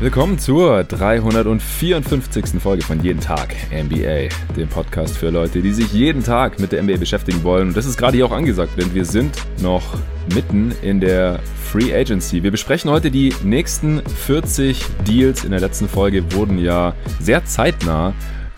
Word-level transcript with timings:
Willkommen 0.00 0.38
zur 0.38 0.82
354. 0.82 2.58
Folge 2.58 2.82
von 2.82 3.02
Jeden 3.02 3.20
Tag 3.20 3.54
NBA, 3.70 4.34
dem 4.56 4.66
Podcast 4.66 5.18
für 5.18 5.28
Leute, 5.28 5.60
die 5.60 5.72
sich 5.72 5.92
jeden 5.92 6.24
Tag 6.24 6.58
mit 6.58 6.72
der 6.72 6.82
NBA 6.82 6.96
beschäftigen 6.96 7.44
wollen. 7.44 7.68
Und 7.68 7.76
das 7.76 7.84
ist 7.84 7.98
gerade 7.98 8.16
hier 8.16 8.24
auch 8.24 8.32
angesagt, 8.32 8.80
denn 8.80 8.94
wir 8.94 9.04
sind 9.04 9.36
noch 9.60 9.98
mitten 10.34 10.72
in 10.80 11.00
der 11.00 11.40
Free 11.70 11.94
Agency. 11.94 12.42
Wir 12.42 12.50
besprechen 12.50 12.90
heute 12.90 13.10
die 13.10 13.34
nächsten 13.44 14.00
40 14.00 14.82
Deals. 15.06 15.44
In 15.44 15.50
der 15.50 15.60
letzten 15.60 15.86
Folge 15.86 16.32
wurden 16.32 16.56
ja 16.56 16.94
sehr 17.18 17.44
zeitnah 17.44 18.14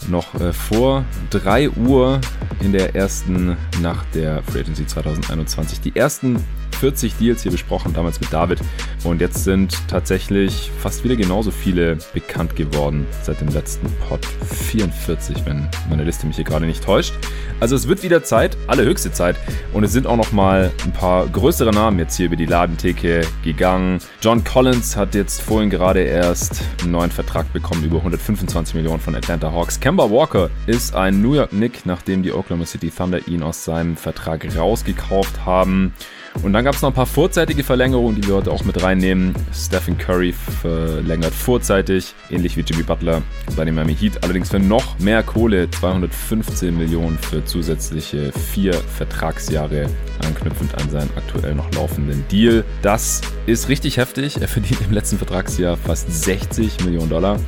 noch 0.09 0.41
äh, 0.41 0.53
vor 0.53 1.05
3 1.31 1.71
Uhr 1.71 2.21
in 2.61 2.71
der 2.71 2.95
ersten 2.95 3.57
Nacht 3.81 4.07
der 4.15 4.45
Free 4.45 4.61
Agency 4.61 4.87
2021 4.87 5.81
die 5.81 5.97
ersten 5.97 6.37
40 6.83 7.15
Deals 7.15 7.45
hier 7.45 7.53
besprochen, 7.53 7.93
damals 7.93 8.21
mit 8.21 8.33
David. 8.33 8.59
Und 9.05 9.21
jetzt 9.21 9.45
sind 9.45 9.79
tatsächlich 9.87 10.73
fast 10.81 11.05
wieder 11.05 11.15
genauso 11.15 11.53
viele 11.53 11.99
bekannt 12.13 12.57
geworden 12.57 13.07
seit 13.23 13.41
dem 13.41 13.47
letzten 13.51 13.87
Pod. 14.09 14.27
44, 14.27 15.47
wenn 15.47 15.69
meine 15.89 16.03
Liste 16.03 16.27
mich 16.27 16.35
hier 16.35 16.45
gerade 16.45 16.67
nicht 16.67 16.83
täuscht. 16.83 17.15
Also 17.61 17.77
es 17.77 17.87
wird 17.87 18.03
wieder 18.03 18.25
Zeit, 18.25 18.57
allerhöchste 18.67 19.13
Zeit. 19.13 19.37
Und 19.73 19.85
es 19.85 19.93
sind 19.93 20.09
auch 20.09 20.17
noch 20.17 20.33
mal 20.33 20.73
ein 20.85 20.93
paar 20.93 21.29
größere 21.29 21.71
Namen 21.71 22.01
jetzt 22.01 22.17
hier 22.17 22.27
über 22.27 22.35
die 22.35 22.47
Ladentheke 22.47 23.29
gegangen. 23.45 24.01
John 24.21 24.43
Collins 24.43 24.97
hat 24.97 25.15
jetzt 25.15 25.41
vorhin 25.41 25.71
gerade 25.71 26.01
erst 26.01 26.63
einen 26.83 26.91
neuen 26.91 27.13
Vertrag 27.13 27.53
bekommen 27.53 27.85
über 27.85 27.99
125 27.99 28.75
Millionen 28.75 28.99
von 28.99 29.15
Atlanta 29.15 29.53
Hawks. 29.53 29.79
Kemba 29.79 30.11
Walker 30.11 30.51
ist 30.67 30.97
ein 30.97 31.23
New 31.23 31.35
York 31.35 31.51
Knick, 31.51 31.87
nachdem 31.87 32.25
die 32.25 32.33
Oklahoma 32.33 32.67
City 32.67 32.91
Thunder 32.91 33.29
ihn 33.29 33.45
aus 33.45 33.65
seinem 33.65 33.97
Vertrag 33.97 34.45
rausgekauft 34.57 35.47
haben. 35.47 35.95
Und 36.43 36.53
dann 36.53 36.65
gab 36.65 36.75
es 36.75 36.83
noch 36.83 36.91
ein 36.91 36.95
paar 36.95 37.07
vorzeitige 37.07 37.63
Verlängerungen, 37.63 38.21
die 38.21 38.27
wir 38.27 38.37
heute 38.37 38.51
auch 38.51 38.65
mit 38.65 38.83
reinnehmen. 38.83 39.35
Stephen 39.55 39.99
Curry 39.99 40.33
verlängert 40.33 41.35
vorzeitig, 41.35 42.15
ähnlich 42.31 42.57
wie 42.57 42.63
Jimmy 42.63 42.83
Butler 42.83 43.23
bei 43.57 43.65
den 43.65 43.75
Miami 43.75 43.95
Heat. 43.95 44.25
Allerdings 44.25 44.51
für 44.51 44.59
noch 44.59 44.99
mehr 44.99 45.23
Kohle, 45.23 45.71
215 45.71 46.77
Millionen 46.77 47.19
für 47.19 47.45
zusätzliche 47.45 48.33
vier 48.33 48.75
Vertragsjahre, 48.75 49.87
anknüpfend 50.25 50.75
an 50.75 50.91
seinen 50.91 51.11
aktuell 51.17 51.55
noch 51.55 51.73
laufenden 51.75 52.25
Deal. 52.29 52.65
Das 52.81 53.21
ist 53.47 53.69
richtig 53.69 53.99
heftig. 53.99 54.41
Er 54.41 54.49
verdient 54.49 54.81
im 54.81 54.93
letzten 54.93 55.19
Vertragsjahr 55.19 55.77
fast 55.77 56.13
60 56.13 56.85
Millionen 56.85 57.11
Dollar. 57.11 57.39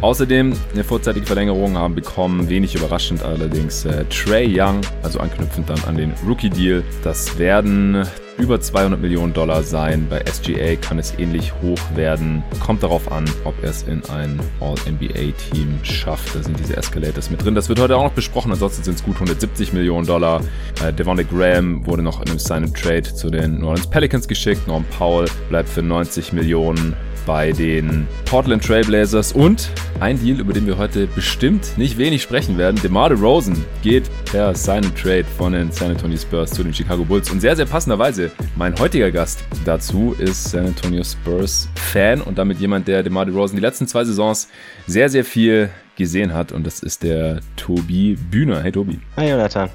Außerdem 0.00 0.52
eine 0.72 0.84
vorzeitige 0.84 1.26
Verlängerung 1.26 1.76
haben 1.76 1.94
bekommen, 1.94 2.48
wenig 2.48 2.74
überraschend 2.74 3.22
allerdings 3.22 3.84
äh, 3.84 4.04
Trey 4.06 4.46
Young, 4.48 4.80
also 5.02 5.18
anknüpfend 5.20 5.68
dann 5.70 5.82
an 5.84 5.96
den 5.96 6.12
Rookie-Deal. 6.26 6.84
Das 7.02 7.38
werden 7.38 8.06
über 8.38 8.60
200 8.60 9.00
Millionen 9.00 9.32
Dollar 9.32 9.62
sein. 9.62 10.06
Bei 10.10 10.22
SGA 10.24 10.76
kann 10.76 10.98
es 10.98 11.18
ähnlich 11.18 11.52
hoch 11.62 11.78
werden. 11.94 12.42
Kommt 12.64 12.82
darauf 12.82 13.10
an, 13.10 13.24
ob 13.44 13.54
er 13.62 13.70
es 13.70 13.84
in 13.84 14.04
ein 14.10 14.38
All-NBA-Team 14.60 15.80
schafft. 15.82 16.34
Da 16.34 16.42
sind 16.42 16.58
diese 16.58 16.76
Escalators 16.76 17.30
mit 17.30 17.42
drin. 17.44 17.54
Das 17.54 17.68
wird 17.68 17.80
heute 17.80 17.96
auch 17.96 18.04
noch 18.04 18.12
besprochen. 18.12 18.52
Ansonsten 18.52 18.84
sind 18.84 18.94
es 18.94 19.04
gut 19.04 19.14
170 19.14 19.72
Millionen 19.72 20.06
Dollar. 20.06 20.42
Äh, 20.84 20.92
Devonta 20.92 21.22
Graham 21.22 21.86
wurde 21.86 22.02
noch 22.02 22.20
in 22.20 22.28
einem 22.28 22.38
Sign 22.38 22.72
Trade 22.74 23.02
zu 23.02 23.30
den 23.30 23.60
New 23.60 23.68
Orleans 23.68 23.88
Pelicans 23.88 24.28
geschickt. 24.28 24.66
Norm 24.68 24.84
Powell 24.98 25.28
bleibt 25.48 25.68
für 25.68 25.82
90 25.82 26.32
Millionen 26.32 26.94
bei 27.26 27.50
den 27.50 28.06
Portland 28.24 28.64
Trailblazers 28.64 29.32
und 29.32 29.68
ein 30.00 30.18
Deal, 30.18 30.40
über 30.40 30.52
den 30.52 30.66
wir 30.66 30.78
heute 30.78 31.08
bestimmt 31.08 31.76
nicht 31.76 31.98
wenig 31.98 32.22
sprechen 32.22 32.56
werden. 32.56 32.80
DeMar 32.82 33.08
DeRozan 33.08 33.64
geht 33.82 34.04
per 34.24 34.54
Sign 34.54 34.82
Trade 34.94 35.24
von 35.36 35.52
den 35.52 35.70
San 35.72 35.90
Antonio 35.90 36.16
Spurs 36.16 36.52
zu 36.52 36.62
den 36.62 36.72
Chicago 36.72 37.04
Bulls 37.04 37.30
und 37.30 37.40
sehr, 37.40 37.56
sehr 37.56 37.66
passenderweise 37.66 38.30
mein 38.54 38.78
heutiger 38.78 39.10
Gast 39.10 39.44
dazu 39.64 40.14
ist 40.18 40.44
San 40.44 40.66
Antonio 40.66 41.02
Spurs 41.02 41.68
Fan 41.74 42.20
und 42.20 42.38
damit 42.38 42.60
jemand, 42.60 42.86
der 42.88 43.02
DeMar 43.02 43.26
DeRozan 43.26 43.56
die 43.56 43.62
letzten 43.62 43.88
zwei 43.88 44.04
Saisons 44.04 44.48
sehr, 44.86 45.08
sehr 45.08 45.24
viel 45.24 45.68
gesehen 45.96 46.32
hat 46.34 46.52
und 46.52 46.64
das 46.66 46.80
ist 46.80 47.02
der 47.02 47.40
Tobi 47.56 48.16
Bühner. 48.30 48.62
Hey 48.62 48.70
Tobi. 48.70 49.00
Hi 49.16 49.30
Jonathan. 49.30 49.70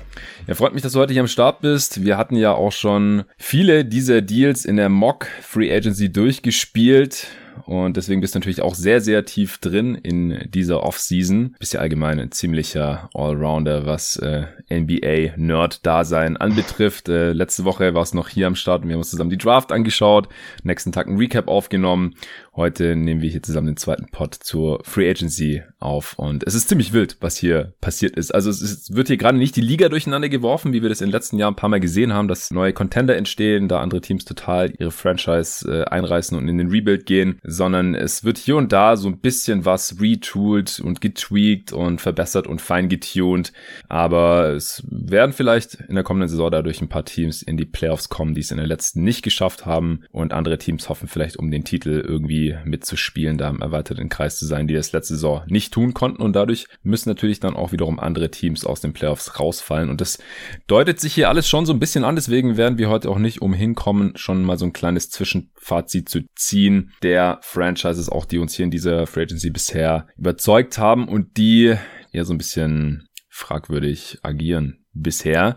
Ja, 0.48 0.56
freut 0.56 0.74
mich, 0.74 0.84
dass 0.84 0.94
du 0.94 1.00
heute 1.00 1.14
hier 1.14 1.22
am 1.22 1.28
Start 1.28 1.62
bist. 1.62 2.04
Wir 2.04 2.18
hatten 2.18 2.36
ja 2.36 2.54
auch 2.54 2.72
schon 2.72 3.24
viele 3.38 3.84
dieser 3.84 4.22
Deals 4.22 4.64
in 4.64 4.78
der 4.78 4.90
Mock 4.90 5.28
Free 5.42 5.74
Agency 5.74 6.12
durchgespielt 6.12 7.28
und 7.66 7.98
deswegen 7.98 8.22
bist 8.22 8.36
du 8.36 8.40
natürlich 8.40 8.62
auch 8.62 8.76
sehr, 8.76 9.02
sehr 9.02 9.26
tief 9.26 9.58
drin 9.58 9.96
in 9.96 10.50
dieser 10.50 10.84
Offseason. 10.84 11.56
Bist 11.60 11.74
ja 11.74 11.80
allgemein 11.80 12.20
ein 12.20 12.32
ziemlicher 12.32 13.10
Allrounder, 13.14 13.86
was 13.86 14.18
äh, 14.18 14.46
NBA-Nerd-Dasein 14.70 16.38
anbetrifft. 16.38 17.10
Äh, 17.10 17.34
letzte 17.34 17.66
Woche 17.66 17.94
war 17.94 18.04
es 18.04 18.14
noch 18.14 18.30
hier 18.30 18.48
am 18.48 18.56
Start 18.56 18.84
und 18.84 18.90
wir 18.90 18.94
haben 18.94 19.02
uns 19.02 19.10
zusammen 19.10 19.30
die 19.30 19.38
Draft 19.38 19.72
angeschaut, 19.72 20.30
nächsten 20.64 20.92
Tag 20.92 21.08
ein 21.08 21.18
Recap 21.18 21.48
aufgenommen 21.48 22.16
Heute 22.62 22.96
nehmen 22.96 23.24
wir 23.24 23.30
hier 23.32 23.42
zusammen 23.42 23.66
den 23.66 23.78
zweiten 23.78 24.06
Pod 24.12 24.36
zur 24.36 24.84
Free 24.84 25.10
Agency 25.10 25.64
auf 25.80 26.20
und 26.20 26.44
es 26.44 26.54
ist 26.54 26.70
ziemlich 26.70 26.94
wild, 26.94 27.18
was 27.20 27.36
hier 27.36 27.74
passiert 27.82 28.16
ist. 28.16 28.36
Also 28.36 28.52
es 28.52 28.62
ist, 28.62 28.96
wird 28.96 29.08
hier 29.08 29.18
gerade 29.18 29.40
nicht 29.40 29.56
die 29.56 29.62
Liga 29.62 29.90
durcheinander 29.90 30.30
geworfen, 30.30 30.72
wie 30.72 30.84
wir 30.84 30.90
das 30.90 31.02
in 31.02 31.08
den 31.08 31.12
letzten 31.12 31.40
Jahren 31.40 31.54
ein 31.54 31.56
paar 31.56 31.72
Mal 31.72 31.80
gesehen 31.80 32.14
haben, 32.14 32.28
dass 32.28 32.52
neue 32.52 32.72
Contender 32.72 33.18
entstehen, 33.18 33.68
da 33.68 33.82
andere 33.82 34.02
Teams 34.02 34.26
total 34.26 34.72
ihre 34.78 34.92
Franchise 34.92 35.68
äh, 35.68 35.86
einreißen 35.86 36.38
und 36.38 36.48
in 36.48 36.60
den 36.60 36.70
Rebuild 36.70 37.08
gehen, 37.08 37.40
sondern 37.44 37.96
es 37.96 38.24
wird 38.24 38.38
hier 38.38 38.58
und 38.58 38.72
da 38.72 38.96
so 38.96 39.08
ein 39.08 39.18
bisschen 39.18 39.66
was 39.66 40.00
retooled 40.00 40.80
und 40.82 41.02
getweakt 41.02 41.74
und 41.74 42.00
verbessert 42.00 42.46
und 42.46 42.62
fein 42.62 42.90
getuned, 42.90 43.54
aber 43.90 44.52
es 44.52 44.84
werden 44.88 45.34
vielleicht 45.34 45.80
in 45.90 45.96
der 45.96 46.04
kommenden 46.04 46.30
Saison 46.30 46.52
dadurch 46.52 46.80
ein 46.80 46.90
paar 46.90 47.06
Teams 47.06 47.42
in 47.42 47.58
die 47.58 47.66
Playoffs 47.66 48.10
kommen, 48.10 48.36
die 48.36 48.42
es 48.42 48.52
in 48.52 48.58
den 48.58 48.68
letzten 48.68 49.04
nicht 49.04 49.24
geschafft 49.24 49.66
haben 49.66 50.02
und 50.12 50.32
andere 50.32 50.60
Teams 50.60 50.90
hoffen 50.90 51.08
vielleicht 51.08 51.38
um 51.38 51.50
den 51.50 51.64
Titel 51.64 52.06
irgendwie 52.08 52.51
mitzuspielen, 52.66 53.38
da 53.38 53.50
im 53.50 53.62
erweiterten 53.62 54.10
Kreis 54.10 54.38
zu 54.38 54.46
sein, 54.46 54.68
die 54.68 54.74
das 54.74 54.92
letzte 54.92 55.16
Saison 55.16 55.44
nicht 55.48 55.74
tun 55.74 55.94
konnten. 55.94 56.22
Und 56.22 56.36
dadurch 56.36 56.68
müssen 56.84 57.10
natürlich 57.10 57.40
dann 57.40 57.56
auch 57.56 57.72
wiederum 57.72 58.00
andere 58.00 58.32
Teams 58.32 58.66
aus 58.66 58.82
den 58.82 58.94
Playoffs 58.94 59.40
rausfallen. 59.40 59.90
Und 59.90 60.02
das 60.02 60.20
deutet 60.68 61.00
sich 61.00 61.14
hier 61.14 61.30
alles 61.30 61.48
schon 61.48 61.66
so 61.66 61.74
ein 61.74 61.80
bisschen 61.80 62.04
an. 62.04 62.16
Deswegen 62.16 62.58
werden 62.58 62.78
wir 62.78 62.90
heute 62.90 63.10
auch 63.10 63.20
nicht 63.20 63.42
umhin 63.42 63.76
schon 64.16 64.44
mal 64.44 64.58
so 64.58 64.66
ein 64.66 64.74
kleines 64.74 65.10
Zwischenfazit 65.10 66.10
zu 66.10 66.22
ziehen 66.36 66.92
der 67.04 67.40
Franchises, 67.42 68.10
auch 68.10 68.26
die 68.26 68.38
uns 68.38 68.56
hier 68.56 68.66
in 68.66 68.72
dieser 68.72 69.08
Free 69.08 69.24
Agency 69.24 69.50
bisher 69.50 70.08
überzeugt 70.18 70.78
haben 70.78 71.08
und 71.08 71.38
die 71.38 71.76
ja 72.12 72.24
so 72.26 72.34
ein 72.34 72.38
bisschen 72.38 73.08
fragwürdig 73.30 74.20
agieren 74.24 74.81
bisher. 74.94 75.56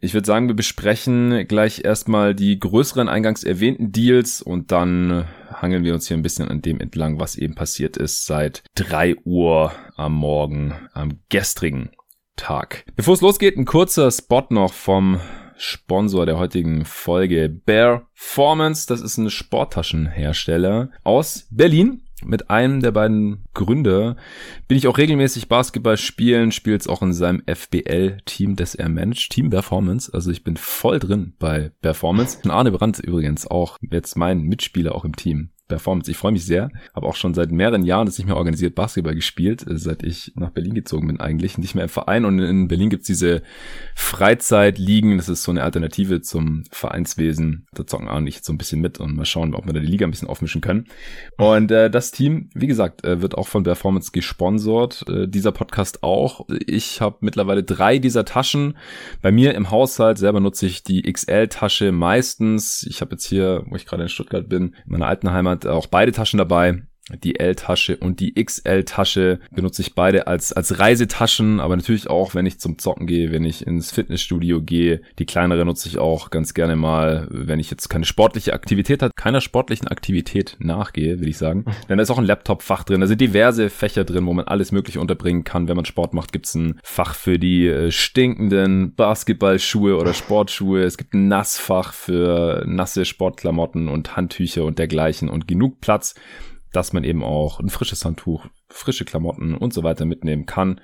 Ich 0.00 0.14
würde 0.14 0.26
sagen, 0.26 0.48
wir 0.48 0.54
besprechen 0.54 1.46
gleich 1.48 1.84
erstmal 1.84 2.34
die 2.34 2.58
größeren 2.58 3.08
eingangs 3.08 3.44
erwähnten 3.44 3.92
Deals 3.92 4.42
und 4.42 4.72
dann 4.72 5.26
hangeln 5.52 5.84
wir 5.84 5.94
uns 5.94 6.08
hier 6.08 6.16
ein 6.16 6.22
bisschen 6.22 6.48
an 6.48 6.62
dem 6.62 6.80
entlang, 6.80 7.18
was 7.18 7.36
eben 7.36 7.54
passiert 7.54 7.96
ist 7.96 8.26
seit 8.26 8.62
drei 8.74 9.16
Uhr 9.24 9.72
am 9.96 10.14
Morgen, 10.14 10.74
am 10.92 11.20
gestrigen 11.28 11.90
Tag. 12.36 12.84
Bevor 12.94 13.14
es 13.14 13.20
losgeht, 13.20 13.56
ein 13.56 13.64
kurzer 13.64 14.10
Spot 14.10 14.46
noch 14.50 14.72
vom 14.72 15.20
Sponsor 15.56 16.24
der 16.24 16.38
heutigen 16.38 16.84
Folge 16.84 17.48
Bear 17.48 18.08
Formance. 18.14 18.86
Das 18.86 19.00
ist 19.00 19.18
ein 19.18 19.28
Sporttaschenhersteller 19.28 20.90
aus 21.02 21.48
Berlin 21.50 22.02
mit 22.24 22.50
einem 22.50 22.80
der 22.80 22.90
beiden 22.90 23.44
Gründer 23.54 24.16
bin 24.66 24.76
ich 24.76 24.88
auch 24.88 24.98
regelmäßig 24.98 25.48
Basketball 25.48 25.96
spielen, 25.96 26.52
spielt 26.52 26.80
es 26.80 26.88
auch 26.88 27.02
in 27.02 27.12
seinem 27.12 27.42
FBL-Team, 27.46 28.56
das 28.56 28.74
er 28.74 28.88
managt, 28.88 29.30
Team 29.30 29.50
Performance. 29.50 30.12
Also 30.12 30.30
ich 30.30 30.44
bin 30.44 30.56
voll 30.56 30.98
drin 30.98 31.34
bei 31.38 31.70
Performance. 31.80 32.38
Und 32.42 32.50
Arne 32.50 32.72
Brandt 32.72 32.98
übrigens 32.98 33.46
auch 33.46 33.78
jetzt 33.90 34.16
mein 34.16 34.42
Mitspieler 34.42 34.94
auch 34.94 35.04
im 35.04 35.16
Team. 35.16 35.50
Performance. 35.68 36.10
Ich 36.10 36.16
freue 36.16 36.32
mich 36.32 36.44
sehr. 36.44 36.70
Habe 36.94 37.06
auch 37.06 37.14
schon 37.14 37.34
seit 37.34 37.52
mehreren 37.52 37.84
Jahren 37.84 38.06
das 38.06 38.18
nicht 38.18 38.26
mehr 38.26 38.36
organisiert 38.36 38.74
Basketball 38.74 39.14
gespielt, 39.14 39.66
äh, 39.68 39.78
seit 39.78 40.02
ich 40.02 40.32
nach 40.34 40.50
Berlin 40.50 40.74
gezogen 40.74 41.06
bin 41.06 41.20
eigentlich. 41.20 41.58
Nicht 41.58 41.74
mehr 41.74 41.84
im 41.84 41.90
Verein. 41.90 42.24
Und 42.24 42.38
in 42.38 42.68
Berlin 42.68 42.90
gibt's 42.90 43.06
diese 43.06 43.42
Freizeitligen. 43.94 45.18
Das 45.18 45.28
ist 45.28 45.42
so 45.42 45.50
eine 45.50 45.62
Alternative 45.62 46.20
zum 46.22 46.64
Vereinswesen. 46.70 47.66
Da 47.72 47.86
zocken 47.86 48.08
auch 48.08 48.20
nicht 48.20 48.44
so 48.44 48.52
ein 48.52 48.58
bisschen 48.58 48.80
mit 48.80 48.98
und 48.98 49.14
mal 49.14 49.24
schauen, 49.24 49.54
ob 49.54 49.66
wir 49.66 49.72
da 49.72 49.80
die 49.80 49.86
Liga 49.86 50.06
ein 50.06 50.10
bisschen 50.10 50.28
aufmischen 50.28 50.60
können. 50.60 50.86
Und 51.36 51.70
äh, 51.70 51.90
das 51.90 52.10
Team, 52.10 52.50
wie 52.54 52.66
gesagt, 52.66 53.04
äh, 53.04 53.20
wird 53.20 53.36
auch 53.36 53.46
von 53.46 53.62
Performance 53.62 54.10
gesponsert. 54.12 55.04
Äh, 55.08 55.28
dieser 55.28 55.52
Podcast 55.52 56.02
auch. 56.02 56.46
Ich 56.66 57.00
habe 57.00 57.18
mittlerweile 57.20 57.62
drei 57.62 57.98
dieser 57.98 58.24
Taschen. 58.24 58.76
Bei 59.22 59.30
mir 59.30 59.54
im 59.54 59.70
Haushalt 59.70 60.18
selber 60.18 60.40
nutze 60.40 60.66
ich 60.66 60.82
die 60.82 61.02
XL-Tasche 61.02 61.92
meistens. 61.92 62.86
Ich 62.88 63.00
habe 63.00 63.12
jetzt 63.12 63.26
hier, 63.26 63.64
wo 63.66 63.76
ich 63.76 63.86
gerade 63.86 64.04
in 64.04 64.08
Stuttgart 64.08 64.48
bin, 64.48 64.74
in 64.86 64.92
meiner 64.92 65.06
alten 65.06 65.30
Heimat 65.30 65.57
hat 65.64 65.70
auch 65.70 65.86
beide 65.86 66.12
Taschen 66.12 66.38
dabei 66.38 66.82
die 67.22 67.38
L-Tasche 67.38 67.96
und 67.96 68.20
die 68.20 68.34
XL-Tasche 68.34 69.40
benutze 69.54 69.82
ich 69.82 69.94
beide 69.94 70.26
als, 70.26 70.52
als 70.52 70.78
Reisetaschen, 70.78 71.60
aber 71.60 71.76
natürlich 71.76 72.08
auch, 72.08 72.34
wenn 72.34 72.46
ich 72.46 72.60
zum 72.60 72.78
Zocken 72.78 73.06
gehe, 73.06 73.32
wenn 73.32 73.44
ich 73.44 73.66
ins 73.66 73.90
Fitnessstudio 73.92 74.62
gehe. 74.62 75.00
Die 75.18 75.26
kleinere 75.26 75.64
nutze 75.64 75.88
ich 75.88 75.98
auch 75.98 76.30
ganz 76.30 76.54
gerne 76.54 76.76
mal, 76.76 77.26
wenn 77.30 77.60
ich 77.60 77.70
jetzt 77.70 77.88
keine 77.88 78.04
sportliche 78.04 78.52
Aktivität 78.52 79.02
hat, 79.02 79.16
keiner 79.16 79.40
sportlichen 79.40 79.88
Aktivität 79.88 80.56
nachgehe, 80.58 81.18
würde 81.18 81.30
ich 81.30 81.38
sagen. 81.38 81.60
Mhm. 81.60 81.72
Denn 81.88 81.98
da 81.98 82.02
ist 82.02 82.10
auch 82.10 82.18
ein 82.18 82.26
Laptop-Fach 82.26 82.84
drin, 82.84 83.00
da 83.00 83.06
sind 83.06 83.20
diverse 83.20 83.70
Fächer 83.70 84.04
drin, 84.04 84.26
wo 84.26 84.32
man 84.32 84.46
alles 84.46 84.72
mögliche 84.72 85.00
unterbringen 85.00 85.44
kann. 85.44 85.68
Wenn 85.68 85.76
man 85.76 85.84
Sport 85.84 86.14
macht, 86.14 86.32
gibt's 86.32 86.54
ein 86.54 86.78
Fach 86.82 87.14
für 87.14 87.38
die 87.38 87.66
äh, 87.66 87.90
stinkenden 87.90 88.94
Basketballschuhe 88.94 89.96
oder 89.96 90.14
Sportschuhe. 90.14 90.82
Es 90.82 90.98
gibt 90.98 91.14
ein 91.14 91.28
Nassfach 91.28 91.92
für 91.92 92.64
nasse 92.66 93.04
Sportklamotten 93.04 93.88
und 93.88 94.16
Handtücher 94.16 94.64
und 94.64 94.78
dergleichen 94.78 95.28
und 95.28 95.48
genug 95.48 95.80
Platz 95.80 96.14
dass 96.78 96.92
man 96.92 97.04
eben 97.04 97.24
auch 97.24 97.58
ein 97.60 97.68
frisches 97.68 98.04
Handtuch, 98.04 98.46
frische 98.68 99.04
Klamotten 99.04 99.54
und 99.54 99.74
so 99.74 99.82
weiter 99.82 100.04
mitnehmen 100.04 100.46
kann. 100.46 100.80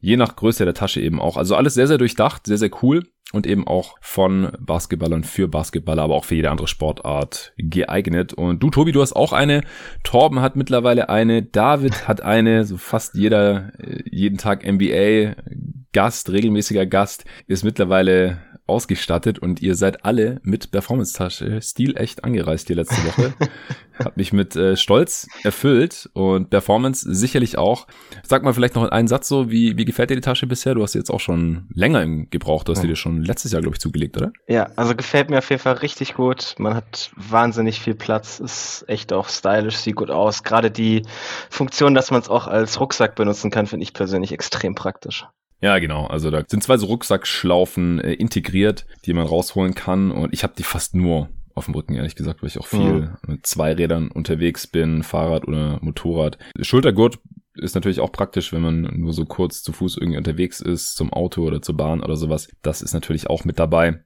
Je 0.00 0.16
nach 0.16 0.36
Größe 0.36 0.64
der 0.64 0.74
Tasche 0.74 1.00
eben 1.00 1.20
auch. 1.20 1.36
Also 1.36 1.54
alles 1.54 1.74
sehr, 1.74 1.86
sehr 1.86 1.98
durchdacht, 1.98 2.46
sehr, 2.46 2.58
sehr 2.58 2.70
cool 2.82 3.04
und 3.32 3.46
eben 3.46 3.66
auch 3.66 3.96
von 4.00 4.52
Basketballern 4.58 5.22
für 5.22 5.48
Basketballer, 5.48 6.02
aber 6.02 6.14
auch 6.14 6.24
für 6.24 6.34
jede 6.34 6.50
andere 6.50 6.68
Sportart 6.68 7.52
geeignet. 7.58 8.32
Und 8.32 8.62
du, 8.62 8.70
Tobi, 8.70 8.92
du 8.92 9.02
hast 9.02 9.14
auch 9.14 9.32
eine. 9.32 9.62
Torben 10.02 10.40
hat 10.40 10.56
mittlerweile 10.56 11.08
eine. 11.08 11.42
David 11.42 12.08
hat 12.08 12.22
eine. 12.22 12.64
So 12.64 12.76
fast 12.76 13.14
jeder, 13.14 13.72
äh, 13.78 14.02
jeden 14.10 14.38
Tag 14.38 14.64
NBA 14.64 15.34
Gast, 15.92 16.30
regelmäßiger 16.30 16.86
Gast, 16.86 17.24
ist 17.46 17.64
mittlerweile 17.64 18.38
ausgestattet 18.66 19.38
und 19.38 19.60
ihr 19.60 19.74
seid 19.74 20.04
alle 20.04 20.40
mit 20.42 20.70
Performance-Tasche 20.70 21.60
Stil 21.60 21.96
echt 21.96 22.24
angereist 22.24 22.68
die 22.68 22.74
letzte 22.74 22.96
Woche. 23.04 23.34
Hat 23.98 24.16
mich 24.16 24.32
mit 24.32 24.56
äh, 24.56 24.76
Stolz 24.76 25.28
erfüllt 25.44 26.10
und 26.14 26.50
Performance 26.50 27.14
sicherlich 27.14 27.58
auch. 27.58 27.86
Sag 28.22 28.42
mal 28.42 28.54
vielleicht 28.54 28.74
noch 28.74 28.88
einen 28.88 29.06
Satz 29.06 29.28
so, 29.28 29.50
wie, 29.50 29.76
wie 29.76 29.84
gefällt 29.84 30.10
dir 30.10 30.16
die 30.16 30.22
Tasche 30.22 30.46
bisher? 30.46 30.74
Du 30.74 30.82
hast 30.82 30.92
sie 30.92 30.98
jetzt 30.98 31.10
auch 31.10 31.20
schon 31.20 31.68
länger 31.74 32.02
im 32.02 32.28
Gebrauch, 32.30 32.64
du 32.64 32.72
hast 32.72 32.80
sie 32.80 32.88
dir 32.88 32.96
schon 32.96 33.22
letztes 33.22 33.52
Jahr, 33.52 33.60
glaube 33.60 33.76
ich, 33.76 33.80
zugelegt, 33.80 34.16
oder? 34.16 34.32
Ja, 34.48 34.70
also 34.76 34.96
gefällt 34.96 35.30
mir 35.30 35.38
auf 35.38 35.50
jeden 35.50 35.62
Fall 35.62 35.74
richtig 35.74 36.14
gut. 36.14 36.54
Man 36.58 36.74
hat 36.74 37.12
wahnsinnig 37.16 37.80
viel 37.80 37.94
Platz, 37.94 38.40
ist 38.40 38.84
echt 38.88 39.12
auch 39.12 39.28
stylisch, 39.28 39.76
sieht 39.76 39.96
gut 39.96 40.10
aus. 40.10 40.42
Gerade 40.42 40.70
die 40.70 41.02
Funktion, 41.50 41.94
dass 41.94 42.10
man 42.10 42.20
es 42.20 42.28
auch 42.28 42.46
als 42.46 42.80
Rucksack 42.80 43.14
benutzen 43.14 43.50
kann, 43.50 43.66
finde 43.66 43.84
ich 43.84 43.92
persönlich 43.92 44.32
extrem 44.32 44.74
praktisch. 44.74 45.26
Ja, 45.64 45.78
genau. 45.78 46.04
Also 46.04 46.30
da 46.30 46.44
sind 46.46 46.62
zwei 46.62 46.76
so 46.76 46.84
Rucksackschlaufen 46.84 47.98
äh, 47.98 48.12
integriert, 48.12 48.84
die 49.06 49.14
man 49.14 49.26
rausholen 49.26 49.74
kann. 49.74 50.10
Und 50.10 50.34
ich 50.34 50.42
habe 50.42 50.52
die 50.58 50.62
fast 50.62 50.94
nur 50.94 51.30
auf 51.54 51.64
dem 51.64 51.74
Rücken, 51.74 51.94
ehrlich 51.94 52.16
gesagt, 52.16 52.42
weil 52.42 52.48
ich 52.48 52.58
auch 52.58 52.66
viel 52.66 52.80
mhm. 52.80 53.16
mit 53.26 53.46
zwei 53.46 53.72
Rädern 53.72 54.10
unterwegs 54.10 54.66
bin, 54.66 55.02
Fahrrad 55.02 55.48
oder 55.48 55.78
Motorrad. 55.80 56.36
Schultergurt 56.60 57.18
ist 57.54 57.74
natürlich 57.74 58.00
auch 58.00 58.12
praktisch, 58.12 58.52
wenn 58.52 58.60
man 58.60 58.82
nur 58.82 59.14
so 59.14 59.24
kurz 59.24 59.62
zu 59.62 59.72
Fuß 59.72 59.96
irgendwie 59.96 60.18
unterwegs 60.18 60.60
ist, 60.60 60.96
zum 60.96 61.10
Auto 61.14 61.44
oder 61.44 61.62
zur 61.62 61.78
Bahn 61.78 62.02
oder 62.02 62.16
sowas. 62.16 62.48
Das 62.60 62.82
ist 62.82 62.92
natürlich 62.92 63.30
auch 63.30 63.46
mit 63.46 63.58
dabei. 63.58 64.02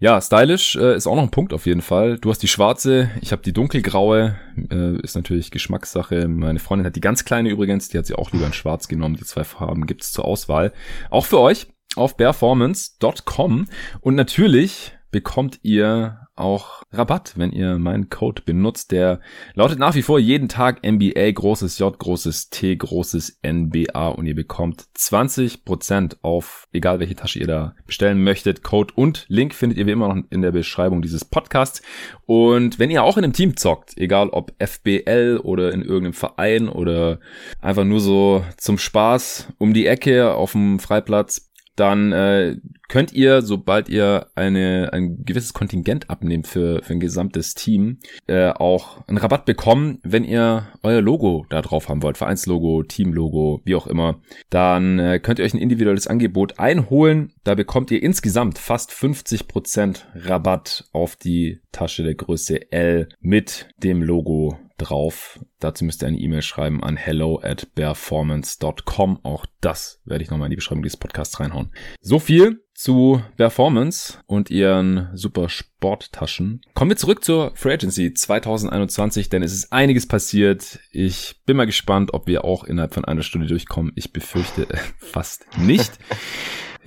Ja, 0.00 0.20
stylisch 0.20 0.76
äh, 0.76 0.94
ist 0.94 1.08
auch 1.08 1.16
noch 1.16 1.24
ein 1.24 1.32
Punkt 1.32 1.52
auf 1.52 1.66
jeden 1.66 1.82
Fall. 1.82 2.18
Du 2.18 2.30
hast 2.30 2.38
die 2.38 2.48
schwarze, 2.48 3.10
ich 3.20 3.32
habe 3.32 3.42
die 3.42 3.52
dunkelgraue, 3.52 4.36
äh, 4.70 4.96
ist 5.02 5.16
natürlich 5.16 5.50
Geschmackssache. 5.50 6.28
Meine 6.28 6.60
Freundin 6.60 6.86
hat 6.86 6.94
die 6.94 7.00
ganz 7.00 7.24
kleine 7.24 7.48
übrigens, 7.48 7.88
die 7.88 7.98
hat 7.98 8.06
sie 8.06 8.14
auch 8.14 8.30
lieber 8.30 8.46
in 8.46 8.52
schwarz 8.52 8.86
genommen. 8.86 9.16
Die 9.16 9.24
zwei 9.24 9.42
Farben 9.42 9.86
gibt's 9.86 10.12
zur 10.12 10.24
Auswahl. 10.24 10.72
Auch 11.10 11.26
für 11.26 11.40
euch 11.40 11.66
auf 11.96 12.16
performance.com 12.16 13.66
und 14.00 14.14
natürlich 14.14 14.97
bekommt 15.10 15.60
ihr 15.62 16.28
auch 16.38 16.82
Rabatt, 16.92 17.34
wenn 17.36 17.52
ihr 17.52 17.78
meinen 17.78 18.10
Code 18.10 18.42
benutzt. 18.44 18.92
Der 18.92 19.20
lautet 19.54 19.78
nach 19.78 19.94
wie 19.94 20.02
vor 20.02 20.18
jeden 20.18 20.48
Tag 20.48 20.86
NBA, 20.86 21.32
großes 21.32 21.78
J, 21.78 21.98
großes 21.98 22.50
T, 22.50 22.76
großes 22.76 23.40
NBA 23.44 24.08
und 24.08 24.26
ihr 24.26 24.34
bekommt 24.34 24.86
20% 24.96 26.18
auf 26.22 26.68
egal 26.72 27.00
welche 27.00 27.16
Tasche 27.16 27.40
ihr 27.40 27.46
da 27.46 27.74
bestellen 27.86 28.22
möchtet. 28.22 28.62
Code 28.62 28.94
und 28.94 29.26
Link 29.28 29.54
findet 29.54 29.78
ihr 29.78 29.86
wie 29.86 29.92
immer 29.92 30.14
noch 30.14 30.22
in 30.30 30.42
der 30.42 30.52
Beschreibung 30.52 31.02
dieses 31.02 31.24
Podcasts. 31.24 31.82
Und 32.26 32.78
wenn 32.78 32.90
ihr 32.90 33.02
auch 33.02 33.16
in 33.16 33.24
einem 33.24 33.32
Team 33.32 33.56
zockt, 33.56 33.96
egal 33.96 34.28
ob 34.30 34.52
FBL 34.62 35.40
oder 35.42 35.72
in 35.72 35.82
irgendeinem 35.82 36.12
Verein 36.12 36.68
oder 36.68 37.18
einfach 37.60 37.84
nur 37.84 38.00
so 38.00 38.44
zum 38.56 38.78
Spaß 38.78 39.48
um 39.58 39.74
die 39.74 39.86
Ecke 39.86 40.34
auf 40.34 40.52
dem 40.52 40.78
Freiplatz, 40.78 41.47
dann 41.78 42.12
äh, 42.12 42.56
könnt 42.88 43.12
ihr, 43.12 43.42
sobald 43.42 43.88
ihr 43.88 44.26
eine, 44.34 44.90
ein 44.92 45.24
gewisses 45.24 45.52
Kontingent 45.52 46.10
abnehmt 46.10 46.46
für, 46.46 46.82
für 46.82 46.94
ein 46.94 47.00
gesamtes 47.00 47.54
Team, 47.54 47.98
äh, 48.26 48.48
auch 48.48 49.06
einen 49.06 49.18
Rabatt 49.18 49.44
bekommen, 49.44 49.98
wenn 50.02 50.24
ihr 50.24 50.66
euer 50.82 51.00
Logo 51.00 51.46
da 51.50 51.62
drauf 51.62 51.88
haben 51.88 52.02
wollt, 52.02 52.18
Vereinslogo, 52.18 52.82
Teamlogo, 52.82 53.60
wie 53.64 53.74
auch 53.74 53.86
immer. 53.86 54.20
Dann 54.50 54.98
äh, 54.98 55.20
könnt 55.20 55.38
ihr 55.38 55.44
euch 55.44 55.54
ein 55.54 55.60
individuelles 55.60 56.06
Angebot 56.06 56.58
einholen. 56.58 57.32
Da 57.44 57.54
bekommt 57.54 57.90
ihr 57.90 58.02
insgesamt 58.02 58.58
fast 58.58 58.90
50% 58.90 60.02
Rabatt 60.14 60.88
auf 60.92 61.16
die 61.16 61.60
Tasche 61.72 62.02
der 62.02 62.14
Größe 62.14 62.72
L 62.72 63.08
mit 63.20 63.68
dem 63.82 64.02
Logo 64.02 64.58
drauf. 64.78 65.38
Dazu 65.60 65.84
müsst 65.84 66.02
ihr 66.02 66.08
eine 66.08 66.18
E-Mail 66.18 66.42
schreiben 66.42 66.82
an 66.82 66.96
hello 66.96 67.40
at 67.42 67.74
performance.com. 67.74 69.20
Auch 69.24 69.46
das 69.60 70.00
werde 70.04 70.24
ich 70.24 70.30
nochmal 70.30 70.46
in 70.46 70.50
die 70.50 70.56
Beschreibung 70.56 70.82
dieses 70.82 70.96
Podcasts 70.96 71.38
reinhauen. 71.40 71.70
So 72.00 72.18
viel 72.18 72.62
zu 72.74 73.20
Performance 73.36 74.18
und 74.26 74.50
ihren 74.50 75.10
super 75.14 75.48
Sporttaschen. 75.48 76.62
Kommen 76.74 76.92
wir 76.92 76.96
zurück 76.96 77.24
zur 77.24 77.50
Free 77.56 77.72
Agency 77.72 78.14
2021, 78.14 79.28
denn 79.28 79.42
es 79.42 79.52
ist 79.52 79.72
einiges 79.72 80.06
passiert. 80.06 80.78
Ich 80.92 81.40
bin 81.44 81.56
mal 81.56 81.66
gespannt, 81.66 82.14
ob 82.14 82.28
wir 82.28 82.44
auch 82.44 82.62
innerhalb 82.64 82.94
von 82.94 83.04
einer 83.04 83.22
Stunde 83.22 83.48
durchkommen. 83.48 83.92
Ich 83.96 84.12
befürchte 84.12 84.68
fast 84.98 85.44
nicht. 85.58 85.98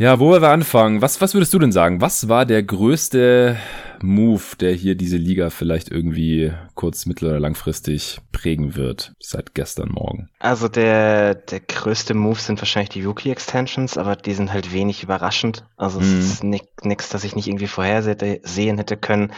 Ja, 0.01 0.19
wo 0.19 0.31
wir 0.31 0.49
anfangen? 0.49 0.99
Was, 1.03 1.21
was 1.21 1.35
würdest 1.35 1.53
du 1.53 1.59
denn 1.59 1.71
sagen? 1.71 2.01
Was 2.01 2.27
war 2.27 2.47
der 2.47 2.63
größte 2.63 3.55
Move, 4.01 4.41
der 4.59 4.73
hier 4.73 4.95
diese 4.95 5.17
Liga 5.17 5.51
vielleicht 5.51 5.91
irgendwie 5.91 6.51
kurz-, 6.73 7.05
mittel- 7.05 7.29
oder 7.29 7.39
langfristig 7.39 8.19
prägen 8.31 8.75
wird, 8.75 9.13
seit 9.19 9.53
gestern 9.53 9.89
Morgen? 9.89 10.27
Also 10.39 10.69
der, 10.69 11.35
der 11.35 11.59
größte 11.59 12.15
Move 12.15 12.39
sind 12.39 12.59
wahrscheinlich 12.59 12.89
die 12.89 13.03
Rookie-Extensions, 13.03 13.99
aber 13.99 14.15
die 14.15 14.33
sind 14.33 14.51
halt 14.51 14.73
wenig 14.73 15.03
überraschend. 15.03 15.65
Also 15.77 15.99
es 15.99 16.07
mhm. 16.07 16.19
ist 16.19 16.43
nichts, 16.83 17.09
das 17.09 17.23
ich 17.23 17.35
nicht 17.35 17.47
irgendwie 17.47 17.67
vorhersehen 17.67 18.77
hätte 18.79 18.97
können. 18.97 19.31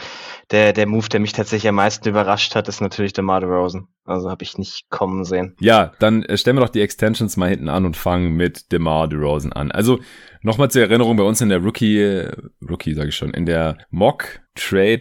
Der, 0.50 0.72
der 0.72 0.86
Move, 0.86 1.10
der 1.10 1.20
mich 1.20 1.34
tatsächlich 1.34 1.68
am 1.68 1.74
meisten 1.74 2.08
überrascht 2.08 2.54
hat, 2.54 2.68
ist 2.68 2.80
natürlich 2.80 3.12
der 3.12 3.24
Mar 3.24 3.44
Rosen. 3.44 3.88
Also 4.06 4.30
habe 4.30 4.44
ich 4.44 4.58
nicht 4.58 4.88
kommen 4.90 5.24
sehen. 5.24 5.56
Ja, 5.60 5.92
dann 5.98 6.22
äh, 6.22 6.36
stellen 6.36 6.56
wir 6.56 6.60
doch 6.60 6.68
die 6.68 6.82
Extensions 6.82 7.36
mal 7.36 7.48
hinten 7.48 7.68
an 7.68 7.86
und 7.86 7.96
fangen 7.96 8.34
mit 8.34 8.70
DeMar 8.70 9.08
DeRozan 9.08 9.52
an. 9.52 9.72
Also 9.72 9.98
nochmal 10.44 10.70
zur 10.70 10.82
Erinnerung, 10.82 11.16
bei 11.16 11.24
uns 11.24 11.40
in 11.40 11.48
der 11.48 11.58
Rookie, 11.58 12.28
Rookie 12.68 12.94
sage 12.94 13.08
ich 13.08 13.16
schon, 13.16 13.34
in 13.34 13.46
der 13.46 13.78
Mock 13.90 14.40
Trade 14.54 15.00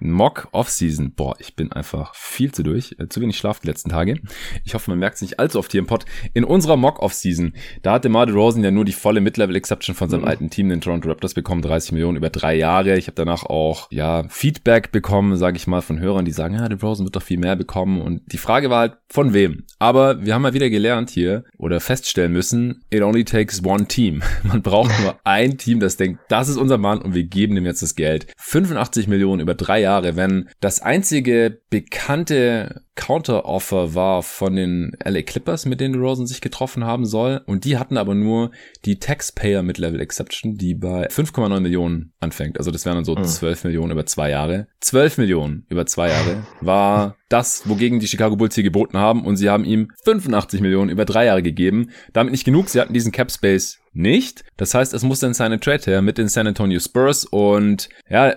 Mock 0.00 0.48
Offseason. 0.52 1.12
Boah, 1.12 1.36
ich 1.38 1.54
bin 1.54 1.72
einfach 1.72 2.14
viel 2.14 2.52
zu 2.52 2.62
durch. 2.62 2.96
Äh, 2.98 3.08
zu 3.08 3.20
wenig 3.20 3.36
Schlaf 3.36 3.60
die 3.60 3.68
letzten 3.68 3.90
Tage. 3.90 4.20
Ich 4.64 4.74
hoffe, 4.74 4.90
man 4.90 4.98
merkt 4.98 5.16
es 5.16 5.22
nicht 5.22 5.38
allzu 5.38 5.58
oft 5.58 5.72
hier 5.72 5.80
im 5.80 5.86
Pod. 5.86 6.04
In 6.34 6.44
unserer 6.44 6.76
Mock 6.76 7.00
Offseason, 7.00 7.54
da 7.82 7.92
hatte 7.92 8.08
Mar 8.08 8.28
Rosen 8.30 8.64
ja 8.64 8.70
nur 8.70 8.84
die 8.84 8.92
volle 8.92 9.20
Mid-Level-Exception 9.20 9.94
von 9.94 10.08
seinem 10.08 10.22
mhm. 10.22 10.28
alten 10.28 10.50
Team, 10.50 10.68
den 10.68 10.80
Toronto 10.80 11.08
Raptors, 11.08 11.34
bekommen. 11.34 11.62
30 11.62 11.92
Millionen 11.92 12.16
über 12.16 12.30
drei 12.30 12.56
Jahre. 12.56 12.96
Ich 12.96 13.06
habe 13.06 13.14
danach 13.14 13.44
auch, 13.44 13.88
ja, 13.90 14.24
Feedback 14.28 14.92
bekommen, 14.92 15.36
sage 15.36 15.56
ich 15.56 15.66
mal, 15.66 15.82
von 15.82 15.98
Hörern, 15.98 16.24
die 16.24 16.32
sagen, 16.32 16.54
ja, 16.54 16.66
Rosen 16.66 17.04
wird 17.04 17.16
doch 17.16 17.22
viel 17.22 17.38
mehr 17.38 17.56
bekommen. 17.56 18.00
Und 18.00 18.22
die 18.32 18.38
Frage 18.38 18.70
war 18.70 18.80
halt, 18.80 18.96
von 19.08 19.32
wem? 19.32 19.64
Aber 19.78 20.24
wir 20.24 20.34
haben 20.34 20.42
mal 20.42 20.54
wieder 20.54 20.70
gelernt 20.70 21.10
hier 21.10 21.44
oder 21.58 21.80
feststellen 21.80 22.32
müssen, 22.32 22.82
it 22.90 23.02
only 23.02 23.24
takes 23.24 23.64
one 23.64 23.86
team. 23.86 24.22
Man 24.42 24.62
braucht 24.62 24.98
nur 25.00 25.16
ein 25.24 25.58
Team, 25.58 25.80
das 25.80 25.96
denkt, 25.96 26.20
das 26.28 26.48
ist 26.48 26.56
unser 26.56 26.78
Mann 26.78 27.00
und 27.00 27.14
wir 27.14 27.24
geben 27.24 27.56
ihm 27.56 27.64
jetzt 27.64 27.82
das 27.82 27.94
Geld. 27.94 28.26
85 28.36 29.08
Millionen 29.08 29.40
über 29.46 29.54
drei 29.54 29.80
Jahre, 29.80 30.16
wenn 30.16 30.48
das 30.60 30.82
einzige 30.82 31.60
bekannte 31.70 32.82
Counter-Offer 32.96 33.94
war 33.94 34.22
von 34.24 34.56
den 34.56 34.96
LA 35.04 35.22
Clippers, 35.22 35.66
mit 35.66 35.80
denen 35.80 35.94
Rosen 35.94 36.26
sich 36.26 36.40
getroffen 36.40 36.84
haben 36.84 37.04
soll. 37.04 37.42
Und 37.46 37.64
die 37.64 37.78
hatten 37.78 37.96
aber 37.96 38.16
nur 38.16 38.50
die 38.84 38.98
Taxpayer 38.98 39.62
Mid-Level 39.62 40.00
Exception, 40.00 40.56
die 40.56 40.74
bei 40.74 41.06
5,9 41.06 41.60
Millionen 41.60 42.12
anfängt. 42.18 42.58
Also 42.58 42.72
das 42.72 42.84
wären 42.84 42.96
dann 42.96 43.04
so 43.04 43.14
mhm. 43.14 43.24
12 43.24 43.64
Millionen 43.64 43.92
über 43.92 44.06
zwei 44.06 44.30
Jahre. 44.30 44.66
12 44.80 45.18
Millionen 45.18 45.66
über 45.68 45.86
zwei 45.86 46.08
Jahre 46.08 46.44
war 46.60 47.16
das, 47.28 47.68
wogegen 47.68 48.00
die 48.00 48.08
Chicago 48.08 48.34
Bulls 48.34 48.54
hier 48.56 48.64
geboten 48.64 48.98
haben. 48.98 49.24
Und 49.24 49.36
sie 49.36 49.50
haben 49.50 49.64
ihm 49.64 49.92
85 50.04 50.60
Millionen 50.60 50.90
über 50.90 51.04
drei 51.04 51.26
Jahre 51.26 51.42
gegeben. 51.42 51.90
Damit 52.12 52.32
nicht 52.32 52.44
genug. 52.44 52.68
Sie 52.68 52.80
hatten 52.80 52.94
diesen 52.94 53.12
Cap 53.12 53.30
Space 53.30 53.78
nicht. 53.96 54.44
Das 54.56 54.74
heißt, 54.74 54.94
es 54.94 55.02
muss 55.02 55.20
dann 55.20 55.34
seine 55.34 55.58
Trade 55.58 55.82
her 55.86 56.02
mit 56.02 56.18
den 56.18 56.28
San 56.28 56.46
Antonio 56.46 56.78
Spurs 56.80 57.24
und 57.24 57.88
ja, 58.08 58.34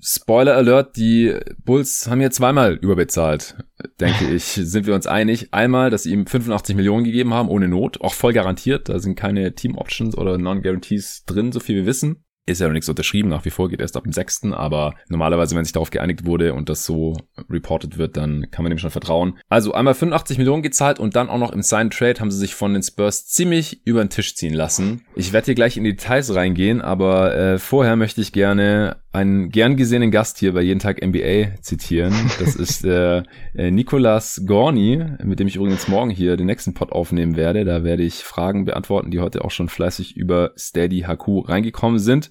Spoiler 0.00 0.56
Alert, 0.56 0.96
die 0.96 1.34
Bulls 1.64 2.08
haben 2.08 2.20
hier 2.20 2.30
zweimal 2.30 2.74
überbezahlt 2.74 3.56
denke 4.00 4.32
ich, 4.32 4.44
sind 4.54 4.86
wir 4.86 4.94
uns 4.94 5.06
einig. 5.06 5.52
Einmal, 5.52 5.90
dass 5.90 6.04
sie 6.04 6.12
ihm 6.12 6.26
85 6.26 6.76
Millionen 6.76 7.04
gegeben 7.04 7.34
haben, 7.34 7.48
ohne 7.48 7.68
Not, 7.68 8.00
auch 8.00 8.14
voll 8.14 8.32
garantiert. 8.32 8.88
Da 8.88 8.98
sind 8.98 9.16
keine 9.16 9.54
Team 9.54 9.76
Options 9.76 10.16
oder 10.16 10.38
Non-Guarantees 10.38 11.24
drin, 11.26 11.52
so 11.52 11.60
viel 11.60 11.76
wir 11.76 11.86
wissen. 11.86 12.24
Ist 12.44 12.60
ja 12.60 12.66
noch 12.66 12.72
nichts 12.72 12.88
unterschrieben, 12.88 13.28
nach 13.28 13.44
wie 13.44 13.50
vor 13.50 13.68
geht 13.68 13.80
erst 13.80 13.96
ab 13.96 14.02
dem 14.02 14.12
6., 14.12 14.52
aber 14.52 14.94
normalerweise, 15.08 15.54
wenn 15.54 15.64
sich 15.64 15.72
darauf 15.72 15.90
geeinigt 15.90 16.26
wurde 16.26 16.54
und 16.54 16.68
das 16.68 16.84
so 16.84 17.16
reported 17.48 17.98
wird, 17.98 18.16
dann 18.16 18.50
kann 18.50 18.64
man 18.64 18.70
dem 18.70 18.78
schon 18.78 18.90
vertrauen. 18.90 19.38
Also 19.48 19.72
einmal 19.74 19.94
85 19.94 20.38
Millionen 20.38 20.62
gezahlt 20.62 20.98
und 20.98 21.14
dann 21.14 21.28
auch 21.28 21.38
noch 21.38 21.52
im 21.52 21.62
Sign 21.62 21.90
Trade 21.90 22.18
haben 22.18 22.32
sie 22.32 22.38
sich 22.38 22.56
von 22.56 22.72
den 22.72 22.82
Spurs 22.82 23.26
ziemlich 23.26 23.86
über 23.86 24.02
den 24.02 24.10
Tisch 24.10 24.34
ziehen 24.34 24.54
lassen. 24.54 25.02
Ich 25.14 25.32
werde 25.32 25.46
hier 25.46 25.54
gleich 25.54 25.76
in 25.76 25.84
die 25.84 25.94
Details 25.94 26.34
reingehen, 26.34 26.80
aber 26.80 27.36
äh, 27.36 27.58
vorher 27.58 27.94
möchte 27.94 28.20
ich 28.20 28.32
gerne 28.32 29.01
einen 29.12 29.50
gern 29.50 29.76
gesehenen 29.76 30.10
Gast 30.10 30.38
hier 30.38 30.54
bei 30.54 30.62
Jeden 30.62 30.80
Tag 30.80 31.04
NBA 31.04 31.60
zitieren. 31.60 32.14
Das 32.38 32.56
ist 32.56 32.84
äh, 32.84 33.22
äh, 33.54 33.70
Nicolas 33.70 34.42
Gorni, 34.46 35.04
mit 35.22 35.38
dem 35.38 35.46
ich 35.46 35.56
übrigens 35.56 35.86
morgen 35.86 36.10
hier 36.10 36.36
den 36.36 36.46
nächsten 36.46 36.74
Pod 36.74 36.92
aufnehmen 36.92 37.36
werde. 37.36 37.64
Da 37.64 37.84
werde 37.84 38.02
ich 38.02 38.24
Fragen 38.24 38.64
beantworten, 38.64 39.10
die 39.10 39.20
heute 39.20 39.44
auch 39.44 39.50
schon 39.50 39.68
fleißig 39.68 40.16
über 40.16 40.52
Steady 40.56 41.02
HQ 41.02 41.48
reingekommen 41.48 41.98
sind. 41.98 42.30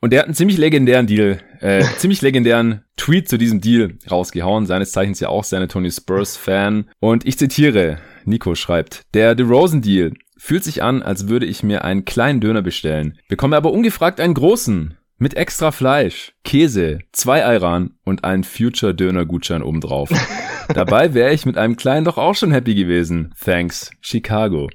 Und 0.00 0.12
der 0.12 0.20
hat 0.20 0.26
einen 0.26 0.34
ziemlich 0.34 0.58
legendären 0.58 1.06
Deal, 1.06 1.38
äh, 1.60 1.84
ziemlich 1.98 2.22
legendären 2.22 2.84
Tweet 2.96 3.28
zu 3.28 3.36
diesem 3.36 3.60
Deal 3.60 3.98
rausgehauen. 4.10 4.64
Seines 4.66 4.92
Zeichens 4.92 5.20
ja 5.20 5.28
auch 5.28 5.44
seine 5.44 5.68
Tony 5.68 5.90
Spurs-Fan. 5.90 6.88
Und 6.98 7.26
ich 7.26 7.38
zitiere, 7.38 7.98
Nico 8.24 8.54
schreibt, 8.54 9.02
der 9.12 9.34
DeRozan-Deal 9.34 10.12
fühlt 10.38 10.64
sich 10.64 10.82
an, 10.82 11.02
als 11.02 11.28
würde 11.28 11.46
ich 11.46 11.62
mir 11.62 11.84
einen 11.84 12.04
kleinen 12.04 12.40
Döner 12.40 12.62
bestellen, 12.62 13.18
bekomme 13.28 13.56
aber 13.56 13.72
ungefragt 13.72 14.20
einen 14.20 14.34
großen. 14.34 14.96
Mit 15.18 15.32
extra 15.32 15.70
Fleisch, 15.70 16.34
Käse, 16.44 16.98
zwei 17.10 17.42
Ayran 17.42 17.94
und 18.04 18.24
einen 18.24 18.44
Future-Döner-Gutschein 18.44 19.62
obendrauf. 19.62 20.10
Dabei 20.74 21.14
wäre 21.14 21.32
ich 21.32 21.46
mit 21.46 21.56
einem 21.56 21.76
kleinen 21.76 22.04
doch 22.04 22.18
auch 22.18 22.34
schon 22.34 22.52
happy 22.52 22.74
gewesen. 22.74 23.32
Thanks, 23.42 23.92
Chicago. 24.02 24.68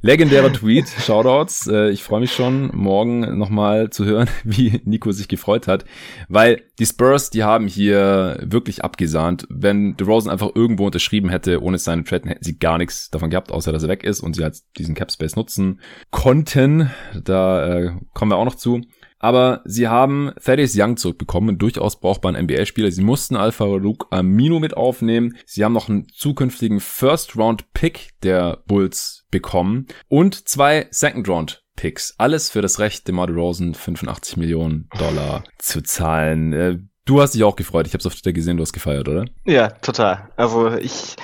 Legendärer 0.00 0.52
Tweet, 0.52 0.86
Shoutouts. 0.88 1.66
Äh, 1.66 1.90
ich 1.90 2.04
freue 2.04 2.20
mich 2.20 2.32
schon, 2.32 2.70
morgen 2.72 3.36
nochmal 3.36 3.90
zu 3.90 4.04
hören, 4.04 4.28
wie 4.44 4.80
Nico 4.84 5.10
sich 5.10 5.26
gefreut 5.26 5.66
hat. 5.66 5.84
Weil 6.28 6.62
die 6.78 6.86
Spurs, 6.86 7.30
die 7.30 7.42
haben 7.42 7.66
hier 7.66 8.38
wirklich 8.42 8.84
abgesahnt. 8.84 9.44
Wenn 9.50 9.96
DeRozan 9.96 10.30
einfach 10.30 10.50
irgendwo 10.54 10.86
unterschrieben 10.86 11.30
hätte, 11.30 11.62
ohne 11.62 11.78
seine 11.78 12.04
Trade, 12.04 12.28
hätten 12.28 12.44
sie 12.44 12.60
gar 12.60 12.78
nichts 12.78 13.10
davon 13.10 13.30
gehabt, 13.30 13.50
außer 13.50 13.72
dass 13.72 13.82
er 13.82 13.88
weg 13.88 14.04
ist 14.04 14.20
und 14.20 14.36
sie 14.36 14.44
halt 14.44 14.58
diesen 14.78 14.94
Cap 14.94 15.10
Space 15.10 15.34
nutzen 15.34 15.80
konnten. 16.12 16.90
Da 17.24 17.66
äh, 17.66 17.92
kommen 18.14 18.30
wir 18.30 18.36
auch 18.36 18.44
noch 18.44 18.54
zu. 18.54 18.82
Aber 19.20 19.60
sie 19.64 19.86
haben 19.86 20.32
Thaddeus 20.42 20.72
Young 20.74 20.96
zurückbekommen, 20.96 21.50
einen 21.50 21.58
durchaus 21.58 22.00
brauchbaren 22.00 22.42
NBA-Spieler. 22.42 22.90
Sie 22.90 23.02
mussten 23.02 23.36
Alpha 23.36 23.64
Luke 23.66 24.06
Amino 24.10 24.58
mit 24.58 24.76
aufnehmen. 24.76 25.36
Sie 25.46 25.64
haben 25.64 25.74
noch 25.74 25.88
einen 25.88 26.08
zukünftigen 26.08 26.80
First-Round-Pick 26.80 28.20
der 28.22 28.62
Bulls 28.66 29.26
bekommen 29.30 29.86
und 30.08 30.48
zwei 30.48 30.88
Second-Round 30.90 31.62
Picks. 31.76 32.14
Alles 32.18 32.50
für 32.50 32.62
das 32.62 32.78
Recht, 32.78 33.06
DeMar 33.08 33.26
DeRozan 33.26 33.74
85 33.74 34.36
Millionen 34.38 34.88
Dollar 34.98 35.44
zu 35.58 35.82
zahlen. 35.82 36.89
Äh, 37.00 37.06
du 37.06 37.20
hast 37.20 37.34
dich 37.34 37.44
auch 37.44 37.56
gefreut. 37.56 37.86
Ich 37.86 37.92
habe 37.92 38.00
es 38.00 38.06
auf 38.06 38.14
Twitter 38.14 38.32
gesehen, 38.32 38.56
du 38.56 38.62
hast 38.62 38.72
gefeiert, 38.72 39.08
oder? 39.08 39.24
Ja, 39.44 39.68
total. 39.68 40.28
Also 40.36 40.72
ich 40.74 41.16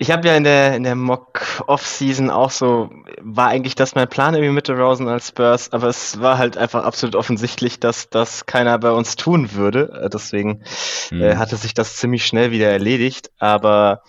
ich 0.00 0.10
habe 0.10 0.26
ja 0.26 0.34
in 0.34 0.44
der, 0.44 0.76
in 0.76 0.82
der 0.82 0.94
Mock-Off-Season 0.94 2.30
auch 2.30 2.50
so, 2.50 2.88
war 3.20 3.48
eigentlich 3.48 3.74
das 3.74 3.94
mein 3.94 4.08
Plan 4.08 4.32
irgendwie 4.32 4.54
mit 4.54 4.66
der 4.66 4.78
Rosen 4.78 5.08
als 5.08 5.28
Spurs, 5.28 5.74
aber 5.74 5.88
es 5.88 6.18
war 6.22 6.38
halt 6.38 6.56
einfach 6.56 6.84
absolut 6.84 7.14
offensichtlich, 7.14 7.80
dass 7.80 8.08
das 8.08 8.46
keiner 8.46 8.78
bei 8.78 8.92
uns 8.92 9.16
tun 9.16 9.52
würde. 9.52 10.00
Äh, 10.02 10.08
deswegen 10.08 10.62
mhm. 11.10 11.20
äh, 11.20 11.36
hatte 11.36 11.56
sich 11.56 11.74
das 11.74 11.96
ziemlich 11.96 12.24
schnell 12.24 12.50
wieder 12.50 12.70
erledigt. 12.70 13.30
Aber 13.38 14.02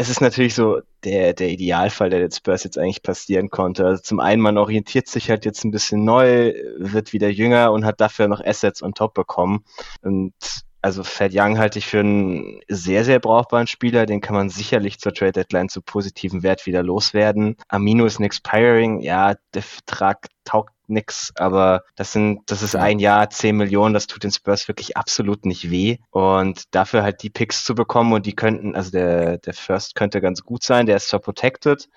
es 0.00 0.08
ist 0.08 0.20
natürlich 0.20 0.54
so 0.54 0.80
der, 1.04 1.34
der 1.34 1.50
Idealfall, 1.50 2.08
der 2.10 2.20
den 2.20 2.32
Spurs 2.32 2.64
jetzt 2.64 2.78
eigentlich 2.78 3.02
passieren 3.02 3.50
konnte. 3.50 3.84
Also 3.84 4.02
zum 4.02 4.18
einen, 4.18 4.40
man 4.40 4.56
orientiert 4.56 5.08
sich 5.08 5.28
halt 5.28 5.44
jetzt 5.44 5.62
ein 5.64 5.70
bisschen 5.70 6.04
neu, 6.04 6.54
wird 6.78 7.12
wieder 7.12 7.28
jünger 7.28 7.70
und 7.72 7.84
hat 7.84 8.00
dafür 8.00 8.26
noch 8.26 8.42
Assets 8.42 8.82
on 8.82 8.94
top 8.94 9.12
bekommen. 9.12 9.64
Und 10.00 10.32
also 10.80 11.04
Fed 11.04 11.32
Young 11.34 11.58
halte 11.58 11.78
ich 11.78 11.86
für 11.86 12.00
einen 12.00 12.60
sehr, 12.68 13.04
sehr 13.04 13.18
brauchbaren 13.18 13.66
Spieler. 13.66 14.06
Den 14.06 14.22
kann 14.22 14.34
man 14.34 14.48
sicherlich 14.48 14.98
zur 14.98 15.12
Trade 15.12 15.32
Deadline 15.32 15.68
zu 15.68 15.82
positiven 15.82 16.42
Wert 16.42 16.64
wieder 16.64 16.82
loswerden. 16.82 17.56
Amino 17.68 18.06
ist 18.06 18.18
ein 18.18 18.24
Expiring. 18.24 19.00
Ja, 19.00 19.34
der 19.52 19.62
Vertrag 19.62 20.28
taugt 20.44 20.72
nix, 20.90 21.32
aber 21.36 21.82
das 21.96 22.12
sind, 22.12 22.42
das 22.46 22.62
ist 22.62 22.76
ein 22.76 22.98
Jahr, 22.98 23.30
zehn 23.30 23.56
Millionen, 23.56 23.94
das 23.94 24.06
tut 24.06 24.24
den 24.24 24.32
Spurs 24.32 24.68
wirklich 24.68 24.96
absolut 24.96 25.46
nicht 25.46 25.70
weh. 25.70 25.98
Und 26.10 26.74
dafür 26.74 27.02
halt 27.02 27.22
die 27.22 27.30
Picks 27.30 27.64
zu 27.64 27.74
bekommen 27.74 28.12
und 28.12 28.26
die 28.26 28.34
könnten, 28.34 28.74
also 28.74 28.90
der, 28.90 29.38
der 29.38 29.54
First 29.54 29.94
könnte 29.94 30.20
ganz 30.20 30.42
gut 30.42 30.62
sein, 30.62 30.86
der 30.86 30.96
ist 30.96 31.08
zwar 31.08 31.20
protected, 31.20 31.88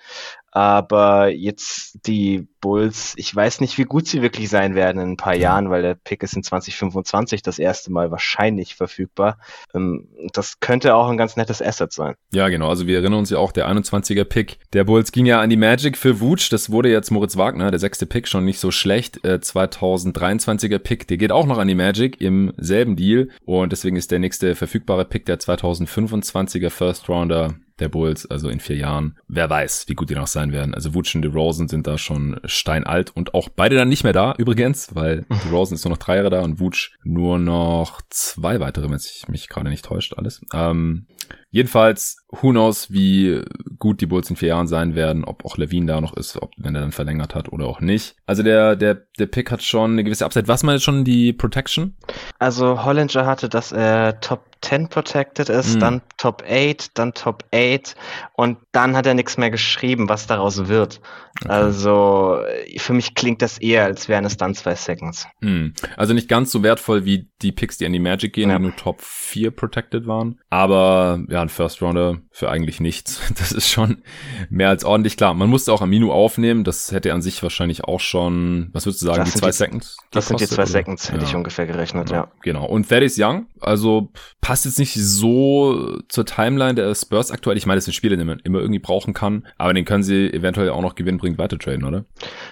aber 0.54 1.30
jetzt 1.30 2.06
die 2.06 2.46
Bulls, 2.60 3.12
ich 3.16 3.34
weiß 3.34 3.60
nicht, 3.60 3.76
wie 3.76 3.82
gut 3.82 4.06
sie 4.06 4.22
wirklich 4.22 4.48
sein 4.48 4.76
werden 4.76 5.02
in 5.02 5.10
ein 5.10 5.16
paar 5.16 5.34
Jahren, 5.34 5.68
weil 5.68 5.82
der 5.82 5.96
Pick 5.96 6.22
ist 6.22 6.34
in 6.34 6.44
2025 6.44 7.42
das 7.42 7.58
erste 7.58 7.92
Mal 7.92 8.12
wahrscheinlich 8.12 8.76
verfügbar. 8.76 9.36
Ähm, 9.74 10.06
das 10.32 10.60
könnte 10.60 10.94
auch 10.94 11.08
ein 11.08 11.16
ganz 11.16 11.36
nettes 11.36 11.60
Asset 11.60 11.92
sein. 11.92 12.14
Ja, 12.32 12.48
genau. 12.48 12.68
Also 12.68 12.86
wir 12.86 12.98
erinnern 13.00 13.18
uns 13.18 13.30
ja 13.30 13.38
auch, 13.38 13.50
der 13.50 13.68
21er 13.68 14.24
Pick 14.24 14.58
der 14.72 14.84
Bulls 14.84 15.10
ging 15.10 15.26
ja 15.26 15.40
an 15.40 15.50
die 15.50 15.56
Magic 15.56 15.98
für 15.98 16.20
Wutsch. 16.20 16.52
Das 16.52 16.70
wurde 16.70 16.88
jetzt 16.88 17.10
Moritz 17.10 17.36
Wagner, 17.36 17.72
der 17.72 17.80
sechste 17.80 18.06
Pick, 18.06 18.28
schon 18.28 18.44
nicht 18.44 18.60
so 18.60 18.70
schlecht. 18.70 19.24
Äh, 19.24 19.40
2023er 19.42 20.78
Pick, 20.78 21.08
der 21.08 21.16
geht 21.16 21.32
auch 21.32 21.46
noch 21.46 21.58
an 21.58 21.66
die 21.66 21.74
Magic 21.74 22.20
im 22.20 22.52
selben 22.56 22.94
Deal. 22.94 23.28
Und 23.44 23.72
deswegen 23.72 23.96
ist 23.96 24.12
der 24.12 24.20
nächste 24.20 24.54
verfügbare 24.54 25.04
Pick 25.04 25.26
der 25.26 25.40
2025er 25.40 26.70
First 26.70 27.08
Rounder 27.08 27.56
der 27.80 27.88
Bulls, 27.88 28.30
also 28.30 28.48
in 28.48 28.60
vier 28.60 28.76
Jahren. 28.76 29.18
Wer 29.28 29.50
weiß, 29.50 29.84
wie 29.88 29.94
gut 29.94 30.10
die 30.10 30.14
noch 30.14 30.26
sein 30.26 30.52
werden. 30.52 30.74
Also 30.74 30.94
Wutsch 30.94 31.14
und 31.14 31.22
DeRozan 31.22 31.68
sind 31.68 31.86
da 31.86 31.98
schon 31.98 32.40
steinalt 32.44 33.10
und 33.16 33.34
auch 33.34 33.48
beide 33.48 33.76
dann 33.76 33.88
nicht 33.88 34.04
mehr 34.04 34.12
da, 34.12 34.34
übrigens, 34.38 34.94
weil 34.94 35.26
DeRozan 35.44 35.74
ist 35.74 35.84
nur 35.84 35.90
noch 35.90 35.98
drei 35.98 36.16
Jahre 36.16 36.30
da 36.30 36.42
und 36.42 36.60
Wutsch 36.60 36.92
nur 37.02 37.38
noch 37.38 38.00
zwei 38.10 38.60
weitere, 38.60 38.88
wenn 38.90 38.98
sich 38.98 39.26
mich 39.28 39.48
gerade 39.48 39.70
nicht 39.70 39.84
täuscht, 39.84 40.14
alles. 40.16 40.40
Ähm, 40.52 41.06
Jedenfalls, 41.54 42.23
who 42.42 42.50
knows, 42.50 42.90
wie 42.90 43.42
gut 43.78 44.00
die 44.00 44.06
Bulls 44.06 44.30
in 44.30 44.36
vier 44.36 44.48
Jahren 44.48 44.66
sein 44.66 44.94
werden, 44.94 45.24
ob 45.24 45.44
auch 45.44 45.56
Levine 45.56 45.86
da 45.86 46.00
noch 46.00 46.16
ist, 46.16 46.40
ob, 46.40 46.52
wenn 46.56 46.74
er 46.74 46.80
dann 46.80 46.92
verlängert 46.92 47.34
hat 47.34 47.52
oder 47.52 47.66
auch 47.66 47.80
nicht. 47.80 48.16
Also 48.26 48.42
der, 48.42 48.76
der, 48.76 48.94
der 49.18 49.26
Pick 49.26 49.50
hat 49.50 49.62
schon 49.62 49.92
eine 49.92 50.04
gewisse 50.04 50.24
Upside. 50.24 50.48
Was 50.48 50.62
meinst 50.62 50.84
schon 50.84 51.04
die 51.04 51.32
Protection? 51.32 51.96
Also 52.38 52.84
Hollinger 52.84 53.26
hatte, 53.26 53.48
dass 53.48 53.72
er 53.72 54.20
Top 54.20 54.44
10 54.64 54.88
protected 54.88 55.48
ist, 55.48 55.76
mhm. 55.76 55.80
dann 55.80 56.02
Top 56.16 56.42
8, 56.48 56.98
dann 56.98 57.12
Top 57.12 57.44
8 57.54 57.94
und 58.34 58.58
dann 58.72 58.96
hat 58.96 59.06
er 59.06 59.14
nichts 59.14 59.36
mehr 59.36 59.50
geschrieben, 59.50 60.08
was 60.08 60.26
daraus 60.26 60.68
wird. 60.68 61.00
Okay. 61.42 61.52
Also 61.52 62.38
für 62.78 62.92
mich 62.94 63.14
klingt 63.14 63.42
das 63.42 63.58
eher, 63.58 63.84
als 63.84 64.08
wären 64.08 64.24
es 64.24 64.36
dann 64.36 64.54
zwei 64.54 64.74
Seconds. 64.74 65.26
Mhm. 65.40 65.74
Also 65.96 66.14
nicht 66.14 66.28
ganz 66.28 66.50
so 66.50 66.62
wertvoll 66.62 67.04
wie 67.04 67.28
die 67.42 67.52
Picks, 67.52 67.78
die 67.78 67.86
an 67.86 67.92
die 67.92 67.98
Magic 67.98 68.32
gehen, 68.32 68.50
ja. 68.50 68.56
die 68.56 68.62
nur 68.62 68.76
Top 68.76 69.02
4 69.02 69.50
protected 69.50 70.06
waren. 70.06 70.40
Aber 70.48 71.20
ja, 71.28 71.42
ein 71.42 71.48
First 71.48 71.82
Rounder 71.82 72.20
für 72.30 72.50
eigentlich 72.50 72.80
nichts. 72.80 73.20
Das 73.44 73.52
ist 73.52 73.68
schon 73.68 74.02
mehr 74.48 74.68
als 74.68 74.84
ordentlich. 74.84 75.16
Klar, 75.16 75.34
man 75.34 75.50
musste 75.50 75.72
auch 75.72 75.82
Amino 75.82 76.12
aufnehmen. 76.12 76.64
Das 76.64 76.92
hätte 76.92 77.12
an 77.12 77.20
sich 77.20 77.42
wahrscheinlich 77.42 77.84
auch 77.84 78.00
schon, 78.00 78.70
was 78.72 78.86
würdest 78.86 79.02
du 79.02 79.06
sagen, 79.06 79.24
die 79.24 79.32
zwei 79.32 79.48
die, 79.48 79.52
Seconds? 79.52 79.96
Die 79.96 80.14
das 80.14 80.28
sind 80.28 80.40
die 80.40 80.46
zwei 80.46 80.62
oder? 80.62 80.66
Seconds, 80.66 81.10
hätte 81.10 81.22
ja. 81.22 81.28
ich 81.28 81.34
ungefähr 81.34 81.66
gerechnet, 81.66 82.10
ja. 82.10 82.16
ja. 82.16 82.32
Genau. 82.42 82.64
Und 82.64 82.88
Thaddeus 82.88 83.16
Young, 83.18 83.46
also 83.60 84.10
passt 84.40 84.64
jetzt 84.64 84.78
nicht 84.78 84.94
so 84.94 85.98
zur 86.08 86.24
Timeline 86.24 86.74
der 86.74 86.94
Spurs 86.94 87.30
aktuell. 87.30 87.56
Ich 87.56 87.66
meine, 87.66 87.78
das 87.78 87.84
sind 87.84 87.94
Spiele, 87.94 88.16
die 88.16 88.24
man 88.24 88.38
immer 88.40 88.60
irgendwie 88.60 88.78
brauchen 88.78 89.14
kann. 89.14 89.46
Aber 89.58 89.74
den 89.74 89.84
können 89.84 90.02
sie 90.02 90.32
eventuell 90.32 90.70
auch 90.70 90.82
noch 90.82 90.94
gewinnbringend 90.94 91.38
weiter 91.38 91.58
traden, 91.58 91.84
oder? 91.84 92.04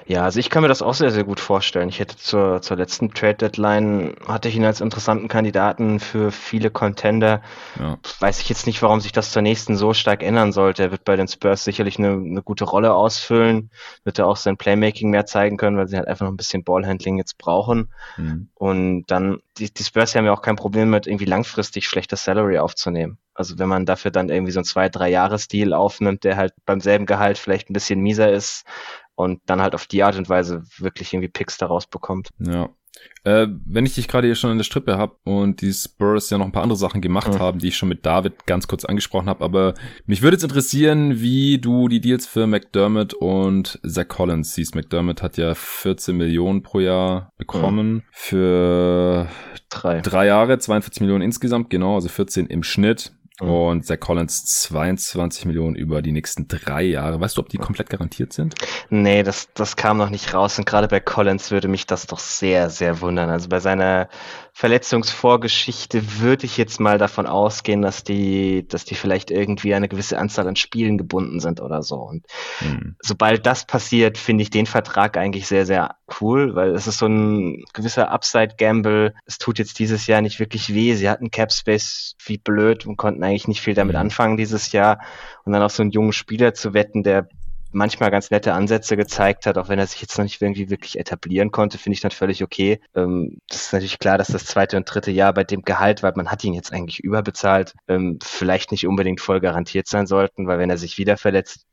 Ja, 0.06 0.24
also 0.24 0.40
ich 0.40 0.50
kann 0.50 0.62
mir 0.62 0.68
das 0.68 0.82
auch 0.82 0.94
sehr, 0.94 1.10
sehr 1.10 1.24
gut 1.24 1.40
vorstellen. 1.40 1.88
Ich 1.88 2.00
hätte 2.00 2.16
zur, 2.16 2.60
zur 2.60 2.76
letzten 2.76 3.12
Trade 3.12 3.34
Deadline, 3.34 4.14
hatte 4.26 4.48
ich 4.48 4.56
ihn 4.56 4.64
als 4.64 4.80
interessanten 4.80 5.28
Kandidaten 5.28 6.00
für 6.00 6.30
viele 6.30 6.70
Contender. 6.70 7.42
Ja. 7.78 7.98
Weiß 8.20 8.40
ich 8.40 8.48
jetzt 8.48 8.66
nicht, 8.66 8.82
warum 8.82 9.00
sich 9.00 9.12
das 9.12 9.30
zur 9.30 9.42
nächsten 9.42 9.61
so 9.68 9.94
stark 9.94 10.22
ändern 10.22 10.52
sollte. 10.52 10.82
Er 10.82 10.90
wird 10.90 11.04
bei 11.04 11.16
den 11.16 11.28
Spurs 11.28 11.64
sicherlich 11.64 11.98
eine, 11.98 12.12
eine 12.12 12.42
gute 12.42 12.64
Rolle 12.64 12.94
ausfüllen, 12.94 13.70
wird 14.04 14.18
er 14.18 14.26
auch 14.26 14.36
sein 14.36 14.56
Playmaking 14.56 15.10
mehr 15.10 15.26
zeigen 15.26 15.56
können, 15.56 15.76
weil 15.76 15.88
sie 15.88 15.96
halt 15.96 16.08
einfach 16.08 16.24
noch 16.24 16.32
ein 16.32 16.36
bisschen 16.36 16.64
Ballhandling 16.64 17.18
jetzt 17.18 17.38
brauchen. 17.38 17.92
Mhm. 18.16 18.48
Und 18.54 19.06
dann, 19.06 19.38
die, 19.58 19.72
die 19.72 19.84
Spurs 19.84 20.14
haben 20.14 20.24
ja 20.24 20.32
auch 20.32 20.42
kein 20.42 20.56
Problem 20.56 20.90
mit 20.90 21.06
irgendwie 21.06 21.24
langfristig 21.24 21.86
schlechtes 21.86 22.24
Salary 22.24 22.58
aufzunehmen. 22.58 23.18
Also 23.34 23.58
wenn 23.58 23.68
man 23.68 23.86
dafür 23.86 24.10
dann 24.10 24.28
irgendwie 24.28 24.52
so 24.52 24.60
ein 24.60 24.64
zwei, 24.64 24.88
drei 24.88 25.08
Jahres-Deal 25.10 25.72
aufnimmt, 25.72 26.24
der 26.24 26.36
halt 26.36 26.52
beim 26.66 26.80
selben 26.80 27.06
Gehalt 27.06 27.38
vielleicht 27.38 27.70
ein 27.70 27.74
bisschen 27.74 28.00
mieser 28.00 28.30
ist 28.30 28.64
und 29.14 29.40
dann 29.46 29.62
halt 29.62 29.74
auf 29.74 29.86
die 29.86 30.02
Art 30.02 30.16
und 30.16 30.28
Weise 30.28 30.64
wirklich 30.78 31.12
irgendwie 31.12 31.28
Picks 31.28 31.56
daraus 31.56 31.86
bekommt. 31.86 32.30
Ja, 32.38 32.68
äh, 33.24 33.46
wenn 33.66 33.86
ich 33.86 33.94
dich 33.94 34.08
gerade 34.08 34.26
hier 34.26 34.34
schon 34.34 34.50
in 34.50 34.58
der 34.58 34.64
Strippe 34.64 34.98
habe 34.98 35.14
und 35.24 35.60
die 35.60 35.72
Spurs 35.72 36.30
ja 36.30 36.38
noch 36.38 36.46
ein 36.46 36.52
paar 36.52 36.64
andere 36.64 36.78
Sachen 36.78 37.00
gemacht 37.00 37.32
mhm. 37.32 37.38
haben, 37.38 37.58
die 37.60 37.68
ich 37.68 37.76
schon 37.76 37.88
mit 37.88 38.04
David 38.04 38.46
ganz 38.46 38.66
kurz 38.66 38.84
angesprochen 38.84 39.28
habe, 39.28 39.44
aber 39.44 39.74
mich 40.06 40.22
würde 40.22 40.34
jetzt 40.34 40.42
interessieren, 40.42 41.20
wie 41.20 41.58
du 41.58 41.88
die 41.88 42.00
Deals 42.00 42.26
für 42.26 42.46
McDermott 42.46 43.14
und 43.14 43.78
Zach 43.86 44.08
Collins 44.08 44.54
siehst. 44.54 44.74
McDermott 44.74 45.22
hat 45.22 45.36
ja 45.36 45.54
14 45.54 46.16
Millionen 46.16 46.62
pro 46.62 46.80
Jahr 46.80 47.32
bekommen 47.38 47.94
mhm. 47.94 48.02
für 48.10 49.28
drei. 49.70 50.00
drei 50.00 50.26
Jahre, 50.26 50.58
42 50.58 51.00
Millionen 51.00 51.22
insgesamt, 51.22 51.70
genau, 51.70 51.94
also 51.94 52.08
14 52.08 52.46
im 52.46 52.62
Schnitt. 52.62 53.12
Mhm. 53.40 53.48
Und 53.48 53.86
Zach 53.86 53.98
Collins 54.00 54.44
22 54.44 55.46
Millionen 55.46 55.74
über 55.74 56.02
die 56.02 56.12
nächsten 56.12 56.48
drei 56.48 56.82
Jahre. 56.82 57.20
Weißt 57.20 57.36
du, 57.36 57.40
ob 57.40 57.48
die 57.48 57.58
komplett 57.58 57.90
garantiert 57.90 58.32
sind? 58.32 58.54
Nee, 58.90 59.22
das, 59.22 59.48
das 59.54 59.76
kam 59.76 59.96
noch 59.96 60.10
nicht 60.10 60.34
raus. 60.34 60.58
Und 60.58 60.66
gerade 60.66 60.88
bei 60.88 61.00
Collins 61.00 61.50
würde 61.50 61.68
mich 61.68 61.86
das 61.86 62.06
doch 62.06 62.18
sehr, 62.18 62.70
sehr 62.70 63.00
wundern. 63.00 63.30
Also 63.30 63.48
bei 63.48 63.60
seiner 63.60 64.08
Verletzungsvorgeschichte 64.52 66.20
würde 66.20 66.44
ich 66.44 66.56
jetzt 66.56 66.78
mal 66.78 66.98
davon 66.98 67.26
ausgehen, 67.26 67.80
dass 67.80 68.04
die, 68.04 68.66
dass 68.68 68.84
die 68.84 68.94
vielleicht 68.94 69.30
irgendwie 69.30 69.74
eine 69.74 69.88
gewisse 69.88 70.18
Anzahl 70.18 70.46
an 70.46 70.56
Spielen 70.56 70.98
gebunden 70.98 71.40
sind 71.40 71.60
oder 71.60 71.82
so. 71.82 71.96
Und 71.96 72.26
mhm. 72.60 72.96
sobald 73.00 73.46
das 73.46 73.66
passiert, 73.66 74.18
finde 74.18 74.42
ich 74.42 74.50
den 74.50 74.66
Vertrag 74.66 75.16
eigentlich 75.16 75.46
sehr, 75.46 75.64
sehr 75.64 75.96
cool, 76.20 76.54
weil 76.54 76.70
es 76.70 76.86
ist 76.86 76.98
so 76.98 77.06
ein 77.06 77.64
gewisser 77.72 78.10
Upside-Gamble. 78.10 79.14
Es 79.26 79.38
tut 79.38 79.58
jetzt 79.58 79.78
dieses 79.78 80.06
Jahr 80.06 80.20
nicht 80.20 80.40
wirklich 80.40 80.74
weh. 80.74 80.94
Sie 80.94 81.08
hatten 81.08 81.30
Cap 81.30 81.52
Space 81.52 82.14
wie 82.24 82.38
blöd 82.38 82.86
und 82.86 82.96
konnten 82.96 83.22
eigentlich 83.24 83.48
nicht 83.48 83.60
viel 83.60 83.74
damit 83.74 83.94
mhm. 83.94 84.02
anfangen 84.02 84.36
dieses 84.36 84.72
Jahr. 84.72 85.00
Und 85.44 85.52
dann 85.52 85.62
auf 85.62 85.72
so 85.72 85.82
einen 85.82 85.92
jungen 85.92 86.12
Spieler 86.12 86.54
zu 86.54 86.74
wetten, 86.74 87.02
der 87.02 87.28
manchmal 87.72 88.10
ganz 88.10 88.30
nette 88.30 88.52
Ansätze 88.52 88.96
gezeigt 88.96 89.46
hat, 89.46 89.58
auch 89.58 89.68
wenn 89.68 89.78
er 89.78 89.86
sich 89.86 90.00
jetzt 90.00 90.16
noch 90.16 90.24
nicht 90.24 90.40
irgendwie 90.40 90.70
wirklich 90.70 90.98
etablieren 90.98 91.50
konnte, 91.50 91.78
finde 91.78 91.94
ich 91.94 92.00
dann 92.00 92.10
völlig 92.10 92.42
okay. 92.42 92.80
Ähm, 92.94 93.38
das 93.48 93.62
ist 93.62 93.72
natürlich 93.72 93.98
klar, 93.98 94.18
dass 94.18 94.28
das 94.28 94.44
zweite 94.44 94.76
und 94.76 94.84
dritte 94.84 95.10
Jahr 95.10 95.32
bei 95.32 95.44
dem 95.44 95.62
Gehalt, 95.62 96.02
weil 96.02 96.12
man 96.14 96.30
hat 96.30 96.44
ihn 96.44 96.54
jetzt 96.54 96.72
eigentlich 96.72 97.00
überbezahlt, 97.00 97.74
ähm, 97.88 98.18
vielleicht 98.22 98.70
nicht 98.70 98.86
unbedingt 98.86 99.20
voll 99.20 99.40
garantiert 99.40 99.88
sein 99.88 100.06
sollten, 100.06 100.46
weil 100.46 100.58
wenn 100.58 100.70
er 100.70 100.78
sich 100.78 100.98
wieder 100.98 101.16
verletzt, 101.16 101.66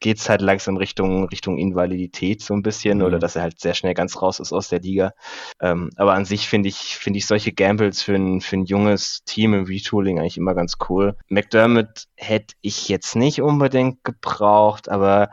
geht's 0.00 0.28
halt 0.28 0.40
langsam 0.40 0.76
Richtung, 0.76 1.28
Richtung 1.28 1.58
Invalidität 1.58 2.42
so 2.42 2.54
ein 2.54 2.62
bisschen 2.62 2.98
mhm. 2.98 3.04
oder 3.04 3.18
dass 3.18 3.36
er 3.36 3.42
halt 3.42 3.60
sehr 3.60 3.74
schnell 3.74 3.94
ganz 3.94 4.20
raus 4.20 4.40
ist 4.40 4.52
aus 4.52 4.68
der 4.68 4.80
Liga. 4.80 5.12
Ähm, 5.60 5.90
aber 5.96 6.14
an 6.14 6.24
sich 6.24 6.48
finde 6.48 6.68
ich, 6.68 6.96
finde 6.96 7.18
ich 7.18 7.26
solche 7.26 7.52
Gambles 7.52 8.02
für 8.02 8.14
ein, 8.14 8.40
für 8.40 8.56
ein 8.56 8.64
junges 8.64 9.22
Team 9.24 9.54
im 9.54 9.64
Retooling 9.64 10.18
eigentlich 10.18 10.38
immer 10.38 10.54
ganz 10.54 10.76
cool. 10.88 11.16
McDermott 11.28 12.04
hätte 12.16 12.54
ich 12.60 12.88
jetzt 12.88 13.16
nicht 13.16 13.42
unbedingt 13.42 14.04
gebraucht, 14.04 14.88
aber 14.88 15.30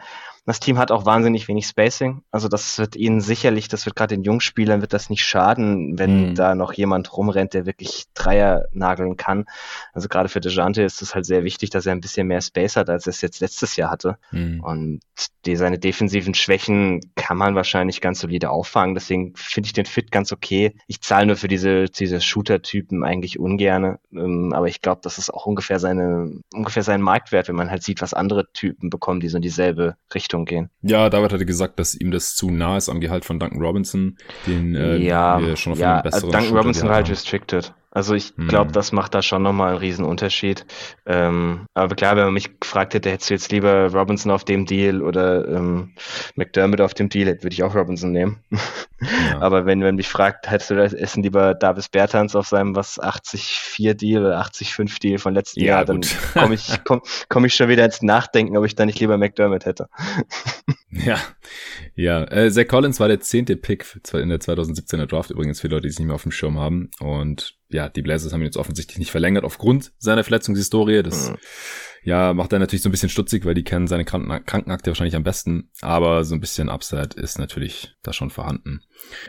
das 0.48 0.62
Team 0.62 0.78
hat 0.78 0.92
auch 0.92 1.06
wahnsinnig 1.06 1.50
wenig 1.50 1.68
Spacing. 1.68 2.24
Also 2.32 2.48
das 2.48 2.80
wird 2.80 2.96
ihnen 2.96 3.20
sicherlich, 3.20 3.68
das 3.68 3.86
wird 3.86 3.98
gerade 3.98 4.16
den 4.16 4.24
Jungspielern 4.24 4.80
wird 4.80 4.94
das 4.94 5.10
nicht 5.10 5.26
schaden, 5.26 6.00
wenn 6.00 6.30
mhm. 6.30 6.36
da 6.36 6.56
noch 6.56 6.72
jemand 6.72 7.16
rumrennt, 7.18 7.54
der 7.54 7.66
wirklich 7.66 8.06
Dreier 8.14 8.64
nageln 8.72 9.18
kann. 9.18 9.44
Also 9.92 10.08
gerade 10.08 10.30
für 10.30 10.40
Dejante 10.40 10.84
ist 10.84 11.02
es 11.02 11.14
halt 11.14 11.26
sehr 11.26 11.44
wichtig, 11.44 11.70
dass 11.72 11.86
er 11.86 11.92
ein 11.92 12.00
bisschen 12.00 12.28
mehr 12.28 12.40
Space 12.40 12.78
hat, 12.78 12.90
als 12.90 13.08
er 13.08 13.10
es 13.12 13.20
jetzt 13.20 13.42
letztes 13.42 13.76
Jahr 13.76 13.92
hatte. 13.92 14.20
Mhm. 14.32 14.64
Und 14.64 15.02
die, 15.46 15.58
seine 15.58 15.80
defensiven 15.80 16.34
Schwächen 16.34 17.02
kann 17.16 17.38
man 17.38 17.56
wahrscheinlich 17.56 18.00
ganz 18.00 18.20
solide 18.20 18.50
auffangen. 18.50 18.96
Deswegen 18.96 19.34
finde 19.36 19.68
ich 19.68 19.74
den 19.74 19.86
Fit 19.86 20.12
ganz 20.12 20.32
okay. 20.32 20.76
Ich 20.88 21.02
zahle 21.02 21.26
nur 21.26 21.36
für 21.36 21.48
diese, 21.50 21.86
diese 21.86 22.22
Shooter-Typen 22.22 23.04
eigentlich 23.04 23.38
ungerne. 23.38 24.00
Ähm, 24.14 24.54
aber 24.54 24.68
ich 24.68 24.82
glaube, 24.82 25.02
das 25.04 25.18
ist 25.18 25.34
auch 25.34 25.46
ungefähr 25.46 25.80
seine, 25.80 26.42
ungefähr 26.54 26.84
sein 26.84 27.02
Marktwert, 27.02 27.50
wenn 27.50 27.56
man 27.56 27.70
halt 27.70 27.84
sieht, 27.84 28.02
was 28.02 28.14
andere 28.14 28.52
Typen 28.54 28.90
bekommen, 28.90 29.20
die 29.20 29.30
so 29.30 29.38
in 29.38 29.42
dieselbe 29.42 29.96
Richtung 30.14 30.37
Richtung 30.38 30.46
gehen. 30.46 30.70
Ja, 30.82 31.10
David 31.10 31.34
hatte 31.34 31.46
gesagt, 31.46 31.80
dass 31.80 31.96
ihm 31.96 32.12
das 32.12 32.36
zu 32.36 32.52
nah 32.52 32.78
ist 32.78 32.90
am 32.90 33.00
Gehalt 33.00 33.26
von 33.26 33.40
Duncan 33.40 33.62
Robinson, 33.62 34.18
den 34.46 34.76
äh, 34.76 34.98
ja, 34.98 35.40
wir 35.40 35.56
schon 35.56 35.74
auf 35.74 35.80
ja, 35.80 35.96
einen 35.96 36.04
besseren 36.04 36.32
Duncan 36.32 36.48
Shooter 36.48 36.60
Robinson 36.60 36.90
halt 36.90 37.10
restricted. 37.10 37.74
Also 37.90 38.14
ich 38.14 38.36
glaube, 38.36 38.68
hm. 38.68 38.74
das 38.74 38.92
macht 38.92 39.16
da 39.16 39.22
schon 39.22 39.42
nochmal 39.44 39.70
einen 39.70 39.78
riesen 39.78 40.04
Unterschied. 40.06 40.66
Ähm, 41.06 41.66
aber 41.74 41.96
klar, 41.96 42.16
wenn 42.18 42.26
man 42.26 42.34
mich 42.34 42.60
gefragt 42.60 42.94
hätte, 42.94 43.10
hättest 43.10 43.30
du 43.30 43.34
jetzt 43.34 43.52
lieber 43.52 43.92
Robinson 43.92 44.32
auf 44.32 44.44
dem 44.44 44.66
Deal 44.66 45.02
oder 45.02 45.48
ähm, 45.48 45.94
McDermott 46.36 46.82
auf 46.82 46.94
dem 46.94 47.08
Deal, 47.08 47.28
würde 47.28 47.54
ich 47.54 47.64
auch 47.64 47.74
Robinson 47.74 48.12
nehmen. 48.12 48.44
Ja. 48.52 49.40
aber 49.40 49.66
wenn 49.66 49.80
man 49.80 49.96
mich 49.96 50.10
fragt, 50.10 50.52
hättest 50.52 50.70
du 50.70 50.76
das 50.76 50.94
Essen 50.94 51.24
lieber 51.24 51.56
Davis 51.56 51.88
Bertans 51.88 52.36
auf 52.36 52.48
seinem 52.48 52.76
was 52.76 53.00
80-4 53.00 53.94
Deal 53.94 54.26
oder 54.26 54.42
80-5 54.42 55.00
Deal 55.00 55.18
von 55.18 55.34
letztem 55.34 55.64
ja, 55.64 55.78
Jahr, 55.78 55.86
dann 55.86 56.02
komme 56.34 56.56
ich, 56.56 56.84
komm, 56.84 57.02
komm 57.30 57.46
ich 57.46 57.56
schon 57.56 57.70
wieder 57.70 57.86
ins 57.86 58.02
Nachdenken, 58.02 58.58
ob 58.58 58.66
ich 58.66 58.76
da 58.76 58.86
nicht 58.86 59.00
lieber 59.00 59.18
McDermott 59.18 59.66
hätte. 59.66 59.88
ja, 60.92 61.18
ja. 61.98 62.24
Äh, 62.24 62.52
Zach 62.52 62.68
Collins 62.68 63.00
war 63.00 63.08
der 63.08 63.20
zehnte 63.20 63.58
Pick 63.58 63.86
in 64.14 64.30
der 64.30 64.40
2017er 64.40 65.06
Draft 65.06 65.32
übrigens 65.32 65.60
für 65.60 65.68
Leute, 65.68 65.84
die 65.84 65.90
es 65.90 66.00
nicht 66.00 66.08
mehr 66.08 66.16
auf 66.16 66.24
dem 66.24 66.32
Schirm 66.32 66.60
haben 66.60 66.90
und 67.00 67.58
ja, 67.70 67.90
die 67.90 68.02
Blazers 68.02 68.32
haben 68.32 68.42
ihn 68.42 68.46
jetzt 68.46 68.58
offensichtlich 68.58 68.98
nicht 68.98 69.12
verlängert 69.12 69.44
aufgrund 69.44 69.92
seiner 69.98 70.24
Verletzungshistorie. 70.24 71.04
Das 71.04 71.32
mhm. 71.32 71.38
ja 72.04 72.34
macht 72.34 72.54
er 72.54 72.60
natürlich 72.60 72.82
so 72.82 72.90
ein 72.90 72.92
bisschen 72.92 73.10
stutzig, 73.10 73.46
weil 73.46 73.56
die 73.56 73.64
kennen 73.64 73.88
seine 73.88 74.06
Kranken 74.06 74.46
Krankenakte 74.46 74.90
wahrscheinlich 74.90 75.16
am 75.16 75.24
besten. 75.24 75.70
Aber 75.82 76.24
so 76.24 76.34
ein 76.36 76.40
bisschen 76.40 76.70
Upside 76.70 77.22
ist 77.22 77.40
natürlich 77.40 77.96
da 78.04 78.14
schon 78.14 78.30
vorhanden. 78.30 78.82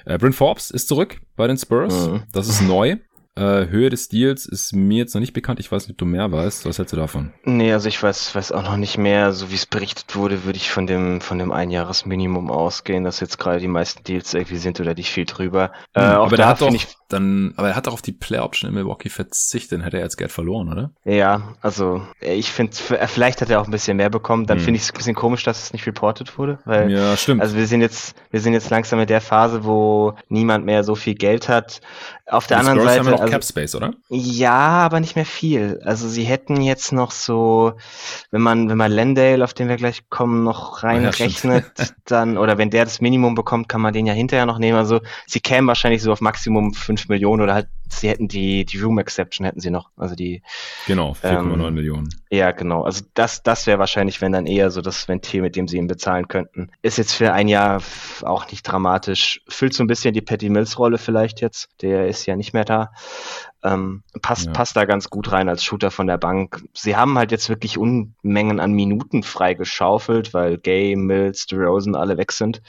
Äh, 0.05 0.19
Bryn 0.19 0.33
Forbes 0.33 0.71
ist 0.71 0.87
zurück 0.89 1.21
bei 1.35 1.49
den 1.49 1.57
Spurs. 1.57 2.09
Mhm. 2.09 2.25
Das 2.33 2.49
ist 2.49 2.61
neu. 2.61 2.97
Äh, 3.38 3.68
Höhe 3.68 3.88
des 3.88 4.09
Deals 4.09 4.47
ist 4.47 4.75
mir 4.75 4.99
jetzt 4.99 5.14
noch 5.14 5.21
nicht 5.21 5.33
bekannt. 5.33 5.61
Ich 5.61 5.71
weiß 5.71 5.85
nicht, 5.85 5.92
ob 5.92 5.99
du 5.99 6.07
mehr 6.07 6.33
weißt. 6.33 6.66
Was 6.66 6.78
hältst 6.78 6.92
du 6.92 6.97
davon? 6.97 7.33
Nee, 7.45 7.73
also 7.73 7.88
ich 7.88 8.02
weiß, 8.02 8.35
weiß 8.35 8.50
auch 8.50 8.64
noch 8.64 8.76
nicht 8.76 8.99
mehr. 8.99 9.33
So 9.33 9.52
wie 9.52 9.54
es 9.54 9.64
berichtet 9.64 10.16
wurde, 10.16 10.45
würde 10.45 10.57
ich 10.57 10.73
von 10.73 10.88
dem, 10.88 11.21
von 11.21 11.38
dem 11.38 11.52
Einjahresminimum 11.52 12.50
ausgehen, 12.50 13.04
dass 13.04 13.21
jetzt 13.21 13.38
gerade 13.38 13.61
die 13.61 13.68
meisten 13.68 14.02
Deals 14.02 14.35
irgendwie 14.35 14.57
sind 14.57 14.80
oder 14.80 14.95
nicht 14.95 15.10
viel 15.10 15.25
drüber. 15.25 15.71
Hm, 15.95 16.02
äh, 16.02 16.06
aber 16.06 16.36
der 16.36 16.49
hat 16.49 16.60
doch 16.60 16.75
ich, 16.75 16.89
dann, 17.08 17.54
aber 17.56 17.68
er 17.68 17.76
hat 17.76 17.86
doch 17.86 17.94
auf 17.94 18.02
die 18.02 18.12
Play 18.12 18.38
Option 18.38 18.68
in 18.68 18.75
Milwaukee 18.75 19.08
verzichtet, 19.08 19.73
dann 19.73 19.80
hätte 19.82 19.97
er 19.97 20.02
jetzt 20.02 20.16
Geld 20.16 20.30
verloren, 20.30 20.71
oder? 20.71 20.90
Ja, 21.04 21.54
also 21.62 22.02
ich 22.21 22.50
finde, 22.52 22.76
vielleicht 22.76 23.40
hat 23.40 23.49
er 23.49 23.60
auch 23.60 23.64
ein 23.64 23.71
bisschen 23.71 23.97
mehr 23.97 24.10
bekommen. 24.10 24.47
Dann 24.47 24.58
hm. 24.58 24.64
finde 24.64 24.76
ich 24.78 24.84
es 24.84 24.90
ein 24.90 24.97
bisschen 24.97 25.14
komisch, 25.14 25.42
dass 25.42 25.62
es 25.64 25.73
nicht 25.73 25.86
reported 25.86 26.36
wurde, 26.38 26.58
weil 26.66 26.90
ja, 26.90 27.16
stimmt. 27.16 27.40
Also 27.40 27.56
wir 27.56 27.66
sind 27.66 27.80
jetzt, 27.80 28.14
wir 28.30 28.40
sind 28.40 28.52
jetzt 28.52 28.68
langsam 28.68 29.00
in 29.00 29.06
der 29.06 29.23
Phase, 29.23 29.64
wo 29.64 30.14
niemand 30.28 30.66
mehr 30.66 30.84
so 30.84 30.94
viel 30.94 31.14
Geld 31.14 31.49
hat. 31.49 31.80
Auf 32.30 32.47
der 32.47 32.60
die 32.60 32.68
anderen 32.68 32.86
Seite. 32.86 33.00
Haben 33.00 33.10
noch 33.10 33.21
also, 33.21 33.32
Cap 33.32 33.44
Space, 33.44 33.75
oder? 33.75 33.94
Ja, 34.10 34.52
aber 34.52 35.00
nicht 35.00 35.16
mehr 35.16 35.25
viel. 35.25 35.80
Also 35.84 36.08
sie 36.08 36.25
hätten 36.25 36.60
jetzt 36.60 36.92
noch 36.92 37.10
so, 37.10 37.73
wenn 38.30 38.42
man, 38.42 38.68
wenn 38.68 38.76
man 38.76 38.92
Landale, 38.92 39.42
auf 39.42 39.54
den 39.54 39.68
wir 39.68 39.76
gleich 39.76 40.10
kommen, 40.10 40.44
noch 40.44 40.82
reinrechnet, 40.82 41.64
ja, 41.78 41.86
dann, 42.04 42.36
oder 42.36 42.58
wenn 42.58 42.68
der 42.68 42.84
das 42.84 43.00
Minimum 43.00 43.34
bekommt, 43.34 43.68
kann 43.71 43.80
man 43.80 43.94
den 43.94 44.04
ja 44.04 44.12
hinterher 44.12 44.44
noch 44.44 44.58
nehmen. 44.58 44.76
Also 44.76 45.00
sie 45.26 45.40
kämen 45.40 45.66
wahrscheinlich 45.68 46.02
so 46.02 46.12
auf 46.12 46.21
Maximum 46.21 46.75
5 46.75 46.98
Millionen 47.06 47.43
oder 47.43 47.54
halt 47.54 47.69
sie 47.93 48.08
hätten 48.08 48.28
die, 48.28 48.65
die 48.65 48.78
Room 48.78 48.99
Exception 48.99 49.45
hätten 49.45 49.61
sie 49.61 49.71
noch. 49.71 49.91
Also 49.97 50.15
die. 50.15 50.43
Genau, 50.87 51.13
4,9 51.13 51.67
ähm, 51.67 51.75
Millionen. 51.75 52.08
Ja, 52.30 52.50
genau. 52.50 52.82
Also 52.82 53.04
das, 53.15 53.43
das 53.43 53.67
wäre 53.67 53.78
wahrscheinlich, 53.78 54.21
wenn 54.21 54.32
dann 54.32 54.47
eher 54.47 54.71
so 54.71 54.80
das 54.80 55.08
Ventil, 55.08 55.43
mit 55.43 55.56
dem 55.56 55.69
sie 55.69 55.78
ihn 55.78 55.87
bezahlen 55.87 56.28
könnten. 56.28 56.71
Ist 56.82 56.99
jetzt 56.99 57.15
für 57.15 57.32
ein 57.32 57.49
Jahr 57.49 57.82
auch 58.23 58.50
nicht 58.50 58.63
dramatisch. 58.63 59.43
Füllt 59.49 59.75
so 59.75 59.82
ein 59.82 59.87
bisschen 59.87 60.15
die 60.15 60.21
Patty 60.21 60.49
Mills 60.49 60.78
Rolle 60.78 60.99
vielleicht 60.99 61.41
jetzt. 61.41 61.71
Der 61.82 62.08
ist 62.08 62.26
ja 62.26 62.37
nicht 62.37 62.52
mehr 62.52 62.65
da. 62.65 62.93
Ähm, 63.64 64.04
passt, 64.23 64.47
ja. 64.47 64.52
passt 64.52 64.76
da 64.76 64.84
ganz 64.84 65.10
gut 65.10 65.32
rein 65.32 65.49
als 65.49 65.64
Shooter 65.64 65.90
von 65.90 66.06
der 66.06 66.18
Bank. 66.18 66.62
Sie 66.75 66.97
haben 66.97 67.18
halt 67.18 67.32
jetzt 67.32 67.49
wirklich 67.49 67.76
Unmengen 67.76 68.60
an 68.60 68.73
Minuten 68.73 69.25
freigeschaufelt, 69.25 70.32
weil 70.32 70.58
Gay, 70.58 70.94
Mills, 70.94 71.47
DeRozan 71.47 71.97
alle 71.97 72.16
weg 72.16 72.30
sind, 72.30 72.62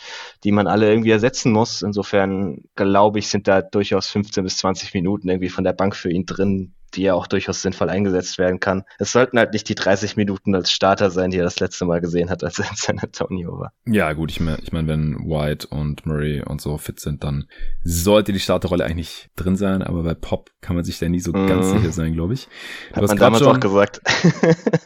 die 0.43 0.51
man 0.51 0.67
alle 0.67 0.89
irgendwie 0.89 1.11
ersetzen 1.11 1.51
muss. 1.51 1.83
Insofern 1.83 2.63
glaube 2.75 3.19
ich, 3.19 3.27
sind 3.27 3.47
da 3.47 3.61
durchaus 3.61 4.07
15 4.07 4.43
bis 4.43 4.57
20 4.57 4.93
Minuten 4.95 5.29
irgendwie 5.29 5.49
von 5.49 5.63
der 5.63 5.73
Bank 5.73 5.95
für 5.95 6.11
ihn 6.11 6.25
drin, 6.25 6.73
die 6.95 7.03
ja 7.03 7.13
auch 7.13 7.27
durchaus 7.27 7.61
sinnvoll 7.61 7.89
eingesetzt 7.89 8.37
werden 8.37 8.59
kann. 8.59 8.83
Es 8.97 9.11
sollten 9.11 9.37
halt 9.37 9.53
nicht 9.53 9.69
die 9.69 9.75
30 9.75 10.15
Minuten 10.15 10.55
als 10.55 10.71
Starter 10.71 11.11
sein, 11.11 11.31
die 11.31 11.37
er 11.37 11.43
das 11.43 11.59
letzte 11.59 11.85
Mal 11.85 12.01
gesehen 12.01 12.29
hat, 12.29 12.43
als 12.43 12.59
er 12.59 12.69
in 12.69 12.75
San 12.75 12.99
Antonio 12.99 13.59
war. 13.59 13.73
Ja, 13.85 14.13
gut, 14.13 14.31
ich 14.31 14.39
meine, 14.39 14.59
ich 14.61 14.71
mein, 14.71 14.87
wenn 14.87 15.15
White 15.15 15.67
und 15.67 16.05
Murray 16.05 16.41
und 16.41 16.61
so 16.61 16.77
fit 16.77 16.99
sind, 16.99 17.23
dann 17.23 17.47
sollte 17.83 18.33
die 18.33 18.39
Starterrolle 18.39 18.85
eigentlich 18.85 19.29
drin 19.35 19.55
sein, 19.55 19.81
aber 19.81 20.03
bei 20.03 20.13
Pop 20.13 20.49
kann 20.61 20.75
man 20.75 20.85
sich 20.85 20.99
da 20.99 21.07
nie 21.09 21.19
so 21.19 21.31
mm. 21.31 21.47
ganz 21.47 21.71
sicher 21.71 21.91
sein, 21.91 22.13
glaube 22.13 22.33
ich. 22.33 22.47
Du 22.89 22.97
hat 22.97 23.07
man 23.07 23.17
damals 23.17 23.43
schon, 23.43 23.55
auch 23.55 23.59
gesagt. 23.59 24.01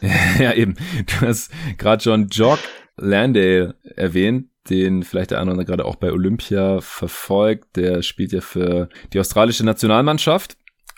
ja, 0.38 0.52
eben. 0.52 0.76
Du 1.06 1.26
hast 1.26 1.50
gerade 1.78 2.02
schon 2.02 2.28
Jock 2.28 2.58
Landale 2.96 3.74
erwähnt, 3.96 4.48
den 4.70 5.02
vielleicht 5.02 5.30
der 5.30 5.38
eine 5.38 5.50
oder 5.50 5.52
andere 5.52 5.66
gerade 5.66 5.84
auch 5.84 5.96
bei 5.96 6.12
Olympia 6.12 6.80
verfolgt. 6.80 7.76
Der 7.76 8.02
spielt 8.02 8.32
ja 8.32 8.40
für 8.40 8.88
die 9.12 9.20
australische 9.20 9.64
Nationalmannschaft 9.64 10.56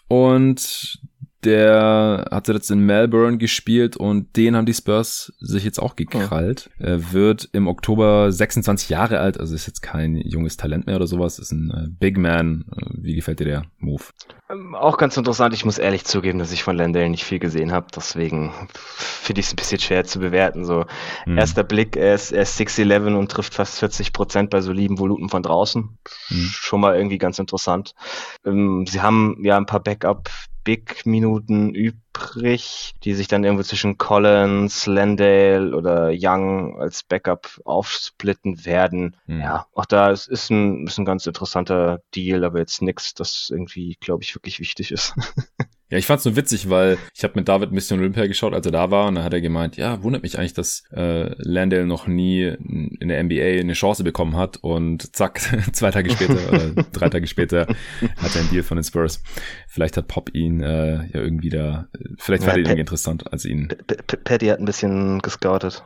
und 0.08 0.98
der 1.44 2.28
hatte 2.30 2.52
jetzt 2.52 2.70
in 2.70 2.80
Melbourne 2.80 3.38
gespielt 3.38 3.96
und 3.96 4.36
den 4.36 4.56
haben 4.56 4.66
die 4.66 4.74
Spurs 4.74 5.32
sich 5.38 5.64
jetzt 5.64 5.78
auch 5.78 5.94
gekrallt. 5.94 6.70
Oh. 6.78 6.84
Er 6.84 7.12
wird 7.12 7.48
im 7.52 7.68
Oktober 7.68 8.32
26 8.32 8.88
Jahre 8.88 9.20
alt, 9.20 9.38
also 9.38 9.54
ist 9.54 9.66
jetzt 9.66 9.82
kein 9.82 10.16
junges 10.16 10.56
Talent 10.56 10.86
mehr 10.86 10.96
oder 10.96 11.06
sowas, 11.06 11.38
ist 11.38 11.52
ein 11.52 11.70
äh, 11.70 11.88
Big 11.88 12.18
Man. 12.18 12.64
Wie 12.92 13.14
gefällt 13.14 13.40
dir 13.40 13.44
der 13.44 13.62
Move? 13.78 14.02
Ähm, 14.50 14.74
auch 14.74 14.96
ganz 14.96 15.16
interessant. 15.16 15.54
Ich 15.54 15.64
muss 15.64 15.78
ehrlich 15.78 16.04
zugeben, 16.04 16.38
dass 16.38 16.52
ich 16.52 16.62
von 16.62 16.76
Landale 16.76 17.10
nicht 17.10 17.24
viel 17.24 17.38
gesehen 17.38 17.72
habe, 17.72 17.86
deswegen 17.94 18.52
finde 18.96 19.40
ich 19.40 19.46
es 19.46 19.52
ein 19.52 19.56
bisschen 19.56 19.80
schwer 19.80 20.04
zu 20.04 20.18
bewerten. 20.18 20.64
So 20.64 20.84
hm. 21.24 21.38
erster 21.38 21.64
Blick, 21.64 21.96
er 21.96 22.14
ist, 22.14 22.32
er 22.32 22.42
ist 22.42 22.58
6'11 22.58 23.16
und 23.16 23.30
trifft 23.30 23.54
fast 23.54 23.78
40 23.78 24.12
Prozent 24.12 24.50
bei 24.50 24.60
soliden 24.60 24.98
Voluten 24.98 25.28
von 25.28 25.42
draußen. 25.42 25.98
Hm. 26.28 26.36
Schon 26.38 26.80
mal 26.80 26.96
irgendwie 26.96 27.18
ganz 27.18 27.38
interessant. 27.38 27.94
Ähm, 28.44 28.86
sie 28.88 29.00
haben 29.00 29.38
ja 29.42 29.56
ein 29.56 29.66
paar 29.66 29.80
Backup 29.80 30.30
Big-Minuten 30.66 31.72
übrig, 31.76 32.96
die 33.04 33.14
sich 33.14 33.28
dann 33.28 33.44
irgendwo 33.44 33.62
zwischen 33.62 33.98
Collins, 33.98 34.86
Landale 34.86 35.74
oder 35.76 36.10
Young 36.12 36.80
als 36.80 37.04
Backup 37.04 37.60
aufsplitten 37.64 38.64
werden. 38.66 39.16
Mhm. 39.26 39.40
Ja, 39.42 39.66
auch 39.74 39.86
da 39.86 40.10
ist, 40.10 40.26
ist, 40.26 40.50
ein, 40.50 40.88
ist 40.88 40.98
ein 40.98 41.04
ganz 41.04 41.24
interessanter 41.24 42.00
Deal, 42.16 42.42
aber 42.44 42.58
jetzt 42.58 42.82
nichts, 42.82 43.14
das 43.14 43.48
irgendwie, 43.48 43.96
glaube 44.00 44.24
ich, 44.24 44.34
wirklich 44.34 44.58
wichtig 44.58 44.90
ist. 44.90 45.14
Ja, 45.88 45.98
ich 45.98 46.06
fand's 46.06 46.24
nur 46.24 46.34
witzig, 46.34 46.68
weil 46.68 46.98
ich 47.14 47.22
habe 47.22 47.34
mit 47.36 47.48
David 47.48 47.70
Mission 47.70 48.00
Olympia 48.00 48.26
geschaut, 48.26 48.54
als 48.54 48.66
er 48.66 48.72
da 48.72 48.90
war, 48.90 49.06
und 49.06 49.14
da 49.14 49.22
hat 49.22 49.32
er 49.32 49.40
gemeint, 49.40 49.76
ja, 49.76 50.02
wundert 50.02 50.24
mich 50.24 50.36
eigentlich, 50.36 50.54
dass 50.54 50.82
äh, 50.92 51.32
Landale 51.38 51.86
noch 51.86 52.08
nie 52.08 52.42
in 52.42 53.06
der 53.06 53.22
NBA 53.22 53.60
eine 53.60 53.74
Chance 53.74 54.02
bekommen 54.02 54.36
hat 54.36 54.56
und 54.56 55.14
zack, 55.14 55.40
zwei 55.72 55.92
Tage 55.92 56.10
später 56.10 56.34
oder 56.48 56.70
drei 56.92 57.08
Tage 57.08 57.28
später 57.28 57.68
hat 58.16 58.34
er 58.34 58.40
einen 58.40 58.50
Deal 58.50 58.64
von 58.64 58.78
den 58.78 58.84
Spurs. 58.84 59.22
Vielleicht 59.68 59.96
hat 59.96 60.08
Pop 60.08 60.34
ihn 60.34 60.60
äh, 60.60 61.06
ja 61.06 61.20
irgendwie 61.20 61.50
da, 61.50 61.86
vielleicht 62.18 62.42
ja, 62.42 62.48
war 62.48 62.54
der 62.54 62.64
irgendwie 62.64 62.80
interessant 62.80 63.32
als 63.32 63.44
ihn. 63.44 63.68
P 63.68 63.94
P 64.06 64.16
Paddy 64.16 64.46
hat 64.46 64.58
ein 64.58 64.64
bisschen 64.64 65.20
gescoutet. 65.20 65.84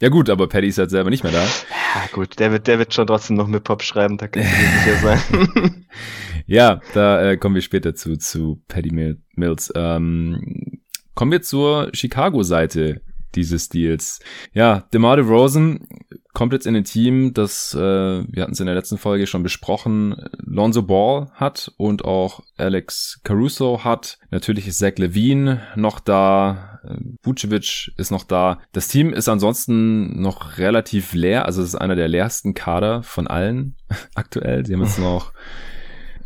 ja 0.00 0.08
gut, 0.08 0.30
aber 0.30 0.48
Paddy 0.48 0.68
ist 0.68 0.78
halt 0.78 0.90
selber 0.90 1.10
nicht 1.10 1.24
mehr 1.24 1.32
da. 1.32 1.42
Ja 1.42 2.06
gut, 2.12 2.38
der 2.38 2.52
wird, 2.52 2.68
der 2.68 2.78
wird 2.78 2.94
schon 2.94 3.08
trotzdem 3.08 3.36
noch 3.36 3.48
mit 3.48 3.64
Pop 3.64 3.82
schreiben, 3.82 4.18
da 4.18 4.28
kann 4.28 4.44
ich 4.44 4.48
sicher 4.48 4.96
sein. 5.02 5.86
ja, 6.46 6.80
da 6.94 7.30
äh, 7.30 7.36
kommen 7.36 7.56
wir 7.56 7.62
später 7.62 7.94
zu, 7.96 8.16
zu 8.16 8.62
Paddy 8.68 8.99
Mills. 9.34 9.72
Ähm, 9.74 10.80
kommen 11.14 11.32
wir 11.32 11.42
zur 11.42 11.90
Chicago-Seite 11.92 13.02
dieses 13.34 13.68
Deals. 13.68 14.20
Ja, 14.52 14.84
DeMar 14.92 15.16
DeRozan 15.16 15.86
kommt 16.32 16.52
jetzt 16.52 16.66
in 16.66 16.76
ein 16.76 16.84
Team, 16.84 17.34
das, 17.34 17.74
äh, 17.74 17.78
wir 17.78 18.42
hatten 18.42 18.52
es 18.52 18.60
in 18.60 18.66
der 18.66 18.74
letzten 18.74 18.98
Folge 18.98 19.26
schon 19.26 19.42
besprochen, 19.42 20.16
Lonzo 20.38 20.82
Ball 20.82 21.30
hat 21.34 21.72
und 21.76 22.04
auch 22.04 22.40
Alex 22.56 23.20
Caruso 23.24 23.84
hat. 23.84 24.18
Natürlich 24.30 24.66
ist 24.68 24.78
Zach 24.78 24.96
Levine 24.96 25.62
noch 25.76 26.00
da, 26.00 26.80
äh, 26.84 26.96
Vucevic 27.22 27.92
ist 27.96 28.10
noch 28.10 28.24
da. 28.24 28.60
Das 28.72 28.88
Team 28.88 29.12
ist 29.12 29.28
ansonsten 29.28 30.20
noch 30.20 30.58
relativ 30.58 31.14
leer, 31.14 31.46
also 31.46 31.62
es 31.62 31.68
ist 31.68 31.74
einer 31.76 31.96
der 31.96 32.08
leersten 32.08 32.54
Kader 32.54 33.02
von 33.02 33.26
allen 33.26 33.76
aktuell. 34.14 34.64
Sie 34.64 34.74
haben 34.74 34.82
jetzt 34.82 34.98
noch 35.00 35.32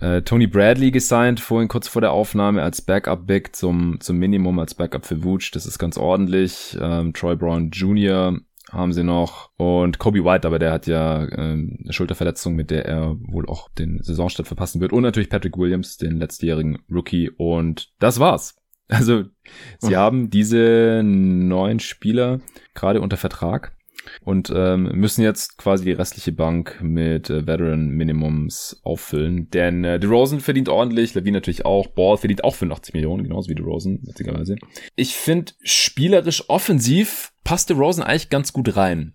äh, 0.01 0.23
Tony 0.23 0.47
Bradley 0.47 0.91
gesigned, 0.91 1.41
vorhin 1.41 1.69
kurz 1.69 1.89
vor 1.89 2.03
der 2.03 2.13
Aufnahme 2.13 2.63
als 2.63 2.83
Backup-Big 2.83 3.55
zum, 3.55 4.01
zum 4.01 4.19
Minimum 4.19 4.59
als 4.59 4.75
Backup 4.75 5.07
für 5.07 5.23
Vooch. 5.25 5.51
Das 5.53 5.67
ist 5.67 5.79
ganz 5.79 5.97
ordentlich. 5.97 6.77
Ähm, 6.81 7.13
Troy 7.13 7.37
Brown 7.37 7.71
Jr. 7.71 8.39
haben 8.71 8.93
sie 8.93 9.05
noch. 9.05 9.51
Und 9.57 9.99
Kobe 9.99 10.25
White, 10.25 10.47
aber 10.47 10.59
der 10.59 10.73
hat 10.73 10.87
ja 10.87 11.27
ähm, 11.33 11.79
eine 11.83 11.93
Schulterverletzung, 11.93 12.55
mit 12.55 12.71
der 12.71 12.87
er 12.87 13.17
wohl 13.19 13.47
auch 13.47 13.69
den 13.71 14.03
Saisonstart 14.03 14.47
verpassen 14.47 14.81
wird. 14.81 14.93
Und 14.93 15.03
natürlich 15.03 15.31
Patrick 15.31 15.57
Williams, 15.57 15.97
den 15.97 16.19
letztjährigen 16.19 16.79
Rookie. 16.91 17.31
Und 17.31 17.93
das 17.99 18.21
war's. 18.21 18.57
Also, 18.89 19.25
sie 19.79 19.93
mhm. 19.93 19.97
haben 19.97 20.31
diese 20.31 21.01
neun 21.03 21.81
Spieler 21.81 22.41
gerade 22.75 23.01
unter 23.01 23.17
Vertrag 23.17 23.75
und 24.23 24.53
ähm, 24.55 24.91
müssen 24.95 25.23
jetzt 25.23 25.59
quasi 25.59 25.85
die 25.85 25.93
restliche 25.93 26.33
Bank 26.33 26.79
mit 26.83 27.31
äh, 27.31 27.47
Veteran 27.47 27.89
Minimums 27.89 28.81
auffüllen. 28.83 29.51
Denn 29.51 29.85
äh, 29.85 29.99
DeRozan 29.99 30.41
verdient 30.41 30.69
ordentlich, 30.69 31.15
Levine 31.15 31.39
natürlich 31.39 31.65
auch, 31.65 31.89
Ball 31.89 32.17
verdient 32.17 32.45
auch 32.45 32.55
85 32.55 32.95
Millionen, 32.95 33.25
genauso 33.25 33.49
wie 33.49 33.55
DeRozan, 33.55 34.01
witzigerweise. 34.03 34.57
Ich 34.97 35.15
finde, 35.15 35.53
spielerisch 35.63 36.49
offensiv 36.49 37.33
passt 37.45 37.71
DeRozan 37.71 38.05
eigentlich 38.05 38.31
ganz 38.31 38.53
gut 38.53 38.77
rein. 38.77 39.15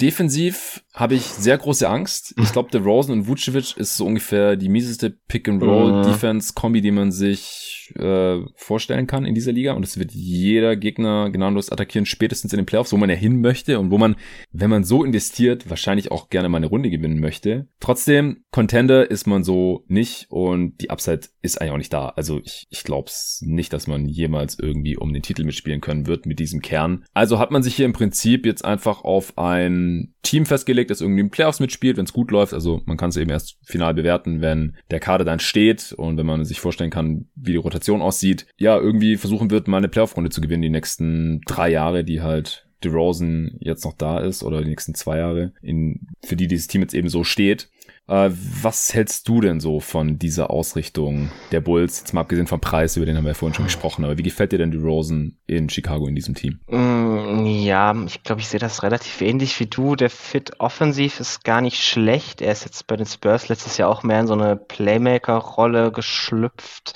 Defensiv 0.00 0.82
habe 0.94 1.14
ich 1.14 1.22
sehr 1.22 1.56
große 1.56 1.88
Angst. 1.88 2.34
Ich 2.36 2.50
glaube, 2.50 2.70
der 2.72 2.80
Rosen 2.80 3.12
und 3.12 3.28
Vucevic 3.28 3.76
ist 3.76 3.96
so 3.96 4.04
ungefähr 4.04 4.56
die 4.56 4.68
mieseste 4.68 5.10
Pick-and-Roll-Defense-Kombi, 5.10 6.80
die 6.80 6.90
man 6.90 7.12
sich 7.12 7.71
äh, 7.96 8.40
vorstellen 8.54 9.06
kann 9.06 9.24
in 9.24 9.34
dieser 9.34 9.52
Liga. 9.52 9.72
Und 9.72 9.84
es 9.84 9.98
wird 9.98 10.12
jeder 10.12 10.76
Gegner 10.76 11.30
gnadenlos 11.30 11.70
attackieren, 11.70 12.06
spätestens 12.06 12.52
in 12.52 12.58
den 12.58 12.66
Playoffs, 12.66 12.92
wo 12.92 12.96
man 12.96 13.10
ja 13.10 13.16
hin 13.16 13.40
möchte 13.40 13.78
und 13.78 13.90
wo 13.90 13.98
man, 13.98 14.16
wenn 14.52 14.70
man 14.70 14.84
so 14.84 15.04
investiert, 15.04 15.68
wahrscheinlich 15.70 16.10
auch 16.10 16.30
gerne 16.30 16.48
mal 16.48 16.58
eine 16.58 16.66
Runde 16.66 16.90
gewinnen 16.90 17.20
möchte. 17.20 17.68
Trotzdem, 17.80 18.44
Contender 18.50 19.10
ist 19.10 19.26
man 19.26 19.44
so 19.44 19.84
nicht 19.88 20.26
und 20.30 20.80
die 20.80 20.90
Upside 20.90 21.28
ist 21.42 21.60
eigentlich 21.60 21.72
auch 21.72 21.78
nicht 21.78 21.92
da. 21.92 22.08
Also 22.08 22.40
ich, 22.44 22.66
ich 22.70 22.84
glaube 22.84 23.08
es 23.08 23.42
nicht, 23.44 23.72
dass 23.72 23.86
man 23.86 24.06
jemals 24.06 24.58
irgendwie 24.58 24.96
um 24.96 25.12
den 25.12 25.22
Titel 25.22 25.44
mitspielen 25.44 25.80
können 25.80 26.06
wird 26.06 26.26
mit 26.26 26.38
diesem 26.38 26.62
Kern. 26.62 27.04
Also 27.12 27.38
hat 27.38 27.50
man 27.50 27.62
sich 27.62 27.74
hier 27.74 27.86
im 27.86 27.92
Prinzip 27.92 28.46
jetzt 28.46 28.64
einfach 28.64 29.04
auf 29.04 29.36
ein 29.38 30.14
Team 30.22 30.46
festgelegt, 30.46 30.90
das 30.90 31.00
irgendwie 31.00 31.20
im 31.20 31.30
Playoffs 31.30 31.60
mitspielt, 31.60 31.96
wenn 31.96 32.04
es 32.04 32.12
gut 32.12 32.30
läuft. 32.30 32.54
Also 32.54 32.82
man 32.86 32.96
kann 32.96 33.10
es 33.10 33.16
eben 33.16 33.30
erst 33.30 33.58
final 33.64 33.94
bewerten, 33.94 34.40
wenn 34.40 34.76
der 34.90 35.00
Kader 35.00 35.24
dann 35.24 35.40
steht 35.40 35.92
und 35.92 36.16
wenn 36.16 36.26
man 36.26 36.44
sich 36.44 36.60
vorstellen 36.60 36.90
kann, 36.90 37.28
wie 37.34 37.52
die 37.52 37.56
Rotation 37.56 37.81
aussieht. 37.90 38.46
Ja, 38.58 38.78
irgendwie 38.78 39.16
versuchen 39.16 39.50
wird, 39.50 39.68
mal 39.68 39.78
eine 39.78 39.88
Playoff-Runde 39.88 40.30
zu 40.30 40.40
gewinnen 40.40 40.62
die 40.62 40.70
nächsten 40.70 41.40
drei 41.46 41.70
Jahre, 41.70 42.04
die 42.04 42.20
halt 42.20 42.68
DeRozan 42.84 43.56
jetzt 43.60 43.84
noch 43.84 43.94
da 43.94 44.18
ist 44.18 44.42
oder 44.42 44.60
die 44.60 44.68
nächsten 44.68 44.94
zwei 44.94 45.18
Jahre, 45.18 45.52
in, 45.62 46.08
für 46.24 46.36
die 46.36 46.48
dieses 46.48 46.66
Team 46.66 46.82
jetzt 46.82 46.94
eben 46.94 47.08
so 47.08 47.24
steht. 47.24 47.68
Äh, 48.08 48.30
was 48.32 48.92
hältst 48.92 49.28
du 49.28 49.40
denn 49.40 49.60
so 49.60 49.78
von 49.78 50.18
dieser 50.18 50.50
Ausrichtung 50.50 51.30
der 51.52 51.60
Bulls? 51.60 52.00
Jetzt 52.00 52.12
mal 52.12 52.22
abgesehen 52.22 52.48
vom 52.48 52.60
Preis, 52.60 52.96
über 52.96 53.06
den 53.06 53.16
haben 53.16 53.24
wir 53.24 53.30
ja 53.30 53.34
vorhin 53.34 53.54
schon 53.54 53.66
gesprochen, 53.66 54.04
aber 54.04 54.18
wie 54.18 54.24
gefällt 54.24 54.52
dir 54.52 54.58
denn 54.58 54.72
die 54.72 54.78
Rosen 54.78 55.38
in 55.46 55.68
Chicago 55.68 56.06
in 56.08 56.16
diesem 56.16 56.34
Team? 56.34 56.60
Mm, 56.68 57.46
ja, 57.46 57.94
ich 58.04 58.22
glaube, 58.24 58.40
ich 58.40 58.48
sehe 58.48 58.60
das 58.60 58.82
relativ 58.82 59.20
ähnlich 59.20 59.58
wie 59.60 59.66
du. 59.66 59.94
Der 59.94 60.10
Fit 60.10 60.58
offensiv 60.58 61.20
ist 61.20 61.44
gar 61.44 61.60
nicht 61.60 61.82
schlecht. 61.82 62.42
Er 62.42 62.52
ist 62.52 62.64
jetzt 62.64 62.86
bei 62.86 62.96
den 62.96 63.06
Spurs 63.06 63.48
letztes 63.48 63.76
Jahr 63.76 63.88
auch 63.88 64.02
mehr 64.02 64.20
in 64.20 64.26
so 64.26 64.34
eine 64.34 64.56
Playmaker-Rolle 64.56 65.92
geschlüpft 65.92 66.94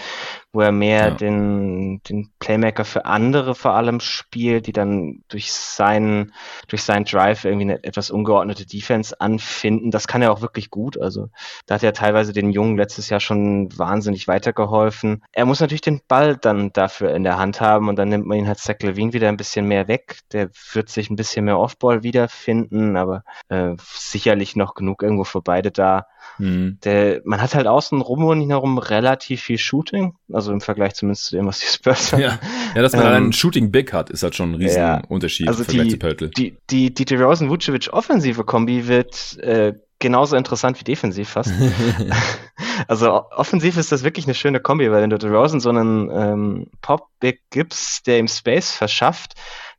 wo 0.57 0.63
er 0.63 0.73
mehr 0.73 1.09
ja. 1.09 1.11
den, 1.11 2.01
den 2.09 2.31
Playmaker 2.39 2.87
für 2.87 3.05
andere 3.05 3.55
vor 3.55 3.73
allem 3.73 4.01
spielt, 4.01 4.67
die 4.67 4.73
dann 4.73 5.23
durch 5.29 5.53
seinen, 5.53 6.33
durch 6.69 6.83
seinen 6.83 7.05
Drive 7.05 7.45
irgendwie 7.45 7.65
eine 7.65 7.85
etwas 7.85 8.11
ungeordnete 8.11 8.65
Defense 8.65 9.21
anfinden. 9.21 9.91
Das 9.91 10.09
kann 10.09 10.23
er 10.23 10.33
auch 10.33 10.41
wirklich 10.41 10.71
gut. 10.71 10.99
Also 10.99 11.29
da 11.67 11.75
hat 11.75 11.83
er 11.83 11.93
teilweise 11.93 12.33
den 12.33 12.53
Jungen 12.53 12.79
letztes 12.79 13.11
Jahr 13.11 13.21
schon 13.21 13.69
wahnsinnig 13.77 14.29
weitergeholfen. 14.29 15.23
Er 15.33 15.45
muss 15.45 15.61
natürlich 15.61 15.83
den 15.83 16.01
Ball 16.09 16.39
dann 16.39 16.73
dafür 16.73 17.15
in 17.15 17.23
der 17.23 17.37
Hand 17.37 17.61
haben 17.61 17.91
und 17.91 17.97
dann 17.97 18.09
nimmt 18.09 18.25
man 18.27 18.39
ihn 18.39 18.49
halt 18.49 18.59
Zach 18.59 18.77
Levine 18.81 19.13
wieder 19.13 19.29
ein 19.29 19.37
bisschen 19.37 19.69
mehr 19.69 19.89
weg. 19.89 20.21
Der 20.33 20.49
wird 20.73 20.89
sich 20.89 21.11
ein 21.11 21.17
bisschen 21.17 21.45
mehr 21.45 21.59
Offball 21.59 22.03
wiederfinden, 22.03 22.97
aber 22.97 23.25
äh, 23.51 23.75
sicherlich 23.79 24.57
noch 24.57 24.75
genug 24.75 25.03
irgendwo 25.03 25.25
für 25.25 25.43
beide 25.43 25.71
da. 25.71 26.07
Mhm. 26.39 26.79
Der, 26.85 27.23
man 27.25 27.41
hat 27.41 27.55
halt 27.55 27.67
außen 27.67 28.01
rum 28.01 28.25
und 28.25 28.49
herum 28.49 28.79
relativ 28.79 29.43
viel 29.43 29.59
Shooting, 29.59 30.15
also 30.33 30.53
im 30.53 30.61
Vergleich 30.61 30.95
zumindest 30.95 31.27
zu 31.27 31.37
dem, 31.37 31.47
was 31.47 31.61
die 31.61 31.67
Spurs 31.67 32.13
haben. 32.13 32.21
Ja, 32.21 32.39
ja 32.75 32.83
dass 32.83 32.93
man 32.93 33.07
ähm, 33.07 33.13
einen 33.13 33.33
Shooting 33.33 33.71
Big 33.71 33.93
hat, 33.93 34.11
ist 34.11 34.23
halt 34.23 34.35
schon 34.35 34.53
ein 34.53 34.55
riesen 34.57 34.79
ja, 34.79 35.03
Unterschied 35.09 35.49
also 35.49 35.61
im 35.61 35.65
Vergleich 35.67 35.87
die, 35.87 35.93
zu 35.93 35.99
Pöltl. 35.99 36.31
Die, 36.31 36.57
die, 36.71 36.93
die 36.93 37.05
DeRozan-Vucevic 37.05 37.93
offensive 37.93 38.45
Kombi 38.45 38.87
wird 38.87 39.39
äh, 39.39 39.75
genauso 39.99 40.37
interessant 40.37 40.79
wie 40.81 40.85
defensiv 40.85 41.31
fast. 41.31 41.53
also 42.89 43.25
offensiv 43.31 43.77
ist 43.77 43.93
das 43.93 44.05
wirklich 44.05 44.27
eine 44.27 44.35
schöne 44.35 44.61
Kombi, 44.61 44.91
weil 44.91 45.03
wenn 45.03 45.11
du 45.11 45.19
DeRozan 45.19 45.61
so 45.61 45.71
einen 45.71 46.11
ähm, 46.11 46.67
Pop-Big 46.83 47.41
gibst, 47.51 48.07
der 48.07 48.19
ihm 48.19 48.29
Space 48.29 48.73
verschafft, 48.73 49.35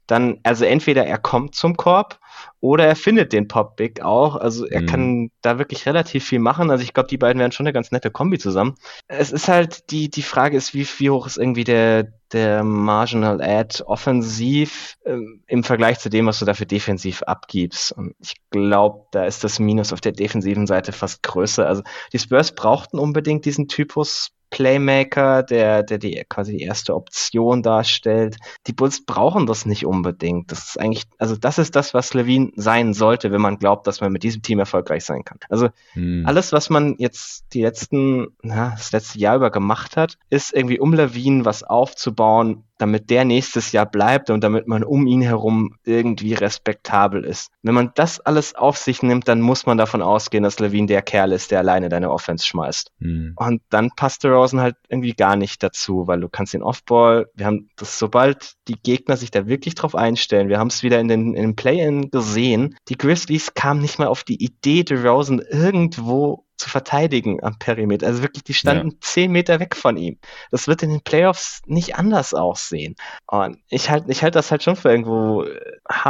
dann, 0.07 0.39
also 0.43 0.65
entweder 0.65 1.05
er 1.05 1.17
kommt 1.17 1.53
zum 1.55 1.75
Korb 1.75 2.19
oder 2.67 2.86
er 2.86 2.95
findet 2.95 3.32
den 3.32 3.47
Pop 3.47 3.77
Big 3.77 4.01
auch. 4.01 4.36
Also 4.36 4.65
er 4.65 4.82
mhm. 4.82 4.86
kann 4.88 5.32
da 5.41 5.58
wirklich 5.58 5.86
relativ 5.86 6.25
viel 6.25 6.39
machen. 6.39 6.69
Also 6.69 6.84
ich 6.84 6.93
glaube, 6.93 7.08
die 7.08 7.17
beiden 7.17 7.39
wären 7.39 7.53
schon 7.53 7.65
eine 7.65 7.73
ganz 7.73 7.91
nette 7.91 8.12
Kombi 8.12 8.39
zusammen. 8.39 8.75
Es 9.08 9.32
ist 9.32 9.47
halt, 9.47 9.89
die, 9.91 10.10
die 10.10 10.21
Frage 10.21 10.58
ist, 10.58 10.73
wie, 10.73 10.86
wie 10.97 11.10
hoch 11.10 11.27
ist 11.27 11.38
irgendwie 11.38 11.63
der, 11.63 12.12
der 12.34 12.63
Marginal 12.63 13.41
Ad 13.41 13.84
offensiv 13.86 14.97
ähm, 15.06 15.43
im 15.47 15.63
Vergleich 15.63 15.99
zu 15.99 16.10
dem, 16.10 16.25
was 16.25 16.39
du 16.39 16.45
dafür 16.45 16.65
defensiv 16.65 17.23
abgibst. 17.23 17.93
Und 17.93 18.15
ich 18.19 18.36
glaube, 18.49 19.06
da 19.12 19.25
ist 19.25 19.45
das 19.45 19.60
Minus 19.60 19.93
auf 19.93 20.01
der 20.01 20.12
defensiven 20.12 20.67
Seite 20.67 20.91
fast 20.91 21.23
größer. 21.23 21.65
Also 21.65 21.84
die 22.12 22.19
Spurs 22.19 22.53
brauchten 22.53 22.99
unbedingt 22.99 23.45
diesen 23.45 23.69
Typus 23.69 24.32
Playmaker, 24.49 25.43
der, 25.43 25.83
der 25.83 25.97
die 25.97 26.23
quasi 26.29 26.57
die 26.57 26.63
erste 26.63 26.95
Option 26.95 27.63
darstellt. 27.63 28.38
Die 28.67 28.73
Bulls 28.73 29.05
brauchen 29.05 29.45
das 29.45 29.65
nicht 29.65 29.86
unbedingt. 29.86 30.51
Das 30.51 30.69
ist 30.69 30.79
eigentlich, 30.79 31.03
also 31.17 31.36
das 31.36 31.57
ist 31.57 31.75
das, 31.75 31.93
was 31.93 32.13
Levine 32.13 32.51
sein 32.55 32.93
sollte, 32.93 33.31
wenn 33.31 33.41
man 33.41 33.57
glaubt, 33.57 33.88
dass 33.88 34.01
man 34.01 34.12
mit 34.12 34.23
diesem 34.23 34.41
Team 34.41 34.60
erfolgreich 34.60 35.03
sein 35.03 35.23
kann. 35.23 35.39
Also 35.49 35.69
hm. 35.93 36.23
alles, 36.25 36.51
was 36.51 36.69
man 36.69 36.95
jetzt 36.97 37.45
die 37.53 37.62
letzten, 37.62 38.27
na, 38.41 38.71
das 38.71 38.91
letzte 38.91 39.19
Jahr 39.19 39.36
über 39.36 39.51
gemacht 39.51 39.97
hat, 39.97 40.17
ist 40.29 40.53
irgendwie 40.53 40.79
um 40.79 40.93
Levine 40.93 41.45
was 41.45 41.63
aufzubauen, 41.63 42.63
damit 42.77 43.09
der 43.09 43.25
nächstes 43.25 43.71
Jahr 43.71 43.85
bleibt 43.85 44.29
und 44.29 44.43
damit 44.43 44.67
man 44.67 44.83
um 44.83 45.07
ihn 45.07 45.21
herum 45.21 45.75
irgendwie 45.83 46.33
respektabel 46.33 47.23
ist. 47.23 47.51
Wenn 47.61 47.73
man 47.73 47.91
das 47.95 48.19
alles 48.19 48.55
auf 48.55 48.77
sich 48.77 49.03
nimmt, 49.03 49.27
dann 49.27 49.41
muss 49.41 49.65
man 49.65 49.77
davon 49.77 50.01
ausgehen, 50.01 50.43
dass 50.43 50.59
Levine 50.59 50.87
der 50.87 51.01
Kerl 51.01 51.31
ist, 51.31 51.51
der 51.51 51.59
alleine 51.59 51.89
deine 51.89 52.11
Offense 52.11 52.45
schmeißt. 52.45 52.91
Mhm. 52.99 53.33
Und 53.35 53.61
dann 53.69 53.91
passt 53.95 54.23
der 54.23 54.31
Rosen 54.31 54.61
halt 54.61 54.75
irgendwie 54.89 55.13
gar 55.13 55.35
nicht 55.35 55.63
dazu, 55.63 56.07
weil 56.07 56.19
du 56.19 56.29
kannst 56.29 56.53
den 56.53 56.63
Offball, 56.63 57.27
wir 57.35 57.45
haben 57.45 57.69
das, 57.75 57.99
sobald 57.99 58.53
die 58.67 58.79
Gegner 58.81 59.17
sich 59.17 59.31
da 59.31 59.47
wirklich 59.47 59.75
drauf 59.75 59.95
einstellen, 59.95 60.49
wir 60.49 60.59
haben 60.59 60.67
es 60.67 60.83
wieder 60.83 60.99
in 60.99 61.07
den, 61.07 61.33
in 61.33 61.41
den 61.41 61.55
Play-In 61.55 62.11
gesehen, 62.11 62.75
die 62.89 62.97
Grizzlies 62.97 63.53
kamen 63.53 63.81
nicht 63.81 63.99
mal 63.99 64.07
auf 64.07 64.23
die 64.23 64.43
Idee, 64.43 64.85
Rosen 64.89 65.41
irgendwo 65.41 66.46
zu 66.57 66.69
verteidigen 66.69 67.43
am 67.43 67.57
Perimeter. 67.59 68.07
Also 68.07 68.23
wirklich, 68.23 68.43
die 68.43 68.53
standen 68.53 68.89
ja. 68.89 68.97
zehn 69.01 69.31
Meter 69.31 69.59
weg 69.59 69.75
von 69.75 69.95
ihm. 69.95 70.17
Das 70.51 70.67
wird 70.67 70.83
in 70.83 70.89
den 70.89 71.01
Playoffs 71.01 71.61
nicht 71.65 71.95
anders 71.95 72.33
aussehen. 72.33 72.95
Und 73.27 73.59
ich 73.69 73.89
halte 73.89 74.11
ich 74.11 74.23
halt 74.23 74.35
das 74.35 74.51
halt 74.51 74.63
schon 74.63 74.75
für 74.75 74.89
irgendwo, 74.89 75.45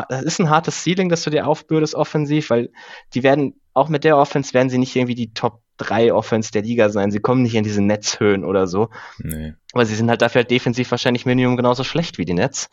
das 0.10 0.24
ist 0.24 0.40
ein 0.40 0.50
hartes 0.50 0.84
Ceiling, 0.84 1.10
das 1.10 1.24
du 1.24 1.30
dir 1.30 1.48
aufbürdest 1.48 1.96
offensiv, 1.96 2.50
weil 2.50 2.70
die 3.14 3.24
werden, 3.24 3.60
auch 3.78 3.90
mit 3.90 4.04
der 4.04 4.18
Offense 4.18 4.54
werden 4.54 4.70
sie 4.70 4.80
nicht 4.80 4.96
irgendwie 4.96 5.16
die 5.16 5.34
Top 5.34 5.62
3 5.78 6.12
Offense 6.12 6.52
der 6.52 6.64
Liga 6.64 6.90
sein. 6.90 7.12
Sie 7.12 7.20
kommen 7.20 7.44
nicht 7.44 7.54
in 7.54 7.64
diese 7.64 7.82
Netzhöhen 7.82 8.44
oder 8.44 8.66
so. 8.66 8.90
Nee. 9.20 9.54
Aber 9.74 9.86
sie 9.86 9.94
sind 9.94 10.10
halt 10.10 10.24
dafür 10.24 10.40
halt 10.42 10.50
defensiv 10.50 10.90
wahrscheinlich 10.90 11.28
Minimum 11.28 11.56
genauso 11.56 11.84
schlecht 11.84 12.18
wie 12.18 12.26
die 12.26 12.34
Nets. 12.34 12.70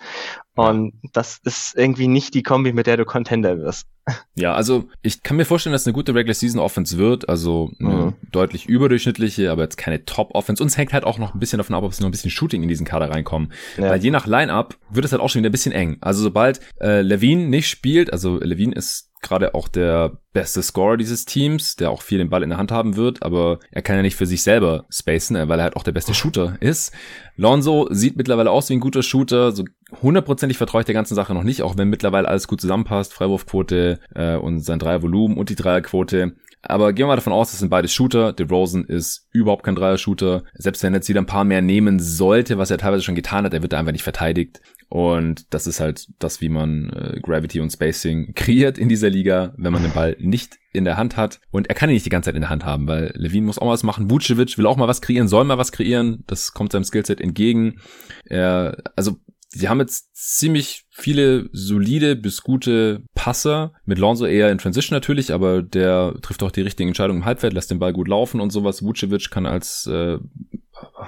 Und 0.55 0.95
das 1.13 1.39
ist 1.45 1.77
irgendwie 1.77 2.09
nicht 2.09 2.33
die 2.33 2.43
Kombi, 2.43 2.73
mit 2.73 2.87
der 2.87 2.97
du 2.97 3.05
Contender 3.05 3.59
wirst. 3.59 3.87
Ja, 4.35 4.55
also 4.55 4.89
ich 5.03 5.23
kann 5.23 5.37
mir 5.37 5.45
vorstellen, 5.45 5.73
dass 5.73 5.83
es 5.83 5.87
eine 5.87 5.95
gute 5.95 6.15
Regular 6.15 6.35
Season 6.35 6.61
Offense 6.61 6.97
wird, 6.97 7.29
also 7.29 7.71
eine 7.81 7.89
mhm. 7.89 8.15
deutlich 8.33 8.67
überdurchschnittliche, 8.67 9.51
aber 9.51 9.63
jetzt 9.63 9.77
keine 9.77 10.05
Top 10.05 10.35
Offense. 10.35 10.63
Uns 10.63 10.77
hängt 10.77 10.93
halt 10.93 11.05
auch 11.05 11.19
noch 11.19 11.35
ein 11.35 11.41
bisschen 11.41 11.59
davon 11.59 11.75
ab, 11.75 11.83
ob 11.83 11.93
es 11.93 12.01
noch 12.01 12.09
ein 12.09 12.13
bisschen 12.13 12.31
Shooting 12.31 12.63
in 12.63 12.69
diesen 12.69 12.87
Kader 12.87 13.11
reinkommen. 13.11 13.53
Ja. 13.77 13.91
Weil 13.91 14.03
je 14.03 14.11
nach 14.11 14.27
Lineup 14.27 14.77
wird 14.91 15.05
es 15.05 15.13
halt 15.13 15.21
auch 15.21 15.29
schon 15.29 15.41
wieder 15.41 15.51
ein 15.51 15.53
bisschen 15.53 15.73
eng. 15.73 15.99
Also 16.01 16.23
sobald 16.23 16.61
äh, 16.81 17.03
Levine 17.03 17.49
nicht 17.49 17.69
spielt, 17.69 18.13
also 18.13 18.39
Levine 18.39 18.75
ist 18.75 19.11
gerade 19.25 19.55
auch 19.55 19.69
der 19.69 20.19
beste 20.33 20.63
Scorer 20.63 20.97
dieses 20.97 21.25
Teams, 21.25 21.77
der 21.77 21.91
auch 21.91 22.03
viel 22.03 22.19
den 22.19 22.31
Ball 22.31 22.43
in 22.43 22.51
der 22.51 22.59
Hand 22.59 22.71
haben 22.71 22.97
wird, 22.97 23.23
aber 23.23 23.59
er 23.71 23.83
kann 23.83 23.97
ja 23.97 24.03
nicht 24.03 24.17
für 24.17 24.27
sich 24.27 24.43
selber 24.43 24.85
spacen, 24.91 25.37
weil 25.49 25.59
er 25.59 25.65
halt 25.65 25.77
auch 25.77 25.83
der 25.83 25.93
beste 25.93 26.15
Shooter 26.15 26.57
ist. 26.61 26.93
Lonzo 27.37 27.89
sieht 27.91 28.17
mittlerweile 28.17 28.51
aus 28.51 28.69
wie 28.69 28.75
ein 28.75 28.81
guter 28.81 29.03
Shooter, 29.03 29.53
so 29.53 29.65
hundertprozentig 30.03 30.59
vertraue 30.59 30.83
ich 30.83 30.87
der 30.87 30.95
ganzen 30.95 31.15
Sache 31.15 31.35
noch 31.35 31.45
nicht, 31.45 31.63
auch 31.63 31.77
wenn 31.77 31.89
mittlerweile 31.89 32.29
alles 32.29 32.49
gut 32.49 32.61
zusammenpasst, 32.61 33.13
Freiwurfquote 33.13 34.01
äh, 34.15 34.37
und 34.37 34.61
sein 34.61 34.79
Dreiervolumen 34.79 35.37
und 35.37 35.51
die 35.51 35.57
Dreierquote. 35.57 36.35
Aber 36.67 36.93
gehen 36.93 37.05
wir 37.05 37.09
mal 37.09 37.17
davon 37.17 37.33
aus, 37.33 37.51
das 37.51 37.61
sind 37.61 37.69
beide 37.69 37.89
Shooter. 37.89 38.33
DeRozan 38.33 38.85
ist 38.85 39.29
überhaupt 39.33 39.65
kein 39.65 39.77
Dreier-Shooter. 39.77 40.45
Selbst 40.55 40.83
wenn 40.83 40.95
er 40.95 40.99
jetzt 40.99 41.09
wieder 41.09 41.21
ein 41.21 41.27
paar 41.27 41.45
mehr 41.45 41.61
nehmen 41.61 42.01
sollte, 42.01 42.57
was 42.57 42.71
er 42.71 42.79
teilweise 42.79 43.03
schon 43.03 43.15
getan 43.15 43.45
hat, 43.45 43.53
er 43.53 43.61
wird 43.61 43.75
da 43.75 43.79
einfach 43.79 43.93
nicht 43.93 44.03
verteidigt. 44.03 44.63
Und 44.95 45.53
das 45.53 45.67
ist 45.67 45.81
halt 45.81 46.07
das, 46.21 46.41
wie 46.41 46.49
man 46.49 46.89
äh, 46.91 47.19
Gravity 47.21 47.59
und 47.59 47.71
Spacing 47.71 48.33
kreiert 48.37 48.79
in 48.79 48.89
dieser 48.89 49.11
Liga, 49.11 49.53
wenn 49.57 49.73
man 49.73 49.83
den 49.83 49.91
Ball 49.91 50.17
nicht 50.21 50.61
in 50.73 50.85
der 50.85 50.97
Hand 50.97 51.17
hat. 51.17 51.41
Und 51.51 51.67
er 51.67 51.75
kann 51.75 51.91
ihn 51.91 51.95
nicht 51.95 52.07
die 52.07 52.11
ganze 52.11 52.29
Zeit 52.29 52.37
in 52.37 52.43
der 52.43 52.51
Hand 52.51 52.65
haben, 52.65 52.87
weil 52.87 53.11
Levine 53.17 53.47
muss 53.47 53.59
auch 53.59 53.67
mal 53.67 53.73
was 53.73 53.83
machen. 53.83 54.09
Vucevic 54.09 54.57
will 54.57 54.67
auch 54.67 54.77
mal 54.77 54.87
was 54.87 55.03
kreieren, 55.03 55.27
soll 55.27 55.43
mal 55.43 55.59
was 55.59 55.73
kreieren. 55.73 56.23
Das 56.29 56.53
kommt 56.53 56.71
seinem 56.71 56.85
Skillset 56.85 57.21
entgegen. 57.21 57.81
Er, 58.25 58.77
also 58.95 59.17
Sie 59.49 59.69
haben 59.69 59.81
jetzt 59.81 60.15
ziemlich 60.15 60.85
viele 60.91 61.49
solide 61.53 62.15
bis 62.15 62.43
gute 62.43 63.03
Passer. 63.17 63.73
Mit 63.85 63.99
Lonzo 63.99 64.27
eher 64.27 64.53
in 64.53 64.59
Transition 64.59 64.97
natürlich, 64.97 65.33
aber 65.33 65.63
der 65.63 66.15
trifft 66.23 66.45
auch 66.45 66.53
die 66.53 66.61
richtigen 66.61 66.91
Entscheidungen 66.91 67.23
im 67.23 67.25
Halbfeld, 67.25 67.53
lässt 67.53 67.71
den 67.71 67.81
Ball 67.81 67.93
gut 67.93 68.07
laufen 68.07 68.41
und 68.41 68.51
sowas. 68.51 68.85
Vucevic 68.85 69.31
kann 69.31 69.47
als 69.47 69.87
äh, 69.87 70.19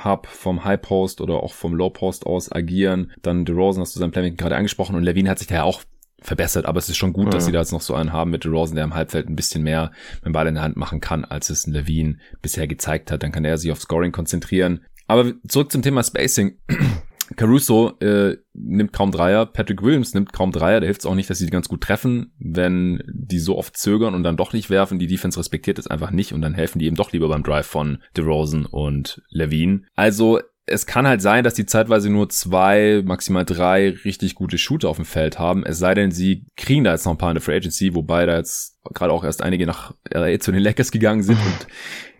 Hub 0.04 0.26
vom 0.26 0.64
High 0.64 0.80
Post 0.80 1.20
oder 1.20 1.42
auch 1.42 1.54
vom 1.54 1.74
Low 1.74 1.90
Post 1.90 2.26
aus 2.26 2.50
agieren. 2.50 3.12
Dann 3.22 3.44
DeRozan 3.44 3.82
hast 3.82 3.94
du 3.96 4.00
sein 4.00 4.10
Playmaking 4.10 4.36
gerade 4.36 4.56
angesprochen 4.56 4.96
und 4.96 5.02
Levine 5.02 5.30
hat 5.30 5.38
sich 5.38 5.48
da 5.48 5.56
ja 5.56 5.62
auch 5.64 5.82
verbessert, 6.20 6.66
aber 6.66 6.78
es 6.78 6.88
ist 6.88 6.96
schon 6.96 7.12
gut, 7.12 7.26
ja. 7.26 7.30
dass 7.30 7.44
sie 7.44 7.52
da 7.52 7.60
jetzt 7.60 7.72
noch 7.72 7.80
so 7.80 7.94
einen 7.94 8.12
haben 8.12 8.30
mit 8.30 8.44
DeRozan, 8.44 8.76
der 8.76 8.84
im 8.84 8.94
Halbfeld 8.94 9.28
ein 9.28 9.36
bisschen 9.36 9.62
mehr 9.62 9.92
mit 10.16 10.26
dem 10.26 10.32
Ball 10.32 10.46
in 10.46 10.54
der 10.54 10.62
Hand 10.62 10.76
machen 10.76 11.00
kann, 11.00 11.24
als 11.24 11.50
es 11.50 11.66
Levine 11.66 12.18
bisher 12.42 12.66
gezeigt 12.66 13.10
hat. 13.10 13.22
Dann 13.22 13.32
kann 13.32 13.44
er 13.44 13.58
sich 13.58 13.70
auf 13.70 13.80
Scoring 13.80 14.12
konzentrieren. 14.12 14.84
Aber 15.08 15.32
zurück 15.46 15.70
zum 15.70 15.82
Thema 15.82 16.02
Spacing. 16.02 16.58
Caruso 17.34 17.98
äh, 18.00 18.36
nimmt 18.54 18.92
kaum 18.92 19.10
Dreier, 19.10 19.46
Patrick 19.46 19.82
Williams 19.82 20.14
nimmt 20.14 20.32
kaum 20.32 20.52
Dreier, 20.52 20.80
da 20.80 20.86
hilft 20.86 21.00
es 21.00 21.06
auch 21.06 21.14
nicht, 21.14 21.28
dass 21.28 21.38
sie 21.38 21.46
die 21.46 21.50
ganz 21.50 21.68
gut 21.68 21.80
treffen, 21.80 22.32
wenn 22.38 23.02
die 23.08 23.40
so 23.40 23.58
oft 23.58 23.76
zögern 23.76 24.14
und 24.14 24.22
dann 24.22 24.36
doch 24.36 24.52
nicht 24.52 24.70
werfen. 24.70 24.98
Die 24.98 25.08
Defense 25.08 25.38
respektiert 25.38 25.78
es 25.78 25.88
einfach 25.88 26.10
nicht 26.10 26.32
und 26.32 26.42
dann 26.42 26.54
helfen 26.54 26.78
die 26.78 26.86
eben 26.86 26.96
doch 26.96 27.12
lieber 27.12 27.28
beim 27.28 27.42
Drive 27.42 27.66
von 27.66 27.98
DeRozan 28.16 28.66
und 28.66 29.22
Levine. 29.30 29.82
Also 29.96 30.40
es 30.66 30.86
kann 30.86 31.06
halt 31.06 31.22
sein, 31.22 31.44
dass 31.44 31.54
die 31.54 31.66
zeitweise 31.66 32.10
nur 32.10 32.28
zwei, 32.28 33.02
maximal 33.04 33.44
drei 33.44 33.90
richtig 34.04 34.34
gute 34.34 34.58
Shooter 34.58 34.88
auf 34.88 34.96
dem 34.96 35.04
Feld 35.04 35.38
haben. 35.38 35.64
Es 35.64 35.78
sei 35.78 35.94
denn, 35.94 36.10
sie 36.10 36.44
kriegen 36.56 36.82
da 36.84 36.92
jetzt 36.92 37.06
noch 37.06 37.12
ein 37.12 37.18
paar 37.18 37.30
in 37.30 37.36
der 37.36 37.42
Free 37.42 37.56
Agency, 37.56 37.94
wobei 37.94 38.26
da 38.26 38.36
jetzt 38.36 38.78
gerade 38.92 39.12
auch 39.12 39.22
erst 39.22 39.42
einige 39.42 39.66
nach 39.66 39.94
LA 40.12 40.40
zu 40.40 40.50
den 40.50 40.62
Lakers 40.62 40.90
gegangen 40.90 41.22
sind 41.22 41.38
und 41.38 41.66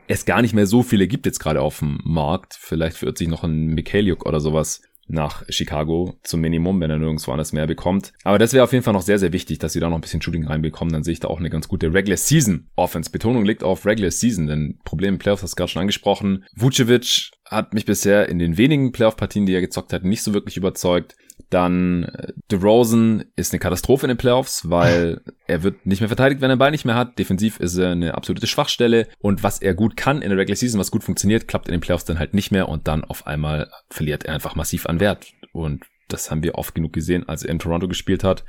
es 0.08 0.24
gar 0.24 0.42
nicht 0.42 0.54
mehr 0.54 0.66
so 0.66 0.84
viele 0.84 1.08
gibt 1.08 1.26
jetzt 1.26 1.40
gerade 1.40 1.60
auf 1.60 1.80
dem 1.80 1.98
Markt. 2.04 2.56
Vielleicht 2.58 3.02
wird 3.02 3.18
sich 3.18 3.26
noch 3.26 3.42
ein 3.42 3.66
Mikhailiuk 3.66 4.24
oder 4.26 4.38
sowas 4.38 4.82
nach 5.08 5.44
Chicago 5.48 6.18
zum 6.22 6.40
Minimum, 6.40 6.80
wenn 6.80 6.90
er 6.90 6.98
nirgendwo 6.98 7.32
anders 7.32 7.52
mehr 7.52 7.66
bekommt. 7.66 8.12
Aber 8.24 8.38
das 8.38 8.52
wäre 8.52 8.64
auf 8.64 8.72
jeden 8.72 8.84
Fall 8.84 8.94
noch 8.94 9.02
sehr, 9.02 9.18
sehr 9.18 9.32
wichtig, 9.32 9.58
dass 9.58 9.72
sie 9.72 9.80
da 9.80 9.88
noch 9.88 9.96
ein 9.96 10.00
bisschen 10.00 10.22
Shooting 10.22 10.46
reinbekommen. 10.46 10.92
Dann 10.92 11.04
sehe 11.04 11.12
ich 11.12 11.20
da 11.20 11.28
auch 11.28 11.38
eine 11.38 11.50
ganz 11.50 11.68
gute 11.68 11.92
Regular 11.92 12.16
Season 12.16 12.68
Offense. 12.76 13.10
Betonung 13.10 13.44
liegt 13.44 13.62
auf 13.62 13.86
Regular 13.86 14.10
Season, 14.10 14.46
denn 14.46 14.78
Problem 14.84 15.14
im 15.14 15.18
Playoffs 15.18 15.42
hast 15.42 15.52
du 15.52 15.56
gerade 15.56 15.70
schon 15.70 15.80
angesprochen. 15.80 16.44
Vucevic 16.54 17.30
hat 17.44 17.74
mich 17.74 17.84
bisher 17.84 18.28
in 18.28 18.38
den 18.38 18.56
wenigen 18.56 18.92
Playoff-Partien, 18.92 19.46
die 19.46 19.54
er 19.54 19.60
gezockt 19.60 19.92
hat, 19.92 20.04
nicht 20.04 20.22
so 20.22 20.34
wirklich 20.34 20.56
überzeugt. 20.56 21.16
Dann 21.50 22.04
äh, 22.04 22.32
DeRozan 22.50 23.24
ist 23.36 23.52
eine 23.52 23.60
Katastrophe 23.60 24.06
in 24.06 24.08
den 24.08 24.16
Playoffs, 24.16 24.68
weil 24.68 25.20
er 25.46 25.62
wird 25.62 25.86
nicht 25.86 26.00
mehr 26.00 26.08
verteidigt, 26.08 26.40
wenn 26.40 26.50
er 26.50 26.56
den 26.56 26.60
Ball 26.60 26.70
nicht 26.70 26.84
mehr 26.84 26.94
hat. 26.94 27.18
Defensiv 27.18 27.60
ist 27.60 27.76
er 27.76 27.92
eine 27.92 28.14
absolute 28.14 28.46
Schwachstelle. 28.46 29.08
Und 29.18 29.42
was 29.42 29.60
er 29.60 29.74
gut 29.74 29.96
kann 29.96 30.22
in 30.22 30.30
der 30.30 30.38
Regular 30.38 30.56
Season, 30.56 30.80
was 30.80 30.90
gut 30.90 31.04
funktioniert, 31.04 31.48
klappt 31.48 31.68
in 31.68 31.72
den 31.72 31.80
Playoffs 31.80 32.04
dann 32.04 32.18
halt 32.18 32.34
nicht 32.34 32.50
mehr. 32.50 32.68
Und 32.68 32.88
dann 32.88 33.04
auf 33.04 33.26
einmal 33.26 33.70
verliert 33.90 34.24
er 34.24 34.34
einfach 34.34 34.56
massiv 34.56 34.86
an 34.86 35.00
Wert. 35.00 35.32
Und 35.52 35.84
das 36.08 36.30
haben 36.30 36.42
wir 36.42 36.54
oft 36.54 36.74
genug 36.74 36.92
gesehen, 36.92 37.28
als 37.28 37.42
er 37.42 37.50
in 37.50 37.58
Toronto 37.58 37.88
gespielt 37.88 38.24
hat. 38.24 38.44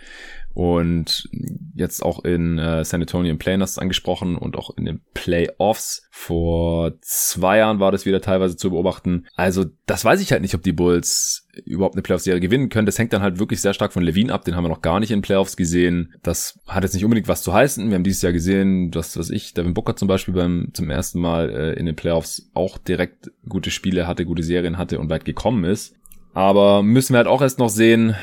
Und 0.58 1.30
jetzt 1.76 2.02
auch 2.02 2.26
in 2.26 2.58
äh, 2.58 2.84
San 2.84 3.02
Antonio 3.02 3.30
im 3.30 3.38
Play 3.38 3.60
hast 3.60 3.78
angesprochen 3.78 4.36
und 4.36 4.56
auch 4.56 4.76
in 4.76 4.86
den 4.86 5.02
Playoffs. 5.14 6.08
Vor 6.10 6.94
zwei 7.02 7.60
Jahren 7.60 7.80
war 7.80 7.92
das 7.92 8.08
wieder 8.08 8.22
teilweise 8.22 8.58
zu 8.58 8.72
beobachten. 8.72 9.28
Also 9.36 9.66
das 9.86 10.04
weiß 10.04 10.20
ich 10.20 10.32
halt 10.32 10.42
nicht, 10.42 10.56
ob 10.56 10.64
die 10.64 10.72
Bulls 10.72 11.48
überhaupt 11.64 11.94
eine 11.94 12.02
Playoff-Serie 12.02 12.42
gewinnen 12.42 12.70
können. 12.70 12.88
Das 12.88 12.98
hängt 12.98 13.14
dann 13.14 13.22
halt 13.22 13.38
wirklich 13.38 13.62
sehr 13.62 13.76
stark 13.76 13.94
von 13.94 14.02
Levine 14.02 14.34
ab. 14.34 14.46
Den 14.46 14.56
haben 14.56 14.64
wir 14.64 14.70
noch 14.70 14.82
gar 14.82 15.00
nicht 15.00 15.12
in 15.12 15.22
Playoffs 15.22 15.58
gesehen. 15.58 16.16
Das 16.24 16.60
hat 16.66 16.82
jetzt 16.82 16.96
nicht 16.96 17.06
unbedingt 17.06 17.28
was 17.28 17.44
zu 17.44 17.54
heißen. 17.54 17.88
Wir 17.88 17.94
haben 17.94 18.04
dieses 18.04 18.24
Jahr 18.24 18.34
gesehen, 18.34 18.90
dass, 18.90 19.16
was 19.16 19.30
ich, 19.30 19.54
Devin 19.54 19.76
Booker 19.76 19.96
zum 19.96 20.08
Beispiel 20.08 20.34
beim 20.34 20.70
zum 20.74 20.90
ersten 20.90 21.20
Mal 21.20 21.52
äh, 21.52 21.74
in 21.74 21.86
den 21.86 21.96
Playoffs 21.96 22.50
auch 22.56 22.80
direkt 22.80 23.30
gute 23.48 23.70
Spiele 23.70 24.08
hatte, 24.08 24.26
gute 24.26 24.42
Serien 24.42 24.80
hatte 24.80 24.98
und 24.98 25.12
weit 25.12 25.24
gekommen 25.24 25.66
ist. 25.66 25.94
Aber 26.34 26.82
müssen 26.82 27.14
wir 27.14 27.18
halt 27.18 27.28
auch 27.28 27.44
erst 27.44 27.60
noch 27.60 27.70
sehen, 27.70 28.16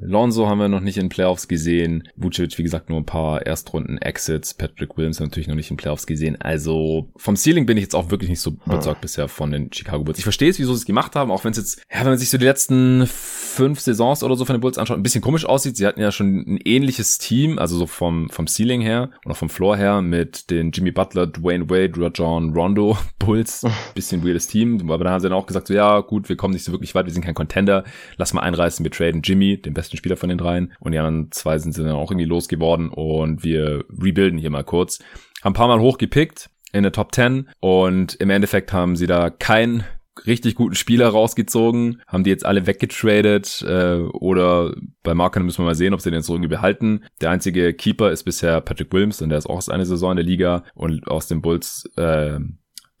Lonzo 0.00 0.48
haben 0.48 0.58
wir 0.58 0.68
noch 0.68 0.80
nicht 0.80 0.96
in 0.98 1.08
Playoffs 1.08 1.48
gesehen. 1.48 2.08
Vucevic, 2.16 2.56
wie 2.58 2.62
gesagt, 2.62 2.88
nur 2.88 2.98
ein 2.98 3.06
paar 3.06 3.46
Erstrunden-Exits. 3.46 4.54
Patrick 4.54 4.96
Williams 4.96 5.20
natürlich 5.20 5.48
noch 5.48 5.54
nicht 5.54 5.70
in 5.70 5.76
Playoffs 5.76 6.06
gesehen. 6.06 6.40
Also 6.40 7.10
vom 7.16 7.36
Ceiling 7.36 7.66
bin 7.66 7.76
ich 7.76 7.82
jetzt 7.82 7.94
auch 7.94 8.10
wirklich 8.10 8.30
nicht 8.30 8.40
so 8.40 8.56
überzeugt 8.66 8.98
hm. 8.98 9.02
bisher 9.02 9.28
von 9.28 9.50
den 9.50 9.72
Chicago 9.72 10.04
Bulls. 10.04 10.18
Ich 10.18 10.24
verstehe 10.24 10.50
es, 10.50 10.58
wieso 10.58 10.74
sie 10.74 10.80
es 10.80 10.86
gemacht 10.86 11.14
haben, 11.16 11.30
auch 11.30 11.44
wenn 11.44 11.52
es 11.52 11.58
jetzt, 11.58 11.82
ja, 11.92 12.00
wenn 12.00 12.08
man 12.08 12.18
sich 12.18 12.30
so 12.30 12.38
die 12.38 12.44
letzten 12.44 13.06
fünf 13.50 13.80
Saisons 13.80 14.22
oder 14.22 14.36
so 14.36 14.44
von 14.44 14.54
den 14.54 14.60
Bulls 14.60 14.78
anschaut, 14.78 14.96
ein 14.96 15.02
bisschen 15.02 15.20
komisch 15.20 15.44
aussieht. 15.44 15.76
Sie 15.76 15.86
hatten 15.86 16.00
ja 16.00 16.12
schon 16.12 16.38
ein 16.46 16.58
ähnliches 16.64 17.18
Team, 17.18 17.58
also 17.58 17.76
so 17.76 17.86
vom, 17.86 18.30
vom 18.30 18.46
Ceiling 18.46 18.80
her 18.80 19.10
und 19.24 19.32
auch 19.32 19.36
vom 19.36 19.48
Floor 19.48 19.76
her 19.76 20.00
mit 20.02 20.50
den 20.50 20.70
Jimmy 20.70 20.92
Butler, 20.92 21.26
Dwayne 21.26 21.68
Wade, 21.68 21.92
Rajon 21.96 22.54
Rondo 22.54 22.96
Bulls. 23.18 23.66
Bisschen 23.94 24.24
weirdes 24.24 24.46
Team. 24.46 24.90
Aber 24.90 25.04
dann 25.04 25.12
haben 25.12 25.20
sie 25.20 25.28
dann 25.28 25.36
auch 25.36 25.46
gesagt, 25.46 25.66
so, 25.66 25.74
ja, 25.74 26.00
gut, 26.00 26.28
wir 26.28 26.36
kommen 26.36 26.54
nicht 26.54 26.64
so 26.64 26.72
wirklich 26.72 26.94
weit, 26.94 27.06
wir 27.06 27.12
sind 27.12 27.24
kein 27.24 27.34
Contender. 27.34 27.84
Lass 28.16 28.32
mal 28.32 28.42
einreißen, 28.42 28.84
wir 28.84 28.90
traden 28.90 29.22
Jimmy, 29.22 29.60
den 29.60 29.74
besten 29.74 29.96
Spieler 29.96 30.16
von 30.16 30.28
den 30.28 30.38
dreien. 30.38 30.72
Und 30.78 30.92
die 30.92 30.98
anderen 30.98 31.32
zwei 31.32 31.58
sind 31.58 31.72
sie 31.72 31.82
dann 31.82 31.92
auch 31.92 32.10
irgendwie 32.10 32.26
losgeworden. 32.26 32.88
Und 32.88 33.42
wir 33.42 33.84
rebuilden 33.90 34.38
hier 34.38 34.50
mal 34.50 34.64
kurz. 34.64 35.00
Haben 35.42 35.52
ein 35.52 35.54
paar 35.54 35.68
Mal 35.68 35.80
hochgepickt 35.80 36.50
in 36.72 36.82
der 36.84 36.92
Top 36.92 37.14
10 37.14 37.48
und 37.58 38.14
im 38.14 38.30
Endeffekt 38.30 38.72
haben 38.72 38.94
sie 38.94 39.06
da 39.06 39.30
keinen 39.30 39.84
richtig 40.26 40.54
guten 40.54 40.74
Spieler 40.74 41.08
rausgezogen, 41.08 42.02
haben 42.06 42.24
die 42.24 42.30
jetzt 42.30 42.46
alle 42.46 42.66
weggetradet 42.66 43.64
äh, 43.66 43.96
oder 43.96 44.74
bei 45.02 45.14
Markern 45.14 45.44
müssen 45.44 45.58
wir 45.58 45.66
mal 45.66 45.74
sehen, 45.74 45.94
ob 45.94 46.00
sie 46.00 46.10
den 46.10 46.18
jetzt 46.18 46.28
irgendwie 46.28 46.48
behalten. 46.48 47.04
Der 47.20 47.30
einzige 47.30 47.74
Keeper 47.74 48.10
ist 48.10 48.24
bisher 48.24 48.60
Patrick 48.60 48.92
Williams 48.92 49.22
und 49.22 49.30
der 49.30 49.38
ist 49.38 49.46
auch 49.46 49.66
eine 49.68 49.86
Saison 49.86 50.12
in 50.12 50.16
der 50.16 50.26
Liga 50.26 50.64
und 50.74 51.06
aus 51.08 51.26
den 51.26 51.42
Bulls 51.42 51.90
äh, 51.96 52.38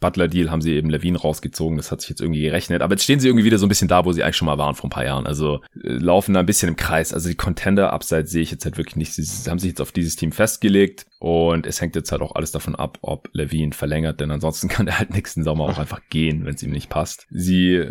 Butler-Deal 0.00 0.50
haben 0.50 0.62
sie 0.62 0.72
eben 0.74 0.90
Levine 0.90 1.18
rausgezogen. 1.18 1.76
Das 1.76 1.92
hat 1.92 2.00
sich 2.00 2.10
jetzt 2.10 2.20
irgendwie 2.20 2.42
gerechnet. 2.42 2.82
Aber 2.82 2.94
jetzt 2.94 3.04
stehen 3.04 3.20
sie 3.20 3.28
irgendwie 3.28 3.44
wieder 3.44 3.58
so 3.58 3.66
ein 3.66 3.68
bisschen 3.68 3.88
da, 3.88 4.04
wo 4.04 4.12
sie 4.12 4.22
eigentlich 4.22 4.36
schon 4.36 4.46
mal 4.46 4.58
waren 4.58 4.74
vor 4.74 4.88
ein 4.88 4.92
paar 4.92 5.04
Jahren. 5.04 5.26
Also 5.26 5.60
äh, 5.74 5.92
laufen 5.92 6.34
da 6.34 6.40
ein 6.40 6.46
bisschen 6.46 6.70
im 6.70 6.76
Kreis. 6.76 7.12
Also 7.12 7.28
die 7.28 7.34
Contender-Upside 7.34 8.26
sehe 8.26 8.42
ich 8.42 8.50
jetzt 8.50 8.64
halt 8.64 8.78
wirklich 8.78 8.96
nicht. 8.96 9.12
Sie, 9.12 9.22
sie 9.22 9.48
haben 9.48 9.58
sich 9.58 9.68
jetzt 9.68 9.80
auf 9.80 9.92
dieses 9.92 10.16
Team 10.16 10.32
festgelegt. 10.32 11.06
Und 11.18 11.66
es 11.66 11.80
hängt 11.80 11.94
jetzt 11.96 12.10
halt 12.12 12.22
auch 12.22 12.34
alles 12.34 12.50
davon 12.50 12.74
ab, 12.74 12.98
ob 13.02 13.28
Levine 13.32 13.72
verlängert. 13.72 14.20
Denn 14.20 14.30
ansonsten 14.30 14.68
kann 14.68 14.88
er 14.88 14.98
halt 14.98 15.10
nächsten 15.10 15.44
Sommer 15.44 15.64
auch 15.64 15.78
einfach 15.78 16.00
gehen, 16.08 16.46
wenn 16.46 16.54
es 16.54 16.62
ihm 16.62 16.72
nicht 16.72 16.88
passt. 16.88 17.26
Sie 17.30 17.86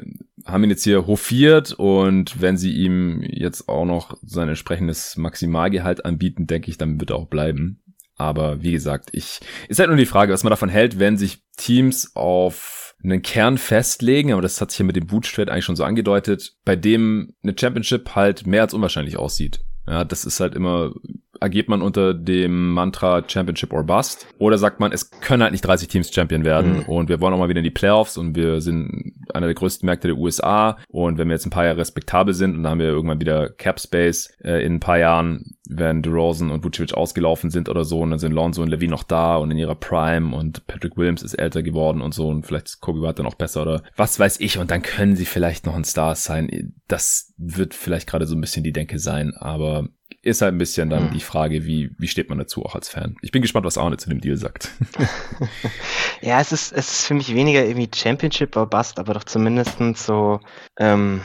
haben 0.46 0.64
ihn 0.64 0.72
jetzt 0.72 0.84
hier 0.84 1.06
hofiert. 1.06 1.74
Und 1.74 2.42
wenn 2.42 2.58
sie 2.58 2.74
ihm 2.74 3.22
jetzt 3.22 3.70
auch 3.70 3.86
noch 3.86 4.18
sein 4.24 4.50
entsprechendes 4.50 5.16
Maximalgehalt 5.16 6.06
anbieten, 6.06 6.48
denke 6.48 6.72
ich, 6.72 6.78
dann 6.78 7.00
wird 7.00 7.12
er 7.12 7.18
auch 7.18 7.28
bleiben. 7.28 7.80
Aber 8.20 8.62
wie 8.62 8.74
gesagt, 8.74 9.10
ich 9.14 9.40
ist 9.70 9.80
halt 9.80 9.90
nur 9.90 9.98
die 9.98 10.06
Frage, 10.06 10.34
was 10.34 10.44
man 10.44 10.52
davon 10.52 10.70
hält, 10.70 11.00
wenn 11.00 11.18
sich 11.18 11.42
Teams 11.56 12.16
auf 12.16 12.94
einen 13.02 13.22
Kern 13.22 13.58
festlegen, 13.58 14.34
aber 14.34 14.42
das 14.42 14.60
hat 14.60 14.72
sich 14.72 14.80
ja 14.80 14.86
mit 14.86 14.98
dem 14.98 15.08
Bootstrade 15.08 15.52
eigentlich 15.52 15.64
schon 15.64 15.78
so 15.78 15.86
angedeutet, 15.86 16.58
bei 16.66 16.76
dem 16.76 17.34
eine 17.42 17.56
Championship 17.58 18.16
halt 18.16 18.46
mehr 18.46 18.64
als 18.64 18.74
unwahrscheinlich 18.74 19.18
aussieht. 19.18 19.62
Ja, 19.88 20.04
das 20.04 20.26
ist 20.26 20.42
halt 20.42 20.54
immer 20.54 20.94
agiert 21.40 21.70
man 21.70 21.82
unter 21.82 22.14
dem 22.14 22.72
Mantra 22.74 23.24
Championship 23.28 23.74
or 23.74 23.84
Bust? 23.84 24.28
Oder 24.38 24.58
sagt 24.58 24.80
man, 24.80 24.92
es 24.92 25.10
können 25.10 25.44
halt 25.44 25.52
nicht 25.52 25.66
30 25.66 25.88
Teams 25.88 26.14
Champion 26.14 26.44
werden 26.44 26.80
mhm. 26.80 26.84
und 26.84 27.10
wir 27.10 27.22
wollen 27.22 27.34
auch 27.34 27.40
mal 27.40 27.50
wieder 27.50 27.60
in 27.60 27.64
die 27.64 27.72
Playoffs 27.72 28.18
und 28.18 28.36
wir 28.36 28.62
sind 28.62 29.14
einer 29.34 29.48
der 29.48 29.56
größten 29.56 29.86
Märkte 29.86 30.08
der 30.08 30.18
USA 30.18 30.78
und 30.88 31.18
wenn 31.18 31.28
wir 31.28 31.36
jetzt 31.36 31.46
ein 31.46 31.52
paar 31.52 31.66
Jahre 31.66 31.78
respektabel 31.78 32.34
sind 32.34 32.56
und 32.56 32.64
dann 32.64 32.72
haben 32.72 32.80
wir 32.80 32.88
irgendwann 32.88 33.22
wieder 33.22 33.50
Cap 33.50 33.80
Space 33.80 34.34
äh, 34.44 34.66
in 34.66 34.76
ein 34.76 34.80
paar 34.80 34.98
Jahren, 34.98 35.56
wenn 35.70 36.02
DeRozan 36.02 36.50
und 36.50 36.64
Vucevic 36.64 36.94
ausgelaufen 36.94 37.52
sind 37.52 37.70
oder 37.70 37.84
so 37.84 38.00
und 38.00 38.10
dann 38.10 38.20
sind 38.20 38.34
Lonzo 38.34 38.62
und 38.62 38.70
Levine 38.70 38.92
noch 38.92 39.04
da 39.04 39.38
und 39.38 39.52
in 39.52 39.58
ihrer 39.58 39.76
Prime 39.76 40.36
und 40.36 40.66
Patrick 40.68 40.98
Williams 40.98 41.22
ist 41.22 41.36
älter 41.36 41.64
geworden 41.64 42.02
und 42.02 42.14
so 42.14 42.28
und 42.28 42.46
vielleicht 42.46 42.68
ist 42.68 42.82
Kobe 42.82 43.02
White 43.02 43.16
dann 43.16 43.28
auch 43.28 43.36
besser 43.36 43.62
oder 43.62 43.84
was 43.96 44.20
weiß 44.20 44.40
ich 44.40 44.58
und 44.58 44.72
dann 44.72 44.82
können 44.82 45.16
sie 45.16 45.26
vielleicht 45.26 45.66
noch 45.66 45.76
ein 45.76 45.84
Star 45.84 46.16
sein. 46.16 46.74
Das 46.88 47.34
wird 47.38 47.74
vielleicht 47.74 48.08
gerade 48.08 48.26
so 48.26 48.36
ein 48.36 48.42
bisschen 48.42 48.64
die 48.64 48.74
Denke 48.74 49.00
sein, 49.00 49.34
aber 49.36 49.88
ist 50.22 50.42
halt 50.42 50.54
ein 50.54 50.58
bisschen 50.58 50.90
dann 50.90 51.08
hm. 51.08 51.14
die 51.14 51.22
Frage, 51.22 51.66
wie, 51.66 51.92
wie 51.98 52.08
steht 52.08 52.30
man 52.30 52.38
dazu 52.38 52.66
auch 52.66 52.76
als 52.76 52.90
Fan. 52.90 53.16
Ich 53.22 53.32
bin 53.32 53.42
gespannt, 53.42 53.66
was 53.66 53.78
Arne 53.78 53.98
zu 53.98 54.10
dem 54.10 54.20
Deal 54.20 54.38
sagt. 54.38 54.70
ja, 56.22 56.42
es 56.42 56.52
ist, 56.52 56.74
es 56.74 56.92
ist 56.92 57.06
für 57.06 57.14
mich 57.14 57.34
weniger 57.34 57.64
irgendwie 57.64 57.90
Championship 57.94 58.56
or 58.58 58.70
Bust, 58.70 59.00
aber 59.00 59.14
doch 59.14 59.24
zumindest 59.24 59.78
so, 59.96 60.42
ähm, 60.78 61.22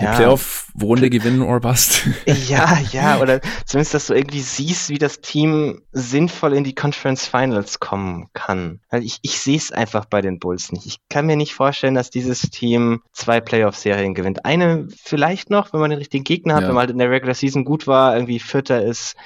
die 0.00 0.04
Playoff-Runde 0.04 1.10
gewinnen 1.10 1.42
or 1.42 1.60
bust. 1.60 2.06
Ja, 2.26 2.78
ja, 2.92 3.20
oder 3.20 3.40
zumindest, 3.66 3.94
dass 3.94 4.06
du 4.06 4.14
irgendwie 4.14 4.40
siehst, 4.40 4.88
wie 4.88 4.98
das 4.98 5.20
Team 5.20 5.82
sinnvoll 5.92 6.54
in 6.54 6.64
die 6.64 6.74
Conference 6.74 7.26
Finals 7.26 7.80
kommen 7.80 8.28
kann. 8.32 8.80
Weil 8.90 9.04
ich, 9.04 9.18
ich 9.22 9.40
sehe 9.40 9.56
es 9.56 9.72
einfach 9.72 10.04
bei 10.04 10.20
den 10.20 10.38
Bulls 10.38 10.72
nicht. 10.72 10.86
Ich 10.86 10.98
kann 11.08 11.26
mir 11.26 11.36
nicht 11.36 11.54
vorstellen, 11.54 11.94
dass 11.94 12.10
dieses 12.10 12.42
Team 12.42 13.02
zwei 13.12 13.40
Playoff-Serien 13.40 14.14
gewinnt. 14.14 14.44
Eine 14.44 14.88
vielleicht 15.02 15.50
noch, 15.50 15.72
wenn 15.72 15.80
man 15.80 15.90
den 15.90 15.98
richtigen 15.98 16.24
Gegner 16.24 16.54
hat, 16.54 16.62
ja. 16.62 16.68
wenn 16.68 16.74
man 16.74 16.82
halt 16.82 16.90
in 16.90 16.98
der 16.98 17.10
Regular 17.10 17.34
Season 17.34 17.64
gut 17.64 17.86
war, 17.86 18.14
irgendwie 18.14 18.38
Vierter 18.38 18.82
ist 18.82 19.16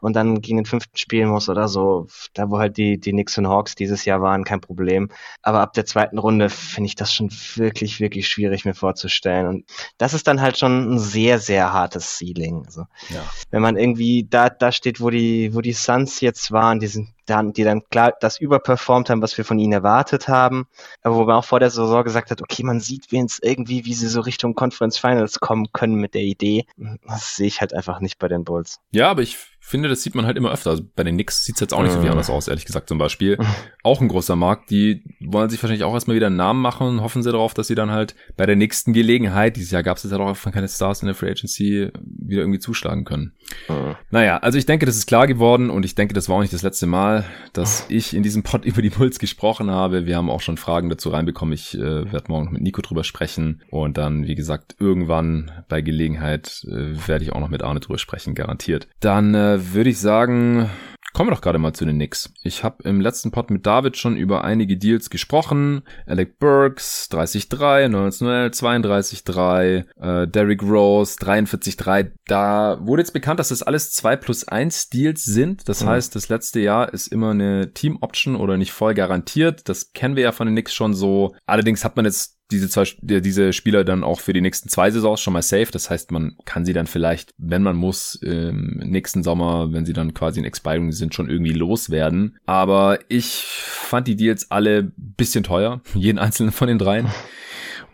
und 0.00 0.16
dann 0.16 0.40
gegen 0.40 0.58
den 0.58 0.66
fünften 0.66 0.96
spielen 0.96 1.28
muss 1.28 1.48
oder 1.48 1.68
so. 1.68 2.06
Da, 2.32 2.50
wo 2.50 2.58
halt 2.58 2.76
die, 2.76 2.98
die 2.98 3.12
Knicks 3.12 3.38
und 3.38 3.48
Hawks 3.48 3.74
dieses 3.74 4.04
Jahr 4.04 4.20
waren, 4.22 4.44
kein 4.44 4.60
Problem. 4.60 5.10
Aber 5.42 5.60
ab 5.60 5.74
der 5.74 5.86
zweiten 5.86 6.18
Runde 6.18 6.50
finde 6.50 6.86
ich 6.88 6.94
das 6.94 7.12
schon 7.12 7.30
wirklich, 7.56 8.00
wirklich 8.00 8.28
schwierig 8.28 8.64
mir 8.64 8.74
vorzustellen. 8.74 9.46
Und 9.46 9.64
das 9.98 10.13
ist 10.14 10.26
dann 10.26 10.40
halt 10.40 10.58
schon 10.58 10.94
ein 10.94 10.98
sehr, 10.98 11.38
sehr 11.38 11.72
hartes 11.72 12.18
Ceiling. 12.18 12.64
Also, 12.66 12.86
ja. 13.10 13.22
Wenn 13.50 13.62
man 13.62 13.76
irgendwie 13.76 14.26
da, 14.28 14.48
da 14.50 14.72
steht, 14.72 15.00
wo 15.00 15.10
die, 15.10 15.54
wo 15.54 15.60
die 15.60 15.72
Suns 15.72 16.20
jetzt 16.20 16.52
waren, 16.52 16.80
die 16.80 16.86
sind 16.86 17.08
dann, 17.26 17.52
die 17.52 17.64
dann 17.64 17.82
klar 17.88 18.12
das 18.20 18.38
überperformt 18.38 19.10
haben, 19.10 19.22
was 19.22 19.36
wir 19.38 19.44
von 19.44 19.58
ihnen 19.58 19.72
erwartet 19.72 20.28
haben, 20.28 20.66
aber 21.02 21.16
wo 21.16 21.24
man 21.24 21.36
auch 21.36 21.44
vor 21.44 21.60
der 21.60 21.70
Saison 21.70 22.04
gesagt 22.04 22.30
hat, 22.30 22.42
okay, 22.42 22.62
man 22.62 22.80
sieht 22.80 23.12
wenigstens 23.12 23.42
irgendwie, 23.42 23.84
wie 23.84 23.94
sie 23.94 24.08
so 24.08 24.20
Richtung 24.20 24.54
Conference 24.54 24.98
Finals 24.98 25.40
kommen 25.40 25.68
können 25.72 25.96
mit 25.96 26.14
der 26.14 26.22
Idee. 26.22 26.66
Das 27.06 27.36
sehe 27.36 27.46
ich 27.46 27.60
halt 27.60 27.72
einfach 27.72 28.00
nicht 28.00 28.18
bei 28.18 28.28
den 28.28 28.44
Bulls. 28.44 28.80
Ja, 28.90 29.10
aber 29.10 29.22
ich 29.22 29.38
finde, 29.66 29.88
das 29.88 30.02
sieht 30.02 30.14
man 30.14 30.26
halt 30.26 30.36
immer 30.36 30.52
öfter. 30.52 30.70
Also 30.70 30.84
bei 30.94 31.04
den 31.04 31.14
Knicks 31.14 31.44
sieht 31.44 31.56
es 31.56 31.60
jetzt 31.60 31.72
auch 31.72 31.82
nicht 31.82 31.92
so 31.92 32.00
viel 32.00 32.10
anders 32.10 32.28
aus, 32.28 32.48
ehrlich 32.48 32.66
gesagt 32.66 32.88
zum 32.88 32.98
Beispiel. 32.98 33.38
auch 33.82 34.00
ein 34.00 34.08
großer 34.08 34.36
Markt. 34.36 34.70
Die 34.70 35.02
wollen 35.20 35.48
sich 35.48 35.62
wahrscheinlich 35.62 35.84
auch 35.84 35.94
erstmal 35.94 36.16
wieder 36.16 36.26
einen 36.26 36.36
Namen 36.36 36.60
machen 36.60 36.86
und 36.86 37.00
hoffen 37.00 37.22
sie 37.22 37.32
darauf, 37.32 37.54
dass 37.54 37.66
sie 37.66 37.74
dann 37.74 37.90
halt 37.90 38.14
bei 38.36 38.44
der 38.44 38.56
nächsten 38.56 38.92
Gelegenheit, 38.92 39.56
dieses 39.56 39.70
Jahr 39.70 39.82
gab 39.82 39.96
es 39.96 40.02
jetzt 40.02 40.12
halt 40.12 40.20
auch 40.20 40.28
einfach 40.28 40.52
keine 40.52 40.68
Stars 40.68 41.00
in 41.00 41.06
der 41.06 41.14
Free 41.14 41.30
Agency, 41.30 41.90
wieder 42.02 42.42
irgendwie 42.42 42.58
zuschlagen 42.58 43.04
können. 43.04 43.32
Mhm. 43.68 43.96
Naja, 44.10 44.36
also 44.38 44.58
ich 44.58 44.66
denke, 44.66 44.84
das 44.84 44.96
ist 44.96 45.06
klar 45.06 45.26
geworden 45.26 45.70
und 45.70 45.84
ich 45.84 45.94
denke, 45.94 46.12
das 46.12 46.28
war 46.28 46.36
auch 46.36 46.40
nicht 46.42 46.52
das 46.52 46.62
letzte 46.62 46.86
Mal, 46.86 47.24
dass 47.54 47.86
ich 47.88 48.14
in 48.14 48.22
diesem 48.22 48.42
Pod 48.42 48.64
über 48.64 48.82
die 48.82 48.90
Bulls 48.90 49.18
gesprochen 49.18 49.70
habe. 49.70 50.04
Wir 50.04 50.16
haben 50.16 50.30
auch 50.30 50.42
schon 50.42 50.58
Fragen 50.58 50.90
dazu 50.90 51.08
reinbekommen. 51.08 51.54
Ich 51.54 51.74
äh, 51.74 52.12
werde 52.12 52.24
morgen 52.28 52.52
mit 52.52 52.62
Nico 52.62 52.82
drüber 52.82 53.02
sprechen 53.02 53.62
und 53.70 53.96
dann, 53.96 54.26
wie 54.26 54.34
gesagt, 54.34 54.76
irgendwann 54.78 55.50
bei 55.68 55.80
Gelegenheit 55.80 56.64
äh, 56.68 57.08
werde 57.08 57.24
ich 57.24 57.32
auch 57.32 57.40
noch 57.40 57.48
mit 57.48 57.62
Arne 57.62 57.80
drüber 57.80 57.98
sprechen, 57.98 58.34
garantiert. 58.34 58.88
Dann 59.00 59.34
äh, 59.34 59.53
würde 59.58 59.90
ich 59.90 59.98
sagen, 59.98 60.70
Kommen 61.14 61.30
wir 61.30 61.34
doch 61.36 61.42
gerade 61.42 61.60
mal 61.60 61.72
zu 61.72 61.84
den 61.84 61.94
Knicks. 61.94 62.34
Ich 62.42 62.64
habe 62.64 62.82
im 62.82 63.00
letzten 63.00 63.30
Pod 63.30 63.48
mit 63.48 63.64
David 63.64 63.96
schon 63.96 64.16
über 64.16 64.42
einige 64.42 64.76
Deals 64.76 65.10
gesprochen. 65.10 65.82
Alec 66.06 66.40
Burks 66.40 67.08
30-3, 67.12 67.88
19 67.88 68.26
32-3, 68.50 69.84
äh, 70.00 70.26
Derrick 70.26 70.60
Rose 70.64 71.16
43-3. 71.20 72.10
Da 72.26 72.78
wurde 72.80 73.02
jetzt 73.02 73.12
bekannt, 73.12 73.38
dass 73.38 73.50
das 73.50 73.62
alles 73.62 73.92
2 73.92 74.16
plus 74.16 74.48
1 74.48 74.88
Deals 74.88 75.24
sind. 75.24 75.68
Das 75.68 75.84
mhm. 75.84 75.90
heißt, 75.90 76.16
das 76.16 76.30
letzte 76.30 76.58
Jahr 76.58 76.92
ist 76.92 77.06
immer 77.06 77.30
eine 77.30 77.72
Team-Option 77.72 78.34
oder 78.34 78.56
nicht 78.56 78.72
voll 78.72 78.94
garantiert. 78.94 79.68
Das 79.68 79.92
kennen 79.92 80.16
wir 80.16 80.24
ja 80.24 80.32
von 80.32 80.48
den 80.48 80.56
Knicks 80.56 80.74
schon 80.74 80.94
so. 80.94 81.36
Allerdings 81.46 81.84
hat 81.84 81.94
man 81.94 82.06
jetzt 82.06 82.40
diese 82.50 82.68
zwei, 82.68 82.84
diese 83.00 83.52
Spieler 83.52 83.84
dann 83.84 84.04
auch 84.04 84.20
für 84.20 84.32
die 84.32 84.40
nächsten 84.40 84.68
zwei 84.68 84.90
Saisons 84.90 85.20
schon 85.20 85.32
mal 85.32 85.42
safe. 85.42 85.68
Das 85.72 85.90
heißt, 85.90 86.10
man 86.10 86.36
kann 86.44 86.64
sie 86.64 86.72
dann 86.72 86.86
vielleicht, 86.86 87.34
wenn 87.38 87.62
man 87.62 87.76
muss, 87.76 88.16
im 88.16 88.80
nächsten 88.84 89.22
Sommer, 89.22 89.72
wenn 89.72 89.86
sie 89.86 89.92
dann 89.92 90.14
quasi 90.14 90.40
in 90.40 90.44
Expiring 90.44 90.92
sind, 90.92 91.14
schon 91.14 91.30
irgendwie 91.30 91.52
loswerden. 91.52 92.38
Aber 92.46 92.98
ich 93.08 93.44
fand 93.46 94.08
die 94.08 94.16
Deals 94.16 94.50
alle 94.50 94.92
bisschen 94.96 95.44
teuer, 95.44 95.80
jeden 95.94 96.18
einzelnen 96.18 96.52
von 96.52 96.68
den 96.68 96.78
dreien. 96.78 97.08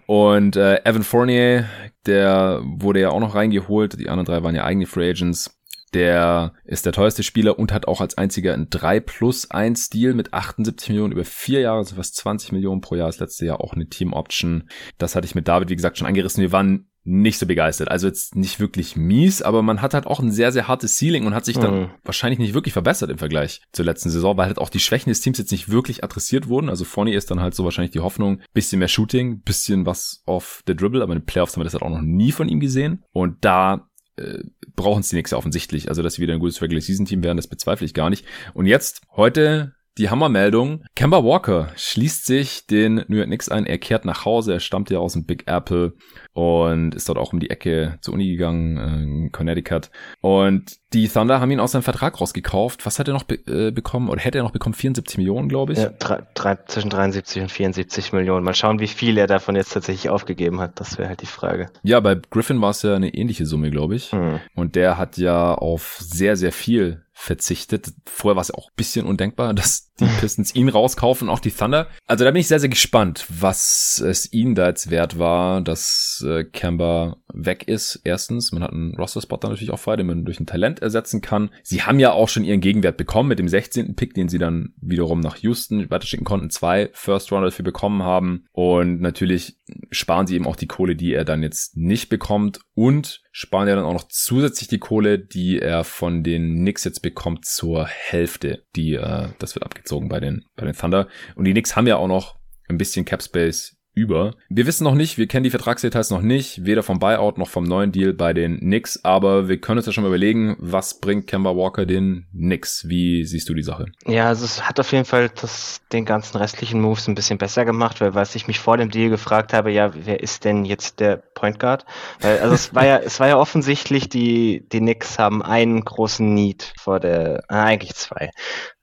Und 0.07 0.57
äh, 0.57 0.85
Evan 0.85 1.05
Fournier, 1.05 1.67
der 2.05 2.61
wurde 2.65 3.01
ja 3.01 3.11
auch 3.11 3.21
noch 3.21 3.37
reingeholt. 3.37 3.99
Die 4.01 4.09
anderen 4.09 4.27
drei 4.27 4.43
waren 4.43 4.57
ja 4.57 4.65
eigene 4.65 4.87
Free 4.87 5.11
Agents. 5.11 5.60
Der 5.94 6.55
ist 6.64 6.87
der 6.87 6.92
teuerste 6.92 7.22
Spieler 7.22 7.59
und 7.59 7.72
hat 7.72 7.88
auch 7.88 8.00
als 8.00 8.16
einziger 8.16 8.55
ein 8.55 8.68
3 8.70 9.00
plus 9.00 9.50
1 9.50 9.90
Deal 9.90 10.14
mit 10.14 10.33
78 10.33 10.88
Millionen 10.90 11.12
über 11.12 11.24
vier 11.24 11.61
Jahre, 11.61 11.79
also 11.79 11.96
fast 11.96 12.16
20 12.16 12.53
Millionen 12.53 12.81
pro 12.81 12.94
Jahr. 12.94 13.09
Das 13.09 13.18
letzte 13.18 13.46
Jahr 13.46 13.61
auch 13.61 13.72
eine 13.72 13.88
Team 13.88 14.12
Option. 14.12 14.68
Das 14.98 15.16
hatte 15.16 15.26
ich 15.26 15.35
mit 15.35 15.48
David, 15.48 15.68
wie 15.68 15.76
gesagt, 15.76 15.98
schon 15.98 16.07
angerissen. 16.07 16.42
Wir 16.42 16.53
waren 16.53 16.90
nicht 17.03 17.38
so 17.38 17.46
begeistert. 17.46 17.90
Also 17.90 18.07
jetzt 18.07 18.37
nicht 18.37 18.61
wirklich 18.61 18.94
mies, 18.94 19.40
aber 19.40 19.62
man 19.62 19.81
hat 19.81 19.94
halt 19.94 20.07
auch 20.07 20.20
ein 20.20 20.31
sehr, 20.31 20.53
sehr 20.53 20.68
hartes 20.68 20.98
Ceiling 20.98 21.26
und 21.26 21.35
hat 21.35 21.46
sich 21.46 21.59
dann 21.59 21.81
mhm. 21.81 21.90
wahrscheinlich 22.05 22.38
nicht 22.38 22.53
wirklich 22.53 22.74
verbessert 22.74 23.11
im 23.11 23.18
Vergleich 23.18 23.62
zur 23.72 23.87
letzten 23.87 24.11
Saison, 24.11 24.37
weil 24.37 24.46
halt 24.46 24.59
auch 24.59 24.68
die 24.68 24.81
Schwächen 24.81 25.09
des 25.09 25.20
Teams 25.20 25.38
jetzt 25.38 25.50
nicht 25.50 25.70
wirklich 25.70 26.05
adressiert 26.05 26.48
wurden. 26.48 26.68
Also 26.68 26.85
vorne 26.85 27.14
ist 27.14 27.31
dann 27.31 27.40
halt 27.40 27.55
so 27.55 27.64
wahrscheinlich 27.64 27.92
die 27.92 28.00
Hoffnung, 28.00 28.40
bisschen 28.53 28.81
mehr 28.81 28.88
Shooting, 28.88 29.40
bisschen 29.40 29.87
was 29.87 30.22
auf 30.26 30.62
the 30.66 30.76
Dribble, 30.76 31.03
aber 31.03 31.14
in 31.14 31.20
den 31.20 31.26
Playoffs 31.26 31.55
haben 31.55 31.61
wir 31.61 31.64
das 31.64 31.72
halt 31.72 31.83
auch 31.83 31.90
noch 31.90 32.03
nie 32.03 32.33
von 32.33 32.48
ihm 32.48 32.61
gesehen. 32.61 33.03
Und 33.12 33.44
da 33.44 33.88
äh, 34.16 34.44
brauchen 34.75 35.01
es 35.01 35.09
die 35.09 35.16
offensichtlich. 35.37 35.88
Also, 35.88 36.03
dass 36.03 36.14
sie 36.14 36.23
wieder 36.23 36.35
ein 36.35 36.40
gutes 36.40 36.61
Regular 36.62 36.81
Season 36.81 37.07
Team 37.07 37.23
werden, 37.23 37.37
das 37.37 37.49
bezweifle 37.49 37.87
ich 37.87 37.94
gar 37.94 38.11
nicht. 38.11 38.25
Und 38.55 38.66
jetzt, 38.66 39.03
heute 39.16 39.75
die 39.98 40.09
Hammermeldung. 40.09 40.85
Kemba 40.94 41.24
Walker 41.24 41.68
schließt 41.76 42.24
sich 42.24 42.66
den 42.66 43.05
New 43.09 43.16
York 43.16 43.26
Knicks 43.26 43.48
ein. 43.48 43.66
Er 43.66 43.79
kehrt 43.79 44.05
nach 44.05 44.24
Hause. 44.24 44.55
Er 44.55 44.61
stammt 44.61 44.90
ja 44.90 44.98
aus 44.98 45.14
dem 45.14 45.26
Big 45.26 45.44
Apple 45.46 45.94
und 46.33 46.94
ist 46.94 47.09
dort 47.09 47.18
auch 47.18 47.33
um 47.33 47.40
die 47.40 47.50
Ecke 47.50 47.98
zur 48.00 48.14
Uni 48.14 48.31
gegangen, 48.31 48.76
in 48.79 49.33
Connecticut. 49.33 49.90
Und 50.20 50.79
die 50.92 51.09
Thunder 51.09 51.40
haben 51.40 51.50
ihn 51.50 51.61
aus 51.61 51.72
seinem 51.72 51.83
Vertrag 51.83 52.20
rausgekauft. 52.20 52.87
Was 52.87 52.98
hat 52.98 53.09
er 53.09 53.14
noch 53.14 53.24
be 53.24 53.35
äh, 53.46 53.70
bekommen? 53.70 54.09
Oder 54.09 54.20
hätte 54.20 54.38
er 54.38 54.44
noch 54.44 54.53
bekommen? 54.53 54.74
74 54.74 55.18
Millionen, 55.18 55.48
glaube 55.48 55.72
ich. 55.72 55.79
Ja, 55.79 55.90
drei, 55.90 56.22
drei, 56.35 56.57
zwischen 56.66 56.90
73 56.90 57.42
und 57.42 57.50
74 57.50 58.12
Millionen. 58.12 58.44
Mal 58.44 58.55
schauen, 58.55 58.81
wie 58.81 58.87
viel 58.87 59.18
er 59.18 59.26
davon 59.26 59.57
jetzt 59.57 59.72
tatsächlich 59.72 60.09
aufgegeben 60.09 60.61
hat. 60.61 60.81
Das 60.81 60.98
wäre 60.98 61.09
halt 61.09 61.22
die 61.22 61.26
Frage. 61.26 61.70
Ja, 61.83 62.00
bei 62.00 62.16
Griffin 62.31 62.61
war 62.61 62.70
es 62.70 62.83
ja 62.83 62.94
eine 62.94 63.14
ähnliche 63.14 63.46
Summe, 63.46 63.70
glaube 63.70 63.96
ich. 63.96 64.12
Hm. 64.12 64.40
Und 64.55 64.76
der 64.76 64.98
hat 64.98 65.16
ja 65.16 65.55
auf 65.55 65.98
sehr, 66.00 66.37
sehr 66.37 66.53
viel 66.53 67.05
verzichtet. 67.21 67.93
Vorher 68.07 68.37
war 68.37 68.43
es 68.43 68.51
auch 68.51 68.69
ein 68.69 68.77
bisschen 68.77 69.05
undenkbar, 69.05 69.53
dass 69.55 69.93
die 70.01 70.07
Pistons 70.19 70.55
ihn 70.55 70.71
rauskaufen, 70.71 71.29
auch 71.29 71.41
die 71.41 71.51
Thunder. 71.51 71.89
Also 72.07 72.25
da 72.25 72.31
bin 72.31 72.41
ich 72.41 72.49
sehr, 72.49 72.61
sehr 72.61 72.71
gespannt, 72.71 73.27
was 73.29 74.03
es 74.05 74.33
ihnen 74.33 74.55
da 74.55 74.69
jetzt 74.69 74.91
wert 74.91 75.19
war, 75.19 75.61
dass 75.61 76.25
äh, 76.27 76.45
Kemba 76.45 77.19
weg 77.35 77.69
ist. 77.69 78.01
Erstens, 78.05 78.53
man 78.53 78.63
hat 78.63 78.73
einen 78.73 78.97
Roster-Spot 78.97 79.37
dann 79.37 79.51
natürlich 79.51 79.71
auch 79.71 79.79
frei, 79.79 79.97
den 79.97 80.07
man 80.07 80.25
durch 80.25 80.41
ein 80.41 80.47
Talent 80.47 80.81
ersetzen 80.81 81.21
kann. 81.21 81.51
Sie 81.63 81.83
haben 81.83 82.01
ja 82.01 82.13
auch 82.13 82.31
schon 82.31 82.45
ihren 82.45 82.63
Gegenwert 82.63 82.97
bekommen 82.97 83.29
mit 83.29 83.39
dem 83.39 83.49
16. 83.49 83.95
Pick, 83.95 84.15
den 84.15 84.31
sie 84.31 84.39
dann 84.39 84.73
wiederum 84.81 85.21
nach 85.21 85.37
Houston 85.37 85.91
weiterschicken 85.91 86.25
konnten, 86.25 86.49
zwei 86.49 86.89
First 86.95 87.31
Rounder 87.31 87.49
dafür 87.49 87.67
bekommen 87.67 88.03
haben. 88.03 88.47
Und 88.53 89.03
natürlich 89.03 89.59
sparen 89.91 90.27
sie 90.27 90.37
eben 90.37 90.47
auch 90.47 90.57
die 90.57 90.67
Kohle, 90.67 90.97
die 90.97 91.13
er 91.13 91.27
dann 91.27 91.43
jetzt 91.43 91.77
nicht 91.77 92.09
bekommt 92.09 92.61
und 92.75 93.21
sparen 93.31 93.69
ja 93.69 93.77
dann 93.77 93.85
auch 93.85 93.93
noch 93.93 94.09
zusätzlich 94.09 94.69
die 94.69 94.79
Kohle, 94.79 95.19
die 95.19 95.61
er 95.61 95.85
von 95.85 96.23
den 96.23 96.57
Knicks 96.57 96.85
jetzt 96.85 97.01
bekommt 97.01 97.10
zur 97.44 97.87
Hälfte. 97.87 98.64
Die, 98.77 98.94
äh, 98.94 99.29
das 99.38 99.55
wird 99.55 99.64
abgezogen 99.64 100.09
bei 100.09 100.20
den, 100.20 100.44
bei 100.57 100.64
den 100.64 100.75
Thunder. 100.75 101.09
Und 101.35 101.44
die 101.44 101.53
Knicks 101.53 101.77
haben 101.77 101.87
ja 101.87 101.96
auch 101.96 102.09
noch 102.09 102.38
ein 102.68 102.79
bisschen 102.79 103.05
Cap 103.05 103.23
Space 103.23 103.80
über. 103.94 104.35
Wir 104.48 104.66
wissen 104.66 104.85
noch 104.85 104.94
nicht, 104.94 105.18
wir 105.18 105.26
kennen 105.26 105.44
die 105.44 105.50
Vertragsdetails 105.50 106.11
noch 106.11 106.22
nicht, 106.22 106.64
weder 106.64 106.83
vom 106.83 106.98
Buyout 106.98 107.38
noch 107.38 107.48
vom 107.48 107.64
neuen 107.64 107.90
Deal 107.90 108.12
bei 108.12 108.33
den 108.33 108.59
Knicks, 108.61 109.00
aber 109.05 109.48
wir 109.48 109.61
können 109.61 109.79
uns 109.79 109.87
ja 109.87 109.92
schon 109.92 110.05
mal 110.05 110.09
überlegen, 110.09 110.57
was 110.59 111.00
bringt 111.00 111.26
Kemba 111.26 111.57
Walker 111.57 111.87
den 111.87 112.26
Knicks? 112.33 112.88
Wie 112.88 113.24
siehst 113.24 113.48
du 113.48 113.55
die 113.55 113.62
Sache? 113.62 113.87
Ja, 114.07 114.29
also 114.29 114.44
es 114.44 114.68
hat 114.68 114.79
auf 114.79 114.92
jeden 114.92 115.05
Fall 115.05 115.31
das, 115.40 115.81
den 115.92 116.05
ganzen 116.05 116.37
restlichen 116.37 116.81
Moves 116.81 117.09
ein 117.09 117.14
bisschen 117.14 117.38
besser 117.38 117.64
gemacht, 117.64 118.00
weil 118.00 118.14
was 118.14 118.35
ich 118.35 118.46
mich 118.46 118.61
vor 118.61 118.76
dem 118.76 118.90
Deal 118.90 119.11
gefragt 119.11 119.53
habe, 119.53 119.72
ja, 119.72 119.92
wer 119.94 120.20
ist 120.20 120.44
denn 120.44 120.64
jetzt 120.64 121.00
der 121.00 121.16
Point 121.16 121.59
Guard? 121.59 121.85
Weil, 122.20 122.38
also 122.38 122.55
es 122.55 122.74
war 122.74 122.87
ja, 122.87 122.98
es 122.98 123.18
war 123.18 123.29
ja 123.29 123.38
offensichtlich, 123.38 124.09
die, 124.09 124.66
die 124.72 124.79
Knicks 124.79 125.18
haben 125.18 125.42
einen 125.42 125.85
großen 125.85 126.33
Need 126.33 126.72
vor 126.79 127.00
der, 127.00 127.42
ah, 127.48 127.64
eigentlich 127.64 127.94
zwei. 127.94 128.31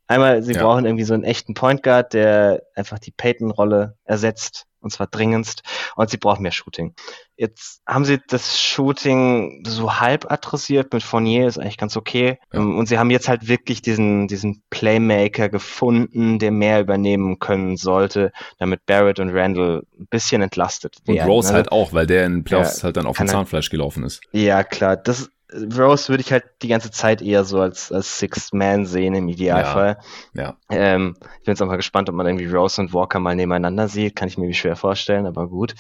Einmal, 0.10 0.42
sie 0.42 0.54
ja. 0.54 0.64
brauchen 0.64 0.86
irgendwie 0.86 1.04
so 1.04 1.14
einen 1.14 1.26
echten 1.26 1.54
Point 1.54 1.84
Guard, 1.84 2.14
der 2.14 2.64
einfach 2.76 3.00
die 3.00 3.12
Peyton-Rolle 3.12 3.98
ersetzt 4.06 4.67
und 4.82 4.92
zwar 4.92 5.08
dringendst, 5.08 5.64
und 5.96 6.10
sie 6.10 6.18
brauchen 6.18 6.44
mehr 6.44 6.52
Shooting. 6.52 6.94
Jetzt 7.36 7.82
haben 7.86 8.04
sie 8.04 8.20
das 8.28 8.60
Shooting 8.60 9.64
so 9.68 10.00
halb 10.00 10.32
adressiert 10.32 10.92
mit 10.94 11.04
Fournier, 11.04 11.48
ist 11.48 11.60
eigentlich 11.60 11.78
ganz 11.78 11.96
okay. 11.96 12.40
Ja. 12.52 12.60
Und 12.60 12.88
sie 12.88 12.98
haben 12.98 13.12
jetzt 13.12 13.28
halt 13.28 13.48
wirklich 13.48 13.82
diesen, 13.82 14.28
diesen 14.28 14.64
Playmaker 14.70 15.48
gefunden, 15.50 16.40
der 16.40 16.52
mehr 16.52 16.82
übernehmen 16.82 17.38
können 17.38 17.78
sollte, 17.78 18.32
damit 18.58 18.86
Barrett 18.88 19.20
und 19.20 19.30
Randall 19.30 19.84
ein 20.00 20.08
bisschen 20.08 20.42
entlastet 20.42 20.98
werden. 21.06 21.22
Und 21.22 21.28
Rose 21.28 21.50
ne? 21.50 21.56
halt 21.56 21.72
auch, 21.72 21.94
weil 21.94 22.08
der 22.08 22.26
in 22.26 22.44
Playoffs 22.44 22.84
halt 22.84 22.98
dann 22.98 23.06
auf 23.06 23.18
dem 23.18 23.28
Zahnfleisch 23.28 23.70
gelaufen 23.70 24.04
ist. 24.04 24.22
Ja, 24.32 24.64
klar. 24.64 24.98
Das, 24.98 25.30
Rose 25.54 26.10
würde 26.10 26.22
ich 26.22 26.32
halt 26.32 26.44
die 26.62 26.68
ganze 26.68 26.92
Zeit 26.92 27.22
eher 27.22 27.46
so 27.46 27.62
als, 27.62 27.92
als 27.92 28.20
Sixth 28.20 28.54
Man 28.54 28.86
sehen 28.86 29.16
im 29.16 29.30
Idealfall. 29.30 29.98
Ja. 30.34 30.58
ja. 30.70 30.78
Ähm, 30.78 31.16
ich 31.22 31.46
bin 31.46 31.54
jetzt 31.54 31.62
auch 31.62 31.68
mal 31.68 31.78
gespannt, 31.78 32.10
ob 32.10 32.16
man 32.16 32.26
irgendwie 32.26 32.48
Rose 32.48 32.82
und 32.82 32.94
Walker 32.94 33.20
mal 33.20 33.36
nebeneinander 33.36 33.88
sieht. 33.88 34.16
Kann 34.16 34.28
ich 34.28 34.38
mir 34.38 34.54
schwer 34.54 34.76
vorstellen, 34.76 35.26
aber 35.26 35.48
gut. 35.48 35.76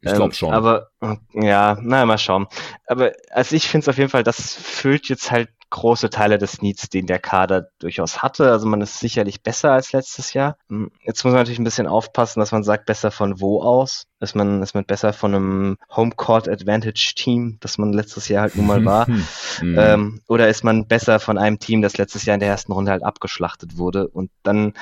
Ich 0.00 0.12
glaube 0.12 0.24
ähm, 0.24 0.32
schon. 0.32 0.52
Aber 0.52 0.88
ja, 1.32 1.78
naja, 1.80 2.04
mal 2.04 2.18
schauen. 2.18 2.46
Aber 2.86 3.12
also 3.30 3.56
ich 3.56 3.68
finde 3.68 3.84
es 3.84 3.88
auf 3.88 3.96
jeden 3.96 4.10
Fall, 4.10 4.22
das 4.22 4.54
füllt 4.54 5.08
jetzt 5.08 5.30
halt 5.30 5.48
große 5.76 6.08
Teile 6.08 6.38
des 6.38 6.62
Needs, 6.62 6.88
den 6.88 7.06
der 7.06 7.18
Kader 7.18 7.68
durchaus 7.78 8.22
hatte. 8.22 8.50
Also 8.50 8.66
man 8.66 8.80
ist 8.80 8.98
sicherlich 8.98 9.42
besser 9.42 9.72
als 9.72 9.92
letztes 9.92 10.32
Jahr. 10.32 10.56
Hm, 10.70 10.90
jetzt 11.04 11.22
muss 11.22 11.32
man 11.32 11.42
natürlich 11.42 11.58
ein 11.58 11.64
bisschen 11.64 11.86
aufpassen, 11.86 12.40
dass 12.40 12.50
man 12.50 12.64
sagt, 12.64 12.86
besser 12.86 13.10
von 13.10 13.40
wo 13.40 13.62
aus. 13.62 14.06
Ist 14.18 14.34
man, 14.34 14.62
ist 14.62 14.74
man 14.74 14.86
besser 14.86 15.12
von 15.12 15.34
einem 15.34 15.76
Homecourt 15.94 16.48
Advantage 16.48 17.12
Team, 17.14 17.58
das 17.60 17.76
man 17.76 17.92
letztes 17.92 18.28
Jahr 18.28 18.42
halt 18.42 18.56
nun 18.56 18.66
mal 18.66 18.82
war? 18.86 19.06
Mhm. 19.10 19.26
ähm, 19.78 20.22
oder 20.26 20.48
ist 20.48 20.64
man 20.64 20.86
besser 20.86 21.20
von 21.20 21.36
einem 21.36 21.58
Team, 21.58 21.82
das 21.82 21.98
letztes 21.98 22.24
Jahr 22.24 22.32
in 22.32 22.40
der 22.40 22.48
ersten 22.48 22.72
Runde 22.72 22.90
halt 22.90 23.04
abgeschlachtet 23.04 23.76
wurde? 23.76 24.08
Und 24.08 24.30
dann, 24.42 24.72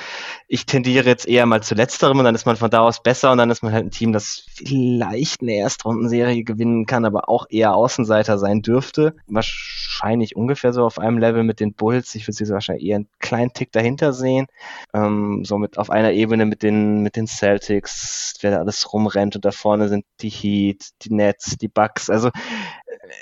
ich 0.47 0.65
tendiere 0.65 1.09
jetzt 1.09 1.27
eher 1.27 1.45
mal 1.45 1.61
zu 1.61 1.75
letzterem 1.75 2.17
und 2.19 2.23
dann 2.23 2.35
ist 2.35 2.45
man 2.45 2.55
von 2.55 2.71
da 2.71 2.79
aus 2.79 3.03
besser 3.03 3.33
und 3.33 3.37
dann 3.37 3.49
ist 3.49 3.61
man 3.61 3.73
halt 3.73 3.85
ein 3.85 3.91
Team, 3.91 4.13
das 4.13 4.45
vielleicht 4.47 5.41
eine 5.41 5.55
Erstrundenserie 5.55 6.45
gewinnen 6.45 6.85
kann, 6.85 7.03
aber 7.03 7.27
auch 7.27 7.47
eher 7.49 7.75
Außenseiter 7.75 8.37
sein 8.37 8.61
dürfte. 8.61 9.17
Wahrscheinlich 9.27 10.37
ungefähr 10.37 10.71
so 10.71 10.84
auf 10.85 10.99
einem 10.99 11.17
Level 11.17 11.43
mit 11.43 11.59
den 11.59 11.73
Bulls. 11.73 12.15
Ich 12.15 12.27
würde 12.27 12.35
sie 12.35 12.51
wahrscheinlich 12.51 12.85
eher 12.85 12.97
einen 12.97 13.09
kleinen 13.19 13.53
Tick 13.53 13.71
dahinter 13.71 14.13
sehen. 14.13 14.47
Ähm, 14.93 15.43
somit 15.45 15.77
auf 15.77 15.89
einer 15.89 16.11
Ebene 16.11 16.45
mit 16.45 16.63
den, 16.63 17.01
mit 17.01 17.15
den 17.15 17.27
Celtics, 17.27 18.35
wer 18.41 18.51
da 18.51 18.57
alles 18.59 18.93
rumrennt 18.93 19.35
und 19.35 19.45
da 19.45 19.51
vorne 19.51 19.89
sind 19.89 20.05
die 20.21 20.29
Heat, 20.29 20.89
die 21.01 21.13
Nets, 21.13 21.57
die 21.57 21.67
Bucks. 21.67 22.09
Also 22.09 22.29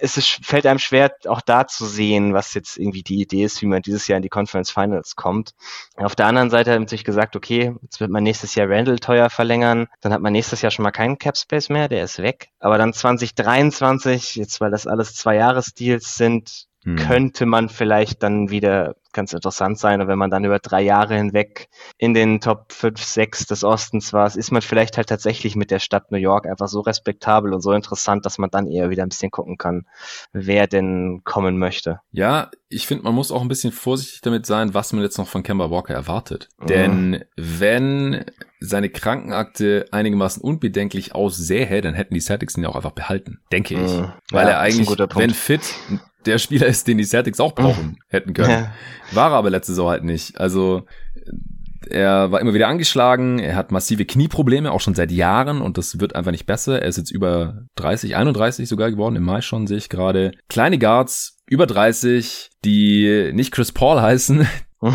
es 0.01 0.17
ist, 0.17 0.45
fällt 0.45 0.65
einem 0.65 0.79
schwer, 0.79 1.11
auch 1.27 1.41
da 1.41 1.67
zu 1.67 1.85
sehen, 1.85 2.33
was 2.33 2.53
jetzt 2.53 2.77
irgendwie 2.77 3.03
die 3.03 3.21
Idee 3.21 3.43
ist, 3.43 3.61
wie 3.61 3.65
man 3.65 3.81
dieses 3.81 4.07
Jahr 4.07 4.17
in 4.17 4.23
die 4.23 4.29
Conference 4.29 4.71
Finals 4.71 5.15
kommt. 5.15 5.51
Auf 5.95 6.15
der 6.15 6.27
anderen 6.27 6.49
Seite 6.49 6.71
hat 6.71 6.79
man 6.79 6.87
sich 6.87 7.03
gesagt, 7.03 7.35
okay, 7.35 7.75
jetzt 7.81 7.99
wird 7.99 8.11
man 8.11 8.23
nächstes 8.23 8.55
Jahr 8.55 8.69
Randall 8.69 8.99
teuer 8.99 9.29
verlängern, 9.29 9.87
dann 10.01 10.13
hat 10.13 10.21
man 10.21 10.33
nächstes 10.33 10.61
Jahr 10.61 10.71
schon 10.71 10.83
mal 10.83 10.91
keinen 10.91 11.17
Cap 11.17 11.37
Space 11.37 11.69
mehr, 11.69 11.87
der 11.87 12.03
ist 12.03 12.19
weg. 12.19 12.49
Aber 12.59 12.77
dann 12.77 12.93
2023, 12.93 14.35
jetzt 14.35 14.61
weil 14.61 14.71
das 14.71 14.87
alles 14.87 15.15
zwei 15.15 15.35
Jahresdeals 15.35 16.15
sind, 16.15 16.67
hm. 16.83 16.95
könnte 16.95 17.45
man 17.45 17.69
vielleicht 17.69 18.23
dann 18.23 18.49
wieder 18.49 18.95
ganz 19.13 19.31
interessant 19.31 19.79
sein. 19.79 20.01
Und 20.01 20.07
wenn 20.07 20.17
man 20.17 20.29
dann 20.29 20.43
über 20.43 20.59
drei 20.59 20.81
Jahre 20.81 21.15
hinweg 21.15 21.69
in 21.97 22.13
den 22.13 22.41
Top 22.41 22.73
5, 22.73 23.01
6 23.01 23.45
des 23.45 23.63
Ostens 23.63 24.11
war, 24.11 24.35
ist 24.35 24.51
man 24.51 24.61
vielleicht 24.61 24.97
halt 24.97 25.07
tatsächlich 25.07 25.55
mit 25.55 25.71
der 25.71 25.79
Stadt 25.79 26.11
New 26.11 26.17
York 26.17 26.45
einfach 26.47 26.67
so 26.67 26.81
respektabel 26.81 27.53
und 27.53 27.61
so 27.61 27.71
interessant, 27.71 28.25
dass 28.25 28.37
man 28.37 28.49
dann 28.49 28.67
eher 28.67 28.89
wieder 28.89 29.03
ein 29.03 29.09
bisschen 29.09 29.31
gucken 29.31 29.57
kann, 29.57 29.85
wer 30.33 30.67
denn 30.67 31.21
kommen 31.23 31.57
möchte. 31.57 31.99
Ja, 32.11 32.49
ich 32.67 32.87
finde, 32.87 33.03
man 33.03 33.13
muss 33.13 33.31
auch 33.31 33.41
ein 33.41 33.47
bisschen 33.47 33.71
vorsichtig 33.71 34.21
damit 34.21 34.45
sein, 34.45 34.73
was 34.73 34.91
man 34.93 35.03
jetzt 35.03 35.17
noch 35.17 35.27
von 35.27 35.43
Kemba 35.43 35.69
Walker 35.69 35.93
erwartet. 35.93 36.49
Mhm. 36.59 36.67
Denn 36.67 37.25
wenn 37.37 38.25
seine 38.59 38.89
Krankenakte 38.89 39.85
einigermaßen 39.91 40.41
unbedenklich 40.41 41.13
aussähe, 41.13 41.81
dann 41.81 41.93
hätten 41.93 42.13
die 42.13 42.21
Celtics 42.21 42.57
ihn 42.57 42.63
ja 42.63 42.69
auch 42.69 42.75
einfach 42.75 42.91
behalten, 42.91 43.41
denke 43.51 43.75
ich. 43.75 43.91
Mhm. 43.91 44.13
Weil 44.31 44.45
ja, 44.47 44.53
er 44.53 44.59
eigentlich, 44.59 44.89
wenn 44.89 45.31
fit, 45.31 45.61
der 46.25 46.37
Spieler 46.37 46.67
ist, 46.67 46.87
den 46.87 46.97
die 46.97 47.05
Celtics 47.05 47.39
auch 47.39 47.53
brauchen 47.53 47.97
hätten 48.07 48.33
können. 48.33 48.49
Ja. 48.49 48.73
War 49.11 49.31
er 49.31 49.37
aber 49.37 49.49
letzte 49.49 49.73
Saison 49.73 49.89
halt 49.89 50.03
nicht. 50.03 50.39
Also 50.39 50.85
er 51.89 52.31
war 52.31 52.41
immer 52.41 52.53
wieder 52.53 52.67
angeschlagen, 52.67 53.39
er 53.39 53.55
hat 53.55 53.71
massive 53.71 54.05
Knieprobleme, 54.05 54.71
auch 54.71 54.81
schon 54.81 54.95
seit 54.95 55.11
Jahren 55.11 55.61
und 55.61 55.77
das 55.77 55.99
wird 55.99 56.15
einfach 56.15 56.31
nicht 56.31 56.45
besser. 56.45 56.81
Er 56.81 56.87
ist 56.87 56.97
jetzt 56.97 57.11
über 57.11 57.65
30, 57.75 58.15
31 58.15 58.69
sogar 58.69 58.91
geworden, 58.91 59.15
im 59.15 59.23
Mai 59.23 59.41
schon 59.41 59.67
sehe 59.67 59.77
ich 59.77 59.89
gerade. 59.89 60.31
Kleine 60.49 60.79
Guards, 60.79 61.39
über 61.45 61.67
30, 61.67 62.51
die 62.63 63.31
nicht 63.33 63.51
Chris 63.51 63.71
Paul 63.71 64.01
heißen, 64.01 64.47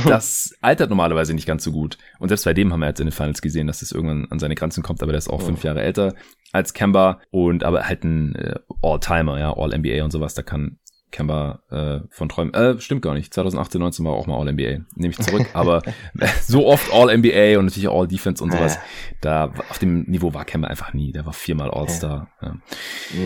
das 0.06 0.54
altert 0.60 0.90
normalerweise 0.90 1.34
nicht 1.34 1.46
ganz 1.46 1.64
so 1.64 1.72
gut. 1.72 1.98
Und 2.18 2.28
selbst 2.28 2.44
bei 2.44 2.54
dem 2.54 2.72
haben 2.72 2.80
wir 2.80 2.88
jetzt 2.88 3.00
in 3.00 3.06
den 3.06 3.12
Finals 3.12 3.42
gesehen, 3.42 3.66
dass 3.66 3.82
es 3.82 3.92
irgendwann 3.92 4.26
an 4.30 4.38
seine 4.38 4.54
Grenzen 4.54 4.82
kommt, 4.82 5.02
aber 5.02 5.12
der 5.12 5.18
ist 5.18 5.30
auch 5.30 5.42
fünf 5.42 5.64
Jahre 5.64 5.82
älter 5.82 6.14
als 6.52 6.72
Kemba 6.72 7.20
und 7.30 7.64
aber 7.64 7.84
halt 7.86 8.04
ein 8.04 8.34
äh, 8.34 8.54
All-Timer, 8.82 9.38
ja, 9.38 9.54
All-NBA 9.54 10.04
und 10.04 10.10
sowas, 10.10 10.34
da 10.34 10.42
kann 10.42 10.78
Kemba 11.10 11.60
äh, 11.70 12.00
von 12.10 12.28
Träumen. 12.28 12.52
Äh, 12.54 12.80
stimmt 12.80 13.02
gar 13.02 13.14
nicht. 13.14 13.32
2018, 13.32 13.80
19 13.80 14.04
war 14.04 14.12
auch 14.12 14.26
mal 14.26 14.38
All-NBA. 14.38 14.84
Nehme 14.94 15.10
ich 15.10 15.18
zurück. 15.18 15.46
Aber 15.54 15.82
so 16.46 16.66
oft 16.66 16.92
All-NBA 16.92 17.58
und 17.58 17.66
natürlich 17.66 17.88
All-Defense 17.88 18.42
und 18.44 18.52
sowas. 18.52 18.78
Da 19.20 19.52
auf 19.70 19.78
dem 19.78 20.02
Niveau 20.02 20.34
war 20.34 20.44
Kemba 20.44 20.68
einfach 20.68 20.92
nie. 20.92 21.12
Der 21.12 21.24
war 21.24 21.32
viermal 21.32 21.70
All-Star. 21.70 22.28
Ja. 22.42 22.56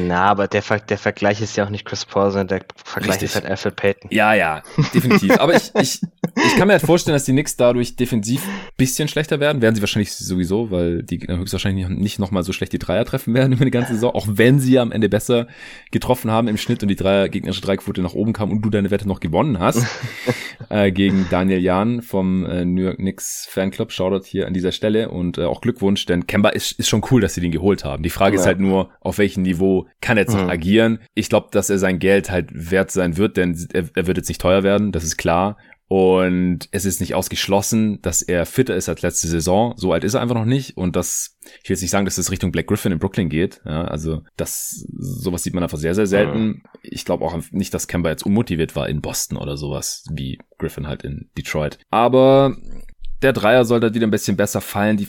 Na, 0.07 0.24
aber 0.26 0.49
der, 0.49 0.62
Ver 0.62 0.78
der 0.78 0.99
Vergleich 0.99 1.41
ist 1.41 1.57
ja 1.57 1.64
auch 1.64 1.70
nicht 1.70 1.85
Chris 1.85 2.05
Paul, 2.05 2.30
sondern 2.30 2.49
der 2.49 2.64
Vergleich 2.85 3.14
Richtig. 3.14 3.30
ist 3.30 3.35
halt 3.35 3.47
Alfred 3.47 3.76
Payton. 3.76 4.11
Ja, 4.12 4.35
ja, 4.35 4.62
definitiv. 4.95 5.39
aber 5.39 5.55
ich, 5.55 5.70
ich, 5.74 6.01
ich 6.37 6.57
kann 6.57 6.68
mir 6.68 6.74
halt 6.74 6.83
vorstellen, 6.83 7.14
dass 7.14 7.24
die 7.24 7.33
Knicks 7.33 7.57
dadurch 7.57 7.97
defensiv 7.97 8.47
bisschen 8.76 9.09
schlechter 9.09 9.41
werden. 9.41 9.61
Werden 9.61 9.74
sie 9.74 9.83
wahrscheinlich 9.83 10.14
sowieso, 10.14 10.70
weil 10.70 11.03
die 11.03 11.18
höchstwahrscheinlich 11.18 11.89
nicht 11.89 12.18
nochmal 12.18 12.43
so 12.43 12.53
schlecht 12.53 12.72
die 12.72 12.78
Dreier 12.78 13.05
treffen 13.05 13.35
werden 13.35 13.53
über 13.53 13.64
die 13.64 13.70
ganze 13.70 13.93
Saison. 13.95 14.14
Auch 14.14 14.26
wenn 14.28 14.61
sie 14.61 14.78
am 14.78 14.93
Ende 14.93 15.09
besser 15.09 15.47
getroffen 15.91 16.30
haben 16.30 16.49
im 16.49 16.57
Schnitt 16.57 16.83
und 16.83 16.89
die 16.89 16.97
Dreier 16.97 17.28
gegnerische 17.28 17.61
Dreiquote 17.73 18.03
nach 18.03 18.14
oben 18.14 18.33
kam 18.33 18.51
und 18.51 18.62
du 18.62 18.70
deine 18.70 18.91
Wette 18.91 19.09
noch 19.09 19.20
gewonnen 19.20 19.59
hast 19.59 19.87
äh, 20.68 20.93
gegen 20.93 21.27
Daniel 21.31 21.61
Jahn 21.61 22.03
vom 22.03 22.45
äh, 22.45 22.64
New 22.64 22.83
York 22.83 22.99
Knicks 22.99 23.47
Fanclub. 23.51 23.93
Shoutout 23.93 24.25
hier 24.25 24.47
an 24.47 24.55
dieser 24.55 24.73
Stelle 24.73 25.09
und 25.09 25.39
äh, 25.39 25.45
auch 25.45 25.61
Glückwunsch, 25.61 26.07
denn 26.07 26.27
Kemba 26.27 26.51
ist, 26.51 26.79
ist 26.79 26.89
schon 26.89 27.03
cool, 27.11 27.20
dass 27.20 27.35
sie 27.35 27.41
den 27.41 27.53
geholt 27.53 27.85
haben. 27.85 28.03
Die 28.03 28.11
Frage 28.11 28.37
ja. 28.37 28.41
ist 28.41 28.47
halt 28.47 28.61
nur, 28.61 28.91
auf 29.01 29.18
welchem 29.18 29.43
Niveau 29.43 29.87
kann 30.01 30.16
er 30.16 30.25
jetzt 30.25 30.35
noch 30.35 30.45
mhm. 30.45 30.51
agieren? 30.51 30.99
Ich 31.14 31.29
glaube, 31.29 31.49
dass 31.51 31.70
er 31.70 31.79
sein 31.79 31.99
Geld 31.99 32.31
halt 32.31 32.51
wert 32.53 32.91
sein 32.91 33.16
wird, 33.16 33.37
denn 33.37 33.57
er, 33.73 33.89
er 33.95 34.07
wird 34.07 34.18
jetzt 34.18 34.29
nicht 34.29 34.41
teuer 34.41 34.62
werden, 34.62 34.93
das 34.93 35.05
ist 35.05 35.16
klar. 35.16 35.57
Und 35.93 36.70
es 36.70 36.86
ist 36.86 37.01
nicht 37.01 37.14
ausgeschlossen, 37.14 38.01
dass 38.01 38.22
er 38.22 38.47
fitter 38.47 38.74
ist 38.74 38.88
als 38.88 39.03
letzte 39.03 39.28
Saison. 39.28 39.74
So 39.76 39.93
alt 39.93 40.05
ist 40.05 40.14
er 40.14 40.22
einfach 40.22 40.34
noch 40.34 40.47
nicht. 40.47 40.74
Und 40.78 40.97
das, 40.97 41.36
ich 41.62 41.68
will 41.68 41.74
jetzt 41.74 41.82
nicht 41.82 41.90
sagen, 41.90 42.07
dass 42.07 42.16
es 42.16 42.30
Richtung 42.30 42.51
Black 42.51 42.66
Griffin 42.66 42.93
in 42.93 42.99
Brooklyn 42.99 43.28
geht. 43.28 43.61
Ja, 43.66 43.84
also 43.84 44.22
das, 44.38 44.86
sowas 44.88 45.43
sieht 45.43 45.53
man 45.53 45.62
einfach 45.62 45.76
sehr, 45.76 45.95
sehr 45.95 46.07
selten. 46.07 46.62
Ich 46.80 47.05
glaube 47.05 47.26
auch 47.26 47.38
nicht, 47.51 47.74
dass 47.74 47.88
Kemba 47.88 48.09
jetzt 48.09 48.24
unmotiviert 48.24 48.74
war 48.74 48.88
in 48.88 49.03
Boston 49.03 49.36
oder 49.36 49.59
sowas, 49.59 50.07
wie 50.11 50.38
Griffin 50.57 50.86
halt 50.86 51.03
in 51.03 51.28
Detroit. 51.36 51.76
Aber 51.90 52.57
der 53.23 53.33
Dreier 53.33 53.64
sollte 53.64 53.87
halt 53.87 53.95
wieder 53.95 54.07
ein 54.07 54.11
bisschen 54.11 54.37
besser 54.37 54.61
fallen. 54.61 54.97
Die, 54.97 55.09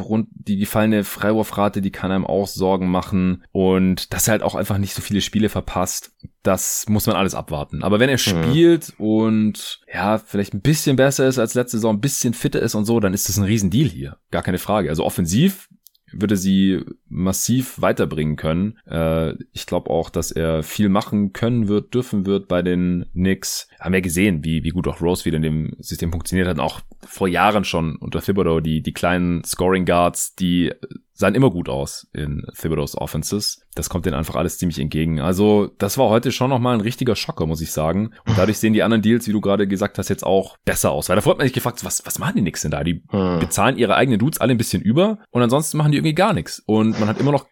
rund, 0.00 0.28
die 0.32 0.58
gefallene 0.58 1.04
Freiwurfrate, 1.04 1.80
die 1.80 1.90
kann 1.90 2.10
einem 2.10 2.26
auch 2.26 2.46
Sorgen 2.46 2.88
machen. 2.88 3.44
Und 3.52 4.12
dass 4.12 4.28
er 4.28 4.32
halt 4.32 4.42
auch 4.42 4.54
einfach 4.54 4.78
nicht 4.78 4.94
so 4.94 5.02
viele 5.02 5.20
Spiele 5.20 5.48
verpasst, 5.48 6.12
das 6.42 6.86
muss 6.88 7.06
man 7.06 7.16
alles 7.16 7.34
abwarten. 7.34 7.82
Aber 7.82 8.00
wenn 8.00 8.08
er 8.08 8.14
mhm. 8.14 8.18
spielt 8.18 8.94
und 8.98 9.80
ja, 9.92 10.18
vielleicht 10.18 10.54
ein 10.54 10.62
bisschen 10.62 10.96
besser 10.96 11.26
ist 11.26 11.38
als 11.38 11.54
letzte 11.54 11.78
Saison, 11.78 11.96
ein 11.96 12.00
bisschen 12.00 12.34
fitter 12.34 12.60
ist 12.60 12.74
und 12.74 12.84
so, 12.84 13.00
dann 13.00 13.14
ist 13.14 13.28
das 13.28 13.36
ein 13.36 13.44
Riesendeal 13.44 13.88
hier. 13.88 14.16
Gar 14.30 14.42
keine 14.42 14.58
Frage. 14.58 14.88
Also 14.88 15.04
offensiv 15.04 15.68
würde 16.12 16.36
sie 16.36 16.84
massiv 17.08 17.80
weiterbringen 17.80 18.36
können. 18.36 18.78
Äh, 18.86 19.34
ich 19.52 19.66
glaube 19.66 19.90
auch, 19.90 20.10
dass 20.10 20.30
er 20.30 20.62
viel 20.62 20.88
machen 20.88 21.32
können 21.32 21.68
wird, 21.68 21.94
dürfen 21.94 22.26
wird 22.26 22.48
bei 22.48 22.62
den 22.62 23.06
Knicks. 23.12 23.68
Haben 23.78 23.94
wir 23.94 24.02
gesehen, 24.02 24.44
wie, 24.44 24.64
wie 24.64 24.70
gut 24.70 24.88
auch 24.88 25.00
Rose 25.00 25.24
wieder 25.24 25.36
in 25.36 25.42
dem 25.42 25.76
System 25.78 26.10
funktioniert 26.10 26.48
hat. 26.48 26.58
Und 26.58 26.64
auch 26.64 26.80
vor 27.06 27.28
Jahren 27.28 27.64
schon 27.64 27.96
unter 27.96 28.20
Thibodeau, 28.20 28.60
die, 28.60 28.82
die 28.82 28.92
kleinen 28.92 29.44
Scoring 29.44 29.84
Guards, 29.84 30.34
die 30.34 30.72
sahen 31.20 31.34
immer 31.34 31.50
gut 31.50 31.68
aus 31.68 32.08
in 32.12 32.44
Thibodeau's 32.58 32.96
Offenses. 32.96 33.62
Das 33.74 33.88
kommt 33.88 34.06
denen 34.06 34.16
einfach 34.16 34.34
alles 34.34 34.58
ziemlich 34.58 34.78
entgegen. 34.78 35.20
Also 35.20 35.70
das 35.78 35.98
war 35.98 36.08
heute 36.08 36.32
schon 36.32 36.50
nochmal 36.50 36.74
ein 36.74 36.80
richtiger 36.80 37.14
Schocker, 37.14 37.46
muss 37.46 37.60
ich 37.60 37.70
sagen. 37.70 38.12
Und 38.26 38.36
dadurch 38.36 38.58
sehen 38.58 38.72
die 38.72 38.82
anderen 38.82 39.02
Deals, 39.02 39.28
wie 39.28 39.32
du 39.32 39.40
gerade 39.40 39.68
gesagt 39.68 39.98
hast, 39.98 40.08
jetzt 40.08 40.24
auch 40.24 40.56
besser 40.64 40.90
aus. 40.90 41.08
Weil 41.08 41.16
davor 41.16 41.32
hat 41.32 41.38
man 41.38 41.46
sich 41.46 41.54
gefragt, 41.54 41.84
was, 41.84 42.04
was 42.04 42.18
machen 42.18 42.34
die 42.36 42.42
nix 42.42 42.62
denn 42.62 42.72
da? 42.72 42.82
Die 42.82 43.04
hm. 43.10 43.38
bezahlen 43.38 43.76
ihre 43.76 43.94
eigenen 43.94 44.18
Dudes 44.18 44.40
alle 44.40 44.52
ein 44.52 44.58
bisschen 44.58 44.82
über 44.82 45.18
und 45.30 45.42
ansonsten 45.42 45.76
machen 45.76 45.92
die 45.92 45.98
irgendwie 45.98 46.14
gar 46.14 46.32
nichts. 46.32 46.62
Und 46.66 46.98
man 46.98 47.08
hat 47.08 47.20
immer 47.20 47.32
noch 47.32 47.46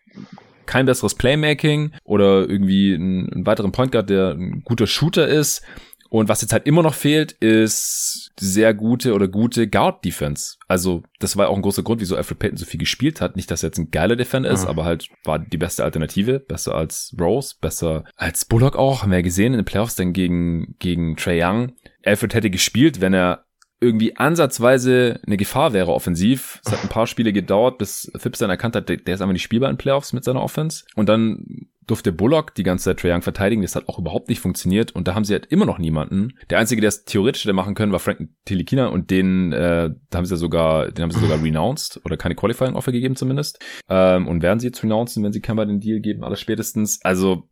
kein 0.67 0.87
besseres 0.87 1.15
Playmaking 1.15 1.93
oder 2.05 2.49
irgendwie 2.49 2.95
einen, 2.95 3.33
einen 3.33 3.47
weiteren 3.47 3.73
Point 3.73 3.93
Guard, 3.93 4.11
der 4.11 4.31
ein 4.33 4.63
guter 4.65 4.87
Shooter 4.87 5.29
ist. 5.29 5.63
Und 6.11 6.29
was 6.29 6.41
jetzt 6.41 6.53
halt 6.53 6.67
immer 6.67 6.83
noch 6.83 6.95
fehlt, 6.95 7.33
ist 7.33 8.31
sehr 8.39 8.73
gute 8.73 9.15
oder 9.15 9.29
gute 9.29 9.69
Guard-Defense. 9.69 10.57
Also, 10.67 11.03
das 11.19 11.37
war 11.37 11.49
auch 11.49 11.57
ein 11.57 11.63
großer 11.63 11.83
Grund, 11.83 12.01
wieso 12.01 12.17
Alfred 12.17 12.39
Payton 12.39 12.57
so 12.57 12.65
viel 12.65 12.81
gespielt 12.81 13.21
hat. 13.21 13.37
Nicht, 13.37 13.51
dass 13.51 13.63
er 13.63 13.69
jetzt 13.69 13.79
ein 13.79 13.91
geiler 13.91 14.17
Defender 14.17 14.51
ist, 14.51 14.63
mhm. 14.63 14.69
aber 14.69 14.85
halt 14.85 15.09
war 15.25 15.39
die 15.39 15.59
beste 15.59 15.85
Alternative. 15.85 16.41
Besser 16.41 16.75
als 16.75 17.15
Rose, 17.21 17.57
besser 17.61 18.05
als 18.17 18.45
Bullock 18.45 18.77
auch. 18.77 19.03
Haben 19.03 19.11
wir 19.11 19.19
ja 19.19 19.23
gesehen 19.23 19.53
in 19.53 19.61
den 19.61 19.65
Playoffs 19.65 19.97
dann 19.97 20.13
gegen, 20.13 20.77
gegen 20.79 21.17
Trey 21.17 21.43
Young. 21.43 21.73
Alfred 22.05 22.35
hätte 22.35 22.51
gespielt, 22.51 23.01
wenn 23.01 23.13
er 23.13 23.45
irgendwie 23.81 24.17
ansatzweise 24.17 25.21
eine 25.27 25.37
Gefahr 25.37 25.73
wäre 25.73 25.93
offensiv. 25.93 26.61
Es 26.65 26.73
hat 26.73 26.83
ein 26.83 26.89
paar 26.89 27.07
Spiele 27.07 27.33
gedauert, 27.33 27.79
bis 27.79 28.11
Phipps 28.17 28.41
dann 28.41 28.51
erkannt 28.51 28.75
hat, 28.75 28.89
der 28.89 28.97
ist 29.07 29.21
einfach 29.21 29.33
nicht 29.33 29.43
spielbar 29.43 29.71
in 29.71 29.77
Playoffs 29.77 30.13
mit 30.13 30.25
seiner 30.25 30.43
Offense. 30.43 30.85
Und 30.97 31.09
dann 31.09 31.69
durfte 31.89 32.13
Bullock 32.13 32.55
die 32.55 32.63
ganze 32.63 32.85
Zeit 32.85 33.01
Trae 33.01 33.13
Young 33.13 33.23
verteidigen. 33.23 33.63
Das 33.63 33.75
hat 33.75 33.89
auch 33.89 33.99
überhaupt 33.99 34.29
nicht 34.29 34.41
funktioniert. 34.41 34.93
Und 34.93 35.09
da 35.09 35.15
haben 35.15 35.25
sie 35.25 35.33
halt 35.33 35.47
immer 35.47 35.67
noch 35.67 35.79
niemanden. 35.79 36.35
Der 36.51 36.59
einzige, 36.59 36.81
der 36.81 36.89
es 36.89 37.05
theoretisch 37.05 37.45
hätte 37.45 37.53
machen 37.53 37.75
können, 37.75 37.93
war 37.93 37.99
Frank 37.99 38.29
Tilikina 38.45 38.87
und 38.87 39.11
den, 39.11 39.53
äh, 39.53 39.91
haben 40.15 40.27
sie 40.27 40.37
sogar, 40.37 40.91
den 40.93 41.03
haben 41.03 41.11
sie 41.11 41.21
sogar 41.21 41.43
renounced 41.43 42.01
oder 42.05 42.17
keine 42.17 42.35
Qualifying 42.35 42.75
Offer 42.75 42.93
gegeben 42.93 43.17
zumindest. 43.17 43.59
Ähm, 43.89 44.29
und 44.29 44.43
werden 44.43 44.61
sie 44.61 44.67
jetzt 44.69 44.83
renouncen, 44.83 45.25
wenn 45.25 45.33
sie 45.33 45.41
Kemba 45.41 45.65
den 45.65 45.81
Deal 45.81 46.01
geben, 46.01 46.25
alles 46.25 46.41
spätestens. 46.41 47.01
Also 47.03 47.49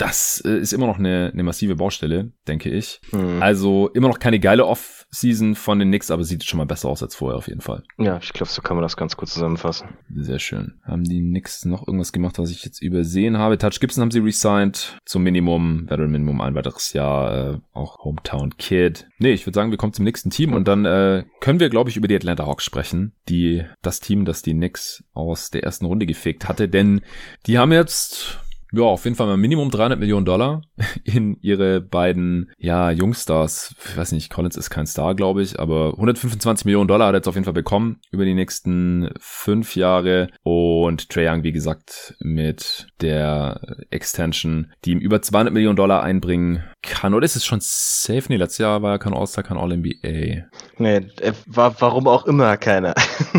das 0.00 0.42
äh, 0.44 0.58
ist 0.58 0.72
immer 0.72 0.86
noch 0.86 0.98
eine, 0.98 1.30
eine 1.32 1.42
massive 1.42 1.76
Baustelle, 1.76 2.32
denke 2.48 2.70
ich. 2.70 3.00
Mhm. 3.12 3.42
Also 3.42 3.88
immer 3.90 4.08
noch 4.08 4.18
keine 4.18 4.40
geile 4.40 4.66
Off 4.66 5.00
Off-Season 5.10 5.54
von 5.54 5.78
den 5.78 5.88
Knicks, 5.88 6.10
aber 6.10 6.24
sieht 6.24 6.44
schon 6.44 6.58
mal 6.58 6.66
besser 6.66 6.88
aus 6.88 7.02
als 7.02 7.14
vorher 7.14 7.36
auf 7.36 7.48
jeden 7.48 7.60
Fall. 7.60 7.82
Ja, 7.98 8.18
ich 8.22 8.32
glaube, 8.32 8.50
so 8.50 8.62
kann 8.62 8.76
man 8.76 8.82
das 8.82 8.96
ganz 8.96 9.16
gut 9.16 9.28
zusammenfassen. 9.28 9.88
Sehr 10.14 10.38
schön. 10.38 10.74
Haben 10.84 11.04
die 11.04 11.20
Knicks 11.20 11.64
noch 11.64 11.86
irgendwas 11.86 12.12
gemacht, 12.12 12.38
was 12.38 12.50
ich 12.50 12.64
jetzt 12.64 12.80
übersehen 12.80 13.38
habe? 13.38 13.58
Touch 13.58 13.80
Gibson 13.80 14.02
haben 14.02 14.10
sie 14.10 14.20
resigned 14.20 14.98
zum 15.04 15.22
Minimum, 15.22 15.88
Veteran 15.88 16.10
Minimum 16.10 16.40
ein 16.40 16.54
weiteres 16.54 16.92
Jahr, 16.92 17.54
äh, 17.54 17.58
auch 17.72 17.98
Hometown 17.98 18.56
Kid. 18.56 19.08
Nee, 19.18 19.32
ich 19.32 19.46
würde 19.46 19.56
sagen, 19.56 19.70
wir 19.70 19.78
kommen 19.78 19.92
zum 19.92 20.04
nächsten 20.04 20.30
Team 20.30 20.52
und 20.52 20.68
dann 20.68 20.84
äh, 20.84 21.24
können 21.40 21.60
wir, 21.60 21.70
glaube 21.70 21.90
ich, 21.90 21.96
über 21.96 22.08
die 22.08 22.16
Atlanta 22.16 22.46
Hawks 22.46 22.64
sprechen, 22.64 23.12
die 23.28 23.64
das 23.82 24.00
Team, 24.00 24.24
das 24.24 24.42
die 24.42 24.54
Knicks 24.54 25.04
aus 25.12 25.50
der 25.50 25.64
ersten 25.64 25.86
Runde 25.86 26.06
gefegt 26.06 26.48
hatte, 26.48 26.68
denn 26.68 27.00
die 27.46 27.58
haben 27.58 27.72
jetzt 27.72 28.38
ja, 28.72 28.82
auf 28.82 29.04
jeden 29.04 29.16
Fall 29.16 29.26
mal 29.26 29.36
Minimum 29.36 29.70
300 29.70 29.98
Millionen 29.98 30.24
Dollar 30.24 30.62
in 31.04 31.36
ihre 31.40 31.80
beiden, 31.80 32.50
ja, 32.58 32.90
Jungstars. 32.90 33.74
Ich 33.84 33.96
weiß 33.96 34.12
nicht, 34.12 34.30
Collins 34.30 34.56
ist 34.56 34.70
kein 34.70 34.86
Star, 34.86 35.14
glaube 35.14 35.42
ich, 35.42 35.58
aber 35.58 35.94
125 35.94 36.64
Millionen 36.64 36.88
Dollar 36.88 37.08
hat 37.08 37.14
er 37.14 37.18
jetzt 37.18 37.28
auf 37.28 37.34
jeden 37.34 37.44
Fall 37.44 37.54
bekommen 37.54 38.00
über 38.10 38.24
die 38.24 38.34
nächsten 38.34 39.10
fünf 39.18 39.76
Jahre. 39.76 40.28
Und 40.42 41.08
Trae 41.08 41.28
Young, 41.28 41.42
wie 41.42 41.52
gesagt, 41.52 42.14
mit 42.20 42.86
der 43.00 43.60
Extension, 43.90 44.72
die 44.84 44.92
ihm 44.92 44.98
über 44.98 45.22
200 45.22 45.52
Millionen 45.52 45.76
Dollar 45.76 46.02
einbringen 46.02 46.64
kann. 46.82 47.14
Oder 47.14 47.24
ist 47.24 47.36
es 47.36 47.44
schon 47.44 47.58
safe? 47.60 48.24
Nee, 48.28 48.36
letztes 48.36 48.58
Jahr 48.58 48.82
war 48.82 48.92
er 48.92 48.98
kein 48.98 49.14
All-Star, 49.14 49.44
kein 49.44 49.58
All-NBA. 49.58 50.46
Nee, 50.78 51.06
war, 51.46 51.74
warum 51.80 52.06
auch 52.06 52.26
immer 52.26 52.56
keiner. 52.56 52.94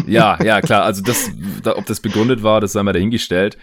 ja, 0.07 0.37
ja, 0.43 0.61
klar. 0.61 0.83
Also 0.83 1.01
das, 1.01 1.31
ob 1.65 1.85
das 1.85 1.99
begründet 1.99 2.43
war, 2.43 2.61
das 2.61 2.73
sei 2.73 2.83
mal 2.83 2.93
dahingestellt. 2.93 3.57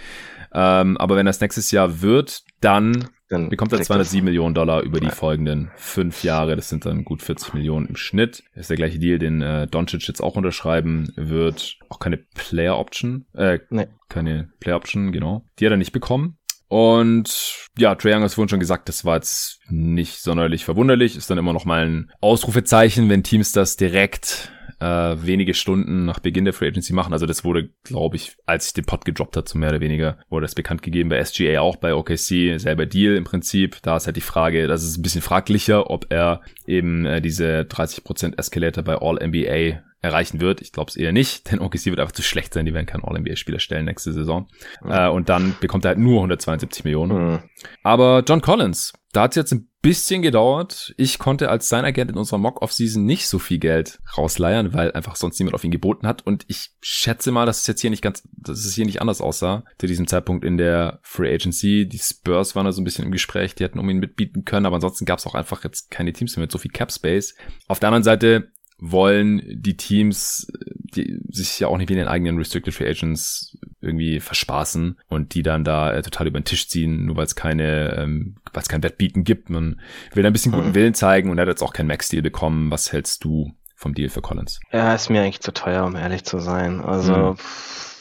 Ähm, 0.52 0.96
aber 0.96 1.16
wenn 1.16 1.26
das 1.26 1.40
nächstes 1.40 1.70
Jahr 1.70 2.00
wird, 2.00 2.42
dann, 2.60 3.08
dann 3.28 3.48
bekommt 3.48 3.72
er 3.72 3.82
207 3.82 4.24
Millionen 4.24 4.54
Dollar 4.54 4.82
über 4.82 5.00
die 5.00 5.10
folgenden 5.10 5.70
fünf 5.76 6.24
Jahre. 6.24 6.56
Das 6.56 6.68
sind 6.68 6.86
dann 6.86 7.04
gut 7.04 7.22
40 7.22 7.54
Millionen 7.54 7.86
im 7.86 7.96
Schnitt. 7.96 8.42
Das 8.54 8.62
ist 8.62 8.70
der 8.70 8.76
gleiche 8.76 8.98
Deal, 8.98 9.18
den 9.18 9.42
äh, 9.42 9.66
Doncic 9.66 10.06
jetzt 10.08 10.22
auch 10.22 10.36
unterschreiben 10.36 11.12
wird. 11.16 11.76
Auch 11.88 11.98
keine 11.98 12.18
Player 12.18 12.78
Option. 12.78 13.26
Äh, 13.34 13.60
nee. 13.70 13.88
Keine 14.08 14.50
Player 14.60 14.76
Option, 14.76 15.12
genau. 15.12 15.44
Die 15.58 15.66
hat 15.66 15.72
er 15.72 15.76
nicht 15.76 15.92
bekommen. 15.92 16.38
Und 16.68 17.68
ja, 17.78 17.94
Trae 17.94 18.14
Young 18.14 18.22
hat 18.22 18.32
vorhin 18.32 18.50
schon 18.50 18.60
gesagt, 18.60 18.88
das 18.90 19.04
war 19.04 19.16
jetzt 19.16 19.60
nicht 19.68 20.20
sonderlich 20.20 20.66
verwunderlich. 20.66 21.16
Ist 21.16 21.30
dann 21.30 21.38
immer 21.38 21.54
noch 21.54 21.64
mal 21.64 21.86
ein 21.86 22.12
Ausrufezeichen, 22.20 23.08
wenn 23.08 23.22
Teams 23.22 23.52
das 23.52 23.76
direkt 23.76 24.52
äh, 24.80 25.16
wenige 25.20 25.54
Stunden 25.54 26.04
nach 26.04 26.20
Beginn 26.20 26.44
der 26.44 26.54
Free 26.54 26.68
Agency 26.68 26.92
machen. 26.92 27.12
Also 27.12 27.26
das 27.26 27.44
wurde, 27.44 27.70
glaube 27.84 28.16
ich, 28.16 28.36
als 28.46 28.68
ich 28.68 28.72
den 28.74 28.84
Pod 28.84 29.04
gedroppt 29.04 29.36
hat, 29.36 29.48
so 29.48 29.58
mehr 29.58 29.70
oder 29.70 29.80
weniger, 29.80 30.18
wurde 30.28 30.44
das 30.44 30.54
bekannt 30.54 30.82
gegeben 30.82 31.08
bei 31.08 31.22
SGA 31.24 31.60
auch 31.60 31.76
bei 31.76 31.94
OKC, 31.94 32.58
selber 32.58 32.86
Deal 32.86 33.16
im 33.16 33.24
Prinzip. 33.24 33.78
Da 33.82 33.96
ist 33.96 34.06
halt 34.06 34.16
die 34.16 34.20
Frage, 34.22 34.66
das 34.66 34.84
ist 34.84 34.98
ein 34.98 35.02
bisschen 35.02 35.22
fraglicher, 35.22 35.90
ob 35.90 36.06
er 36.10 36.42
eben 36.66 37.06
äh, 37.06 37.20
diese 37.20 37.60
30% 37.62 38.38
Escalator 38.38 38.84
bei 38.84 38.96
All 38.96 39.18
NBA 39.24 39.82
erreichen 40.00 40.40
wird. 40.40 40.60
Ich 40.60 40.72
glaube 40.72 40.90
es 40.90 40.96
eher 40.96 41.12
nicht, 41.12 41.50
denn 41.50 41.60
OKC 41.60 41.86
wird 41.86 42.00
einfach 42.00 42.12
zu 42.12 42.22
schlecht 42.22 42.54
sein. 42.54 42.66
Die 42.66 42.74
werden 42.74 42.86
keinen 42.86 43.04
All-NBA-Spieler 43.04 43.58
stellen 43.58 43.86
nächste 43.86 44.12
Saison. 44.12 44.48
Mhm. 44.82 44.90
Äh, 44.90 45.08
und 45.08 45.28
dann 45.28 45.56
bekommt 45.60 45.84
er 45.84 45.90
halt 45.90 45.98
nur 45.98 46.18
172 46.18 46.84
Millionen. 46.84 47.32
Mhm. 47.32 47.38
Aber 47.82 48.22
John 48.26 48.40
Collins, 48.40 48.92
da 49.12 49.22
hat 49.22 49.32
es 49.32 49.36
jetzt 49.36 49.52
ein 49.52 49.68
bisschen 49.80 50.22
gedauert. 50.22 50.92
Ich 50.96 51.18
konnte 51.18 51.48
als 51.48 51.68
sein 51.68 51.84
Agent 51.84 52.10
in 52.10 52.18
unserer 52.18 52.38
Mock-Off-Season 52.38 53.04
nicht 53.04 53.28
so 53.28 53.38
viel 53.38 53.58
Geld 53.58 54.00
rausleiern, 54.16 54.74
weil 54.74 54.92
einfach 54.92 55.16
sonst 55.16 55.38
niemand 55.38 55.54
auf 55.54 55.64
ihn 55.64 55.70
geboten 55.70 56.06
hat. 56.06 56.26
Und 56.26 56.44
ich 56.48 56.72
schätze 56.80 57.30
mal, 57.30 57.46
dass 57.46 57.60
es 57.60 57.66
jetzt 57.66 57.80
hier 57.80 57.90
nicht 57.90 58.02
ganz, 58.02 58.22
dass 58.32 58.64
es 58.64 58.74
hier 58.74 58.84
nicht 58.84 59.00
anders 59.00 59.20
aussah 59.20 59.64
zu 59.78 59.86
diesem 59.86 60.06
Zeitpunkt 60.06 60.44
in 60.44 60.58
der 60.58 61.00
Free 61.02 61.32
Agency. 61.32 61.88
Die 61.88 61.98
Spurs 61.98 62.54
waren 62.54 62.66
da 62.66 62.72
so 62.72 62.82
ein 62.82 62.84
bisschen 62.84 63.04
im 63.04 63.12
Gespräch, 63.12 63.54
die 63.54 63.64
hätten 63.64 63.78
um 63.78 63.88
ihn 63.88 63.98
mitbieten 63.98 64.44
können, 64.44 64.66
aber 64.66 64.76
ansonsten 64.76 65.06
gab 65.06 65.20
es 65.20 65.26
auch 65.26 65.34
einfach 65.34 65.64
jetzt 65.64 65.90
keine 65.90 66.12
Teams 66.12 66.36
mehr 66.36 66.44
mit 66.44 66.52
so 66.52 66.58
viel 66.58 66.70
Cap 66.72 66.92
Space. 66.92 67.34
Auf 67.66 67.80
der 67.80 67.88
anderen 67.88 68.04
Seite 68.04 68.52
wollen 68.78 69.42
die 69.46 69.76
Teams, 69.76 70.46
die 70.94 71.18
sich 71.28 71.58
ja 71.58 71.68
auch 71.68 71.76
nicht 71.76 71.88
wie 71.88 71.94
in 71.94 71.98
den 71.98 72.08
eigenen 72.08 72.38
Restricted 72.38 72.72
Free 72.72 72.88
Agents 72.88 73.58
irgendwie 73.80 74.20
verspaßen 74.20 74.98
und 75.08 75.34
die 75.34 75.42
dann 75.42 75.64
da 75.64 75.92
äh, 75.92 76.02
total 76.02 76.26
über 76.28 76.40
den 76.40 76.44
Tisch 76.44 76.68
ziehen, 76.68 77.06
nur 77.06 77.16
weil 77.16 77.24
es 77.24 77.34
keine, 77.34 77.96
ähm, 77.96 78.36
weil 78.52 78.62
es 78.62 78.68
kein 78.68 78.82
Wettbieten 78.82 79.24
gibt. 79.24 79.50
Man 79.50 79.80
will 80.14 80.24
ein 80.24 80.32
bisschen 80.32 80.52
guten 80.52 80.68
mhm. 80.68 80.74
Willen 80.74 80.94
zeigen 80.94 81.30
und 81.30 81.38
er 81.38 81.42
hat 81.42 81.48
jetzt 81.48 81.62
auch 81.62 81.72
kein 81.72 81.86
Max-Deal 81.86 82.22
bekommen. 82.22 82.70
Was 82.70 82.92
hältst 82.92 83.24
du 83.24 83.52
vom 83.74 83.94
Deal 83.94 84.08
für 84.08 84.22
Collins? 84.22 84.60
Ja, 84.72 84.94
ist 84.94 85.10
mir 85.10 85.22
eigentlich 85.22 85.40
zu 85.40 85.52
teuer, 85.52 85.84
um 85.84 85.96
ehrlich 85.96 86.24
zu 86.24 86.38
sein. 86.38 86.80
Also 86.80 87.14
mhm. 87.14 87.36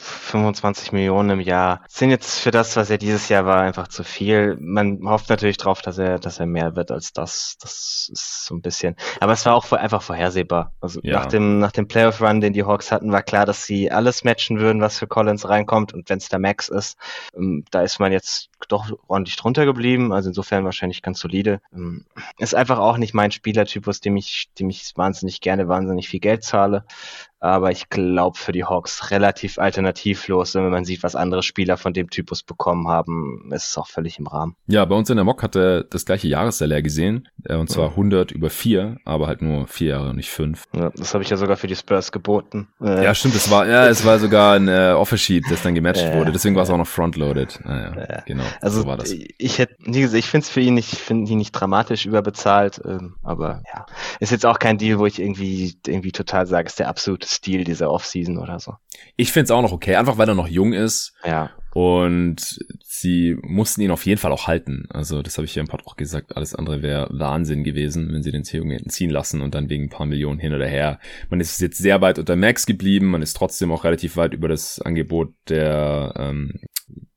25 0.08 0.92
Millionen 0.92 1.30
im 1.30 1.40
Jahr 1.40 1.82
sind 1.88 2.10
jetzt 2.10 2.40
für 2.40 2.50
das, 2.50 2.76
was 2.76 2.90
er 2.90 2.98
dieses 2.98 3.28
Jahr 3.28 3.46
war, 3.46 3.60
einfach 3.60 3.88
zu 3.88 4.04
viel. 4.04 4.56
Man 4.60 5.00
hofft 5.04 5.28
natürlich 5.28 5.56
drauf, 5.56 5.82
dass 5.82 5.98
er, 5.98 6.18
dass 6.18 6.40
er 6.40 6.46
mehr 6.46 6.76
wird 6.76 6.90
als 6.90 7.12
das. 7.12 7.56
Das 7.60 8.08
ist 8.12 8.46
so 8.46 8.54
ein 8.54 8.62
bisschen. 8.62 8.96
Aber 9.20 9.32
es 9.32 9.44
war 9.46 9.54
auch 9.54 9.70
einfach 9.72 10.02
vorhersehbar. 10.02 10.72
Also 10.80 11.00
ja. 11.02 11.14
nach 11.14 11.26
dem, 11.26 11.58
nach 11.58 11.72
dem 11.72 11.88
Playoff-Run, 11.88 12.40
den 12.40 12.52
die 12.52 12.64
Hawks 12.64 12.90
hatten, 12.90 13.12
war 13.12 13.22
klar, 13.22 13.46
dass 13.46 13.64
sie 13.64 13.90
alles 13.90 14.24
matchen 14.24 14.58
würden, 14.58 14.80
was 14.80 14.98
für 14.98 15.06
Collins 15.06 15.48
reinkommt. 15.48 15.92
Und 15.94 16.08
wenn 16.08 16.18
es 16.18 16.28
der 16.28 16.38
Max 16.38 16.68
ist, 16.68 16.96
ähm, 17.36 17.64
da 17.70 17.82
ist 17.82 18.00
man 18.00 18.12
jetzt 18.12 18.50
doch 18.68 18.90
ordentlich 19.06 19.36
drunter 19.36 19.64
geblieben. 19.64 20.12
Also 20.12 20.30
insofern 20.30 20.64
wahrscheinlich 20.64 21.02
ganz 21.02 21.20
solide. 21.20 21.60
Ähm, 21.72 22.04
ist 22.38 22.54
einfach 22.54 22.78
auch 22.78 22.96
nicht 22.96 23.14
mein 23.14 23.30
Spielertypus, 23.30 24.00
dem 24.00 24.16
ich, 24.16 24.50
dem 24.58 24.70
ich 24.70 24.92
wahnsinnig 24.96 25.40
gerne 25.40 25.68
wahnsinnig 25.68 26.08
viel 26.08 26.20
Geld 26.20 26.44
zahle 26.44 26.84
aber 27.40 27.70
ich 27.70 27.88
glaube 27.88 28.36
für 28.36 28.52
die 28.52 28.64
Hawks 28.64 29.10
relativ 29.10 29.58
alternativlos. 29.58 30.54
wenn 30.54 30.70
man 30.70 30.84
sieht, 30.84 31.02
was 31.02 31.14
andere 31.14 31.42
Spieler 31.42 31.76
von 31.76 31.92
dem 31.92 32.10
Typus 32.10 32.42
bekommen 32.42 32.88
haben, 32.88 33.50
ist 33.52 33.70
es 33.70 33.78
auch 33.78 33.86
völlig 33.86 34.18
im 34.18 34.26
Rahmen. 34.26 34.56
Ja, 34.66 34.84
bei 34.84 34.96
uns 34.96 35.08
in 35.10 35.16
der 35.16 35.24
Mock 35.24 35.42
hat 35.42 35.56
er 35.56 35.84
das 35.84 36.04
gleiche 36.04 36.28
Jahressalär 36.28 36.82
gesehen, 36.82 37.28
äh, 37.44 37.56
und 37.56 37.70
zwar 37.70 37.86
ja. 37.86 37.90
100 37.90 38.32
über 38.32 38.50
4, 38.50 38.98
aber 39.04 39.26
halt 39.26 39.42
nur 39.42 39.66
4 39.66 39.88
Jahre, 39.88 40.14
nicht 40.14 40.30
5. 40.30 40.64
Ja, 40.74 40.90
das 40.90 41.14
habe 41.14 41.22
ich 41.22 41.30
ja 41.30 41.36
sogar 41.36 41.56
für 41.56 41.66
die 41.66 41.76
Spurs 41.76 42.12
geboten. 42.12 42.68
Äh, 42.80 43.04
ja, 43.04 43.14
stimmt, 43.14 43.36
es 43.36 43.50
war, 43.50 43.66
ja, 43.66 43.86
es 43.88 44.04
war 44.04 44.18
sogar 44.18 44.56
ein 44.56 44.68
äh, 44.68 44.92
Offersheet, 44.92 45.44
das 45.50 45.62
dann 45.62 45.74
gematcht 45.74 46.02
äh, 46.02 46.16
wurde, 46.16 46.32
deswegen 46.32 46.56
war 46.56 46.64
es 46.64 46.70
auch 46.70 46.76
noch 46.76 46.86
frontloaded. 46.86 47.60
Naja, 47.64 48.06
ah, 48.08 48.22
genau, 48.26 48.44
also 48.60 48.82
so 48.82 48.86
war 48.86 48.96
das. 48.96 49.12
Ich 49.12 49.58
hätte, 49.58 49.76
wie 49.78 50.00
gesagt, 50.00 50.18
ich 50.18 50.28
finde 50.28 50.44
es 50.44 50.50
für 50.50 50.60
ihn 50.60 50.74
nicht, 50.74 50.96
finde 50.96 51.30
ihn 51.30 51.38
nicht 51.38 51.52
dramatisch 51.52 52.06
überbezahlt, 52.06 52.80
ähm, 52.84 53.14
aber 53.22 53.62
ja, 53.72 53.86
ist 54.18 54.32
jetzt 54.32 54.44
auch 54.44 54.58
kein 54.58 54.78
Deal, 54.78 54.98
wo 54.98 55.06
ich 55.06 55.20
irgendwie, 55.20 55.76
irgendwie 55.86 56.12
total 56.12 56.46
sage, 56.46 56.66
ist 56.66 56.78
der 56.78 56.88
absolute 56.88 57.27
Stil 57.28 57.64
dieser 57.64 57.90
Offseason 57.90 58.38
oder 58.38 58.58
so. 58.58 58.74
Ich 59.16 59.32
finde 59.32 59.44
es 59.44 59.50
auch 59.50 59.62
noch 59.62 59.72
okay, 59.72 59.96
einfach 59.96 60.18
weil 60.18 60.28
er 60.28 60.34
noch 60.34 60.48
jung 60.48 60.72
ist. 60.72 61.12
Ja. 61.24 61.50
Und 61.74 62.58
sie 62.82 63.36
mussten 63.42 63.82
ihn 63.82 63.90
auf 63.90 64.06
jeden 64.06 64.18
Fall 64.18 64.32
auch 64.32 64.46
halten. 64.46 64.86
Also 64.88 65.22
das 65.22 65.36
habe 65.36 65.44
ich 65.44 65.54
ja 65.54 65.60
im 65.60 65.68
Pod 65.68 65.82
auch 65.86 65.96
gesagt. 65.96 66.36
Alles 66.36 66.54
andere 66.54 66.82
wäre 66.82 67.08
Wahnsinn 67.12 67.62
gewesen, 67.62 68.12
wenn 68.12 68.22
sie 68.22 68.32
den 68.32 68.42
Theo 68.42 68.64
hätten 68.64 68.90
ziehen 68.90 69.10
lassen 69.10 69.42
und 69.42 69.54
dann 69.54 69.68
wegen 69.68 69.84
ein 69.84 69.90
paar 69.90 70.06
Millionen 70.06 70.40
hin 70.40 70.54
oder 70.54 70.66
her. 70.66 70.98
Man 71.28 71.40
ist 71.40 71.60
jetzt 71.60 71.78
sehr 71.78 72.00
weit 72.00 72.18
unter 72.18 72.34
Max 72.34 72.66
geblieben. 72.66 73.06
Man 73.06 73.22
ist 73.22 73.34
trotzdem 73.34 73.70
auch 73.70 73.84
relativ 73.84 74.16
weit 74.16 74.32
über 74.32 74.48
das 74.48 74.80
Angebot 74.80 75.34
der 75.48 76.14
ähm, 76.16 76.58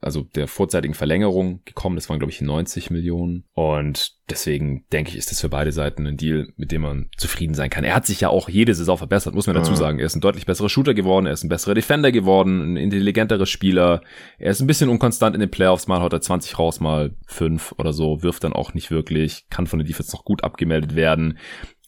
also 0.01 0.24
der 0.24 0.47
vorzeitigen 0.47 0.93
Verlängerung 0.93 1.61
gekommen. 1.63 1.95
Das 1.95 2.09
waren, 2.09 2.19
glaube 2.19 2.32
ich, 2.32 2.41
90 2.41 2.89
Millionen. 2.89 3.43
Und 3.53 4.13
deswegen 4.30 4.86
denke 4.91 5.11
ich, 5.11 5.17
ist 5.17 5.32
das 5.32 5.41
für 5.41 5.49
beide 5.49 5.72
Seiten 5.72 6.07
ein 6.07 6.17
Deal, 6.17 6.51
mit 6.57 6.72
dem 6.72 6.82
man 6.82 7.09
zufrieden 7.17 7.53
sein 7.53 7.69
kann. 7.69 7.84
Er 7.84 7.95
hat 7.95 8.05
sich 8.05 8.22
ja 8.22 8.30
auch 8.30 8.49
jede 8.49 8.74
Saison 8.74 8.97
verbessert, 8.97 9.36
muss 9.36 9.47
man 9.47 9.55
dazu 9.55 9.76
sagen. 9.76 9.99
Er 9.99 10.05
ist 10.05 10.15
ein 10.15 10.22
deutlich 10.22 10.45
besserer 10.45 10.69
Shooter 10.69 10.93
geworden, 10.93 11.28
er 11.28 11.34
ist 11.34 11.43
ein 11.43 11.49
besserer 11.49 11.76
Defender 11.76 12.11
geworden, 12.11 12.74
ein 12.74 12.78
intelligenterer 12.78 13.45
Spieler. 13.45 14.01
Er 14.39 14.51
ist 14.51 14.61
ein 14.61 14.67
bisschen 14.67 14.89
unkonstant 14.89 15.36
in 15.36 15.41
den 15.41 15.51
Playoffs. 15.51 15.88
Mal 15.88 16.01
haut 16.01 16.13
er 16.13 16.22
20 16.22 16.57
raus, 16.57 16.80
mal 16.80 17.15
5 17.28 17.76
oder 17.78 17.93
so, 17.93 18.24
wirft 18.24 18.43
dann 18.43 18.53
auch 18.53 18.74
nicht 18.74 18.89
wirklich, 18.89 19.45
kann 19.49 19.67
von 19.67 19.80
den 19.80 19.88
Defense 19.88 20.11
noch 20.11 20.26
gut 20.26 20.43
abgemeldet 20.43 20.95
werden. 20.95 21.38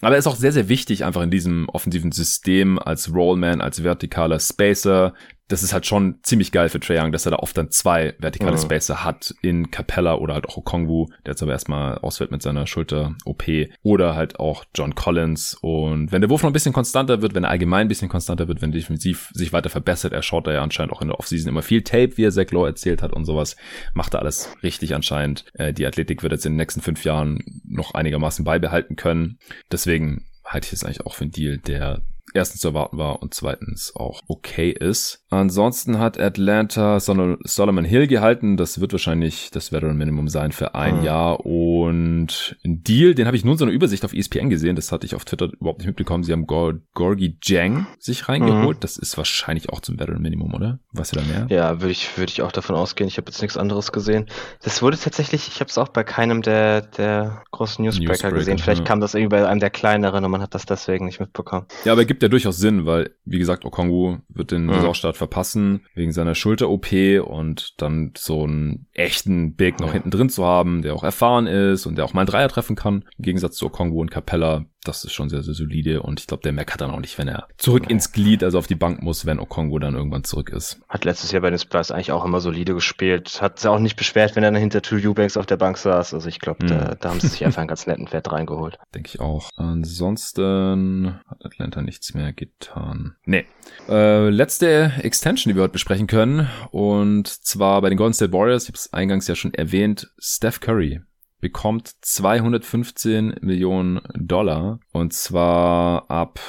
Aber 0.01 0.15
er 0.15 0.19
ist 0.19 0.27
auch 0.27 0.35
sehr, 0.35 0.51
sehr 0.51 0.67
wichtig 0.67 1.05
einfach 1.05 1.21
in 1.21 1.31
diesem 1.31 1.69
offensiven 1.69 2.11
System 2.11 2.77
als 2.77 3.13
Rollman, 3.13 3.61
als 3.61 3.83
vertikaler 3.83 4.37
Spacer, 4.39 5.13
das 5.49 5.63
ist 5.63 5.73
halt 5.73 5.85
schon 5.85 6.19
ziemlich 6.23 6.51
geil 6.51 6.69
für 6.69 6.79
Trae 6.79 6.99
Young, 6.99 7.11
dass 7.11 7.25
er 7.25 7.31
da 7.31 7.37
oft 7.37 7.57
dann 7.57 7.69
zwei 7.69 8.15
vertikale 8.19 8.55
mhm. 8.57 8.61
Spacer 8.61 9.03
hat 9.03 9.33
in 9.41 9.71
Capella 9.71 10.15
oder 10.15 10.33
halt 10.33 10.47
auch 10.47 10.57
Okongwu, 10.57 11.07
der 11.25 11.33
jetzt 11.33 11.43
aber 11.43 11.51
erstmal 11.51 11.97
ausfällt 11.97 12.31
mit 12.31 12.41
seiner 12.41 12.65
Schulter-OP 12.65 13.43
oder 13.81 14.15
halt 14.15 14.39
auch 14.39 14.65
John 14.73 14.95
Collins 14.95 15.57
und 15.61 16.11
wenn 16.11 16.21
der 16.21 16.29
Wurf 16.29 16.43
noch 16.43 16.49
ein 16.49 16.53
bisschen 16.53 16.73
konstanter 16.73 17.21
wird, 17.21 17.35
wenn 17.35 17.43
er 17.43 17.49
allgemein 17.49 17.85
ein 17.85 17.89
bisschen 17.89 18.09
konstanter 18.09 18.47
wird, 18.47 18.61
wenn 18.61 18.71
defensiv 18.71 19.29
sich 19.33 19.51
weiter 19.51 19.69
verbessert, 19.69 20.13
er 20.13 20.23
schaut 20.23 20.47
da 20.47 20.53
ja 20.53 20.61
anscheinend 20.61 20.93
auch 20.93 21.01
in 21.01 21.09
der 21.09 21.19
Offseason 21.19 21.49
immer 21.49 21.61
viel 21.61 21.83
Tape, 21.83 22.17
wie 22.17 22.23
er 22.23 22.31
Zach 22.31 22.51
Lowe 22.51 22.67
erzählt 22.67 23.01
hat 23.01 23.13
und 23.13 23.25
sowas, 23.25 23.55
macht 23.93 24.13
er 24.13 24.21
alles 24.21 24.49
richtig 24.63 24.95
anscheinend. 24.95 25.45
Äh, 25.53 25.73
die 25.73 25.85
Athletik 25.85 26.23
wird 26.23 26.31
jetzt 26.31 26.45
in 26.45 26.53
den 26.53 26.57
nächsten 26.57 26.81
fünf 26.81 27.03
Jahren 27.03 27.61
noch 27.65 27.93
einigermaßen 27.93 28.45
beibehalten 28.45 28.95
können. 28.95 29.37
Deswegen 29.71 30.25
halte 30.45 30.67
ich 30.67 30.73
es 30.73 30.83
eigentlich 30.83 31.05
auch 31.05 31.15
für 31.15 31.23
einen 31.23 31.31
Deal, 31.31 31.57
der 31.57 32.01
erstens 32.33 32.61
zu 32.61 32.69
erwarten 32.69 32.97
war 32.97 33.21
und 33.21 33.33
zweitens 33.33 33.95
auch 33.95 34.21
okay 34.27 34.71
ist. 34.71 35.23
Ansonsten 35.29 35.99
hat 35.99 36.19
Atlanta 36.19 36.99
Solomon 36.99 37.85
Hill 37.85 38.07
gehalten. 38.07 38.57
Das 38.57 38.79
wird 38.79 38.91
wahrscheinlich 38.91 39.49
das 39.51 39.71
Veteran 39.71 39.97
Minimum 39.97 40.27
sein 40.27 40.51
für 40.51 40.75
ein 40.75 40.99
mhm. 40.99 41.03
Jahr. 41.03 41.45
Und 41.45 42.57
ein 42.63 42.83
Deal, 42.83 43.15
den 43.15 43.27
habe 43.27 43.37
ich 43.37 43.43
nur 43.43 43.53
in 43.53 43.57
so 43.57 43.65
einer 43.65 43.73
Übersicht 43.73 44.05
auf 44.05 44.13
ESPN 44.13 44.49
gesehen. 44.49 44.75
Das 44.75 44.91
hatte 44.91 45.05
ich 45.05 45.15
auf 45.15 45.25
Twitter 45.25 45.49
überhaupt 45.59 45.79
nicht 45.79 45.87
mitbekommen. 45.87 46.23
Sie 46.23 46.31
haben 46.31 46.45
Gor 46.45 46.75
Gorgi 46.93 47.37
Jang 47.41 47.87
sich 47.99 48.29
reingeholt. 48.29 48.77
Mhm. 48.77 48.81
Das 48.81 48.97
ist 48.97 49.17
wahrscheinlich 49.17 49.69
auch 49.69 49.81
zum 49.81 49.99
Veteran 49.99 50.21
Minimum, 50.21 50.53
oder? 50.53 50.79
Weißt 50.91 51.15
du 51.15 51.19
da 51.19 51.25
mehr? 51.25 51.47
Ja, 51.49 51.81
würde 51.81 51.91
ich, 51.91 52.17
würde 52.17 52.31
ich 52.31 52.41
auch 52.41 52.51
davon 52.51 52.75
ausgehen. 52.75 53.07
Ich 53.07 53.17
habe 53.17 53.29
jetzt 53.29 53.41
nichts 53.41 53.57
anderes 53.57 53.91
gesehen. 53.91 54.27
Das 54.61 54.81
wurde 54.81 54.97
tatsächlich, 54.97 55.47
ich 55.47 55.59
habe 55.59 55.69
es 55.69 55.77
auch 55.77 55.89
bei 55.89 56.03
keinem 56.03 56.41
der, 56.41 56.81
der 56.81 57.43
großen 57.51 57.83
Newsbreaker, 57.83 58.11
Newsbreaker 58.11 58.35
gesehen. 58.37 58.57
Vielleicht 58.57 58.81
ja. 58.81 58.85
kam 58.85 58.99
das 58.99 59.13
irgendwie 59.13 59.35
bei 59.35 59.47
einem 59.47 59.59
der 59.59 59.69
kleineren 59.69 60.23
und 60.25 60.31
man 60.31 60.41
hat 60.41 60.53
das 60.55 60.65
deswegen 60.65 61.05
nicht 61.05 61.19
mitbekommen. 61.19 61.65
Ja, 61.85 61.93
aber 61.93 62.05
gibt 62.05 62.22
ja 62.23 62.29
durchaus 62.29 62.57
Sinn, 62.57 62.85
weil, 62.85 63.11
wie 63.25 63.37
gesagt, 63.37 63.65
Okongu 63.65 64.17
wird 64.29 64.51
den. 64.51 64.69
Saisonstart 64.69 65.17
verpassen 65.17 65.85
wegen 65.93 66.11
seiner 66.11 66.35
Schulter-OP 66.35 66.91
und 67.25 67.81
dann 67.81 68.11
so 68.17 68.43
einen 68.43 68.87
echten 68.93 69.55
Big 69.55 69.79
noch 69.79 69.93
hinten 69.93 70.09
drin 70.09 70.29
zu 70.29 70.43
haben, 70.45 70.81
der 70.81 70.95
auch 70.95 71.03
erfahren 71.03 71.47
ist 71.47 71.85
und 71.85 71.97
der 71.97 72.05
auch 72.05 72.13
mal 72.13 72.21
einen 72.21 72.29
Dreier 72.29 72.49
treffen 72.49 72.75
kann. 72.75 73.05
Im 73.17 73.23
Gegensatz 73.23 73.55
zu 73.55 73.67
Okongu 73.67 74.01
und 74.01 74.09
Capella 74.09 74.65
das 74.83 75.03
ist 75.03 75.13
schon 75.13 75.29
sehr, 75.29 75.43
sehr 75.43 75.53
solide 75.53 76.01
und 76.01 76.19
ich 76.19 76.27
glaube, 76.27 76.43
der 76.43 76.51
meckert 76.51 76.81
dann 76.81 76.91
auch 76.91 76.99
nicht, 76.99 77.17
wenn 77.17 77.27
er 77.27 77.47
zurück 77.57 77.89
ins 77.89 78.11
Glied, 78.11 78.43
also 78.43 78.57
auf 78.57 78.67
die 78.67 78.75
Bank 78.75 79.01
muss, 79.01 79.25
wenn 79.25 79.39
Okongo 79.39 79.79
dann 79.79 79.95
irgendwann 79.95 80.23
zurück 80.23 80.49
ist. 80.49 80.79
Hat 80.89 81.05
letztes 81.05 81.31
Jahr 81.31 81.41
bei 81.41 81.49
den 81.49 81.59
Spurs 81.59 81.91
eigentlich 81.91 82.11
auch 82.11 82.25
immer 82.25 82.39
solide 82.39 82.73
gespielt. 82.73 83.41
Hat 83.41 83.59
sich 83.59 83.67
auch 83.67 83.79
nicht 83.79 83.95
beschwert, 83.95 84.35
wenn 84.35 84.43
er 84.43 84.53
hinter 84.55 84.81
Two 84.81 84.97
Eubanks 84.97 85.37
auf 85.37 85.45
der 85.45 85.57
Bank 85.57 85.77
saß. 85.77 86.13
Also 86.13 86.27
ich 86.29 86.39
glaube, 86.39 86.65
mhm. 86.65 86.69
da, 86.69 86.95
da, 86.95 87.09
haben 87.09 87.19
sie 87.19 87.27
sich 87.27 87.45
einfach 87.45 87.57
einen 87.61 87.67
ganz 87.67 87.87
netten 87.87 88.11
Wert 88.11 88.31
reingeholt. 88.31 88.77
Denke 88.93 89.09
ich 89.13 89.19
auch. 89.19 89.49
Ansonsten 89.55 91.19
hat 91.27 91.45
Atlanta 91.45 91.81
nichts 91.81 92.13
mehr 92.13 92.33
getan. 92.33 93.15
Nee. 93.25 93.45
Äh, 93.89 94.29
letzte 94.29 94.93
Extension, 95.01 95.51
die 95.51 95.55
wir 95.55 95.63
heute 95.63 95.73
besprechen 95.73 96.07
können 96.07 96.49
und 96.71 97.27
zwar 97.27 97.81
bei 97.81 97.89
den 97.89 97.97
Golden 97.97 98.13
State 98.13 98.33
Warriors, 98.33 98.63
ich 98.63 98.69
habe 98.69 98.77
es 98.77 98.93
eingangs 98.93 99.27
ja 99.27 99.35
schon 99.35 99.53
erwähnt, 99.53 100.11
Steph 100.17 100.59
Curry 100.59 101.01
bekommt 101.43 101.91
215 101.99 103.35
Millionen 103.41 103.99
Dollar 104.15 104.79
und 104.93 105.11
zwar 105.11 106.09
ab 106.09 106.39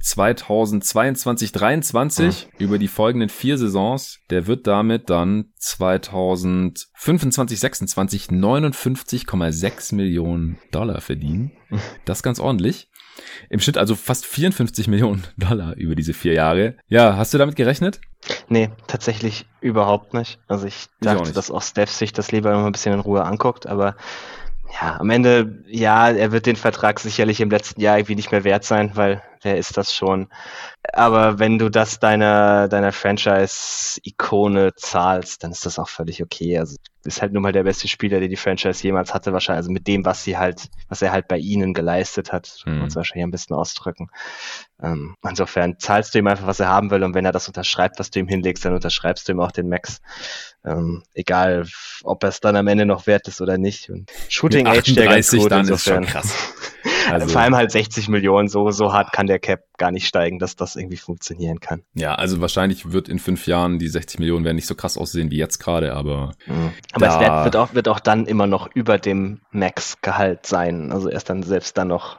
2022, 0.00 1.52
23 1.52 2.26
mhm. 2.26 2.32
über 2.58 2.76
die 2.76 2.88
folgenden 2.88 3.30
vier 3.30 3.56
Saisons. 3.56 4.18
Der 4.28 4.46
wird 4.46 4.66
damit 4.66 5.08
dann 5.08 5.46
2025, 5.56 7.58
26 7.58 8.26
59,6 8.26 9.94
Millionen 9.94 10.58
Dollar 10.70 11.00
verdienen. 11.00 11.52
Das 12.04 12.22
ganz 12.22 12.38
ordentlich. 12.38 12.90
Im 13.48 13.60
Schnitt 13.60 13.78
also 13.78 13.96
fast 13.96 14.26
54 14.26 14.88
Millionen 14.88 15.22
Dollar 15.38 15.74
über 15.76 15.94
diese 15.94 16.12
vier 16.12 16.34
Jahre. 16.34 16.76
Ja, 16.86 17.16
hast 17.16 17.32
du 17.32 17.38
damit 17.38 17.56
gerechnet? 17.56 18.02
Nee, 18.48 18.70
tatsächlich 18.86 19.46
überhaupt 19.60 20.14
nicht. 20.14 20.38
Also 20.48 20.66
ich 20.66 20.86
dachte, 21.00 21.30
auch 21.30 21.32
dass 21.32 21.50
auch 21.50 21.62
Steph 21.62 21.90
sich 21.90 22.12
das 22.12 22.32
lieber 22.32 22.52
noch 22.52 22.64
ein 22.64 22.72
bisschen 22.72 22.94
in 22.94 23.00
Ruhe 23.00 23.24
anguckt, 23.24 23.66
aber 23.66 23.96
ja, 24.80 24.98
am 24.98 25.10
Ende, 25.10 25.62
ja, 25.66 26.10
er 26.10 26.32
wird 26.32 26.46
den 26.46 26.56
Vertrag 26.56 26.98
sicherlich 27.00 27.40
im 27.40 27.50
letzten 27.50 27.80
Jahr 27.80 27.98
irgendwie 27.98 28.16
nicht 28.16 28.32
mehr 28.32 28.44
wert 28.44 28.64
sein, 28.64 28.92
weil 28.94 29.22
wer 29.44 29.56
ist 29.56 29.76
das 29.76 29.94
schon? 29.94 30.28
Aber 30.92 31.38
wenn 31.38 31.58
du 31.58 31.70
das 31.70 31.98
deiner, 31.98 32.68
deiner 32.68 32.92
Franchise-Ikone 32.92 34.74
zahlst, 34.74 35.44
dann 35.44 35.52
ist 35.52 35.64
das 35.66 35.78
auch 35.78 35.88
völlig 35.88 36.22
okay. 36.22 36.58
Also 36.58 36.76
ist 37.04 37.20
halt 37.20 37.32
nun 37.32 37.42
mal 37.42 37.52
der 37.52 37.64
beste 37.64 37.86
Spieler, 37.86 38.20
den 38.20 38.30
die 38.30 38.36
Franchise 38.36 38.82
jemals 38.82 39.12
hatte, 39.12 39.32
wahrscheinlich. 39.32 39.58
Also 39.58 39.72
mit 39.72 39.86
dem, 39.86 40.04
was 40.04 40.24
sie 40.24 40.38
halt, 40.38 40.70
was 40.88 41.02
er 41.02 41.12
halt 41.12 41.28
bei 41.28 41.38
ihnen 41.38 41.74
geleistet 41.74 42.32
hat, 42.32 42.62
mhm. 42.64 42.70
kann 42.70 42.78
man 42.78 42.88
es 42.88 42.96
wahrscheinlich 42.96 43.24
ein 43.24 43.30
bisschen 43.30 43.56
ausdrücken. 43.56 44.08
Ähm, 44.82 45.14
insofern 45.26 45.78
zahlst 45.78 46.14
du 46.14 46.18
ihm 46.18 46.26
einfach, 46.26 46.46
was 46.46 46.60
er 46.60 46.68
haben 46.68 46.90
will, 46.90 47.02
und 47.02 47.14
wenn 47.14 47.24
er 47.24 47.32
das 47.32 47.48
unterschreibt, 47.48 47.98
was 47.98 48.10
du 48.10 48.20
ihm 48.20 48.28
hinlegst, 48.28 48.64
dann 48.64 48.74
unterschreibst 48.74 49.28
du 49.28 49.32
ihm 49.32 49.40
auch 49.40 49.52
den 49.52 49.68
Max. 49.68 50.00
Ähm, 50.64 51.02
egal, 51.12 51.66
ob 52.04 52.22
er 52.22 52.30
es 52.30 52.40
dann 52.40 52.56
am 52.56 52.68
Ende 52.68 52.86
noch 52.86 53.06
wert 53.06 53.28
ist 53.28 53.40
oder 53.40 53.58
nicht. 53.58 53.90
Und 53.90 54.10
Shooting 54.28 54.66
Age 54.66 54.94
der 54.94 55.06
ganz 55.06 55.30
gut, 55.30 55.50
dann 55.50 55.60
insofern. 55.60 56.04
Ist 56.04 56.10
schon 56.10 56.22
krass. 56.22 56.34
Also, 57.10 57.28
Vor 57.28 57.40
allem 57.40 57.54
halt 57.54 57.70
60 57.70 58.08
Millionen, 58.08 58.48
so, 58.48 58.70
so 58.70 58.92
hart 58.92 59.12
kann 59.12 59.26
der 59.26 59.38
Cap 59.38 59.64
gar 59.76 59.90
nicht 59.90 60.06
steigen, 60.06 60.38
dass 60.38 60.56
das 60.56 60.76
irgendwie 60.76 60.96
funktionieren 60.96 61.60
kann. 61.60 61.82
Ja, 61.94 62.14
also 62.14 62.40
wahrscheinlich 62.40 62.92
wird 62.92 63.08
in 63.08 63.18
fünf 63.18 63.46
Jahren 63.46 63.78
die 63.78 63.88
60 63.88 64.20
Millionen 64.20 64.44
werden 64.44 64.56
nicht 64.56 64.66
so 64.66 64.74
krass 64.74 64.96
aussehen 64.96 65.30
wie 65.30 65.38
jetzt 65.38 65.58
gerade, 65.58 65.94
aber. 65.94 66.32
Mhm. 66.46 66.70
Aber 66.92 67.08
es 67.08 67.18
wird, 67.18 67.44
wird, 67.44 67.56
auch, 67.56 67.74
wird 67.74 67.88
auch 67.88 68.00
dann 68.00 68.26
immer 68.26 68.46
noch 68.46 68.68
über 68.74 68.98
dem 68.98 69.40
Max-Gehalt 69.50 70.46
sein. 70.46 70.92
Also 70.92 71.08
erst 71.08 71.30
dann 71.30 71.42
selbst 71.42 71.76
dann 71.76 71.88
noch 71.88 72.18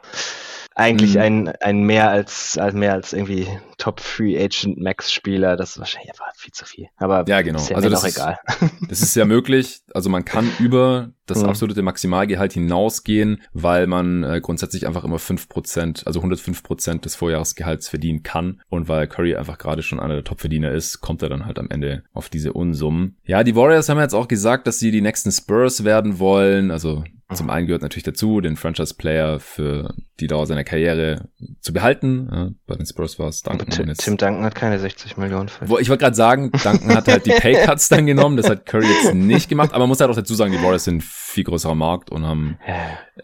eigentlich 0.76 1.14
mhm. 1.14 1.20
ein, 1.20 1.48
ein 1.48 1.82
mehr 1.82 2.10
als, 2.10 2.58
als 2.58 2.74
mehr 2.74 2.92
als 2.92 3.14
irgendwie 3.14 3.48
Top 3.78 3.98
Free 3.98 4.38
Agent 4.38 4.78
Max 4.78 5.10
Spieler. 5.10 5.56
Das 5.56 5.70
ist 5.70 5.78
wahrscheinlich 5.78 6.10
einfach 6.10 6.26
viel 6.36 6.52
zu 6.52 6.66
viel. 6.66 6.88
Aber 6.98 7.24
ja, 7.26 7.40
genau. 7.40 7.58
ist 7.58 7.70
ja 7.70 7.76
also 7.76 7.88
das 7.88 8.04
ist, 8.04 8.16
egal. 8.16 8.38
Das 8.88 9.00
ist 9.00 9.16
ja 9.16 9.24
möglich. 9.24 9.80
Also 9.94 10.10
man 10.10 10.26
kann 10.26 10.50
über 10.58 11.10
das 11.24 11.42
mhm. 11.42 11.48
absolute 11.48 11.80
Maximalgehalt 11.80 12.52
hinausgehen, 12.52 13.40
weil 13.54 13.86
man 13.86 14.22
äh, 14.22 14.40
grundsätzlich 14.42 14.86
einfach 14.86 15.04
immer 15.04 15.18
fünf 15.18 15.48
Prozent, 15.48 16.06
also 16.06 16.20
105 16.20 16.62
Prozent 16.62 17.04
des 17.06 17.16
Vorjahresgehalts 17.16 17.88
verdienen 17.88 18.22
kann. 18.22 18.60
Und 18.68 18.86
weil 18.88 19.06
Curry 19.06 19.34
einfach 19.34 19.56
gerade 19.56 19.82
schon 19.82 19.98
einer 19.98 20.14
der 20.14 20.24
Top-Verdiener 20.24 20.72
ist, 20.72 21.00
kommt 21.00 21.22
er 21.22 21.30
dann 21.30 21.46
halt 21.46 21.58
am 21.58 21.70
Ende 21.70 22.04
auf 22.12 22.28
diese 22.28 22.52
Unsummen. 22.52 23.16
Ja, 23.24 23.44
die 23.44 23.56
Warriors 23.56 23.88
haben 23.88 23.98
jetzt 23.98 24.14
auch 24.14 24.28
gesagt, 24.28 24.66
dass 24.66 24.78
sie 24.78 24.90
die 24.90 25.00
nächsten 25.00 25.32
Spurs 25.32 25.84
werden 25.84 26.18
wollen. 26.18 26.70
Also 26.70 27.02
zum 27.34 27.50
einen 27.50 27.66
gehört 27.66 27.82
natürlich 27.82 28.04
dazu, 28.04 28.40
den 28.40 28.56
Franchise-Player 28.56 29.40
für 29.40 29.94
die 30.20 30.28
Dauer 30.28 30.46
seiner 30.46 30.62
Karriere 30.62 31.28
zu 31.60 31.72
behalten. 31.72 32.28
Ja, 32.30 32.50
bei 32.66 32.76
den 32.76 32.86
Spurs 32.86 33.18
war 33.18 33.28
es 33.28 33.42
Duncan. 33.42 33.68
Tim, 33.68 33.92
Tim 33.94 34.16
Duncan 34.16 34.44
hat 34.44 34.54
keine 34.54 34.78
60 34.78 35.16
Millionen. 35.16 35.48
Für. 35.48 35.68
Wo, 35.68 35.78
ich 35.78 35.88
wollte 35.88 36.04
gerade 36.04 36.14
sagen, 36.14 36.52
Duncan 36.52 36.94
hat 36.94 37.08
halt 37.08 37.26
die 37.26 37.30
Pay-Cuts 37.40 37.88
dann 37.88 38.06
genommen. 38.06 38.36
Das 38.36 38.48
hat 38.48 38.64
Curry 38.64 38.86
jetzt 38.86 39.14
nicht 39.14 39.48
gemacht. 39.48 39.70
Aber 39.70 39.80
man 39.80 39.88
muss 39.88 40.00
halt 40.00 40.10
auch 40.10 40.14
dazu 40.16 40.34
sagen, 40.34 40.52
die 40.52 40.62
Warriors 40.62 40.84
sind 40.84 41.02
viel 41.02 41.42
größerer 41.42 41.74
Markt 41.74 42.10
und 42.10 42.24
haben, 42.24 42.58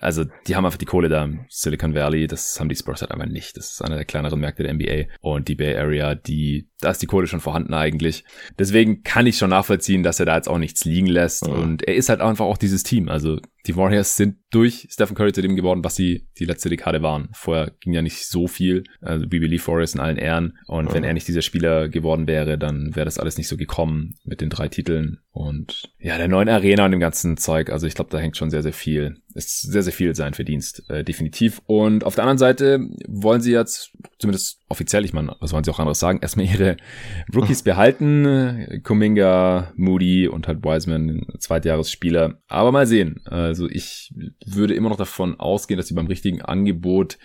also 0.00 0.24
die 0.46 0.56
haben 0.56 0.64
einfach 0.64 0.78
die 0.78 0.86
Kohle 0.86 1.08
da 1.08 1.24
im 1.24 1.44
Silicon 1.48 1.94
Valley. 1.94 2.26
Das 2.26 2.58
haben 2.58 2.68
die 2.68 2.76
Spurs 2.76 3.02
halt 3.02 3.10
einfach 3.10 3.26
nicht. 3.26 3.56
Das 3.56 3.72
ist 3.72 3.82
einer 3.82 3.96
der 3.96 4.04
kleineren 4.04 4.40
Märkte 4.40 4.62
der 4.62 4.74
NBA. 4.74 5.12
Und 5.20 5.48
die 5.48 5.54
Bay 5.54 5.76
Area, 5.76 6.14
die, 6.14 6.68
da 6.80 6.90
ist 6.90 7.02
die 7.02 7.06
Kohle 7.06 7.26
schon 7.26 7.40
vorhanden 7.40 7.74
eigentlich. 7.74 8.24
Deswegen 8.58 9.02
kann 9.02 9.26
ich 9.26 9.38
schon 9.38 9.50
nachvollziehen, 9.50 10.02
dass 10.02 10.20
er 10.20 10.26
da 10.26 10.36
jetzt 10.36 10.48
auch 10.48 10.58
nichts 10.58 10.84
liegen 10.84 11.06
lässt. 11.06 11.46
Mhm. 11.46 11.52
Und 11.52 11.82
er 11.82 11.94
ist 11.94 12.08
halt 12.08 12.20
einfach 12.20 12.46
auch 12.46 12.58
dieses 12.58 12.82
Team. 12.82 13.08
Also 13.08 13.38
die 13.66 13.76
Warriors 13.76 14.16
sind 14.16 14.36
durch 14.52 14.86
Stephen 14.90 15.16
Curry 15.16 15.32
zu 15.32 15.42
dem 15.42 15.56
geworden, 15.56 15.82
was 15.82 15.96
sie 15.96 16.28
die 16.38 16.44
letzte 16.44 16.68
Dekade 16.68 17.02
waren. 17.02 17.30
Vorher 17.32 17.72
ging 17.80 17.94
ja 17.94 18.02
nicht 18.02 18.26
so 18.28 18.46
viel. 18.46 18.84
Also 19.00 19.24
we 19.24 19.40
believe 19.40 19.66
Warriors 19.66 19.94
in 19.94 20.00
allen 20.00 20.18
Ehren. 20.18 20.58
Und 20.66 20.90
mhm. 20.90 20.94
wenn 20.94 21.04
er 21.04 21.14
nicht 21.14 21.26
dieser 21.26 21.42
Spieler 21.42 21.88
geworden 21.88 22.28
wäre, 22.28 22.58
dann 22.58 22.94
wäre 22.94 23.06
das 23.06 23.18
alles 23.18 23.38
nicht 23.38 23.48
so 23.48 23.56
gekommen 23.56 24.14
mit 24.24 24.40
den 24.40 24.50
drei 24.50 24.68
Titeln 24.68 25.18
und 25.30 25.90
ja, 25.98 26.18
der 26.18 26.28
neuen 26.28 26.50
Arena 26.50 26.84
und 26.84 26.90
dem 26.90 27.00
ganzen 27.00 27.38
Zeug. 27.38 27.70
Also 27.70 27.86
ich 27.86 27.94
glaube, 27.94 28.10
da 28.10 28.18
hängt 28.18 28.36
schon 28.36 28.50
sehr, 28.50 28.62
sehr 28.62 28.74
viel 28.74 29.16
ist 29.34 29.62
sehr, 29.62 29.82
sehr 29.82 29.92
viel 29.92 30.14
sein 30.14 30.34
Verdienst, 30.34 30.88
äh, 30.90 31.04
definitiv. 31.04 31.62
Und 31.66 32.04
auf 32.04 32.14
der 32.14 32.24
anderen 32.24 32.38
Seite 32.38 32.80
wollen 33.08 33.40
sie 33.40 33.52
jetzt, 33.52 33.92
zumindest 34.18 34.60
offiziell, 34.68 35.04
ich 35.04 35.12
meine, 35.12 35.36
was 35.40 35.52
wollen 35.52 35.64
sie 35.64 35.70
auch 35.70 35.78
anderes 35.78 35.98
sagen, 35.98 36.18
erstmal 36.20 36.46
ihre 36.46 36.76
Rookies 37.34 37.62
behalten. 37.62 38.80
Kuminga, 38.82 39.72
Moody 39.76 40.28
und 40.28 40.48
halt 40.48 40.62
Wiseman, 40.62 41.26
Zweitjahresspieler. 41.38 42.40
Aber 42.48 42.72
mal 42.72 42.86
sehen. 42.86 43.20
Also 43.24 43.68
ich 43.68 44.12
würde 44.46 44.74
immer 44.74 44.88
noch 44.88 44.96
davon 44.96 45.38
ausgehen, 45.38 45.78
dass 45.78 45.86
sie 45.86 45.94
beim 45.94 46.06
richtigen 46.06 46.42
Angebot 46.42 47.18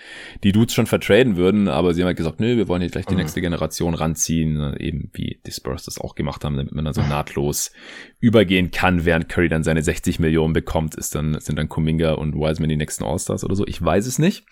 die 0.43 0.51
Dudes 0.51 0.73
schon 0.73 0.87
vertraden 0.87 1.35
würden. 1.35 1.67
Aber 1.67 1.93
sie 1.93 2.01
haben 2.01 2.07
halt 2.07 2.17
gesagt, 2.17 2.39
nö, 2.39 2.57
wir 2.57 2.67
wollen 2.67 2.81
hier 2.81 2.91
gleich 2.91 3.05
die 3.05 3.15
mhm. 3.15 3.21
nächste 3.21 3.41
Generation 3.41 3.95
ranziehen. 3.95 4.75
Eben 4.79 5.09
wie 5.13 5.39
die 5.45 5.51
Spurs 5.51 5.83
das 5.83 5.99
auch 5.99 6.15
gemacht 6.15 6.43
haben, 6.45 6.57
damit 6.57 6.73
man 6.73 6.85
dann 6.85 6.93
so 6.93 7.01
nahtlos 7.01 7.71
übergehen 8.19 8.71
kann, 8.71 9.03
während 9.03 9.29
Curry 9.29 9.49
dann 9.49 9.63
seine 9.63 9.81
60 9.81 10.19
Millionen 10.19 10.53
bekommt, 10.53 10.95
ist 10.95 11.15
dann, 11.15 11.39
sind 11.39 11.57
dann 11.57 11.69
Kuminga 11.69 11.97
Kuminga 11.97 12.13
und 12.13 12.35
Wiseman 12.35 12.69
die 12.69 12.77
nächsten 12.77 13.03
All-Stars 13.03 13.43
oder 13.43 13.55
so. 13.55 13.65
Ich 13.65 13.83
weiß 13.83 14.05
es 14.07 14.19
nicht. 14.19 14.45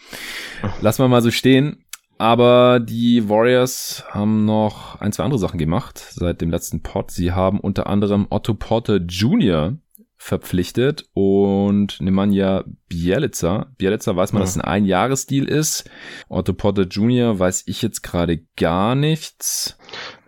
Lassen 0.82 1.04
wir 1.04 1.08
mal 1.08 1.22
so 1.22 1.32
stehen. 1.32 1.84
Aber 2.18 2.80
die 2.80 3.28
Warriors 3.28 4.06
haben 4.10 4.46
noch 4.46 5.02
ein, 5.02 5.12
zwei 5.12 5.26
andere 5.26 5.40
Sachen 5.40 5.58
gemacht 5.58 5.98
seit 5.98 6.40
dem 6.40 6.50
letzten 6.50 6.82
Pod. 6.82 7.12
Sie 7.12 7.34
haben 7.34 7.60
unter 7.60 7.88
anderem 7.88 8.28
Otto 8.30 8.54
Porter 8.54 8.98
Jr. 8.98 9.78
verpflichtet 10.26 11.06
und 11.14 12.02
Nemanja 12.02 12.64
Bielica. 12.90 13.68
Bielica 13.78 14.16
weiß 14.16 14.34
man, 14.34 14.42
ja. 14.42 14.44
dass 14.44 14.56
es 14.56 14.58
ein 14.58 14.68
Einjahresdeal 14.68 15.46
ist. 15.46 15.88
Otto 16.30 16.54
Porter 16.54 16.82
Jr. 16.82 17.38
weiß 17.38 17.66
ich 17.68 17.84
jetzt 17.84 18.02
gerade 18.02 18.40
gar 18.58 18.96
nichts. 18.96 19.78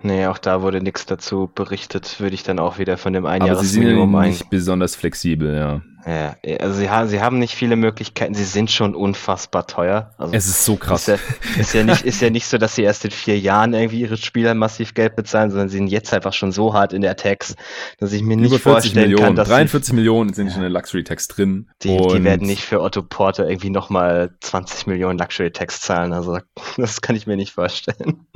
Nee, 0.04 0.28
auch 0.28 0.38
da 0.38 0.62
wurde 0.62 0.82
nichts 0.82 1.08
dazu 1.08 1.50
berichtet, 1.54 2.20
würde 2.20 2.36
ich 2.36 2.44
dann 2.44 2.60
auch 2.60 2.78
wieder 2.78 2.98
von 2.98 3.14
dem 3.14 3.26
Einjahresminimum 3.26 4.14
Aber 4.14 4.26
sie 4.26 4.30
sind 4.34 4.40
nicht 4.42 4.50
besonders 4.52 4.96
flexibel, 4.96 5.56
ja. 5.56 5.82
Ja, 6.08 6.38
also 6.62 6.80
sie 6.80 6.90
haben, 6.90 7.10
sie 7.10 7.20
haben 7.20 7.38
nicht 7.38 7.54
viele 7.54 7.76
Möglichkeiten, 7.76 8.34
sie 8.34 8.46
sind 8.46 8.72
schon 8.72 8.96
unfassbar 8.96 9.68
teuer. 9.68 10.12
Also 10.18 10.34
es 10.34 10.48
ist 10.48 10.64
so 10.64 10.78
krass. 10.78 11.10
Ist 11.10 11.20
ja, 11.20 11.60
ist 11.60 11.74
ja, 11.74 11.84
nicht, 11.84 12.02
ist 12.06 12.22
ja 12.22 12.30
nicht 12.30 12.46
so, 12.48 12.58
dass 12.58 12.76
sie 12.76 12.84
erst 12.84 13.04
in 13.04 13.12
vier 13.12 13.38
Jahren 13.38 13.74
irgendwie 13.74 14.00
ihre 14.00 14.16
Spieler 14.16 14.54
massiv 14.54 14.94
Geld 14.94 15.18
bezahlen, 15.18 15.52
sondern 15.52 15.68
sie 15.68 15.76
sind 15.76 15.88
jetzt 15.88 16.14
einfach 16.14 16.32
schon 16.32 16.54
so 16.54 16.74
hart 16.74 16.94
in 16.94 17.02
der 17.02 17.18
Tax, 17.18 17.58
dass 18.00 18.14
ich 18.14 18.24
mir 18.24 18.38
nicht 18.38 18.52
Über 18.52 18.60
vorstellen 18.60 19.10
Millionen, 19.10 19.26
kann, 19.26 19.36
dass 19.36 19.50
43 19.50 19.90
sie, 19.90 19.96
Millionen 19.96 20.34
sind 20.34 20.48
schon 20.48 20.58
in 20.58 20.62
der 20.62 20.70
Luxury 20.70 21.04
Tax 21.04 21.28
drin. 21.28 21.68
Die, 21.84 21.98
die 21.98 22.24
werden 22.24 22.48
nicht 22.48 22.64
für 22.64 22.82
Otto 22.82 23.04
Porter 23.04 23.50
irgendwie 23.50 23.70
nochmal 23.70 24.34
20 24.40 24.88
Millionen 24.88 25.20
Luxury 25.20 25.52
Tax 25.52 25.82
zahlen. 25.82 26.14
Also 26.14 26.40
das 26.78 27.02
kann 27.02 27.18
ich 27.18 27.28
mir 27.28 27.36
nicht 27.36 27.52
vorstellen. 27.52 28.28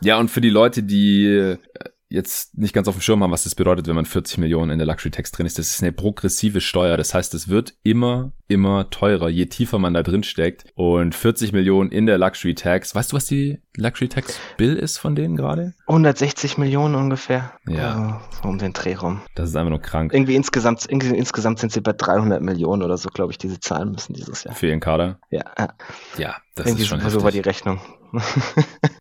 Ja, 0.00 0.18
und 0.18 0.30
für 0.30 0.40
die 0.40 0.48
Leute, 0.48 0.82
die 0.82 1.58
jetzt 2.08 2.56
nicht 2.56 2.74
ganz 2.74 2.88
auf 2.88 2.96
dem 2.96 3.00
Schirm 3.00 3.22
haben, 3.22 3.32
was 3.32 3.44
das 3.44 3.54
bedeutet, 3.54 3.86
wenn 3.86 3.94
man 3.94 4.06
40 4.06 4.38
Millionen 4.38 4.70
in 4.70 4.78
der 4.78 4.86
Luxury 4.86 5.10
Tax 5.10 5.32
drin 5.32 5.46
ist. 5.46 5.58
Das 5.58 5.70
ist 5.70 5.82
eine 5.82 5.92
progressive 5.92 6.60
Steuer. 6.60 6.96
Das 6.96 7.14
heißt, 7.14 7.34
es 7.34 7.48
wird 7.48 7.74
immer, 7.82 8.32
immer 8.54 8.88
teurer, 8.90 9.28
je 9.28 9.46
tiefer 9.46 9.78
man 9.78 9.92
da 9.92 10.02
drin 10.02 10.22
steckt. 10.22 10.64
Und 10.74 11.14
40 11.14 11.52
Millionen 11.52 11.90
in 11.90 12.06
der 12.06 12.16
Luxury 12.16 12.54
Tax. 12.54 12.94
Weißt 12.94 13.12
du, 13.12 13.16
was 13.16 13.26
die 13.26 13.60
Luxury 13.76 14.08
Tax 14.08 14.38
Bill 14.56 14.76
ist 14.76 14.98
von 14.98 15.14
denen 15.14 15.36
gerade? 15.36 15.74
160 15.88 16.56
Millionen 16.56 16.94
ungefähr. 16.94 17.52
Ja. 17.68 18.22
Also, 18.32 18.48
um 18.48 18.58
den 18.58 18.72
Dreh 18.72 18.94
rum. 18.94 19.20
Das 19.34 19.50
ist 19.50 19.56
einfach 19.56 19.70
nur 19.70 19.82
krank. 19.82 20.14
Irgendwie 20.14 20.36
insgesamt, 20.36 20.86
irgendwie, 20.88 21.16
insgesamt 21.16 21.58
sind 21.58 21.72
sie 21.72 21.80
bei 21.80 21.92
300 21.92 22.40
Millionen 22.40 22.82
oder 22.82 22.96
so, 22.96 23.10
glaube 23.10 23.32
ich, 23.32 23.38
diese 23.38 23.60
zahlen 23.60 23.90
müssen 23.90 24.14
dieses 24.14 24.44
Jahr. 24.44 24.54
Für 24.54 24.68
ihren 24.68 24.80
Kader? 24.80 25.18
Ja. 25.30 25.44
Ja, 26.16 26.36
das 26.54 26.66
irgendwie 26.66 26.82
ist 26.82 26.88
schon 26.88 27.00
so 27.10 27.22
war 27.22 27.32
die 27.32 27.40
Rechnung. 27.40 27.80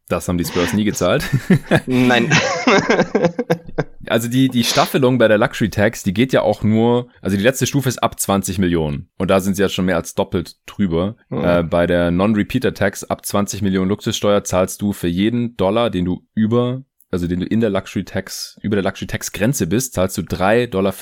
Das 0.09 0.27
haben 0.27 0.37
die 0.37 0.45
Spurs 0.45 0.73
nie 0.73 0.83
gezahlt. 0.83 1.23
Nein. 1.85 2.31
Also 4.07 4.27
die, 4.27 4.49
die 4.49 4.63
Staffelung 4.63 5.17
bei 5.17 5.27
der 5.27 5.37
Luxury 5.37 5.69
Tax, 5.69 6.03
die 6.03 6.13
geht 6.13 6.33
ja 6.33 6.41
auch 6.41 6.63
nur, 6.63 7.09
also 7.21 7.37
die 7.37 7.43
letzte 7.43 7.67
Stufe 7.67 7.89
ist 7.89 7.99
ab 8.01 8.19
20 8.19 8.59
Millionen. 8.59 9.09
Und 9.17 9.29
da 9.29 9.39
sind 9.39 9.55
sie 9.55 9.61
ja 9.61 9.69
schon 9.69 9.85
mehr 9.85 9.95
als 9.95 10.13
doppelt 10.15 10.57
drüber. 10.65 11.15
Mhm. 11.29 11.43
Äh, 11.43 11.63
bei 11.63 11.87
der 11.87 12.11
Non-Repeater 12.11 12.73
Tax 12.73 13.03
ab 13.03 13.25
20 13.25 13.61
Millionen 13.61 13.89
Luxussteuer 13.89 14.43
zahlst 14.43 14.81
du 14.81 14.93
für 14.93 15.07
jeden 15.07 15.55
Dollar, 15.55 15.89
den 15.89 16.05
du 16.05 16.25
über, 16.33 16.83
also 17.11 17.27
den 17.27 17.41
du 17.41 17.45
in 17.45 17.59
der 17.59 17.69
Luxury 17.69 18.05
Tax, 18.05 18.57
über 18.61 18.75
der 18.75 18.83
Luxury 18.83 19.07
Tax 19.07 19.31
Grenze 19.31 19.67
bist, 19.67 19.93
zahlst 19.93 20.17
du 20.17 20.21
3,75 20.21 20.69
Dollar 20.69 20.93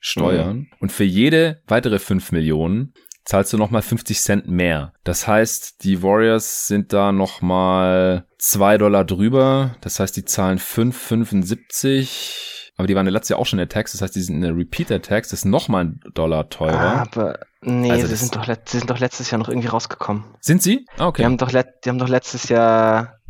Steuern. 0.00 0.56
Mhm. 0.56 0.66
Und 0.80 0.92
für 0.92 1.04
jede 1.04 1.62
weitere 1.66 1.98
5 1.98 2.32
Millionen 2.32 2.94
zahlst 3.24 3.52
du 3.52 3.58
nochmal 3.58 3.82
50 3.82 4.20
Cent 4.20 4.48
mehr. 4.48 4.92
Das 5.04 5.26
heißt, 5.28 5.84
die 5.84 6.02
Warriors 6.02 6.66
sind 6.66 6.92
da 6.92 7.12
nochmal 7.12 8.26
2 8.42 8.78
Dollar 8.78 9.04
drüber. 9.04 9.76
Das 9.82 10.00
heißt, 10.00 10.16
die 10.16 10.24
zahlen 10.24 10.58
5,75. 10.58 12.72
Aber 12.76 12.88
die 12.88 12.96
waren 12.96 13.06
letztes 13.06 13.28
Jahr 13.28 13.38
auch 13.38 13.46
schon 13.46 13.60
in 13.60 13.68
der 13.68 13.68
Tax. 13.68 13.92
Das 13.92 14.02
heißt, 14.02 14.16
die 14.16 14.20
sind 14.20 14.34
in 14.34 14.40
der 14.40 14.56
Repeater 14.56 15.00
Tax. 15.00 15.28
Das 15.28 15.40
ist 15.40 15.44
nochmal 15.44 15.84
ein 15.84 16.00
Dollar 16.14 16.48
teurer. 16.48 17.02
Aber 17.02 17.38
nee, 17.60 17.92
also 17.92 18.08
sie, 18.08 18.16
sind 18.16 18.34
doch, 18.34 18.44
sie 18.44 18.78
sind 18.78 18.90
doch 18.90 18.98
letztes 18.98 19.30
Jahr 19.30 19.38
noch 19.38 19.48
irgendwie 19.48 19.68
rausgekommen. 19.68 20.24
Sind 20.40 20.60
sie? 20.60 20.86
Ah, 20.98 21.06
okay. 21.06 21.22
Die 21.22 21.26
haben 21.26 21.38
doch, 21.38 21.52
die 21.52 21.88
haben 21.88 21.98
doch 21.98 22.08
letztes 22.08 22.48
Jahr 22.48 23.20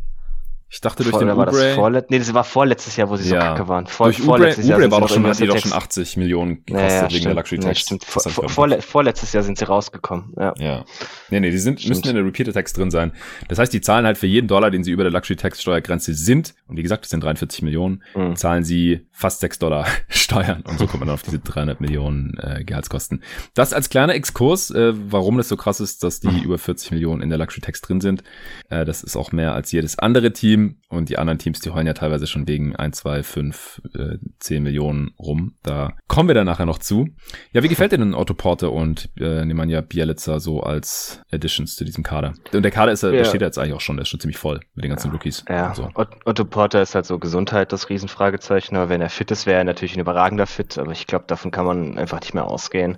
ich 0.73 0.81
dachte 0.81 1.03
durch 1.03 1.11
Vor, 1.11 1.19
den 1.19 1.29
Ubre... 1.29 1.37
War 1.37 1.45
das 1.45 1.75
vorlet 1.75 2.09
nee, 2.09 2.17
das 2.17 2.33
war 2.33 2.43
vorletztes 2.43 2.95
Jahr, 2.95 3.07
wo 3.07 3.15
sie 3.15 3.31
ja. 3.31 3.41
so 3.41 3.47
kacke 3.47 3.67
waren. 3.67 3.85
Vor, 3.85 4.07
durch 4.07 4.19
vorletztes 4.19 4.65
Ubre, 4.65 4.69
Jahr 4.71 4.79
Ubre 4.79 4.91
war 4.91 5.01
doch 5.01 5.09
schon, 5.09 5.27
hat 5.27 5.39
die 5.39 5.45
doch 5.45 5.59
schon 5.59 5.71
80 5.71 6.17
Millionen 6.17 6.65
gekostet 6.65 6.89
ja, 6.89 7.03
ja, 7.03 7.11
wegen 7.11 7.25
der 7.25 7.35
Luxury 7.35 7.59
Tax. 7.59 7.91
Nee, 7.91 7.99
Vor, 8.03 8.49
vor, 8.49 8.81
vorletztes 8.81 9.33
Jahr 9.33 9.43
sind 9.43 9.59
sie 9.59 9.65
rausgekommen. 9.65 10.33
Ja. 10.35 10.55
ja. 10.57 10.85
Nee, 11.29 11.41
nee, 11.41 11.51
die 11.51 11.59
sind, 11.59 11.79
stimmt. 11.79 11.89
müssen 11.97 12.09
in 12.09 12.15
der 12.15 12.25
Repeater 12.25 12.53
Tax 12.53 12.73
drin 12.73 12.89
sein. 12.89 13.11
Das 13.49 13.59
heißt, 13.59 13.71
die 13.71 13.81
zahlen 13.81 14.07
halt 14.07 14.17
für 14.17 14.25
jeden 14.25 14.47
Dollar, 14.47 14.71
den 14.71 14.83
sie 14.83 14.89
über 14.89 15.03
der 15.03 15.11
Luxury 15.11 15.35
Tax 15.35 15.61
Steuergrenze 15.61 16.15
sind, 16.15 16.55
und 16.67 16.77
wie 16.77 16.81
gesagt, 16.81 17.03
das 17.03 17.11
sind 17.11 17.23
43 17.23 17.61
Millionen, 17.61 18.01
mhm. 18.15 18.35
zahlen 18.35 18.63
sie 18.63 19.05
fast 19.11 19.41
6 19.41 19.59
Dollar 19.59 19.85
Steuern. 20.09 20.63
Und 20.63 20.79
so 20.79 20.87
kommt 20.87 21.01
man 21.01 21.07
dann 21.07 21.13
auf 21.13 21.21
diese 21.21 21.37
300 21.37 21.81
Millionen 21.81 22.35
äh, 22.39 22.63
Gehaltskosten. 22.63 23.21
Das 23.53 23.73
als 23.73 23.89
kleiner 23.89 24.15
Exkurs, 24.15 24.71
äh, 24.71 24.93
warum 24.95 25.37
das 25.37 25.49
so 25.49 25.55
krass 25.55 25.79
ist, 25.79 26.03
dass 26.03 26.19
die 26.19 26.29
mhm. 26.29 26.41
über 26.41 26.57
40 26.57 26.89
Millionen 26.93 27.21
in 27.21 27.29
der 27.29 27.37
Luxury 27.37 27.61
Tax 27.61 27.81
drin 27.81 28.01
sind. 28.01 28.23
Äh, 28.69 28.85
das 28.85 29.03
ist 29.03 29.15
auch 29.15 29.31
mehr 29.31 29.53
als 29.53 29.71
jedes 29.71 29.99
andere 29.99 30.33
Team. 30.33 30.62
Und 30.89 31.09
die 31.09 31.17
anderen 31.17 31.39
Teams, 31.39 31.59
die 31.59 31.71
heulen 31.71 31.87
ja 31.87 31.93
teilweise 31.93 32.27
schon 32.27 32.47
wegen 32.47 32.75
1, 32.75 32.97
2, 32.97 33.23
5, 33.23 33.81
äh, 33.95 34.17
10 34.39 34.63
Millionen 34.63 35.11
rum. 35.19 35.55
Da 35.63 35.93
kommen 36.07 36.29
wir 36.29 36.35
dann 36.35 36.45
nachher 36.45 36.65
noch 36.65 36.77
zu. 36.77 37.07
Ja, 37.51 37.63
wie 37.63 37.67
gefällt 37.67 37.91
dir 37.91 37.97
denn 37.97 38.13
Otto 38.13 38.33
Porter 38.33 38.71
und 38.71 39.09
äh, 39.19 39.43
Nemanja 39.43 39.81
Bielica 39.81 40.39
so 40.39 40.61
als 40.61 41.21
Additions 41.31 41.75
zu 41.75 41.83
diesem 41.83 42.03
Kader? 42.03 42.33
Und 42.53 42.63
der 42.63 42.71
Kader 42.71 42.91
ist 42.91 43.03
ja, 43.03 43.11
ja. 43.11 43.25
steht 43.25 43.41
jetzt 43.41 43.57
eigentlich 43.57 43.73
auch 43.73 43.81
schon, 43.81 43.97
der 43.97 44.03
ist 44.03 44.09
schon 44.09 44.19
ziemlich 44.19 44.37
voll 44.37 44.59
mit 44.75 44.85
den 44.85 44.89
ganzen 44.89 45.07
ja. 45.07 45.13
Rookies. 45.13 45.43
Ja, 45.49 45.73
so. 45.73 45.89
Otto 46.25 46.45
Porter 46.45 46.81
ist 46.81 46.93
halt 46.93 47.05
so 47.05 47.17
Gesundheit 47.17 47.71
das 47.71 47.89
Riesenfragezeichen, 47.89 48.77
aber 48.77 48.89
wenn 48.89 49.01
er 49.01 49.09
fit 49.09 49.31
ist, 49.31 49.45
wäre 49.45 49.59
er 49.59 49.63
natürlich 49.63 49.95
ein 49.95 50.01
überragender 50.01 50.45
Fit, 50.45 50.77
aber 50.77 50.91
ich 50.91 51.07
glaube, 51.07 51.25
davon 51.27 51.51
kann 51.51 51.65
man 51.65 51.97
einfach 51.97 52.21
nicht 52.21 52.33
mehr 52.33 52.45
ausgehen. 52.45 52.97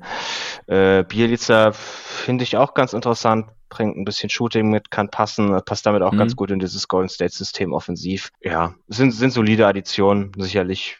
Äh, 0.67 1.03
Bielica 1.03 1.71
finde 1.71 2.43
ich 2.43 2.57
auch 2.57 2.73
ganz 2.73 2.93
interessant, 2.93 3.45
bringt 3.75 3.97
ein 3.97 4.05
bisschen 4.05 4.29
Shooting 4.29 4.69
mit, 4.69 4.89
kann 4.89 5.09
passen, 5.09 5.59
passt 5.65 5.85
damit 5.85 6.01
auch 6.01 6.13
mhm. 6.13 6.19
ganz 6.19 6.35
gut 6.37 6.49
in 6.49 6.59
dieses 6.59 6.87
Golden 6.87 7.09
State 7.09 7.33
System 7.33 7.73
offensiv. 7.73 8.31
Ja, 8.41 8.73
sind, 8.87 9.11
sind 9.11 9.31
solide 9.31 9.67
Additionen, 9.67 10.31
sicherlich 10.37 10.99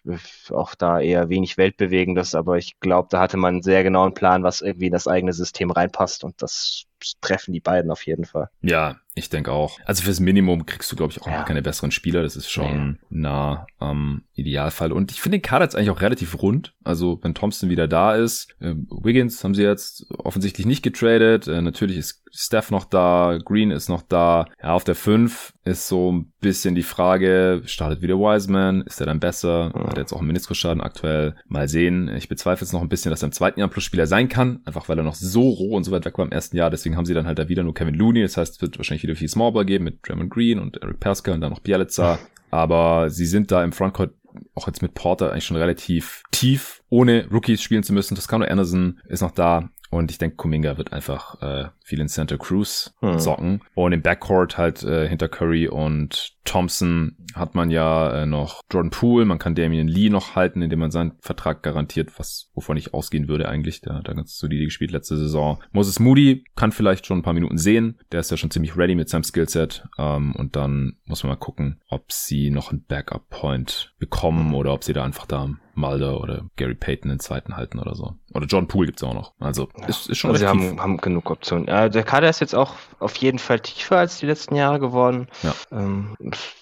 auch 0.51 0.76
da 0.76 0.99
eher 0.99 1.30
wenig 1.30 1.57
Weltbewegendes, 1.57 2.36
aber 2.36 2.57
ich 2.57 2.78
glaube, 2.82 3.07
da 3.09 3.21
hatte 3.21 3.38
man 3.38 3.55
einen 3.55 3.63
sehr 3.63 3.84
genauen 3.84 4.13
Plan, 4.13 4.43
was 4.43 4.59
irgendwie 4.59 4.88
in 4.88 4.91
das 4.91 5.07
eigene 5.07 5.32
System 5.32 5.71
reinpasst 5.71 6.26
und 6.26 6.41
das 6.41 6.84
treffen 7.22 7.53
die 7.53 7.60
beiden 7.60 7.91
auf 7.91 8.06
jeden 8.06 8.26
Fall. 8.26 8.49
Ja, 8.62 8.97
ich 9.18 9.30
denke 9.30 9.53
auch. 9.53 9.80
Also 9.86 10.03
fürs 10.03 10.20
Minimum 10.20 10.66
kriegst 10.66 10.91
du, 10.91 10.97
glaube 10.97 11.12
ich, 11.12 11.22
auch 11.22 11.28
ja. 11.28 11.43
keine 11.43 11.62
besseren 11.62 11.91
Spieler. 11.91 12.22
Das 12.22 12.36
ist 12.36 12.51
schon 12.51 12.99
ja. 12.99 13.08
nah 13.10 13.68
am 13.80 14.24
Idealfall. 14.34 14.91
Und 14.91 15.12
ich 15.12 15.22
finde 15.22 15.38
den 15.38 15.41
Kader 15.41 15.64
jetzt 15.64 15.76
eigentlich 15.76 15.89
auch 15.89 16.01
relativ 16.01 16.41
rund. 16.41 16.74
Also 16.84 17.20
wenn 17.22 17.34
Thompson 17.34 17.70
wieder 17.70 17.88
da 17.88 18.16
ist, 18.16 18.53
äh, 18.60 18.76
Wiggins 18.76 19.41
haben 19.43 19.56
sie 19.56 19.64
jetzt 19.64 20.06
offensichtlich 20.10 20.68
nicht 20.68 20.84
getradet. 20.84 21.47
Äh, 21.47 21.62
natürlich 21.62 21.97
ist 21.97 22.24
Steph 22.38 22.70
noch 22.70 22.84
da, 22.84 23.39
Green 23.43 23.72
ist 23.72 23.88
noch 23.88 24.01
da. 24.01 24.47
Ja, 24.62 24.74
auf 24.74 24.84
der 24.84 24.95
5 24.95 25.53
ist 25.64 25.88
so 25.88 26.12
ein 26.12 26.34
bisschen 26.41 26.76
die 26.76 26.84
Frage, 26.84 27.62
startet 27.66 28.01
wieder 28.01 28.16
Wiseman, 28.16 28.82
ist 28.82 28.99
er 28.99 29.06
dann 29.06 29.22
besser? 29.22 29.72
Ja. 29.74 29.88
Hat 29.88 29.97
jetzt 29.97 30.12
auch 30.12 30.20
einen 30.20 30.28
Meniskusschaden 30.28 30.82
aktuell. 30.82 31.36
Mal 31.47 31.70
sehen. 31.70 32.10
Ich 32.10 32.28
bezweifle 32.28 32.66
jetzt 32.66 32.74
noch 32.74 32.82
ein 32.82 32.89
bisschen, 32.89 33.12
dass 33.12 33.24
er 33.24 33.28
im 33.28 33.32
zweiten 33.32 33.62
Jahr 33.62 33.70
Plus-Spieler 33.70 34.08
sein 34.08 34.28
kann, 34.28 34.60
einfach 34.66 34.89
weil 34.89 34.97
er 34.97 35.06
noch 35.06 35.16
so 35.16 35.49
roh 35.49 35.76
und 35.76 35.86
so 35.86 35.91
weit 35.91 36.03
weg 36.03 36.18
war 36.18 36.26
im 36.26 36.32
ersten 36.34 36.58
Jahr. 36.58 36.70
Deswegen 36.70 36.95
haben 36.96 37.06
sie 37.06 37.14
dann 37.14 37.28
halt 37.28 37.39
da 37.39 37.50
wieder 37.50 37.64
nur 37.64 37.74
Kevin 37.74 37.96
Looney. 37.96 38.22
Das 38.22 38.38
heißt, 38.38 38.56
es 38.56 38.62
wird 38.62 38.78
wahrscheinlich 38.78 39.04
wieder 39.04 39.16
viel 39.16 39.30
Smallball 39.30 39.66
geben 39.66 39.86
mit 39.86 40.08
Draymond 40.08 40.30
Green 40.30 40.60
und 40.60 40.82
Eric 40.82 41.00
Perska 41.00 41.34
und 41.34 41.41
dann 41.41 41.52
noch 41.52 41.60
Bialica. 41.60 42.20
Aber 42.52 43.10
sie 43.10 43.26
sind 43.26 43.52
da 43.52 43.64
im 43.64 43.72
Frontcourt 43.72 44.14
auch 44.54 44.68
jetzt 44.68 44.82
mit 44.82 44.93
Porter 44.93 45.32
eigentlich 45.32 45.46
schon 45.46 45.58
relativ 45.58 46.24
tief, 46.32 46.84
ohne 46.89 47.28
Rookies 47.32 47.62
spielen 47.62 47.84
zu 47.84 47.93
müssen. 47.93 48.16
Toscano 48.16 48.46
Anderson 48.46 49.00
ist 49.08 49.22
noch 49.22 49.32
da. 49.32 49.70
Und 49.89 50.12
ich 50.12 50.18
denke, 50.18 50.36
Kuminga 50.36 50.78
wird 50.78 50.93
einfach 50.93 51.41
äh, 51.41 51.70
viel 51.86 51.99
in 51.99 52.07
Santa 52.07 52.38
Cruz 52.38 52.93
hm. 52.99 53.19
zocken. 53.19 53.61
Und 53.75 53.93
im 53.93 54.01
Backcourt 54.01 54.57
halt 54.57 54.83
äh, 54.83 55.07
hinter 55.07 55.29
Curry 55.29 55.67
und 55.67 56.33
Thompson 56.45 57.15
hat 57.36 57.53
man 57.53 57.69
ja 57.69 58.23
äh, 58.23 58.25
noch 58.25 58.61
Jordan 58.71 58.91
Poole, 58.91 59.25
man 59.25 59.39
kann 59.39 59.55
Damian 59.55 59.88
Lee 59.88 60.09
noch 60.09 60.36
halten, 60.36 60.61
indem 60.61 60.79
man 60.79 60.91
seinen 60.91 61.13
Vertrag 61.19 61.63
garantiert, 61.63 62.17
was 62.17 62.49
wovon 62.53 62.77
ich 62.77 62.93
ausgehen 62.93 63.27
würde 63.27 63.49
eigentlich. 63.49 63.81
Der 63.81 63.95
hat 63.95 64.07
da 64.07 64.13
ganz 64.13 64.38
solide 64.38 64.65
gespielt 64.65 64.91
letzte 64.91 65.17
Saison. 65.17 65.61
Moses 65.71 65.99
Moody 65.99 66.43
kann 66.55 66.71
vielleicht 66.71 67.05
schon 67.05 67.19
ein 67.19 67.23
paar 67.23 67.33
Minuten 67.33 67.57
sehen. 67.57 67.99
Der 68.11 68.19
ist 68.19 68.31
ja 68.31 68.38
schon 68.38 68.51
ziemlich 68.51 68.77
ready 68.77 68.95
mit 68.95 69.09
seinem 69.09 69.23
Skillset. 69.23 69.88
Ähm, 69.97 70.36
und 70.36 70.55
dann 70.55 70.97
muss 71.05 71.23
man 71.23 71.31
mal 71.31 71.36
gucken, 71.36 71.81
ob 71.89 72.11
sie 72.11 72.49
noch 72.49 72.71
einen 72.71 72.86
Backup-Point 72.86 73.93
bekommen 73.99 74.53
oder 74.53 74.73
ob 74.73 74.83
sie 74.83 74.93
da 74.93 75.03
einfach 75.03 75.25
da 75.25 75.49
Mulder 75.75 76.21
oder 76.21 76.45
Gary 76.55 76.75
Payton 76.75 77.09
den 77.09 77.19
zweiten 77.19 77.57
halten 77.57 77.79
oder 77.79 77.95
so. 77.95 78.13
Oder 78.33 78.45
John 78.45 78.67
Poole 78.67 78.88
gibt's 78.88 79.03
auch 79.03 79.13
noch. 79.13 79.33
Also 79.39 79.69
ja. 79.77 79.88
ist, 79.88 80.09
ist 80.09 80.17
schon 80.17 80.31
also 80.31 80.39
sie 80.39 80.47
haben, 80.47 80.79
haben 80.81 80.97
genug 80.97 81.29
Optionen. 81.29 81.67
Ja, 81.67 81.74
der 81.89 82.03
Kader 82.03 82.30
ist 82.30 82.41
jetzt 82.41 82.55
auch 82.55 82.73
auf 82.99 83.15
jeden 83.17 83.39
Fall 83.39 83.59
tiefer 83.59 83.97
als 83.97 84.19
die 84.19 84.26
letzten 84.26 84.55
Jahre 84.55 84.80
geworden. 84.80 85.28
Ja. 85.43 85.53
Ähm, 85.71 86.15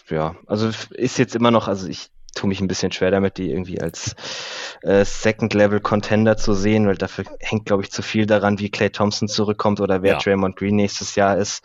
ja, 0.10 0.36
also 0.48 0.70
ist 0.92 1.18
jetzt 1.18 1.36
immer 1.36 1.52
noch, 1.52 1.68
also 1.68 1.88
ich 1.88 2.10
tue 2.36 2.48
mich 2.48 2.62
ein 2.62 2.68
bisschen 2.68 2.92
schwer 2.92 3.12
damit, 3.12 3.38
die 3.38 3.52
irgendwie 3.52 3.80
als 3.82 4.16
äh, 4.82 5.06
Second-Level-Contender 5.06 6.38
zu 6.38 6.54
sehen, 6.54 6.88
weil 6.88 6.96
dafür 6.96 7.26
hängt, 7.40 7.66
glaube 7.66 7.84
ich, 7.84 7.92
zu 7.92 8.02
viel 8.02 8.26
daran, 8.26 8.60
wie 8.60 8.70
Clay 8.70 8.90
Thompson 8.90 9.28
zurückkommt 9.28 9.80
oder 9.80 10.02
wer 10.02 10.14
ja. 10.14 10.20
Draymond 10.20 10.56
Green 10.56 10.76
nächstes 10.76 11.16
Jahr 11.16 11.38
ist, 11.38 11.64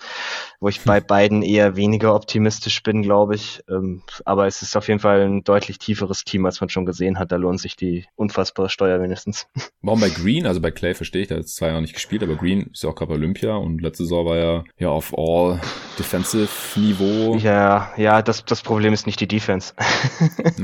wo 0.61 0.69
ich 0.69 0.83
bei 0.83 1.01
beiden 1.01 1.43
eher 1.43 1.77
weniger 1.77 2.15
optimistisch 2.15 2.83
bin, 2.83 3.03
glaube 3.03 3.37
ich. 3.37 3.63
Ähm, 3.71 4.03
aber 4.25 4.49
es 4.49 4.63
ist 4.63 4.77
auf 4.77 4.89
jeden 4.89 4.99
Fall 4.99 5.21
ein 5.21 5.45
deutlich 5.45 5.79
tieferes 5.79 6.25
Team, 6.25 6.45
als 6.47 6.61
man 6.61 6.69
schon 6.69 6.85
gesehen 6.85 7.21
hat. 7.21 7.31
Da 7.31 7.37
lohnt 7.37 7.61
sich 7.61 7.77
die 7.77 8.07
unfassbare 8.17 8.69
Steuer 8.69 9.01
wenigstens. 9.01 9.47
Warum 9.83 10.01
bei 10.01 10.09
Green? 10.09 10.47
Also 10.47 10.61
bei 10.61 10.73
Clay 10.73 10.95
verstehe 10.95 11.23
ich, 11.23 11.29
der 11.29 11.39
hat 11.39 11.47
zwei 11.49 11.69
Jahre 11.69 11.81
nicht 11.81 11.95
gespielt, 11.95 12.25
aber 12.25 12.35
Green 12.35 12.71
ist 12.73 12.83
ja 12.83 12.91
auch 12.91 12.97
gerade 12.97 13.13
Olympia 13.13 13.55
und 13.55 13.81
letzte 13.81 14.03
Saison 14.03 14.27
war 14.27 14.37
er 14.37 14.65
ja 14.79 14.89
auf 14.89 15.17
All-Defensive-Niveau. 15.17 17.37
Ja, 17.37 17.93
ja, 17.97 18.21
das, 18.23 18.45
das 18.45 18.63
Problem 18.63 18.93
ist 18.93 19.07
nicht 19.07 19.21
die 19.21 19.29
Defense. 19.29 19.75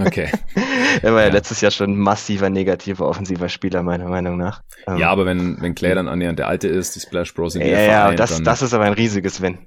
Okay. 0.04 0.28
er 1.02 1.14
war 1.14 1.20
ja. 1.20 1.28
ja. 1.28 1.32
letztes 1.32 1.60
Jahr 1.60 1.70
schon 1.70 1.92
ein 1.92 1.96
massiver 1.96 2.50
negativer 2.50 3.08
offensiver 3.08 3.48
Spieler, 3.48 3.82
meiner 3.82 4.08
Meinung 4.08 4.36
nach. 4.36 4.62
Ja, 4.86 5.10
aber 5.10 5.24
wenn, 5.24 5.56
wenn 5.60 5.74
Clay 5.74 5.94
dann 5.94 6.08
annähernd 6.08 6.38
der 6.38 6.48
Alte 6.48 6.68
ist, 6.68 6.96
die 6.96 7.00
Splash 7.00 7.32
Bros 7.34 7.54
in 7.54 7.62
Ja, 7.62 7.80
ja, 7.80 8.12
das, 8.12 8.42
das 8.42 8.60
ist 8.62 8.74
aber 8.74 8.84
ein 8.84 8.92
riesiges 8.92 9.40
Wenn. 9.40 9.66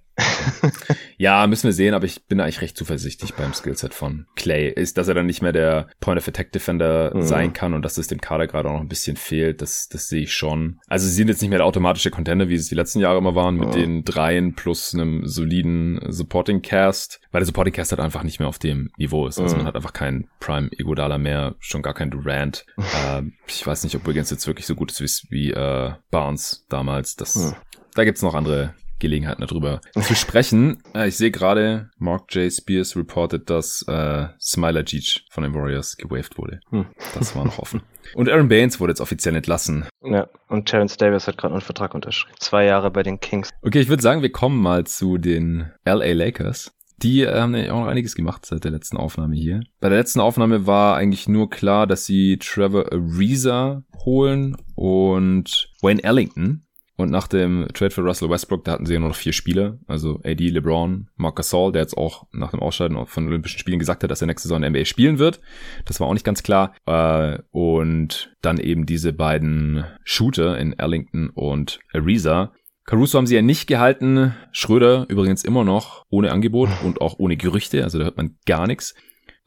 Ja, 1.17 1.45
müssen 1.47 1.65
wir 1.65 1.73
sehen, 1.73 1.93
aber 1.93 2.05
ich 2.05 2.25
bin 2.25 2.39
eigentlich 2.39 2.61
recht 2.61 2.77
zuversichtlich 2.77 3.33
beim 3.33 3.53
Skillset 3.53 3.93
von 3.93 4.25
Clay. 4.35 4.69
Ist, 4.69 4.97
dass 4.97 5.07
er 5.07 5.13
dann 5.13 5.25
nicht 5.25 5.41
mehr 5.41 5.51
der 5.51 5.87
Point 5.99 6.19
of 6.19 6.27
Attack 6.27 6.51
Defender 6.51 7.15
mhm. 7.15 7.21
sein 7.21 7.53
kann 7.53 7.73
und 7.73 7.83
dass 7.83 7.97
es 7.97 8.07
dem 8.07 8.21
Kader 8.21 8.47
gerade 8.47 8.69
auch 8.69 8.73
noch 8.73 8.81
ein 8.81 8.87
bisschen 8.87 9.15
fehlt, 9.15 9.61
das, 9.61 9.87
das 9.89 10.07
sehe 10.07 10.23
ich 10.23 10.33
schon. 10.33 10.79
Also 10.87 11.07
sie 11.07 11.13
sind 11.13 11.27
jetzt 11.27 11.41
nicht 11.41 11.49
mehr 11.49 11.59
der 11.59 11.65
automatische 11.65 12.11
Contender, 12.11 12.49
wie 12.49 12.55
es 12.55 12.67
die 12.67 12.75
letzten 12.75 12.99
Jahre 12.99 13.17
immer 13.17 13.35
waren, 13.35 13.55
mit 13.55 13.69
mhm. 13.69 13.73
den 13.73 14.03
dreien 14.03 14.53
plus 14.55 14.93
einem 14.93 15.25
soliden 15.25 15.99
Supporting 16.07 16.61
Cast, 16.61 17.19
weil 17.31 17.41
der 17.41 17.45
Supporting 17.45 17.73
Cast 17.73 17.91
halt 17.91 18.01
einfach 18.01 18.23
nicht 18.23 18.39
mehr 18.39 18.47
auf 18.47 18.59
dem 18.59 18.91
Niveau 18.97 19.27
ist. 19.27 19.39
Also 19.39 19.55
mhm. 19.55 19.61
man 19.61 19.67
hat 19.67 19.75
einfach 19.75 19.93
keinen 19.93 20.29
Prime 20.39 20.69
Igodala 20.71 21.17
mehr, 21.17 21.55
schon 21.59 21.81
gar 21.81 21.93
kein 21.93 22.09
Durant. 22.11 22.65
äh, 22.77 23.21
ich 23.47 23.65
weiß 23.65 23.83
nicht, 23.83 23.95
ob 23.95 24.07
Wiggins 24.07 24.29
jetzt 24.29 24.47
wirklich 24.47 24.65
so 24.65 24.75
gut 24.75 24.91
ist 24.99 25.29
wie, 25.29 25.37
wie 25.37 25.51
äh, 25.51 25.91
Barnes 26.09 26.65
damals. 26.69 27.15
Das. 27.15 27.55
Da 27.93 28.03
gibt's 28.03 28.21
noch 28.21 28.35
andere 28.35 28.73
Gelegenheiten 28.99 29.45
darüber 29.45 29.81
zu 29.99 30.15
sprechen. 30.15 30.81
Äh, 30.95 31.09
ich 31.09 31.17
sehe 31.17 31.31
gerade, 31.31 31.89
Mark 31.97 32.33
J. 32.33 32.51
Spears 32.51 32.95
reported, 32.95 33.49
dass 33.49 33.83
äh, 33.87 34.27
Smiler 34.39 34.83
Jeech 34.85 35.25
von 35.31 35.43
den 35.43 35.53
Warriors 35.53 35.97
gewaved 35.97 36.37
wurde. 36.37 36.59
Hm. 36.69 36.85
Das 37.13 37.35
war 37.35 37.45
noch 37.45 37.59
offen. 37.59 37.81
Und 38.13 38.29
Aaron 38.29 38.47
Baines 38.47 38.79
wurde 38.79 38.91
jetzt 38.91 39.01
offiziell 39.01 39.35
entlassen. 39.35 39.85
Ja, 40.01 40.27
und 40.47 40.67
Terence 40.67 40.97
Davis 40.97 41.27
hat 41.27 41.37
gerade 41.37 41.53
einen 41.53 41.61
Vertrag 41.61 41.93
unterschrieben. 41.93 42.35
Zwei 42.39 42.65
Jahre 42.65 42.91
bei 42.91 43.03
den 43.03 43.19
Kings. 43.19 43.49
Okay, 43.61 43.81
ich 43.81 43.89
würde 43.89 44.03
sagen, 44.03 44.21
wir 44.21 44.31
kommen 44.31 44.61
mal 44.61 44.85
zu 44.85 45.17
den 45.17 45.71
LA 45.85 46.13
Lakers. 46.13 46.71
Die 46.97 47.21
äh, 47.21 47.39
haben 47.39 47.55
ja 47.55 47.71
auch 47.73 47.81
noch 47.81 47.87
einiges 47.87 48.15
gemacht 48.15 48.45
seit 48.45 48.63
der 48.63 48.71
letzten 48.71 48.97
Aufnahme 48.97 49.35
hier. 49.35 49.61
Bei 49.79 49.89
der 49.89 49.99
letzten 49.99 50.19
Aufnahme 50.19 50.65
war 50.65 50.95
eigentlich 50.95 51.27
nur 51.27 51.49
klar, 51.49 51.85
dass 51.85 52.05
sie 52.05 52.37
Trevor 52.37 52.91
Ariza 52.91 53.83
holen 54.03 54.57
und 54.75 55.69
Wayne 55.81 56.03
Ellington. 56.03 56.63
Und 56.97 57.11
nach 57.11 57.27
dem 57.27 57.67
Trade 57.75 57.91
für 57.91 58.01
Russell 58.01 58.29
Westbrook, 58.29 58.65
da 58.65 58.71
hatten 58.73 58.87
sie 58.87 58.95
ja 58.95 58.99
nur 58.99 59.09
noch 59.09 59.15
vier 59.15 59.31
Spieler. 59.31 59.77
Also 59.85 60.19
AD, 60.23 60.49
LeBron, 60.49 61.07
Marc 61.15 61.35
Gasol, 61.35 61.71
der 61.71 61.83
jetzt 61.83 61.95
auch 61.95 62.25
nach 62.31 62.49
dem 62.49 62.59
Ausscheiden 62.59 63.05
von 63.05 63.27
Olympischen 63.27 63.59
Spielen 63.59 63.77
gesagt 63.77 64.01
hat, 64.01 64.09
dass 64.09 64.21
er 64.21 64.27
nächste 64.27 64.47
Saison 64.47 64.63
in 64.63 64.73
der 64.73 64.81
NBA 64.81 64.85
spielen 64.85 65.19
wird. 65.19 65.39
Das 65.85 65.99
war 65.99 66.07
auch 66.07 66.13
nicht 66.13 66.25
ganz 66.25 66.41
klar. 66.41 66.73
Äh, 66.87 67.37
und 67.51 68.35
dann 68.41 68.57
eben 68.57 68.87
diese 68.87 69.13
beiden 69.13 69.85
Shooter 70.03 70.57
in 70.57 70.73
Ellington 70.73 71.29
und 71.29 71.79
Ariza. 71.93 72.51
Caruso 72.85 73.19
haben 73.19 73.27
sie 73.27 73.35
ja 73.35 73.43
nicht 73.43 73.67
gehalten. 73.67 74.33
Schröder 74.51 75.05
übrigens 75.07 75.43
immer 75.43 75.63
noch 75.63 76.03
ohne 76.09 76.31
Angebot 76.31 76.69
und 76.83 76.99
auch 76.99 77.19
ohne 77.19 77.37
Gerüchte. 77.37 77.83
Also 77.83 77.99
da 77.99 78.05
hört 78.05 78.17
man 78.17 78.37
gar 78.47 78.65
nichts. 78.65 78.95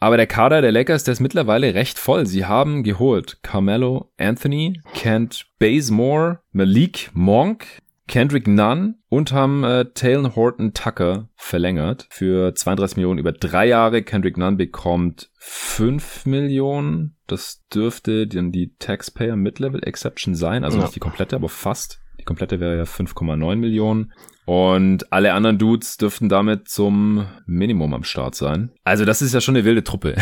Aber 0.03 0.17
der 0.17 0.27
Kader 0.27 0.63
der 0.63 0.73
Lakers, 0.73 1.05
der 1.05 1.13
ist 1.13 1.21
mittlerweile 1.21 1.75
recht 1.75 1.99
voll. 1.99 2.25
Sie 2.25 2.47
haben 2.47 2.83
geholt 2.83 3.39
Carmelo 3.43 4.11
Anthony, 4.17 4.81
Kent 4.95 5.47
Bazemore, 5.59 6.41
Malik 6.53 7.11
Monk, 7.13 7.67
Kendrick 8.09 8.49
Nunn 8.49 8.97
und 9.11 9.31
haben 9.31 9.63
äh, 9.63 9.85
Taylor 9.93 10.35
Horton 10.35 10.73
Tucker 10.73 11.29
verlängert 11.37 12.07
für 12.11 12.55
32 12.55 12.97
Millionen 12.97 13.19
über 13.19 13.33
drei 13.33 13.67
Jahre. 13.67 14.03
Kendrick 14.03 14.39
Nunn 14.39 14.57
bekommt 14.57 15.31
5 15.39 16.25
Millionen. 16.25 17.17
Das 17.27 17.63
dürfte 17.73 18.27
dann 18.27 18.53
die 18.53 18.75
Taxpayer 18.79 19.37
Mid-Level 19.37 19.87
Exception 19.87 20.35
sein. 20.35 20.65
Also 20.65 20.79
ja. 20.79 20.85
nicht 20.85 20.97
die 20.97 21.01
komplette, 21.01 21.37
aber 21.37 21.51
fast. 21.51 22.01
Die 22.19 22.25
komplette 22.25 22.59
wäre 22.59 22.79
ja 22.79 22.83
5,9 22.83 23.57
Millionen. 23.57 24.13
Und 24.51 25.13
alle 25.13 25.33
anderen 25.35 25.59
Dudes 25.59 25.97
dürften 25.97 26.29
damit 26.29 26.69
zum 26.69 27.29
Minimum 27.47 27.95
am 27.95 28.03
Start 28.03 28.35
sein. 28.35 28.73
Also 28.83 29.05
das 29.05 29.23
ist 29.23 29.33
ja 29.33 29.41
schon 29.41 29.55
eine 29.55 29.65
wilde 29.65 29.85
Truppe. 29.85 30.17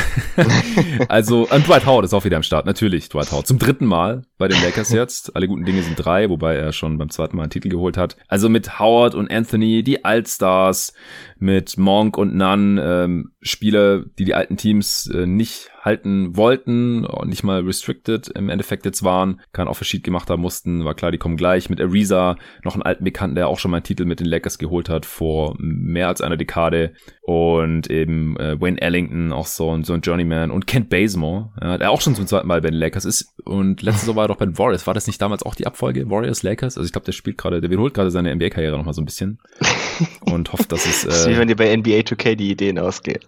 also 1.09 1.49
und 1.49 1.66
Dwight 1.66 1.87
Howard 1.87 2.05
ist 2.05 2.12
auch 2.12 2.26
wieder 2.26 2.37
am 2.37 2.43
Start, 2.43 2.66
natürlich 2.66 3.09
Dwight 3.09 3.33
Howard. 3.33 3.47
Zum 3.47 3.59
dritten 3.59 3.87
Mal 3.87 4.24
bei 4.37 4.47
den 4.47 4.61
Lakers 4.61 4.93
jetzt. 4.93 5.35
Alle 5.35 5.49
guten 5.49 5.64
Dinge 5.64 5.83
sind 5.83 5.95
drei, 5.97 6.29
wobei 6.29 6.57
er 6.57 6.74
schon 6.74 6.99
beim 6.99 7.09
zweiten 7.09 7.39
Mal 7.39 7.45
einen 7.45 7.51
Titel 7.51 7.70
geholt 7.70 7.97
hat. 7.97 8.18
Also 8.29 8.51
mit 8.51 8.79
Howard 8.79 9.14
und 9.14 9.31
Anthony, 9.31 9.83
die 9.83 10.05
Allstars, 10.05 10.93
mit 11.39 11.78
Monk 11.78 12.18
und 12.18 12.34
Nunn, 12.34 12.78
ähm, 12.82 13.32
Spieler, 13.41 14.05
die 14.18 14.24
die 14.24 14.34
alten 14.34 14.57
Teams 14.57 15.09
äh, 15.12 15.26
nicht 15.26 15.70
halten 15.82 16.36
wollten 16.36 17.05
und 17.05 17.28
nicht 17.28 17.45
mal 17.45 17.62
restricted 17.62 18.28
im 18.28 18.49
Endeffekt 18.49 18.84
jetzt 18.84 19.05
waren, 19.05 19.41
auch 19.68 19.76
Verschied 19.76 20.05
gemacht 20.05 20.28
haben 20.28 20.43
mussten, 20.43 20.84
war 20.84 20.95
klar, 20.95 21.12
die 21.12 21.18
kommen 21.18 21.36
gleich 21.36 21.70
mit 21.70 21.80
Ariza, 21.80 22.36
noch 22.64 22.74
einen 22.74 22.82
alten 22.82 23.05
Bekannten, 23.05 23.36
der 23.36 23.49
auch 23.49 23.59
schon 23.59 23.70
mal 23.70 23.78
einen 23.78 23.84
Titel 23.84 24.05
mit 24.05 24.20
den 24.20 24.26
Lakers 24.26 24.59
geholt 24.59 24.89
hat 24.89 25.07
vor 25.07 25.55
mehr 25.59 26.09
als 26.09 26.20
einer 26.20 26.36
Dekade 26.36 26.93
und 27.29 27.91
eben 27.91 28.39
äh, 28.39 28.59
Wayne 28.59 28.81
Ellington, 28.81 29.35
auch 29.35 29.45
so, 29.45 29.70
ein 29.70 29.85
so 29.85 29.93
ein 29.93 30.01
Journeyman. 30.01 30.51
Und 30.51 30.66
Kent 30.66 30.89
Bazemore, 30.89 31.51
ja, 31.61 31.76
der 31.76 31.91
auch 31.91 32.01
schon 32.01 32.14
zum 32.14 32.26
zweiten 32.26 32.49
Mal 32.49 32.62
bei 32.62 32.70
den 32.70 32.79
Lakers 32.79 33.05
ist. 33.05 33.35
Und 33.45 33.83
letztes 33.83 34.07
Jahr 34.07 34.16
war 34.16 34.24
er 34.24 34.29
doch 34.29 34.39
bei 34.39 34.47
den 34.47 34.57
Warriors, 34.57 34.87
war 34.87 34.95
das 34.95 35.07
nicht 35.07 35.20
damals 35.20 35.43
auch 35.43 35.55
die 35.55 35.66
Abfolge? 35.66 36.09
Warriors 36.09 36.43
Lakers? 36.43 36.79
Also 36.79 36.87
ich 36.87 36.93
glaube, 36.93 37.05
der 37.05 37.12
spielt 37.12 37.37
gerade, 37.37 37.61
der 37.61 37.68
wiederholt 37.68 37.93
gerade 37.93 38.11
seine 38.11 38.35
NBA-Karriere 38.35 38.79
noch 38.79 38.87
mal 38.87 38.95
so 38.95 39.03
ein 39.03 39.05
bisschen. 39.05 39.41
Und 40.20 40.55
hofft, 40.55 40.72
dass 40.72 40.87
es 40.87 41.05
äh, 41.05 41.31
wie 41.31 41.37
wenn 41.37 41.49
dir 41.49 41.57
bei 41.57 41.76
NBA 41.76 41.99
2K 41.99 42.35
die 42.35 42.51
Ideen 42.51 42.79
ausgehen. 42.79 43.20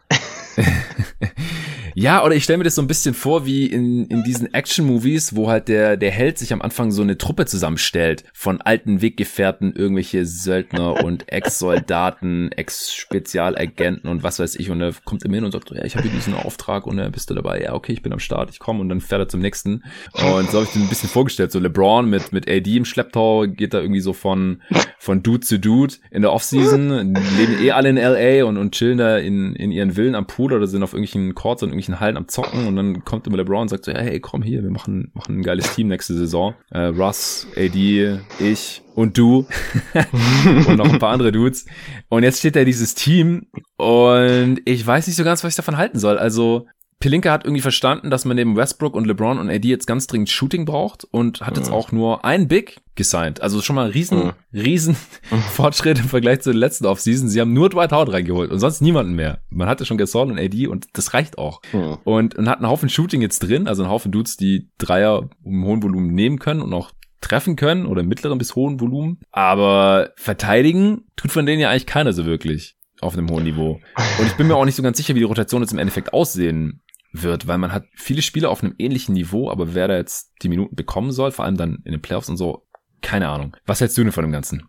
Ja, 1.94 2.24
oder 2.24 2.34
ich 2.34 2.44
stelle 2.44 2.58
mir 2.58 2.64
das 2.64 2.74
so 2.74 2.82
ein 2.82 2.88
bisschen 2.88 3.14
vor 3.14 3.46
wie 3.46 3.66
in, 3.66 4.06
in 4.06 4.22
diesen 4.22 4.52
Action-Movies, 4.52 5.34
wo 5.34 5.48
halt 5.48 5.68
der, 5.68 5.96
der 5.96 6.10
Held 6.10 6.38
sich 6.38 6.52
am 6.52 6.62
Anfang 6.62 6.90
so 6.90 7.02
eine 7.02 7.18
Truppe 7.18 7.46
zusammenstellt 7.46 8.24
von 8.32 8.60
alten 8.60 9.02
Weggefährten, 9.02 9.74
irgendwelche 9.74 10.26
Söldner 10.26 11.04
und 11.04 11.30
Ex-Soldaten, 11.30 12.52
Ex-Spezialagenten 12.52 14.08
und 14.08 14.22
was 14.22 14.38
weiß 14.38 14.56
ich. 14.56 14.70
Und 14.70 14.80
er 14.80 14.92
kommt 15.04 15.24
immer 15.24 15.36
hin 15.36 15.44
und 15.44 15.52
sagt, 15.52 15.70
ja, 15.70 15.84
ich 15.84 15.96
habe 15.96 16.08
hier 16.08 16.16
diesen 16.16 16.34
Auftrag 16.34 16.86
und 16.86 16.96
dann 16.96 17.12
bist 17.12 17.30
du 17.30 17.34
dabei, 17.34 17.62
ja, 17.62 17.74
okay, 17.74 17.92
ich 17.92 18.02
bin 18.02 18.12
am 18.12 18.20
Start, 18.20 18.50
ich 18.50 18.58
komme 18.58 18.80
und 18.80 18.88
dann 18.88 19.00
fährt 19.00 19.22
er 19.22 19.28
zum 19.28 19.40
nächsten. 19.40 19.82
Und 20.12 20.50
so 20.50 20.58
habe 20.58 20.64
ich 20.64 20.72
den 20.72 20.82
ein 20.82 20.88
bisschen 20.88 21.08
vorgestellt. 21.08 21.52
So 21.52 21.58
LeBron 21.58 22.08
mit, 22.08 22.32
mit 22.32 22.48
AD 22.48 22.76
im 22.76 22.84
Schlepptau 22.84 23.46
geht 23.46 23.74
da 23.74 23.80
irgendwie 23.80 24.00
so 24.00 24.12
von, 24.12 24.62
von 24.98 25.22
Dude 25.22 25.40
zu 25.40 25.58
Dude 25.58 25.94
in 26.10 26.22
der 26.22 26.32
Offseason, 26.32 27.14
leben 27.36 27.62
eh 27.62 27.72
alle 27.72 27.88
in 27.90 27.96
LA 27.96 28.44
und, 28.44 28.56
und 28.56 28.74
chillen 28.74 28.98
da 28.98 29.18
in, 29.18 29.54
in 29.54 29.72
ihren 29.72 29.92
Villen 29.92 30.14
am 30.14 30.26
Pool 30.26 30.52
oder 30.52 30.66
sind 30.66 30.82
auf 30.82 30.92
irgendwelchen 30.92 31.34
Courts 31.34 31.62
und 31.62 31.70
irgendwelchen 31.80 32.00
Hallen 32.00 32.16
am 32.16 32.28
Zocken 32.28 32.66
und 32.66 32.76
dann 32.76 33.04
kommt 33.04 33.26
immer 33.26 33.36
LeBron 33.36 33.62
und 33.62 33.68
sagt 33.68 33.84
so, 33.84 33.92
hey, 33.92 34.20
komm 34.20 34.42
hier, 34.42 34.62
wir 34.62 34.70
machen, 34.70 35.10
machen 35.14 35.38
ein 35.38 35.42
geiles 35.42 35.74
Team 35.74 35.88
nächste 35.88 36.14
Saison. 36.14 36.54
Äh, 36.70 36.86
Russ, 36.86 37.46
AD, 37.56 38.20
ich 38.38 38.82
und 38.94 39.16
du 39.16 39.46
und 40.66 40.76
noch 40.76 40.92
ein 40.92 40.98
paar 40.98 41.12
andere 41.12 41.32
Dudes. 41.32 41.66
Und 42.08 42.22
jetzt 42.22 42.38
steht 42.38 42.56
da 42.56 42.64
dieses 42.64 42.94
Team 42.94 43.46
und 43.76 44.60
ich 44.64 44.86
weiß 44.86 45.06
nicht 45.06 45.16
so 45.16 45.24
ganz, 45.24 45.42
was 45.42 45.52
ich 45.52 45.56
davon 45.56 45.76
halten 45.76 45.98
soll. 45.98 46.18
Also 46.18 46.66
Pelinka 47.00 47.32
hat 47.32 47.44
irgendwie 47.44 47.62
verstanden, 47.62 48.10
dass 48.10 48.26
man 48.26 48.36
neben 48.36 48.56
Westbrook 48.56 48.94
und 48.94 49.06
LeBron 49.06 49.38
und 49.38 49.48
AD 49.48 49.66
jetzt 49.66 49.86
ganz 49.86 50.06
dringend 50.06 50.28
Shooting 50.28 50.66
braucht 50.66 51.04
und 51.04 51.40
hat 51.40 51.56
jetzt 51.56 51.72
auch 51.72 51.92
nur 51.92 52.26
ein 52.26 52.46
Big 52.46 52.82
gesigned. 52.94 53.40
Also 53.40 53.62
schon 53.62 53.76
mal 53.76 53.86
ein 53.86 53.92
riesen, 53.92 54.32
riesen 54.52 54.96
Fortschritt 55.52 55.98
im 55.98 56.04
Vergleich 56.04 56.42
zu 56.42 56.50
den 56.50 56.58
letzten 56.58 56.84
Offseason. 56.84 57.30
Sie 57.30 57.40
haben 57.40 57.54
nur 57.54 57.70
Dwight 57.70 57.92
Howard 57.92 58.12
reingeholt 58.12 58.50
und 58.50 58.58
sonst 58.58 58.82
niemanden 58.82 59.14
mehr. 59.14 59.40
Man 59.48 59.66
hatte 59.66 59.86
schon 59.86 59.96
Gasol 59.96 60.30
und 60.30 60.38
AD 60.38 60.66
und 60.66 60.88
das 60.92 61.14
reicht 61.14 61.38
auch. 61.38 61.62
Und, 62.04 62.34
und 62.34 62.48
hat 62.50 62.58
einen 62.58 62.68
Haufen 62.68 62.90
Shooting 62.90 63.22
jetzt 63.22 63.38
drin, 63.38 63.66
also 63.66 63.82
einen 63.82 63.90
Haufen 63.90 64.12
Dudes, 64.12 64.36
die 64.36 64.68
Dreier 64.76 65.30
im 65.42 65.64
hohen 65.64 65.82
Volumen 65.82 66.12
nehmen 66.12 66.38
können 66.38 66.60
und 66.60 66.74
auch 66.74 66.90
treffen 67.22 67.56
können 67.56 67.86
oder 67.86 68.02
im 68.02 68.08
mittleren 68.08 68.36
bis 68.36 68.56
hohen 68.56 68.78
Volumen. 68.78 69.20
Aber 69.32 70.10
verteidigen 70.16 71.06
tut 71.16 71.32
von 71.32 71.46
denen 71.46 71.62
ja 71.62 71.70
eigentlich 71.70 71.86
keiner 71.86 72.12
so 72.12 72.26
wirklich 72.26 72.76
auf 73.00 73.16
einem 73.16 73.30
hohen 73.30 73.44
Niveau. 73.44 73.80
Und 74.18 74.26
ich 74.26 74.34
bin 74.34 74.46
mir 74.46 74.56
auch 74.56 74.66
nicht 74.66 74.74
so 74.74 74.82
ganz 74.82 74.98
sicher, 74.98 75.14
wie 75.14 75.20
die 75.20 75.24
Rotation 75.24 75.62
jetzt 75.62 75.72
im 75.72 75.78
Endeffekt 75.78 76.12
aussehen 76.12 76.82
wird, 77.12 77.46
weil 77.46 77.58
man 77.58 77.72
hat 77.72 77.84
viele 77.94 78.22
Spieler 78.22 78.50
auf 78.50 78.62
einem 78.62 78.74
ähnlichen 78.78 79.14
Niveau, 79.14 79.50
aber 79.50 79.74
wer 79.74 79.88
da 79.88 79.96
jetzt 79.96 80.32
die 80.42 80.48
Minuten 80.48 80.76
bekommen 80.76 81.12
soll, 81.12 81.32
vor 81.32 81.44
allem 81.44 81.56
dann 81.56 81.82
in 81.84 81.92
den 81.92 82.02
Playoffs 82.02 82.28
und 82.28 82.36
so, 82.36 82.66
keine 83.02 83.28
Ahnung. 83.28 83.56
Was 83.66 83.80
hältst 83.80 83.96
du 83.98 84.02
denn 84.02 84.12
von 84.12 84.24
dem 84.24 84.32
Ganzen? 84.32 84.68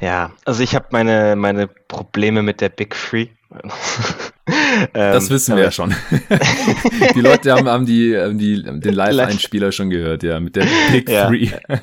Ja, 0.00 0.32
also 0.44 0.62
ich 0.62 0.74
habe 0.74 0.86
meine, 0.90 1.36
meine 1.36 1.66
Probleme 1.66 2.42
mit 2.42 2.60
der 2.60 2.68
Big 2.68 2.94
Free. 2.94 3.28
das 4.92 5.24
ähm, 5.24 5.30
wissen 5.30 5.56
wir 5.56 5.64
ja 5.64 5.70
schon. 5.72 5.92
die 7.14 7.20
Leute 7.20 7.52
haben, 7.52 7.68
haben, 7.68 7.84
die, 7.84 8.16
haben 8.16 8.38
die, 8.38 8.62
den 8.62 8.94
Live-Einspieler 8.94 9.72
schon 9.72 9.90
gehört, 9.90 10.22
ja, 10.22 10.38
mit 10.38 10.54
der 10.54 10.66
Big 10.92 11.08
ja. 11.08 11.26
Three. 11.26 11.50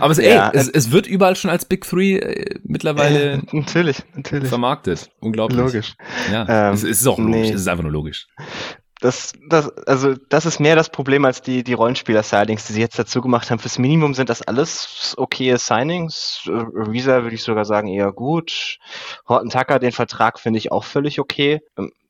Aber 0.00 0.12
es, 0.12 0.18
ja, 0.18 0.48
ey, 0.48 0.58
es, 0.58 0.68
es, 0.68 0.90
wird 0.90 1.06
überall 1.06 1.36
schon 1.36 1.50
als 1.50 1.66
Big 1.66 1.84
Three 1.84 2.16
äh, 2.16 2.58
mittlerweile 2.64 3.32
äh, 3.32 3.40
natürlich, 3.52 4.02
natürlich. 4.14 4.48
vermarktet. 4.48 5.10
Unglaublich. 5.20 5.58
Logisch. 5.58 5.94
Ja, 6.32 6.68
ähm, 6.68 6.74
es, 6.74 6.84
es, 6.84 7.00
ist 7.02 7.06
auch 7.06 7.18
logisch. 7.18 7.34
Nee. 7.34 7.50
Es 7.50 7.60
ist 7.60 7.68
einfach 7.68 7.84
nur 7.84 7.92
logisch. 7.92 8.26
Das, 9.04 9.34
das, 9.46 9.68
also 9.86 10.14
das 10.30 10.46
ist 10.46 10.60
mehr 10.60 10.76
das 10.76 10.88
Problem 10.88 11.26
als 11.26 11.42
die, 11.42 11.62
die 11.62 11.74
Rollenspieler-Sidings, 11.74 12.66
die 12.66 12.72
sie 12.72 12.80
jetzt 12.80 12.98
dazu 12.98 13.20
gemacht 13.20 13.50
haben. 13.50 13.58
Fürs 13.58 13.78
Minimum 13.78 14.14
sind 14.14 14.30
das 14.30 14.40
alles 14.40 15.14
okaye 15.18 15.58
Signings. 15.58 16.40
Visa 16.46 17.22
würde 17.22 17.34
ich 17.34 17.42
sogar 17.42 17.66
sagen 17.66 17.88
eher 17.88 18.12
gut. 18.12 18.78
Horton 19.28 19.50
Tucker, 19.50 19.78
den 19.78 19.92
Vertrag 19.92 20.40
finde 20.40 20.56
ich 20.56 20.72
auch 20.72 20.84
völlig 20.84 21.20
okay. 21.20 21.60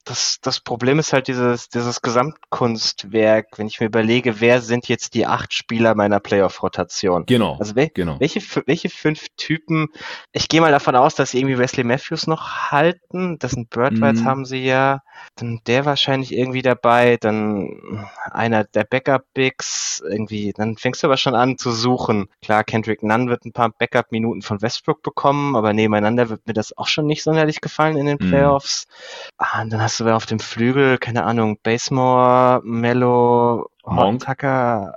Das, 0.04 0.38
das 0.42 0.60
Problem 0.60 0.98
ist 0.98 1.14
halt 1.14 1.28
dieses, 1.28 1.70
dieses 1.70 2.02
Gesamtkunstwerk, 2.02 3.56
wenn 3.56 3.66
ich 3.66 3.80
mir 3.80 3.86
überlege, 3.86 4.38
wer 4.40 4.60
sind 4.60 4.86
jetzt 4.86 5.14
die 5.14 5.26
acht 5.26 5.54
Spieler 5.54 5.94
meiner 5.94 6.20
Playoff-Rotation? 6.20 7.24
Genau. 7.24 7.56
Also 7.58 7.74
wel 7.74 7.88
genau. 7.94 8.20
welche, 8.20 8.40
welche 8.66 8.90
fünf 8.90 9.28
Typen, 9.38 9.88
ich 10.32 10.48
gehe 10.48 10.60
mal 10.60 10.72
davon 10.72 10.94
aus, 10.94 11.14
dass 11.14 11.30
sie 11.30 11.38
irgendwie 11.38 11.56
Wesley 11.58 11.84
Matthews 11.84 12.26
noch 12.26 12.70
halten, 12.70 13.38
das 13.38 13.52
sind 13.52 13.70
Bird 13.70 14.02
Rights 14.02 14.22
Mhm. 14.22 14.26
haben 14.26 14.44
sie 14.44 14.62
ja, 14.64 15.00
dann 15.36 15.60
der 15.66 15.86
wahrscheinlich 15.86 16.32
irgendwie 16.34 16.60
dabei, 16.62 17.16
dann 17.16 18.06
einer 18.30 18.64
der 18.64 18.84
Backup-Bigs, 18.84 20.02
irgendwie, 20.06 20.52
dann 20.52 20.76
fängst 20.76 21.02
du 21.02 21.06
aber 21.06 21.16
schon 21.16 21.34
an 21.34 21.56
zu 21.56 21.70
suchen. 21.72 22.28
Klar, 22.42 22.62
Kendrick 22.64 23.02
Nunn 23.02 23.28
wird 23.30 23.44
ein 23.46 23.52
paar 23.52 23.70
Backup-Minuten 23.70 24.42
von 24.42 24.60
Westbrook 24.60 25.02
bekommen, 25.02 25.56
aber 25.56 25.72
nebeneinander 25.72 26.28
wird 26.28 26.46
mir 26.46 26.52
das 26.52 26.76
auch 26.76 26.88
schon 26.88 27.06
nicht 27.06 27.22
sonderlich 27.22 27.60
gefallen 27.62 27.96
in 27.96 28.06
den 28.06 28.18
Mhm. 28.20 28.28
Playoffs. 28.28 28.86
Ah, 29.38 29.62
und 29.62 29.70
dann 29.72 29.80
hast 29.82 29.93
du 30.00 30.04
wer 30.04 30.16
auf 30.16 30.26
dem 30.26 30.40
Flügel, 30.40 30.98
keine 30.98 31.24
Ahnung, 31.24 31.58
Basemore, 31.62 32.60
Mello, 32.64 33.70
Monk. 33.84 34.24
Tucker, 34.24 34.94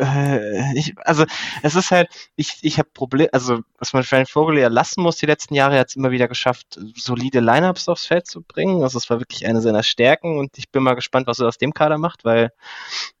äh, 0.00 0.78
ich, 0.78 0.94
also 0.98 1.24
es 1.62 1.74
ist 1.74 1.90
halt, 1.90 2.08
ich, 2.36 2.58
ich 2.62 2.78
habe 2.78 2.88
Probleme, 2.94 3.28
also 3.32 3.60
was 3.78 3.92
man 3.92 4.04
für 4.04 4.16
einen 4.16 4.26
Vogel 4.26 4.58
ja 4.58 4.68
lassen 4.68 5.02
muss 5.02 5.16
die 5.16 5.26
letzten 5.26 5.54
Jahre, 5.54 5.74
er 5.74 5.80
hat 5.80 5.88
es 5.88 5.96
immer 5.96 6.10
wieder 6.10 6.28
geschafft, 6.28 6.78
solide 6.96 7.40
Lineups 7.40 7.88
aufs 7.88 8.06
Feld 8.06 8.26
zu 8.26 8.42
bringen. 8.42 8.82
Also 8.82 8.98
es 8.98 9.10
war 9.10 9.18
wirklich 9.18 9.46
eine 9.46 9.60
seiner 9.60 9.82
Stärken 9.82 10.38
und 10.38 10.56
ich 10.56 10.70
bin 10.70 10.82
mal 10.82 10.94
gespannt, 10.94 11.26
was 11.26 11.40
er 11.40 11.48
aus 11.48 11.58
dem 11.58 11.74
Kader 11.74 11.98
macht, 11.98 12.24
weil 12.24 12.52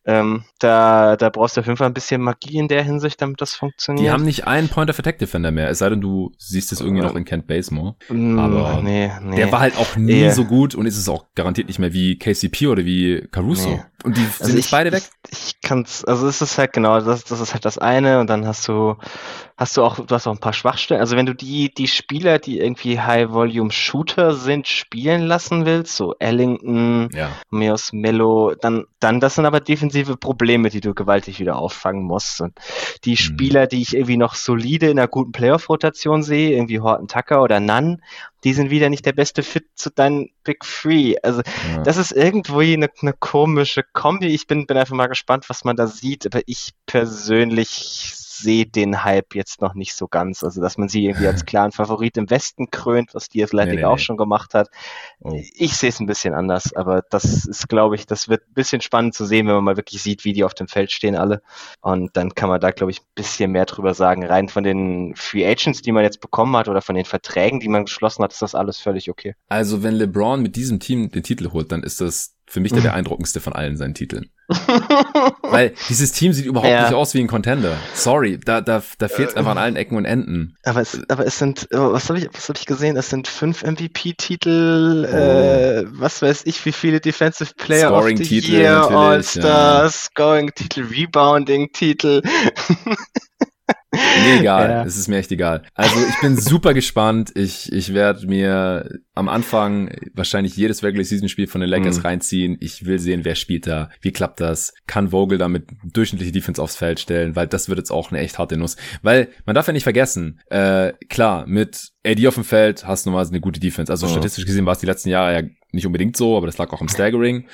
ähm, 0.04 0.44
da, 0.58 1.16
da 1.16 1.30
brauchst 1.30 1.56
du 1.56 1.60
auf 1.60 1.66
jeden 1.66 1.76
Fall 1.76 1.86
ein 1.86 1.94
bisschen 1.94 2.20
Magie 2.20 2.58
in 2.58 2.68
der 2.68 2.82
Hinsicht, 2.82 3.20
damit 3.22 3.40
das 3.40 3.54
funktioniert. 3.54 4.06
Die 4.06 4.10
haben 4.10 4.24
nicht 4.24 4.46
einen 4.46 4.68
Point 4.68 4.90
of 4.90 4.98
Attack 4.98 5.18
Defender 5.18 5.50
mehr, 5.50 5.68
es 5.70 5.78
sei 5.78 5.88
denn, 5.90 6.00
du 6.00 6.32
siehst 6.38 6.72
es 6.72 6.80
irgendwie 6.80 7.02
Ja. 7.02 7.08
noch 7.08 7.16
in 7.16 7.24
Kent 7.24 7.46
Basemore. 7.46 7.94
Mm, 8.08 8.38
aber 8.38 8.80
nee, 8.82 9.10
nee. 9.22 9.36
Der 9.36 9.52
war 9.52 9.60
halt 9.60 9.76
auch 9.78 9.96
nie 9.96 10.20
Eher. 10.22 10.32
so 10.32 10.44
gut 10.44 10.74
und 10.74 10.86
ist 10.86 10.96
es 10.98 11.08
auch 11.08 11.26
garantiert 11.34 11.68
nicht 11.68 11.78
mehr 11.78 11.92
wie 11.92 12.18
KCP 12.18 12.66
oder 12.68 12.84
wie 12.84 13.26
Caruso. 13.30 13.68
Nee. 13.70 13.82
Und 14.04 14.16
die 14.16 14.22
Also 14.22 14.46
sind 14.46 14.56
jetzt 14.56 14.70
beide 14.72 14.90
weg. 14.90 15.04
Ich, 15.30 15.38
ich 15.46 15.60
kann's, 15.60 16.04
also 16.04 16.26
es 16.26 16.42
ist 16.42 16.58
halt 16.58 16.72
genau, 16.72 17.00
das, 17.00 17.22
das 17.22 17.40
ist 17.40 17.52
halt 17.52 17.64
das 17.64 17.78
eine 17.78 18.18
und 18.18 18.28
dann 18.28 18.44
hast 18.48 18.66
du, 18.66 18.96
hast 19.56 19.76
du 19.76 19.84
auch, 19.84 20.04
du 20.04 20.12
hast 20.12 20.26
auch 20.26 20.32
ein 20.32 20.40
paar 20.40 20.52
Schwachstellen. 20.52 21.00
Also 21.00 21.16
wenn 21.16 21.26
du 21.26 21.34
die, 21.36 21.72
die 21.72 21.86
Spieler, 21.86 22.40
die 22.40 22.58
irgendwie 22.58 22.98
High-Volume-Shooter 23.52 24.34
sind, 24.34 24.66
spielen 24.66 25.22
lassen 25.22 25.66
willst, 25.66 25.96
so 25.96 26.14
Ellington, 26.18 27.10
Ja. 27.14 27.30
Meos 27.50 27.92
Mello, 27.92 28.54
dann, 28.60 28.84
dann, 29.00 29.20
das 29.20 29.36
sind 29.36 29.46
aber 29.46 29.60
defensive 29.92 30.16
Probleme, 30.16 30.70
die 30.70 30.80
du 30.80 30.94
gewaltig 30.94 31.38
wieder 31.38 31.56
auffangen 31.56 32.04
musst. 32.04 32.40
Und 32.40 32.58
die 33.04 33.16
Spieler, 33.16 33.66
die 33.66 33.82
ich 33.82 33.94
irgendwie 33.94 34.16
noch 34.16 34.34
solide 34.34 34.90
in 34.90 34.98
einer 34.98 35.08
guten 35.08 35.32
Playoff-Rotation 35.32 36.22
sehe, 36.22 36.52
irgendwie 36.52 36.80
Horton 36.80 37.08
Tucker 37.08 37.42
oder 37.42 37.60
Nunn, 37.60 38.02
die 38.44 38.54
sind 38.54 38.70
wieder 38.70 38.88
nicht 38.88 39.06
der 39.06 39.12
beste 39.12 39.42
Fit 39.42 39.66
zu 39.74 39.90
deinen 39.90 40.30
Big 40.44 40.60
Three. 40.60 41.16
Also 41.22 41.42
ja. 41.74 41.82
das 41.82 41.96
ist 41.96 42.12
irgendwo 42.12 42.60
eine, 42.60 42.88
eine 43.00 43.12
komische 43.12 43.84
Kombi. 43.92 44.26
Ich 44.26 44.46
bin, 44.46 44.66
bin 44.66 44.76
einfach 44.76 44.96
mal 44.96 45.06
gespannt, 45.06 45.48
was 45.48 45.64
man 45.64 45.76
da 45.76 45.86
sieht. 45.86 46.26
Aber 46.26 46.40
ich 46.46 46.72
persönlich 46.86 48.12
sehe 48.42 48.66
den 48.66 49.04
Hype 49.04 49.34
jetzt 49.34 49.60
noch 49.60 49.74
nicht 49.74 49.94
so 49.94 50.08
ganz. 50.08 50.44
Also, 50.44 50.60
dass 50.60 50.78
man 50.78 50.88
sie 50.88 51.06
irgendwie 51.06 51.26
als 51.26 51.44
klaren 51.46 51.72
Favorit 51.72 52.16
im 52.16 52.28
Westen 52.28 52.70
krönt, 52.70 53.14
was 53.14 53.28
die 53.28 53.42
Athletic 53.42 53.74
Nee, 53.74 53.80
nee, 53.80 53.84
auch 53.84 53.96
nee. 53.96 54.02
schon 54.02 54.16
gemacht 54.16 54.54
hat. 54.54 54.68
Oh. 55.20 55.40
Ich 55.54 55.76
sehe 55.76 55.88
es 55.88 56.00
ein 56.00 56.06
bisschen 56.06 56.34
anders, 56.34 56.74
aber 56.74 57.02
das 57.10 57.46
ist, 57.46 57.68
glaube 57.68 57.94
ich, 57.94 58.06
das 58.06 58.28
wird 58.28 58.42
ein 58.48 58.54
bisschen 58.54 58.80
spannend 58.80 59.14
zu 59.14 59.24
sehen, 59.24 59.46
wenn 59.46 59.54
man 59.54 59.64
mal 59.64 59.76
wirklich 59.76 60.02
sieht, 60.02 60.24
wie 60.24 60.32
die 60.32 60.44
auf 60.44 60.54
dem 60.54 60.68
Feld 60.68 60.92
stehen 60.92 61.16
alle. 61.16 61.42
Und 61.80 62.16
dann 62.16 62.34
kann 62.34 62.48
man 62.48 62.60
da, 62.60 62.70
glaube 62.70 62.90
ich, 62.90 63.00
ein 63.00 63.06
bisschen 63.14 63.52
mehr 63.52 63.66
drüber 63.66 63.94
sagen. 63.94 64.24
Rein 64.24 64.48
von 64.48 64.64
den 64.64 65.14
Free 65.16 65.46
Agents, 65.46 65.82
die 65.82 65.92
man 65.92 66.02
jetzt 66.02 66.20
bekommen 66.20 66.56
hat 66.56 66.68
oder 66.68 66.82
von 66.82 66.94
den 66.94 67.04
Verträgen, 67.04 67.60
die 67.60 67.68
man 67.68 67.84
geschlossen 67.84 68.22
hat, 68.22 68.32
ist 68.32 68.42
das 68.42 68.54
alles 68.54 68.78
völlig 68.78 69.10
okay. 69.10 69.34
Also 69.48 69.82
wenn 69.82 69.94
LeBron 69.94 70.42
mit 70.42 70.56
diesem 70.56 70.80
Team 70.80 71.10
den 71.10 71.22
Titel 71.22 71.52
holt, 71.52 71.72
dann 71.72 71.82
ist 71.82 72.00
das 72.00 72.34
für 72.46 72.60
mich 72.60 72.72
der 72.72 72.82
beeindruckendste 72.82 73.40
von 73.40 73.54
allen 73.54 73.76
seinen 73.76 73.94
Titeln. 73.94 74.30
Weil 75.42 75.74
dieses 75.88 76.12
Team 76.12 76.32
sieht 76.32 76.46
überhaupt 76.46 76.70
Ja. 76.70 76.82
nicht 76.84 76.94
aus 76.94 77.14
wie 77.14 77.20
ein 77.20 77.26
Contender. 77.26 77.76
Sorry, 77.94 78.38
da, 78.38 78.60
da, 78.60 78.82
da 78.98 79.08
fehlt 79.08 79.30
es 79.30 79.36
einfach 79.36 79.52
an 79.52 79.58
allen 79.58 79.76
Ecken 79.76 79.96
und 79.96 80.04
Enden. 80.04 80.56
Aber 80.64 80.80
es, 80.80 81.00
aber 81.08 81.26
es 81.26 81.38
sind, 81.38 81.68
oh, 81.72 81.92
was 81.92 82.08
habe 82.08 82.18
ich, 82.18 82.28
was 82.32 82.48
habe 82.48 82.58
ich 82.58 82.66
gesehen? 82.66 82.96
Es 82.96 83.10
sind 83.10 83.28
fünf 83.28 83.62
MVP-Titel, 83.64 85.08
Oh. 85.10 85.16
äh, 85.16 85.84
was 85.88 86.22
weiß 86.22 86.42
ich, 86.46 86.64
wie 86.64 86.72
viele 86.72 87.00
Defensive 87.00 87.52
Player 87.56 87.90
of 87.92 88.04
the 88.04 88.10
Scoring-Titel 88.16 88.50
Year, 88.52 88.90
All-Stars, 88.90 90.04
Scoring-Titel, 90.04 90.82
Rebounding-Titel. 90.90 92.22
Mir 94.24 94.40
egal, 94.40 94.70
Ja. 94.70 94.84
es 94.84 94.96
ist 94.96 95.08
mir 95.08 95.18
echt 95.18 95.30
egal. 95.32 95.62
Also 95.74 95.96
ich 96.08 96.18
bin 96.20 96.36
super 96.38 96.72
gespannt. 96.72 97.30
Ich, 97.34 97.70
ich 97.72 97.92
werde 97.92 98.26
mir 98.26 98.88
am 99.14 99.28
Anfang 99.28 99.90
wahrscheinlich 100.14 100.56
jedes 100.56 100.82
Regular 100.82 101.04
Season 101.04 101.28
Spiel 101.28 101.46
von 101.46 101.60
den 101.60 101.68
Lakers 101.68 101.98
Mhm. 101.98 102.02
reinziehen. 102.02 102.56
Ich 102.60 102.86
will 102.86 102.98
sehen, 102.98 103.24
wer 103.24 103.34
spielt 103.34 103.66
da, 103.66 103.90
wie 104.00 104.12
klappt 104.12 104.40
das, 104.40 104.72
kann 104.86 105.10
Vogel 105.10 105.36
damit 105.36 105.66
durchschnittliche 105.84 106.32
Defense 106.32 106.62
aufs 106.62 106.76
Feld 106.76 107.00
stellen, 107.00 107.36
weil 107.36 107.46
das 107.46 107.68
wird 107.68 107.78
jetzt 107.78 107.90
auch 107.90 108.10
eine 108.10 108.20
echt 108.20 108.38
harte 108.38 108.56
Nuss. 108.56 108.76
Weil 109.02 109.28
man 109.44 109.54
darf 109.54 109.66
ja 109.66 109.74
nicht 109.74 109.82
vergessen, 109.82 110.40
äh, 110.50 110.92
klar, 111.10 111.46
mit 111.46 111.90
AD 112.06 112.26
auf 112.28 112.34
dem 112.34 112.44
Feld 112.44 112.86
hast 112.86 113.04
du 113.04 113.10
normalerweise 113.10 113.32
eine 113.32 113.40
gute 113.40 113.60
Defense. 113.60 113.92
Also 113.92 114.06
Mhm. 114.06 114.12
statistisch 114.12 114.46
gesehen 114.46 114.64
war 114.64 114.72
es 114.72 114.78
die 114.80 114.86
letzten 114.86 115.10
Jahre 115.10 115.34
ja 115.34 115.42
nicht 115.74 115.86
unbedingt 115.86 116.16
so, 116.16 116.36
aber 116.36 116.46
das 116.46 116.58
lag 116.58 116.70
auch 116.72 116.80
am 116.82 116.88
Staggering. 116.88 117.46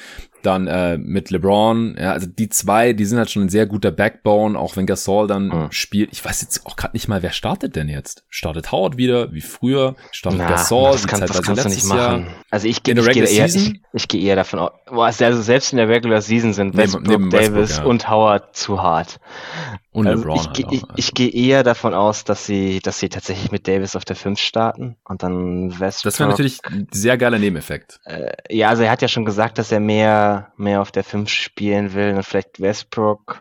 Dann 0.43 0.68
äh, 0.68 0.97
mit 0.99 1.30
LeBron, 1.30 1.97
ja, 1.99 2.12
also 2.12 2.28
die 2.28 2.49
zwei, 2.49 2.93
die 2.93 3.05
sind 3.05 3.18
halt 3.18 3.28
schon 3.28 3.43
ein 3.43 3.49
sehr 3.49 3.66
guter 3.66 3.91
Backbone, 3.91 4.57
auch 4.57 4.76
wenn 4.76 4.86
Gasol 4.86 5.26
dann 5.26 5.49
Mhm. 5.49 5.66
spielt. 5.72 6.11
Ich 6.12 6.24
weiß 6.24 6.43
jetzt 6.43 6.64
auch 6.64 6.76
gerade 6.76 6.95
nicht 6.97 7.09
mal, 7.09 7.22
wer 7.22 7.32
startet 7.32 7.74
denn 7.74 7.89
jetzt? 7.89 8.22
Startet 8.28 8.70
Howard 8.70 8.97
wieder, 8.97 9.32
wie 9.32 9.41
früher? 9.41 9.97
Startet 10.12 10.41
Na, 10.41 10.47
Gasol, 10.49 10.93
das, 10.93 11.07
kann, 11.09 11.20
das 11.20 11.43
kannst 11.43 11.64
du 11.64 11.68
nicht 11.68 11.82
letztes 11.82 11.91
Jahr? 11.91 12.18
machen. 12.18 12.34
Also 12.51 12.68
ich, 12.68 12.82
gehe- 12.84 12.95
eher, 12.95 13.47
ich, 13.47 13.80
ich 13.93 14.07
gehe 14.09 14.20
eher 14.22 14.36
davon 14.36 14.61
aus, 14.61 15.20
also 15.20 15.43
selbst 15.43 15.72
in 15.72 15.78
der 15.78 15.89
Regular 15.89 16.20
Season 16.22 16.53
sind 16.53 16.68
Neben- 16.68 16.78
Westbrook, 16.78 17.09
neben 17.09 17.32
Westbrook, 17.32 17.55
Davis 17.57 17.76
ja. 17.78 17.84
und 17.84 18.09
Howard 18.09 18.55
zu 18.57 18.80
hart. 18.82 19.18
Und 19.99 20.07
Also 20.07 20.22
LeBron 20.22 20.36
ich, 20.40 20.46
halt 20.46 20.57
gehe- 20.57 20.66
auch. 20.66 20.72
ich, 20.72 20.82
ich 20.96 21.14
gehe 21.14 21.30
eher 21.30 21.62
davon 21.62 21.94
aus, 21.94 22.24
dass 22.24 22.46
sie, 22.46 22.80
dass 22.80 22.99
sie 23.01 23.09
tatsächlich 23.09 23.51
mit 23.53 23.66
Davis 23.68 23.96
auf 23.96 24.05
der 24.05 24.16
5 24.16 24.38
starten 24.38 24.96
und 25.05 25.22
dann 25.22 25.70
Westbrook. 25.78 26.05
das 26.05 26.18
wäre 26.20 26.30
natürlich 26.30 26.59
ein 26.64 26.86
sehr 26.92 27.18
geiler 27.18 27.38
Nebeneffekt. 27.38 28.01
Äh, 28.05 28.32
ja, 28.49 28.68
also 28.68 28.82
er 28.84 28.90
hat 28.90 29.03
ja 29.03 29.09
schon 29.09 29.24
gesagt, 29.24 29.59
dass 29.59 29.72
er 29.72 29.80
mehr, 29.80 30.53
mehr 30.57 30.80
auf 30.80 30.90
der 30.92 31.05
5 31.05 31.28
spielen 31.28 31.94
will 31.94 32.14
und 32.14 32.22
vielleicht 32.22 32.61
Westbrook. 32.61 33.40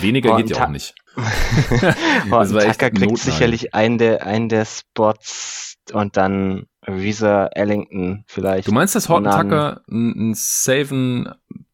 Weniger 0.00 0.30
Boah, 0.30 0.36
geht 0.38 0.50
ja 0.50 0.64
auch 0.64 0.68
nicht. 0.68 0.94
Echt 1.16 2.30
Tucker 2.30 2.90
kriegt 2.90 3.00
Notnagel. 3.00 3.16
sicherlich 3.16 3.74
einen 3.74 3.98
der, 3.98 4.26
einen 4.26 4.48
der 4.48 4.64
Spots 4.64 5.76
und 5.92 6.16
dann 6.16 6.66
Reza 6.86 7.46
Ellington 7.54 8.24
vielleicht. 8.26 8.66
Du 8.68 8.72
meinst, 8.72 8.94
dass 8.94 9.08
Horton 9.08 9.30
Tucker 9.30 9.82
einen 9.90 10.32
safen 10.34 11.28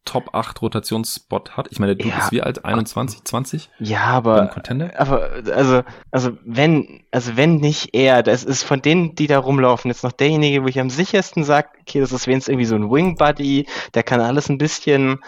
Top 0.09 0.35
8 0.35 0.63
Rotationsspot 0.63 1.57
hat? 1.57 1.69
Ich 1.71 1.79
meine, 1.79 1.95
der 1.95 2.03
Dude 2.05 2.17
Ja. 2.17 2.25
ist 2.25 2.33
wie 2.33 2.41
alt? 2.43 2.65
21, 2.65 3.25
20? 3.25 3.71
Ja, 3.79 4.01
aber 4.07 4.47
Contender? 4.47 4.91
Aber 4.97 5.29
also, 5.55 5.83
also 6.11 6.31
wenn, 6.45 7.03
also 7.11 7.37
wenn 7.37 7.57
nicht 7.57 7.95
er, 7.95 8.23
das 8.23 8.43
ist 8.45 8.63
von 8.63 8.81
denen, 8.81 9.15
die 9.15 9.27
da 9.27 9.39
rumlaufen, 9.39 9.91
jetzt 9.91 10.05
noch 10.05 10.13
derjenige, 10.13 10.63
wo 10.63 10.67
ich 10.69 10.81
am 10.81 10.89
sichersten 10.91 11.45
sage, 11.45 11.69
okay, 11.83 12.01
das 12.01 12.13
ist 12.13 12.27
wenigstens 12.27 12.53
irgendwie 12.53 12.67
so 12.67 12.75
ein 12.77 12.91
Wing 12.91 13.17
Buddy, 13.17 13.67
der 13.95 14.03
kann 14.03 14.21
alles 14.21 14.49
ein 14.49 14.57
bisschen, 14.59 15.19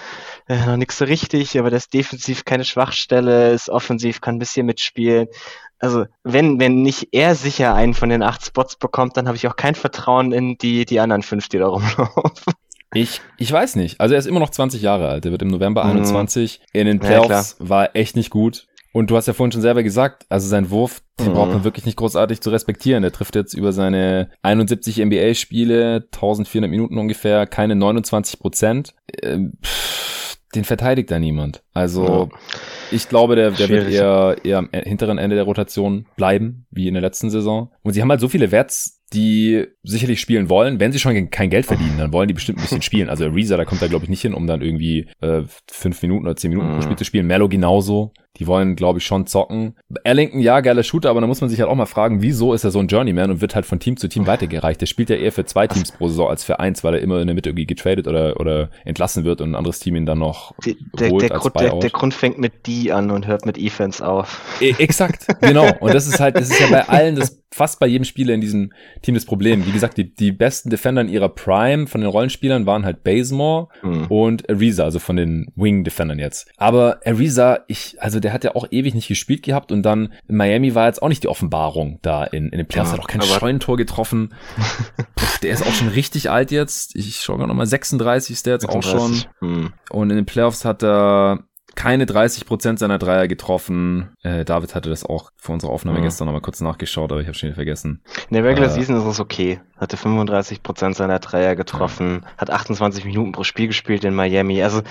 äh, 0.49 0.65
noch 0.67 0.77
nichts 0.77 0.97
so 0.99 1.05
richtig, 1.05 1.59
aber 1.59 1.69
der 1.71 1.77
ist 1.77 1.93
defensiv 1.93 2.45
keine 2.45 2.65
Schwachstelle, 2.65 3.51
ist 3.53 3.69
offensiv, 3.69 4.21
kann 4.23 4.37
ein 4.37 4.39
bisschen 4.41 4.65
mitspielen. 4.67 5.29
Also 5.79 6.05
wenn, 6.25 6.61
wenn 6.61 6.83
nicht 6.83 7.09
er 7.13 7.35
sicher 7.35 7.75
einen 7.75 7.95
von 7.95 8.11
den 8.11 8.23
acht 8.23 8.45
Spots 8.45 8.77
bekommt, 8.77 9.17
dann 9.17 9.27
habe 9.27 9.37
ich 9.37 9.47
auch 9.49 9.57
kein 9.57 9.75
Vertrauen 9.75 10.33
in 10.33 10.59
die, 10.59 10.85
die 10.85 11.01
anderen 11.01 11.23
fünf, 11.23 11.49
die 11.49 11.59
da 11.59 11.69
rumlaufen. 11.69 12.55
Ich, 12.93 13.21
ich 13.39 13.53
weiß 13.53 13.77
nicht. 13.77 14.01
Also 14.01 14.15
er 14.15 14.19
ist 14.19 14.27
immer 14.27 14.41
noch 14.41 14.51
20 14.51 14.83
Jahre 14.83 15.09
alt. 15.09 15.25
Er 15.25 15.31
wird 15.33 15.43
im 15.43 15.49
November 15.49 15.85
Mhm. 15.85 15.91
21. 15.91 16.61
In 16.73 16.87
den 16.87 16.99
Ja, 16.99 17.05
Playoffs 17.05 17.57
war 17.61 17.85
er 17.87 17.97
echt 17.97 18.17
nicht 18.17 18.31
gut. 18.31 18.67
Und 18.93 19.09
du 19.11 19.17
hast 19.17 19.27
ja 19.27 19.35
vorhin 19.35 19.53
schon 19.53 19.61
selber 19.63 19.85
gesagt, 19.85 20.27
also 20.29 20.49
sein 20.49 20.71
Wurf, 20.71 21.01
den 21.21 21.29
Mhm. 21.29 21.35
braucht 21.35 21.53
man 21.53 21.63
wirklich 21.65 21.87
nicht 21.87 21.97
großartig 21.97 22.41
zu 22.41 22.51
respektieren. 22.51 23.05
Er 23.05 23.13
trifft 23.13 23.37
jetzt 23.37 23.55
über 23.55 23.73
seine 23.73 24.31
71 24.43 24.99
NBA-Spiele, 24.99 26.09
1400 26.11 26.69
Minuten 26.69 26.99
ungefähr, 26.99 27.47
keine 27.47 27.77
29 27.77 28.41
Prozent. 28.41 28.95
Pff, 29.65 30.37
den 30.57 30.65
verteidigt 30.65 31.11
da 31.13 31.21
niemand. 31.21 31.63
Also 31.73 32.29
ich 32.91 33.09
glaube, 33.09 33.37
der, 33.37 33.53
der 33.53 33.69
wird 33.69 33.89
eher, 33.91 34.37
eher 34.43 34.59
am 34.59 34.69
hinteren 34.73 35.19
Ende 35.19 35.37
der 35.37 35.45
Rotation 35.45 36.07
bleiben, 36.17 36.67
wie 36.73 36.89
in 36.89 36.95
der 36.95 37.01
letzten 37.03 37.31
Saison. 37.31 37.71
Und 37.83 37.93
sie 37.93 38.03
haben 38.03 38.11
halt 38.11 38.21
so 38.21 38.29
viele 38.29 38.51
Wets, 38.51 39.00
die 39.13 39.67
sicherlich 39.83 40.21
spielen 40.21 40.49
wollen. 40.49 40.79
Wenn 40.81 40.93
sie 40.93 40.99
schon 40.99 41.31
kein 41.31 41.51
Geld 41.51 41.67
verdienen, 41.67 41.99
dann 41.99 42.13
wollen 42.13 42.29
die 42.29 42.35
bestimmt 42.35 42.59
ein 42.59 42.63
bisschen 42.63 42.83
spielen. 42.83 43.09
Also 43.09 43.27
Reza, 43.27 43.57
da 43.57 43.65
kommt 43.65 43.83
er 43.83 43.89
glaube 43.89 44.05
ich 44.05 44.09
nicht 44.11 44.23
hin, 44.23 44.35
um 44.35 44.47
dann 44.47 44.63
irgendwie 44.63 45.09
äh, 45.21 45.43
fünf 45.71 46.01
Minuten 46.03 46.27
oder 46.27 46.37
zehn 46.37 46.51
Minuten 46.51 46.69
pro 46.71 46.77
Mhm. 46.77 46.83
Spiel 46.83 46.97
zu 46.97 47.05
spielen. 47.05 47.27
Mello 47.27 47.49
genauso. 47.49 48.13
Die 48.41 48.47
wollen, 48.47 48.75
glaube 48.75 48.99
ich, 48.99 49.05
schon 49.05 49.27
zocken. 49.27 49.77
Ellington, 50.03 50.41
ja, 50.41 50.61
geiler 50.61 50.83
Shooter, 50.83 51.11
aber 51.11 51.21
da 51.21 51.27
muss 51.27 51.41
man 51.41 51.51
sich 51.51 51.61
halt 51.61 51.71
auch 51.71 51.75
mal 51.75 51.87
fragen, 51.87 52.23
wieso 52.23 52.55
ist 52.55 52.65
er 52.65 52.71
so 52.71 52.79
ein 52.79 52.89
Journeyman 52.89 53.31
und 53.31 53.41
wird 53.41 53.55
halt 53.55 53.67
von 53.67 53.79
Team 53.79 53.99
zu 53.99 54.09
Team 54.09 54.27
weitergereicht. 54.27 54.81
Der 54.81 54.87
spielt 54.87 55.11
ja 55.11 55.17
eher 55.17 55.31
für 55.31 55.45
zwei 55.45 55.67
Teams 55.67 55.93
pro 55.93 56.09
Saison 56.09 56.29
als 56.29 56.43
für 56.43 56.59
eins, 56.59 56.83
weil 56.83 56.95
er 56.95 57.01
immer 57.01 57.21
in 57.21 57.27
der 57.27 57.35
Mitte 57.35 57.51
irgendwie 57.51 57.67
getradet 57.67 58.09
oder, 58.09 58.41
oder 58.41 58.71
entlassen 58.85 59.25
wird 59.25 59.41
und 59.41 59.51
ein 59.51 59.55
anderes 59.55 59.79
Team 59.79 59.95
ihn 59.95 60.07
dann 60.07 60.19
noch 60.19 60.55
der, 60.65 61.11
holt 61.11 61.25
der, 61.25 61.33
als 61.33 61.43
Grund, 61.43 61.61
der, 61.61 61.79
der, 61.79 61.91
Grund 61.91 62.15
fängt 62.15 62.39
mit 62.39 62.67
D 62.67 62.91
an 62.91 63.11
und 63.11 63.27
hört 63.27 63.45
mit 63.45 63.59
Events 63.59 64.01
auf. 64.01 64.41
E 64.61 64.75
exakt, 64.79 65.27
genau. 65.41 65.71
Und 65.81 65.95
das 65.95 66.07
ist 66.07 66.19
halt, 66.19 66.37
das 66.37 66.51
ist 66.51 66.61
ja 66.61 66.69
bei 66.69 66.89
allen, 66.89 67.17
das 67.17 67.41
fast 67.53 67.81
bei 67.81 67.87
jedem 67.87 68.05
Spieler 68.05 68.35
in 68.35 68.41
diesem 68.41 68.73
Team 69.03 69.15
das 69.15 69.25
Problem. 69.25 69.67
Wie 69.67 69.73
gesagt, 69.73 69.97
die, 69.97 70.15
die 70.15 70.33
besten 70.33 70.71
Defender 70.71 71.03
in 71.03 71.09
ihrer 71.09 71.29
Prime 71.29 71.87
von 71.87 72.01
den 72.01 72.11
Rollenspielern 72.11 72.67
waren 72.67 72.85
halt 72.85 73.03
Bazemore 73.03 73.69
mhm. 73.83 74.07
und 74.07 74.49
Ariza, 74.49 74.85
also 74.85 74.99
von 74.99 75.17
den 75.17 75.51
Wing-Defendern 75.57 76.19
jetzt. 76.19 76.49
Aber 76.57 77.01
Ariza, 77.05 77.61
ich, 77.67 77.97
also 78.01 78.21
der 78.21 78.30
hat 78.33 78.45
ja 78.45 78.55
auch 78.55 78.67
ewig 78.71 78.95
nicht 78.95 79.09
gespielt 79.09 79.43
gehabt 79.43 79.73
und 79.73 79.83
dann 79.83 80.13
in 80.29 80.37
Miami 80.37 80.75
war 80.75 80.87
jetzt 80.87 81.03
auch 81.03 81.09
nicht 81.09 81.23
die 81.23 81.29
Offenbarung 81.29 81.99
da 82.03 82.25
in, 82.25 82.49
in 82.49 82.59
den 82.59 82.67
Playoffs, 82.67 82.91
ja, 82.91 82.99
hat 82.99 83.05
auch 83.05 83.09
kein 83.09 83.23
Scheunentor 83.23 83.77
getroffen. 83.77 84.35
Puh, 85.17 85.27
der 85.43 85.53
ist 85.53 85.67
auch 85.67 85.73
schon 85.73 85.89
richtig 85.89 86.31
alt 86.31 86.51
jetzt. 86.51 86.97
Ich 86.97 87.17
schaue 87.21 87.37
gerade 87.39 87.49
nochmal, 87.49 87.67
36 87.67 88.35
ist 88.35 88.47
der 88.47 88.55
jetzt 88.55 88.63
36. 88.63 88.95
auch 88.95 89.27
schon. 89.41 89.49
Mhm. 89.49 89.73
Und 89.91 90.11
in 90.11 90.17
den 90.17 90.27
Playoffs 90.27 90.65
hat 90.65 90.83
er 90.83 91.45
keine 91.75 92.07
30 92.07 92.47
Prozent 92.47 92.79
seiner 92.79 92.99
Dreier 92.99 93.29
getroffen. 93.29 94.11
Äh, 94.23 94.45
David 94.45 94.75
hatte 94.75 94.91
das 94.91 95.05
auch 95.05 95.31
vor 95.37 95.55
unserer 95.55 95.71
Aufnahme 95.71 96.01
mhm. 96.01 96.05
gestern 96.05 96.27
nochmal 96.27 96.43
kurz 96.43 96.61
nachgeschaut, 96.61 97.13
aber 97.13 97.21
ich 97.21 97.27
habe 97.27 97.37
schon 97.37 97.49
wieder 97.49 97.57
vergessen. 97.57 98.03
In 98.29 98.35
der 98.35 98.45
Regular 98.45 98.71
äh, 98.71 98.73
Season 98.73 98.97
ist 98.97 99.05
es 99.05 99.21
okay. 99.21 99.61
Hatte 99.77 99.97
35 99.97 100.63
Prozent 100.63 100.97
seiner 100.97 101.19
Dreier 101.21 101.57
getroffen, 101.57 102.21
ja. 102.23 102.37
hat 102.37 102.51
28 102.51 103.05
Minuten 103.05 103.33
pro 103.33 103.45
Spiel 103.45 103.69
gespielt 103.69 104.05
in 104.05 104.15
Miami. 104.15 104.63
Also 104.63 104.83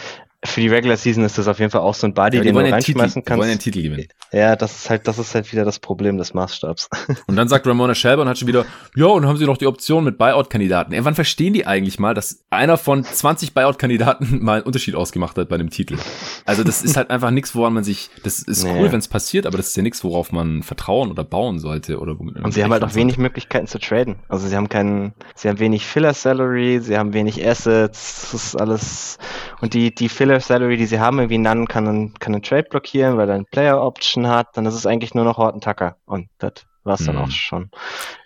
für 0.46 0.62
die 0.62 0.70
Regular 0.70 0.96
Season 0.96 1.26
ist 1.26 1.38
das 1.38 1.50
auf 1.50 1.60
jeden 1.60 1.70
Fall 1.70 1.82
auch 1.82 1.94
so 1.94 2.08
ein 2.08 2.14
Buddy, 2.14 2.38
ja, 2.38 2.44
den 2.44 2.56
du 2.56 2.62
reinschmeißen 2.62 2.86
Titel, 2.86 3.00
kannst. 3.00 3.30
Die 3.30 3.38
wollen 3.38 3.50
den 3.50 3.60
Titel 3.60 3.82
gewinnen. 3.82 4.08
Ja, 4.32 4.56
das 4.56 4.74
ist 4.74 4.90
halt, 4.90 5.08
das 5.08 5.20
ist 5.20 5.36
halt 5.36 5.52
wieder 5.52 5.66
das 5.66 5.80
Problem 5.80 6.18
des 6.18 6.34
Maßstabs. 6.34 6.90
Und 7.28 7.36
dann 7.36 7.50
sagt 7.50 7.68
Ramona 7.68 7.94
Shelburne 7.94 8.30
hat 8.30 8.38
schon 8.38 8.48
wieder, 8.48 8.66
ja, 8.96 9.08
und 9.08 9.26
haben 9.26 9.38
sie 9.38 9.46
noch 9.46 9.58
die 9.58 9.68
Option 9.68 10.04
mit 10.04 10.18
Buyout-Kandidaten. 10.18 10.94
Ey, 10.94 11.04
wann 11.04 11.16
verstehen 11.16 11.54
die 11.54 11.66
eigentlich 11.66 12.00
mal, 12.00 12.14
dass 12.14 12.44
einer 12.50 12.78
von 12.78 13.04
20 13.04 13.54
Buyout-Kandidaten 13.54 14.40
mal 14.44 14.58
einen 14.58 14.64
Unterschied 14.64 14.96
ausgemacht 14.96 15.38
hat 15.38 15.50
bei 15.50 15.58
dem 15.58 15.70
Titel? 15.70 15.98
Also 16.46 16.64
das 16.64 16.84
ist 16.84 16.96
halt 16.96 17.10
einfach 17.10 17.32
nichts, 17.32 17.56
woran 17.56 17.74
man 17.74 17.84
sich, 17.84 18.10
das 18.24 18.40
ist 18.40 18.64
nee. 18.64 18.80
cool, 18.80 18.92
wenn 18.92 19.00
es 19.00 19.08
passiert, 19.08 19.46
aber 19.46 19.58
das 19.58 19.68
ist 19.68 19.78
ja 19.78 19.84
nichts, 19.84 20.04
worauf 20.04 20.32
man 20.32 20.64
vertrauen 20.64 21.12
oder 21.12 21.24
bauen 21.24 21.60
sollte 21.60 22.00
oder 22.00 22.20
Und 22.20 22.54
sie 22.54 22.64
haben 22.64 22.72
halt 22.72 22.84
auch 22.84 22.96
wenig 22.96 23.18
Möglichkeiten 23.18 23.68
zu 23.68 23.80
traden. 23.80 24.18
Also 24.30 24.48
sie 24.48 24.56
haben 24.56 24.70
keinen, 24.70 25.14
sie 25.36 25.50
haben 25.50 25.60
wenig 25.60 25.86
Filler-Salary, 25.86 26.80
sie 26.80 26.98
haben 26.98 27.14
wenig 27.14 27.46
Assets, 27.46 28.30
das 28.32 28.34
ist 28.34 28.56
alles, 28.56 29.18
und 29.62 29.74
die, 29.74 29.94
die 29.94 30.10
Filler-Salary, 30.10 30.78
die 30.78 30.86
sie 30.86 31.00
haben, 31.00 31.20
irgendwie 31.20 31.38
None 31.38 31.66
kann 31.66 31.88
einen, 31.88 32.14
kann 32.16 32.34
einen 32.34 32.44
Trade 32.44 32.68
blockieren, 32.70 33.18
weil 33.18 33.30
er 33.30 33.36
eine 33.36 33.44
Player-Option 33.46 34.28
hat, 34.28 34.56
dann 34.56 34.66
ist 34.66 34.76
es 34.76 34.86
eigentlich 34.86 35.14
nur 35.14 35.26
noch 35.26 35.38
Horton 35.38 35.62
Tucker. 35.62 35.98
Und 36.06 36.30
das 36.38 36.66
war 36.84 36.96
es 36.96 37.06
dann 37.06 37.18
hm. 37.18 37.24
auch 37.24 37.32
schon. 37.32 37.70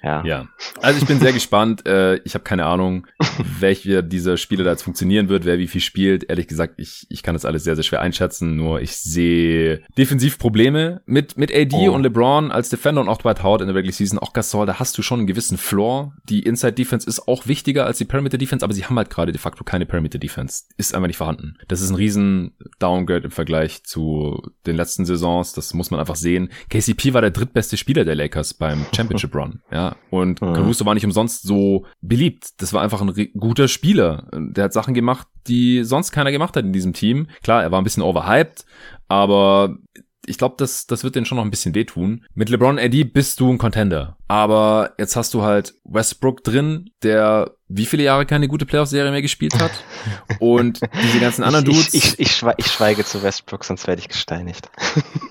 Ja. 0.04 0.24
ja. 0.26 0.48
Also 0.82 1.00
ich 1.00 1.08
bin 1.08 1.20
sehr 1.20 1.34
gespannt. 1.34 1.86
Äh, 1.86 2.18
ich 2.24 2.34
habe 2.34 2.44
keine 2.44 2.66
Ahnung, 2.66 3.08
welche 3.60 4.04
dieser 4.04 4.38
Spiele 4.38 4.64
da 4.64 4.72
jetzt 4.72 4.84
funktionieren 4.84 5.30
wird, 5.30 5.46
wer 5.46 5.58
wie 5.58 5.68
viel 5.68 5.82
spielt. 5.82 6.30
Ehrlich 6.30 6.48
gesagt, 6.48 6.76
ich, 6.78 7.08
ich 7.10 7.24
kann 7.24 7.34
das 7.34 7.46
alles 7.46 7.64
sehr, 7.64 7.76
sehr 7.76 7.84
schwer 7.84 8.02
einschätzen. 8.02 8.56
Nur 8.56 8.82
ich 8.82 8.96
sehe 8.96 9.84
defensiv 9.98 10.38
Probleme 10.38 11.02
mit, 11.06 11.38
mit 11.38 11.54
AD 11.54 11.74
oh. 11.74 11.92
und 11.92 12.04
LeBron 12.04 12.52
als 12.52 12.70
Defender 12.70 13.02
und 13.02 13.10
auch 13.10 13.18
Dwight 13.18 13.44
Howard 13.44 13.62
in 13.62 13.68
der 13.68 13.76
Regular 13.76 13.94
Season. 13.94 14.20
Auch 14.20 14.34
Gasol, 14.34 14.66
da 14.66 14.80
hast 14.80 14.98
du 14.98 15.02
schon 15.02 15.20
einen 15.20 15.28
gewissen 15.28 15.58
Floor. 15.58 16.14
Die 16.30 16.44
Inside 16.44 16.74
Defense 16.74 17.08
ist 17.08 17.28
auch 17.28 17.48
wichtiger 17.48 17.86
als 17.86 17.98
die 17.98 18.06
Perimeter 18.06 18.38
Defense, 18.38 18.64
aber 18.64 18.74
sie 18.74 18.86
haben 18.86 18.98
halt 18.98 19.10
gerade 19.10 19.32
de 19.32 19.40
facto 19.40 19.64
keine 19.64 19.86
Perimeter 19.86 20.20
Defense. 20.20 20.66
Ist 20.78 20.94
einfach 20.94 21.08
nicht 21.08 21.18
vorhanden. 21.18 21.58
Das 21.68 21.82
ist 21.82 21.90
ein 21.90 21.96
riesen 21.96 22.56
Downgrade 22.80 23.26
im 23.26 23.32
Vergleich 23.32 23.84
zu 23.84 24.42
den 24.66 24.76
letzten 24.76 25.06
Saisons. 25.06 25.54
Das 25.54 25.74
muss 25.74 25.92
man 25.92 26.00
einfach 26.00 26.16
sehen. 26.16 26.50
KCP 26.70 27.14
war 27.14 27.22
der 27.22 27.32
drittbeste 27.32 27.78
Spieler 27.78 28.06
der 28.06 28.16
Lakers 28.16 28.53
beim 28.54 28.86
Championship 28.96 29.36
Run. 29.36 29.62
Ja, 29.72 29.96
und 30.10 30.42
mhm. 30.42 30.54
Caruso 30.54 30.86
war 30.86 30.94
nicht 30.94 31.06
umsonst 31.06 31.44
so 31.44 31.86
beliebt. 32.02 32.62
Das 32.62 32.74
war 32.74 32.82
einfach 32.82 33.02
ein 33.02 33.30
guter 33.38 33.68
Spieler. 33.68 34.28
Der 34.34 34.66
hat 34.66 34.74
Sachen 34.74 34.94
gemacht, 34.94 35.28
die 35.48 35.84
sonst 35.84 36.12
keiner 36.12 36.32
gemacht 36.32 36.56
hat 36.56 36.66
in 36.66 36.74
diesem 36.74 36.94
Team. 36.94 37.28
Klar, 37.44 37.64
er 37.64 37.72
war 37.72 37.82
ein 37.82 37.84
bisschen 37.84 38.04
overhyped, 38.04 38.66
aber 39.08 39.78
ich 40.26 40.38
glaube, 40.38 40.56
das, 40.58 40.88
das 40.88 41.04
wird 41.04 41.16
denen 41.16 41.26
schon 41.26 41.36
noch 41.36 41.44
ein 41.44 41.52
bisschen 41.52 41.76
wehtun. 41.76 42.26
Mit 42.34 42.50
LeBron 42.50 42.80
AD 42.80 43.04
bist 43.06 43.40
du 43.40 43.52
ein 43.52 43.58
Contender. 43.58 44.18
Aber 44.28 44.94
jetzt 44.98 45.16
hast 45.16 45.34
du 45.34 45.44
halt 45.44 45.74
Westbrook 45.84 46.44
drin, 46.44 46.92
der 47.04 47.52
wie 47.68 47.86
viele 47.86 48.04
Jahre 48.04 48.26
keine 48.26 48.48
gute 48.48 48.66
Playoff-Serie 48.66 49.12
mehr 49.12 49.22
gespielt 49.22 49.56
hat. 49.60 49.72
Und 50.40 50.80
diese 51.04 51.20
ganzen 51.20 51.44
anderen 51.44 51.66
Dudes. 51.66 51.94
Ich, 51.94 52.14
ich, 52.14 52.20
ich, 52.20 52.36
schweige, 52.36 52.56
ich 52.60 52.68
schweige 52.68 53.04
zu 53.04 53.22
Westbrook, 53.22 53.66
sonst 53.66 53.86
werde 53.88 54.02
ich 54.02 54.08
gesteinigt. 54.08 54.70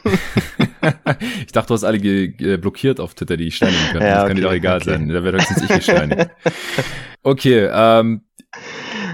ich 1.47 1.53
dachte, 1.53 1.69
du 1.69 1.75
hast 1.75 1.85
alle 1.85 1.99
blockiert 2.59 3.01
auf 3.01 3.15
Twitter, 3.15 3.37
die 3.37 3.49
ich 3.49 3.57
steinigen 3.57 3.85
können. 3.93 4.03
Ja, 4.03 4.15
das 4.15 4.19
okay, 4.19 4.29
kann 4.29 4.37
dir 4.37 4.43
doch 4.43 4.53
egal 4.53 4.77
okay. 4.79 4.91
sein. 4.91 5.09
Da 5.09 5.25
wird 5.25 5.37
höchstens 5.37 5.63
ich 5.63 5.69
gesteinigt. 5.69 6.31
Okay, 7.23 7.71
ähm, 7.73 8.23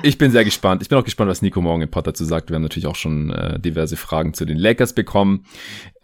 ich 0.02 0.18
bin 0.18 0.30
sehr 0.30 0.44
gespannt. 0.44 0.82
Ich 0.82 0.88
bin 0.88 0.98
auch 0.98 1.04
gespannt, 1.04 1.30
was 1.30 1.42
Nico 1.42 1.60
morgen 1.60 1.82
im 1.82 1.90
Pod 1.90 2.06
dazu 2.06 2.24
sagt. 2.24 2.50
Wir 2.50 2.56
haben 2.56 2.62
natürlich 2.62 2.86
auch 2.86 2.96
schon 2.96 3.30
äh, 3.30 3.58
diverse 3.58 3.96
Fragen 3.96 4.34
zu 4.34 4.44
den 4.44 4.58
Lakers 4.58 4.92
bekommen. 4.92 5.44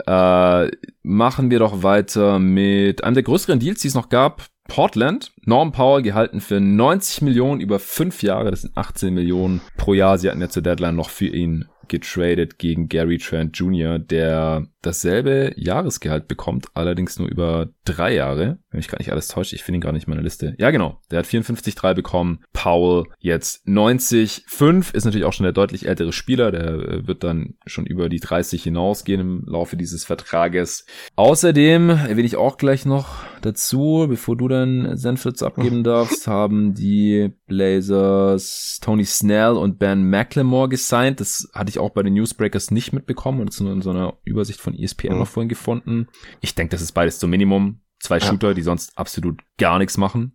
Äh, 0.07 0.69
machen 1.03 1.51
wir 1.51 1.59
doch 1.59 1.83
weiter 1.83 2.39
mit 2.39 3.05
einem 3.05 3.15
der 3.15 3.23
größeren 3.23 3.59
Deals, 3.59 3.81
die 3.81 3.89
es 3.89 3.95
noch 3.95 4.09
gab. 4.09 4.47
Portland, 4.69 5.33
Norm 5.45 5.73
Powell 5.73 6.03
gehalten 6.03 6.41
für 6.41 6.59
90 6.59 7.23
Millionen 7.23 7.61
über 7.61 7.79
fünf 7.79 8.23
Jahre. 8.23 8.51
Das 8.51 8.63
sind 8.63 8.77
18 8.77 9.13
Millionen 9.13 9.61
pro 9.77 9.93
Jahr. 9.93 10.17
Sie 10.17 10.31
hatten 10.31 10.41
ja 10.41 10.49
zur 10.49 10.63
Deadline 10.63 10.97
noch 10.97 11.11
für 11.11 11.27
ihn 11.27 11.67
getradet 11.89 12.59
gegen 12.59 12.89
Gary 12.89 13.19
Trent 13.19 13.57
Jr., 13.57 13.99
der 13.99 14.67
dasselbe 14.83 15.53
Jahresgehalt 15.57 16.29
bekommt, 16.29 16.67
allerdings 16.75 17.19
nur 17.19 17.29
über 17.29 17.69
drei 17.85 18.15
Jahre. 18.15 18.59
Wenn 18.71 18.79
mich 18.79 18.89
gar 18.89 18.99
nicht 18.99 19.13
alles 19.13 19.29
täuscht, 19.29 19.53
ich 19.53 19.63
finde 19.63 19.79
ihn 19.79 19.81
gar 19.81 19.93
nicht 19.93 20.07
in 20.07 20.11
meiner 20.11 20.23
Liste. 20.23 20.55
Ja, 20.59 20.71
genau. 20.71 21.01
Der 21.11 21.21
hat 21.21 21.27
54,3 21.27 21.95
bekommen. 21.95 22.45
Powell 22.53 23.05
jetzt 23.19 23.67
90,5 23.67 24.95
ist 24.95 25.05
natürlich 25.05 25.25
auch 25.25 25.33
schon 25.33 25.45
der 25.45 25.53
deutlich 25.53 25.87
ältere 25.89 26.13
Spieler. 26.13 26.51
Der 26.51 26.65
äh, 26.65 27.07
wird 27.07 27.25
dann 27.25 27.55
schon 27.67 27.87
über 27.87 28.09
die 28.09 28.21
30 28.21 28.63
hinausgehen 28.63 29.21
im 29.21 29.45
Laufe 29.47 29.77
dieses 29.77 30.05
Vertrages. 30.05 30.87
Außerdem 31.17 31.91
erwähne 31.91 32.27
ich 32.27 32.37
auch 32.37 32.57
gleich 32.57 32.85
noch 32.85 33.25
dazu, 33.45 34.07
bevor 34.09 34.37
du 34.37 34.49
dann 34.49 34.97
Senfitz 34.97 35.43
abgeben 35.43 35.85
darfst, 35.85 36.27
haben 36.27 36.75
die 36.75 37.31
Blazers 37.47 38.79
Tony 38.83 39.05
Snell 39.05 39.53
und 39.53 39.79
Ben 39.79 40.09
McLemore 40.09 40.69
gesigned. 40.69 41.21
Das 41.21 41.49
hatte 41.53 41.71
ich 41.71 41.79
auch 41.79 41.91
bei 41.91 42.03
den 42.03 42.15
Newsbreakers 42.15 42.71
nicht 42.71 42.93
mitbekommen 42.93 43.41
und 43.41 43.59
nur 43.61 43.73
in 43.73 43.83
so 43.83 43.91
einer 43.91 44.15
Übersicht 44.25 44.61
von 44.61 44.75
ESPN 44.75 45.15
mhm. 45.15 45.19
noch 45.21 45.29
vorhin 45.29 45.49
gefunden. 45.49 46.09
Ich 46.41 46.55
denke, 46.55 46.73
das 46.73 46.83
ist 46.83 46.93
beides 46.93 47.19
zum 47.19 47.31
Minimum. 47.31 47.81
Zwei 48.05 48.19
ja. 48.19 48.27
Shooter, 48.27 48.53
die 48.53 48.61
sonst 48.61 48.99
absolut 48.99 49.41
gar 49.57 49.79
nichts 49.79 49.97
machen. 49.97 50.35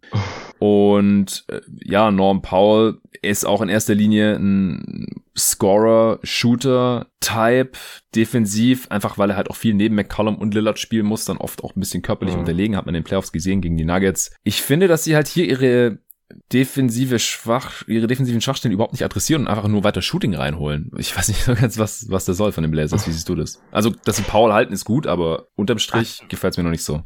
Und 0.57 1.45
äh, 1.49 1.61
ja, 1.84 2.09
Norm 2.09 2.41
Powell 2.41 2.97
ist 3.22 3.45
auch 3.45 3.61
in 3.61 3.70
erster 3.70 3.93
Linie 3.93 4.38
ein 4.38 5.22
Scorer, 5.38 6.17
Shooter, 6.24 7.05
Type, 7.20 7.74
defensiv, 8.15 8.88
einfach 8.89 9.20
weil 9.20 9.30
er 9.30 9.36
halt 9.36 9.51
auch 9.51 9.55
viel 9.55 9.76
neben 9.76 9.93
McCollum 9.93 10.39
und 10.39 10.55
Lillard 10.55 10.80
spielen 10.80 11.05
muss, 11.05 11.26
dann 11.26 11.38
oft 11.38 11.63
auch 11.63 11.76
ein 11.76 11.80
bisschen 11.80 12.01
körperlich 12.01 12.34
mhm. 12.34 12.39
unterlegen, 12.39 12.76
hat 12.76 12.88
man 12.88 12.95
in 12.95 13.01
den 13.01 13.05
Playoffs 13.05 13.32
gesehen 13.32 13.61
gegen 13.61 13.78
die 13.78 13.86
Nuggets. 13.86 14.32
Ich 14.43 14.63
finde, 14.63 14.88
dass 14.88 15.03
sie 15.03 15.15
halt 15.15 15.28
hier 15.28 15.45
ihre 15.45 15.99
defensive 16.51 17.20
Schwach, 17.20 17.88
ihre 17.88 18.07
defensiven 18.07 18.41
Schwachstellen 18.41 18.74
überhaupt 18.74 18.93
nicht 18.93 19.05
adressieren 19.05 19.43
und 19.43 19.47
einfach 19.47 19.67
nur 19.67 19.84
weiter 19.84 20.01
Shooting 20.01 20.34
reinholen. 20.34 20.91
Ich 20.97 21.15
weiß 21.15 21.28
nicht 21.28 21.43
so 21.45 21.53
ganz, 21.53 21.78
was, 21.78 22.09
was 22.09 22.26
das 22.26 22.38
soll 22.38 22.51
von 22.51 22.63
den 22.63 22.72
Blazers. 22.72 23.05
Wie 23.05 23.11
siehst 23.11 23.30
du 23.30 23.36
das? 23.36 23.61
Also, 23.72 23.91
dass 23.91 24.17
sie 24.17 24.24
Paul 24.24 24.53
halten 24.53 24.74
ist 24.74 24.86
gut, 24.86 25.05
aber 25.05 25.49
unterm 25.55 25.78
Strich 25.78 26.24
gefällt 26.30 26.53
es 26.53 26.57
mir 26.57 26.63
noch 26.63 26.72
nicht 26.72 26.84
so. 26.84 27.03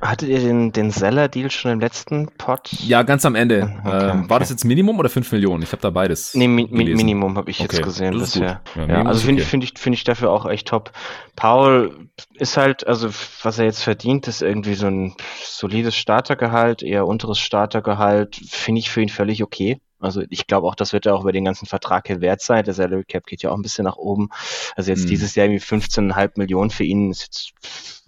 Hattet 0.00 0.28
ihr 0.28 0.38
den, 0.38 0.70
den 0.70 0.90
Seller-Deal 0.90 1.50
schon 1.50 1.72
im 1.72 1.80
letzten 1.80 2.28
Pod? 2.38 2.70
Ja, 2.72 3.02
ganz 3.02 3.24
am 3.24 3.34
Ende. 3.34 3.74
Okay, 3.84 4.10
ähm, 4.10 4.30
war 4.30 4.36
okay. 4.36 4.38
das 4.40 4.50
jetzt 4.50 4.64
Minimum 4.64 4.98
oder 4.98 5.08
5 5.08 5.32
Millionen? 5.32 5.62
Ich 5.62 5.72
habe 5.72 5.82
da 5.82 5.90
beides. 5.90 6.34
Nee, 6.34 6.46
mi 6.46 6.68
mi 6.70 6.94
Minimum 6.94 7.36
habe 7.36 7.50
ich 7.50 7.60
okay, 7.60 7.76
jetzt 7.76 7.82
gesehen 7.82 8.16
bisher. 8.16 8.60
Ja, 8.76 8.86
ja, 8.86 9.02
also 9.02 9.20
finde 9.20 9.42
ich, 9.42 9.48
finde 9.48 9.64
ich, 9.64 9.72
finde 9.76 9.94
ich 9.96 10.04
dafür 10.04 10.30
auch 10.30 10.46
echt 10.46 10.68
top. 10.68 10.92
Paul 11.34 12.08
ist 12.34 12.56
halt, 12.56 12.86
also 12.86 13.10
was 13.42 13.58
er 13.58 13.64
jetzt 13.64 13.82
verdient, 13.82 14.28
ist 14.28 14.40
irgendwie 14.40 14.74
so 14.74 14.86
ein 14.86 15.14
solides 15.42 15.96
Startergehalt, 15.96 16.82
eher 16.82 17.06
unteres 17.06 17.40
Startergehalt, 17.40 18.36
finde 18.48 18.78
ich 18.78 18.90
für 18.90 19.02
ihn 19.02 19.08
völlig 19.08 19.42
okay. 19.42 19.80
Also 20.00 20.22
ich 20.30 20.46
glaube 20.46 20.66
auch, 20.66 20.74
das 20.74 20.92
wird 20.92 21.06
ja 21.06 21.14
auch 21.14 21.22
über 21.22 21.32
den 21.32 21.44
ganzen 21.44 21.66
Vertrag 21.66 22.06
hier 22.06 22.20
wert 22.20 22.40
sein. 22.40 22.64
Der 22.64 22.74
Salary 22.74 23.04
Cap 23.04 23.26
geht 23.26 23.42
ja 23.42 23.50
auch 23.50 23.56
ein 23.56 23.62
bisschen 23.62 23.84
nach 23.84 23.96
oben. 23.96 24.28
Also 24.76 24.90
jetzt 24.90 25.02
hm. 25.02 25.08
dieses 25.08 25.34
Jahr 25.34 25.46
irgendwie 25.46 25.64
15,5 25.64 26.32
Millionen 26.36 26.70
für 26.70 26.84
ihn 26.84 27.10
ist 27.10 27.22
jetzt 27.22 27.52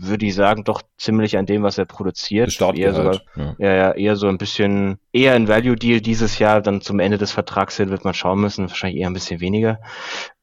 würde 0.02 0.24
ich 0.26 0.34
sagen, 0.34 0.64
doch 0.64 0.82
ziemlich 0.96 1.36
an 1.36 1.46
dem, 1.46 1.62
was 1.62 1.76
er 1.76 1.84
produziert. 1.84 2.48
Eher 2.78 2.94
sogar, 2.94 3.20
ja. 3.36 3.54
ja, 3.58 3.92
eher 3.92 4.16
so 4.16 4.28
ein 4.28 4.38
bisschen, 4.38 4.98
eher 5.12 5.34
ein 5.34 5.46
Value 5.46 5.76
Deal 5.76 6.00
dieses 6.00 6.38
Jahr, 6.38 6.62
dann 6.62 6.80
zum 6.80 7.00
Ende 7.00 7.18
des 7.18 7.32
Vertrags 7.32 7.76
hin 7.76 7.90
wird 7.90 8.04
man 8.04 8.14
schauen 8.14 8.40
müssen, 8.40 8.68
wahrscheinlich 8.68 9.00
eher 9.00 9.08
ein 9.08 9.12
bisschen 9.12 9.40
weniger. 9.40 9.78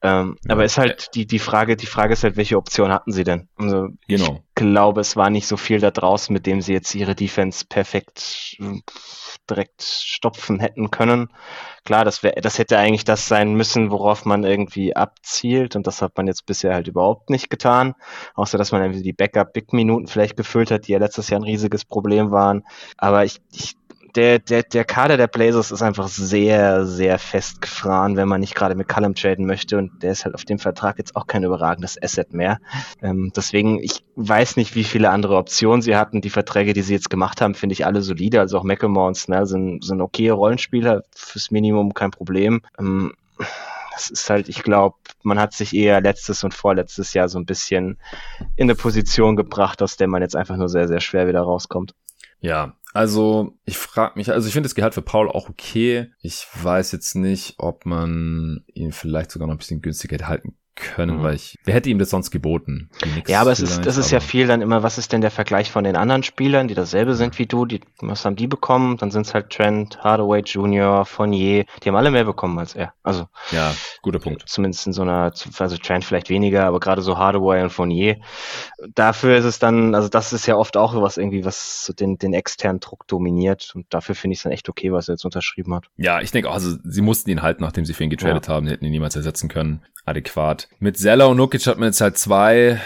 Ähm, 0.00 0.36
ja. 0.44 0.52
Aber 0.52 0.64
ist 0.64 0.78
halt 0.78 1.08
die, 1.14 1.26
die 1.26 1.40
Frage, 1.40 1.76
die 1.76 1.86
Frage 1.86 2.12
ist 2.12 2.22
halt, 2.22 2.36
welche 2.36 2.56
Option 2.56 2.92
hatten 2.92 3.10
sie 3.10 3.24
denn? 3.24 3.48
Also 3.56 3.88
genau. 4.06 4.24
ich 4.34 4.54
glaube, 4.54 5.00
es 5.00 5.16
war 5.16 5.28
nicht 5.28 5.48
so 5.48 5.56
viel 5.56 5.80
da 5.80 5.90
draußen, 5.90 6.32
mit 6.32 6.46
dem 6.46 6.60
sie 6.60 6.72
jetzt 6.72 6.94
ihre 6.94 7.16
Defense 7.16 7.64
perfekt 7.68 8.56
äh, 8.60 8.80
direkt 9.50 9.82
stopfen 9.82 10.60
hätten 10.60 10.90
können. 10.90 11.28
Klar, 11.84 12.04
das 12.04 12.22
wäre, 12.22 12.40
das 12.40 12.58
hätte 12.58 12.78
eigentlich 12.78 13.04
das 13.04 13.26
sein 13.26 13.54
müssen, 13.54 13.90
worauf 13.90 14.24
man 14.24 14.44
irgendwie 14.44 14.94
abzielt 14.94 15.74
und 15.74 15.86
das 15.86 16.00
hat 16.00 16.16
man 16.16 16.28
jetzt 16.28 16.46
bisher 16.46 16.74
halt 16.74 16.86
überhaupt 16.86 17.28
nicht 17.30 17.50
getan. 17.50 17.94
Außer, 18.34 18.56
dass 18.56 18.70
man 18.70 18.82
irgendwie 18.82 19.02
die 19.02 19.12
Backup-Big-Minuten 19.12 20.06
vielleicht 20.06 20.36
gefüllt 20.36 20.70
hat, 20.70 20.86
die 20.86 20.92
ja 20.92 20.98
letztes 20.98 21.28
Jahr 21.28 21.40
ein 21.40 21.44
riesiges 21.44 21.84
Problem 21.84 22.30
waren. 22.30 22.62
Aber 22.98 23.24
ich, 23.24 23.40
ich 23.52 23.74
der, 24.14 24.38
der, 24.38 24.62
der 24.62 24.84
Kader 24.84 25.16
der 25.16 25.26
Blazers 25.26 25.70
ist 25.70 25.82
einfach 25.82 26.08
sehr, 26.08 26.86
sehr 26.86 27.18
festgefahren, 27.18 28.16
wenn 28.16 28.28
man 28.28 28.40
nicht 28.40 28.54
gerade 28.54 28.74
mit 28.74 28.88
Callum 28.88 29.14
traden 29.14 29.46
möchte. 29.46 29.78
Und 29.78 30.02
der 30.02 30.12
ist 30.12 30.24
halt 30.24 30.34
auf 30.34 30.44
dem 30.44 30.58
Vertrag 30.58 30.98
jetzt 30.98 31.16
auch 31.16 31.26
kein 31.26 31.44
überragendes 31.44 32.00
Asset 32.02 32.32
mehr. 32.32 32.58
Ähm, 33.02 33.32
deswegen, 33.34 33.82
ich 33.82 34.04
weiß 34.16 34.56
nicht, 34.56 34.74
wie 34.74 34.84
viele 34.84 35.10
andere 35.10 35.36
Optionen 35.36 35.82
sie 35.82 35.96
hatten. 35.96 36.20
Die 36.20 36.30
Verträge, 36.30 36.72
die 36.72 36.82
sie 36.82 36.94
jetzt 36.94 37.10
gemacht 37.10 37.40
haben, 37.40 37.54
finde 37.54 37.74
ich 37.74 37.86
alle 37.86 38.02
solide. 38.02 38.40
Also 38.40 38.58
auch 38.58 38.64
McElmore 38.64 39.08
und 39.08 39.16
Snell 39.16 39.46
sind, 39.46 39.84
sind 39.84 40.00
okay 40.00 40.30
Rollenspieler, 40.30 41.02
fürs 41.14 41.50
Minimum 41.50 41.94
kein 41.94 42.10
Problem. 42.10 42.62
Ähm, 42.78 43.12
das 43.92 44.10
ist 44.10 44.30
halt, 44.30 44.48
ich 44.48 44.62
glaube, 44.62 44.96
man 45.22 45.40
hat 45.40 45.52
sich 45.52 45.74
eher 45.74 46.00
letztes 46.00 46.44
und 46.44 46.54
vorletztes 46.54 47.14
Jahr 47.14 47.28
so 47.28 47.38
ein 47.38 47.46
bisschen 47.46 47.98
in 48.56 48.64
eine 48.64 48.76
Position 48.76 49.34
gebracht, 49.34 49.82
aus 49.82 49.96
der 49.96 50.06
man 50.06 50.22
jetzt 50.22 50.36
einfach 50.36 50.56
nur 50.56 50.68
sehr, 50.68 50.86
sehr 50.86 51.00
schwer 51.00 51.26
wieder 51.26 51.40
rauskommt. 51.40 51.94
Ja, 52.40 52.76
also 52.94 53.58
ich 53.64 53.76
frage 53.76 54.12
mich, 54.16 54.30
also 54.30 54.46
ich 54.46 54.52
finde 54.52 54.68
das 54.68 54.74
Gehalt 54.74 54.94
für 54.94 55.02
Paul 55.02 55.28
auch 55.28 55.48
okay. 55.48 56.10
Ich 56.20 56.46
weiß 56.54 56.92
jetzt 56.92 57.14
nicht, 57.14 57.54
ob 57.58 57.86
man 57.86 58.64
ihn 58.72 58.92
vielleicht 58.92 59.30
sogar 59.30 59.48
noch 59.48 59.54
ein 59.54 59.58
bisschen 59.58 59.82
günstiger 59.82 60.26
halten 60.26 60.56
können, 60.80 61.18
mhm. 61.18 61.22
weil 61.22 61.34
ich, 61.34 61.56
wer 61.64 61.74
hätte 61.74 61.90
ihm 61.90 61.98
das 61.98 62.10
sonst 62.10 62.30
geboten? 62.30 62.90
Ja, 63.26 63.40
aber 63.40 63.52
es 63.52 63.60
ist, 63.60 63.84
das 63.84 63.96
ist 63.96 64.10
ja 64.10 64.20
viel 64.20 64.46
dann 64.46 64.62
immer, 64.62 64.82
was 64.82 64.98
ist 64.98 65.12
denn 65.12 65.20
der 65.20 65.30
Vergleich 65.30 65.70
von 65.70 65.84
den 65.84 65.96
anderen 65.96 66.22
Spielern, 66.22 66.68
die 66.68 66.74
dasselbe 66.74 67.14
sind 67.14 67.38
wie 67.38 67.46
du, 67.46 67.66
die, 67.66 67.80
was 68.00 68.24
haben 68.24 68.36
die 68.36 68.46
bekommen? 68.46 68.96
Dann 68.96 69.10
sind 69.10 69.26
es 69.26 69.34
halt 69.34 69.50
Trent, 69.50 69.98
Hardaway 70.02 70.40
Jr., 70.40 71.04
Fournier, 71.04 71.64
die 71.82 71.88
haben 71.88 71.96
alle 71.96 72.10
mehr 72.10 72.24
bekommen 72.24 72.58
als 72.58 72.74
er. 72.74 72.92
Also. 73.02 73.26
Ja, 73.50 73.74
guter 74.02 74.18
Punkt. 74.18 74.48
Zumindest 74.48 74.86
in 74.86 74.92
so 74.92 75.02
einer, 75.02 75.32
also 75.58 75.76
Trent 75.76 76.04
vielleicht 76.04 76.30
weniger, 76.30 76.64
aber 76.64 76.80
gerade 76.80 77.02
so 77.02 77.18
Hardaway 77.18 77.62
und 77.62 77.70
Fournier. 77.70 78.16
Dafür 78.94 79.36
ist 79.36 79.44
es 79.44 79.58
dann, 79.58 79.94
also 79.94 80.08
das 80.08 80.32
ist 80.32 80.46
ja 80.46 80.56
oft 80.56 80.76
auch 80.76 81.00
was 81.00 81.16
irgendwie, 81.16 81.44
was 81.44 81.84
so 81.84 81.92
den, 81.92 82.18
den 82.18 82.32
externen 82.32 82.80
Druck 82.80 83.06
dominiert 83.06 83.72
und 83.74 83.86
dafür 83.90 84.14
finde 84.14 84.32
ich 84.32 84.38
es 84.38 84.42
dann 84.44 84.52
echt 84.52 84.68
okay, 84.68 84.92
was 84.92 85.08
er 85.08 85.14
jetzt 85.14 85.24
unterschrieben 85.24 85.74
hat. 85.74 85.86
Ja, 85.96 86.20
ich 86.20 86.30
denke 86.30 86.48
auch, 86.48 86.54
also 86.54 86.76
sie 86.84 87.02
mussten 87.02 87.30
ihn 87.30 87.42
halten, 87.42 87.62
nachdem 87.62 87.84
sie 87.84 87.94
für 87.94 88.04
ihn 88.04 88.10
getradet 88.10 88.48
ja. 88.48 88.54
haben, 88.54 88.66
hätten 88.66 88.84
ihn 88.84 88.90
niemals 88.90 89.16
ersetzen 89.16 89.48
können 89.48 89.82
adäquat. 90.08 90.67
Mit 90.80 90.96
Zeller 90.96 91.28
und 91.28 91.36
Nukic 91.36 91.66
hat 91.66 91.78
man 91.78 91.88
jetzt 91.88 92.00
halt 92.00 92.16
zwei 92.18 92.80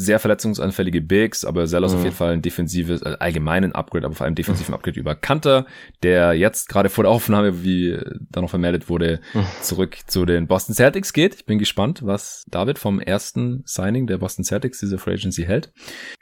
sehr 0.00 0.20
verletzungsanfällige 0.20 1.00
Bigs, 1.00 1.44
aber 1.44 1.66
Zeller 1.66 1.86
ist 1.86 1.92
mhm. 1.92 1.98
auf 1.98 2.04
jeden 2.04 2.16
Fall 2.16 2.32
ein 2.34 2.42
defensives, 2.42 3.02
also 3.02 3.18
allgemeinen 3.18 3.72
Upgrade, 3.72 4.06
aber 4.06 4.14
vor 4.14 4.26
allem 4.26 4.36
defensiven 4.36 4.72
Upgrade 4.72 5.00
über 5.00 5.16
Kanter, 5.16 5.66
der 6.04 6.34
jetzt 6.34 6.68
gerade 6.68 6.88
vor 6.88 7.02
der 7.02 7.10
Aufnahme, 7.10 7.64
wie 7.64 7.98
da 8.30 8.40
noch 8.40 8.50
vermeldet 8.50 8.88
wurde, 8.88 9.20
mhm. 9.34 9.44
zurück 9.60 9.96
zu 10.06 10.24
den 10.24 10.46
Boston 10.46 10.76
Celtics 10.76 11.12
geht. 11.12 11.34
Ich 11.34 11.46
bin 11.46 11.58
gespannt, 11.58 12.02
was 12.04 12.44
David 12.48 12.78
vom 12.78 13.00
ersten 13.00 13.62
Signing 13.66 14.06
der 14.06 14.18
Boston 14.18 14.44
Celtics, 14.44 14.78
diese 14.78 14.98
Free 14.98 15.14
Agency 15.14 15.42
hält. 15.42 15.72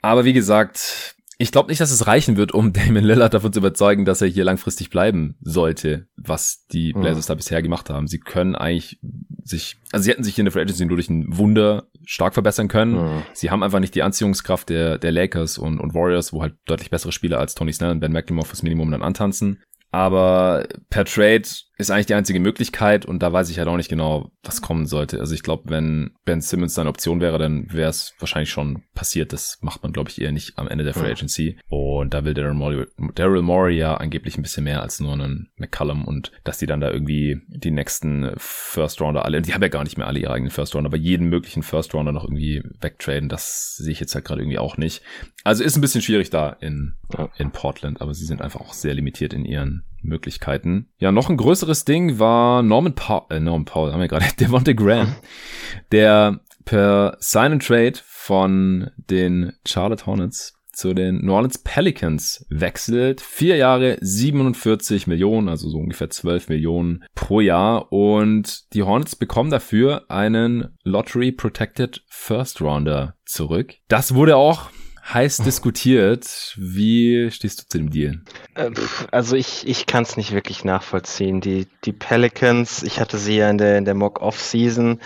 Aber 0.01 0.25
wie 0.25 0.33
gesagt, 0.33 1.16
ich 1.39 1.51
glaube 1.51 1.69
nicht, 1.69 1.79
dass 1.79 1.91
es 1.91 2.07
reichen 2.07 2.35
wird, 2.35 2.51
um 2.51 2.73
Damon 2.73 3.03
Lillard 3.03 3.33
davon 3.33 3.53
zu 3.53 3.59
überzeugen, 3.59 4.05
dass 4.05 4.21
er 4.21 4.27
hier 4.27 4.43
langfristig 4.43 4.89
bleiben 4.89 5.35
sollte, 5.41 6.07
was 6.15 6.65
die 6.71 6.93
mhm. 6.93 7.01
Blazers 7.01 7.27
mhm. 7.27 7.31
da 7.31 7.35
bisher 7.35 7.61
gemacht 7.61 7.89
haben. 7.89 8.07
Sie 8.07 8.19
können 8.19 8.55
eigentlich 8.55 8.99
sich, 9.43 9.77
also 9.91 10.03
sie 10.03 10.11
hätten 10.11 10.23
sich 10.23 10.37
in 10.39 10.45
der 10.45 10.51
Free 10.51 10.61
Agency 10.61 10.85
nur 10.85 10.97
durch 10.97 11.09
ein 11.09 11.37
Wunder 11.37 11.87
stark 12.05 12.33
verbessern 12.33 12.67
können. 12.67 12.95
Mhm. 12.95 13.21
Sie 13.33 13.51
haben 13.51 13.63
einfach 13.63 13.79
nicht 13.79 13.95
die 13.95 14.03
Anziehungskraft 14.03 14.69
der, 14.69 14.97
der 14.97 15.11
Lakers 15.11 15.57
und, 15.57 15.79
und 15.79 15.93
Warriors, 15.93 16.33
wo 16.33 16.41
halt 16.41 16.55
deutlich 16.65 16.89
bessere 16.89 17.11
Spieler 17.11 17.39
als 17.39 17.55
Tony 17.55 17.71
Snell 17.71 17.91
und 17.91 17.99
Ben 17.99 18.11
McLemore 18.11 18.47
fürs 18.47 18.63
Minimum 18.63 18.91
dann 18.91 19.03
antanzen. 19.03 19.61
Aber 19.91 20.67
per 20.89 21.05
Trade 21.05 21.43
ist 21.77 21.91
eigentlich 21.91 22.07
die 22.07 22.15
einzige 22.15 22.39
Möglichkeit 22.39 23.05
und 23.05 23.21
da 23.21 23.31
weiß 23.31 23.49
ich 23.49 23.59
halt 23.59 23.67
auch 23.67 23.77
nicht 23.77 23.89
genau, 23.89 24.31
was 24.43 24.61
kommen 24.61 24.87
sollte. 24.87 25.19
Also 25.19 25.35
ich 25.35 25.43
glaube, 25.43 25.69
wenn 25.69 26.11
Ben 26.25 26.41
Simmons 26.41 26.77
eine 26.79 26.89
Option 26.89 27.21
wäre, 27.21 27.37
dann 27.37 27.71
wäre 27.71 27.89
es 27.89 28.15
wahrscheinlich 28.19 28.49
schon 28.49 28.83
passiert. 28.95 29.31
Das 29.31 29.59
macht 29.61 29.83
man, 29.83 29.93
glaube 29.93 30.09
ich, 30.09 30.19
eher 30.19 30.31
nicht 30.31 30.57
am 30.57 30.67
Ende 30.67 30.83
der 30.83 30.93
Free 30.93 31.11
Agency. 31.11 31.59
Und 31.69 32.13
da 32.13 32.25
will 32.25 32.33
Daryl 32.33 32.55
Morey, 32.55 32.85
Daryl 33.13 33.43
Morey 33.43 33.77
ja 33.77 33.95
angeblich 33.95 34.37
ein 34.37 34.41
bisschen 34.41 34.63
mehr 34.63 34.81
als 34.81 34.99
nur 34.99 35.13
einen 35.13 35.49
McCallum 35.57 36.05
und 36.05 36.31
dass 36.43 36.57
die 36.57 36.65
dann 36.65 36.81
da 36.81 36.91
irgendwie 36.91 37.41
die 37.47 37.71
nächsten 37.71 38.31
First 38.37 38.99
Rounder 38.99 39.23
alle, 39.23 39.41
die 39.41 39.53
haben 39.53 39.61
ja 39.61 39.67
gar 39.67 39.83
nicht 39.83 39.97
mehr 39.97 40.07
alle 40.07 40.19
ihre 40.19 40.33
eigenen 40.33 40.51
First 40.51 40.73
Rounder, 40.73 40.89
aber 40.89 40.97
jeden 40.97 41.29
möglichen 41.29 41.61
First 41.61 41.93
Rounder 41.93 42.11
noch 42.11 42.23
irgendwie 42.23 42.63
wegtraden, 42.81 43.29
das 43.29 43.75
sehe 43.75 43.91
ich 43.91 43.99
jetzt 43.99 44.15
halt 44.15 44.25
gerade 44.25 44.41
irgendwie 44.41 44.59
auch 44.59 44.77
nicht. 44.77 45.03
Also 45.43 45.63
ist 45.63 45.77
ein 45.77 45.81
bisschen 45.81 46.01
schwierig 46.01 46.31
da 46.31 46.49
in, 46.59 46.95
in 47.37 47.51
Portland, 47.51 48.01
aber 48.01 48.13
sie 48.13 48.25
sind 48.25 48.41
einfach 48.41 48.61
auch 48.61 48.73
sehr 48.73 48.95
limitiert 48.95 49.33
in 49.33 49.45
ihren 49.45 49.83
Möglichkeiten. 50.07 50.89
Ja, 50.97 51.11
noch 51.11 51.29
ein 51.29 51.37
größeres 51.37 51.85
Ding 51.85 52.19
war 52.19 52.63
Norman 52.63 52.95
Paul, 52.95 53.23
äh, 53.29 53.39
Norman 53.39 53.65
Paul, 53.65 53.91
haben 53.91 54.01
wir 54.01 54.07
gerade, 54.07 54.25
Devonte 54.39 54.75
Graham, 54.75 55.15
der 55.91 56.39
per 56.65 57.17
Sign 57.19 57.53
and 57.53 57.65
Trade 57.65 57.93
von 58.03 58.91
den 58.97 59.53
Charlotte 59.65 60.05
Hornets 60.05 60.57
zu 60.77 60.93
den 60.93 61.25
New 61.25 61.33
Orleans 61.33 61.57
Pelicans 61.57 62.45
wechselt. 62.49 63.19
Vier 63.21 63.55
Jahre 63.55 63.97
47 63.99 65.07
Millionen, 65.07 65.49
also 65.49 65.69
so 65.69 65.79
ungefähr 65.79 66.11
12 66.11 66.49
Millionen 66.49 67.03
pro 67.15 67.41
Jahr. 67.41 67.91
Und 67.91 68.73
die 68.73 68.83
Hornets 68.83 69.15
bekommen 69.15 69.49
dafür 69.49 70.05
einen 70.09 70.77
Lottery 70.83 71.31
Protected 71.31 72.03
First 72.09 72.61
Rounder 72.61 73.15
zurück. 73.25 73.73
Das 73.87 74.13
wurde 74.13 74.37
auch 74.37 74.69
heiß 75.13 75.37
diskutiert. 75.37 76.55
Wie 76.57 77.31
stehst 77.31 77.61
du 77.61 77.67
zu 77.67 77.77
dem 77.77 77.89
Deal? 77.89 78.21
Äh, 78.55 78.71
also 79.11 79.35
ich, 79.35 79.67
ich 79.67 79.85
kann 79.85 80.03
es 80.03 80.17
nicht 80.17 80.31
wirklich 80.31 80.65
nachvollziehen. 80.65 81.41
Die, 81.41 81.67
die 81.85 81.93
Pelicans, 81.93 82.83
ich 82.83 82.99
hatte 82.99 83.17
sie 83.17 83.37
ja 83.37 83.49
in 83.49 83.57
der, 83.57 83.77
in 83.77 83.85
der 83.85 83.95
Mock-Off-Season. 83.95 84.99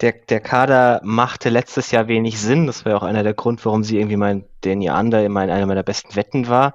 Der, 0.00 0.12
der 0.12 0.40
Kader 0.40 1.00
machte 1.02 1.48
letztes 1.50 1.90
Jahr 1.90 2.08
wenig 2.08 2.40
Sinn. 2.40 2.66
Das 2.66 2.84
war 2.84 2.92
ja 2.92 2.98
auch 2.98 3.02
einer 3.02 3.22
der 3.22 3.34
Grund, 3.34 3.64
warum 3.64 3.84
sie 3.84 3.98
irgendwie 3.98 4.16
mein 4.16 4.44
Danny 4.62 4.90
Under 4.90 5.24
immer 5.24 5.44
in 5.44 5.50
einer 5.50 5.66
meiner 5.66 5.82
besten 5.82 6.16
Wetten 6.16 6.48
war. 6.48 6.74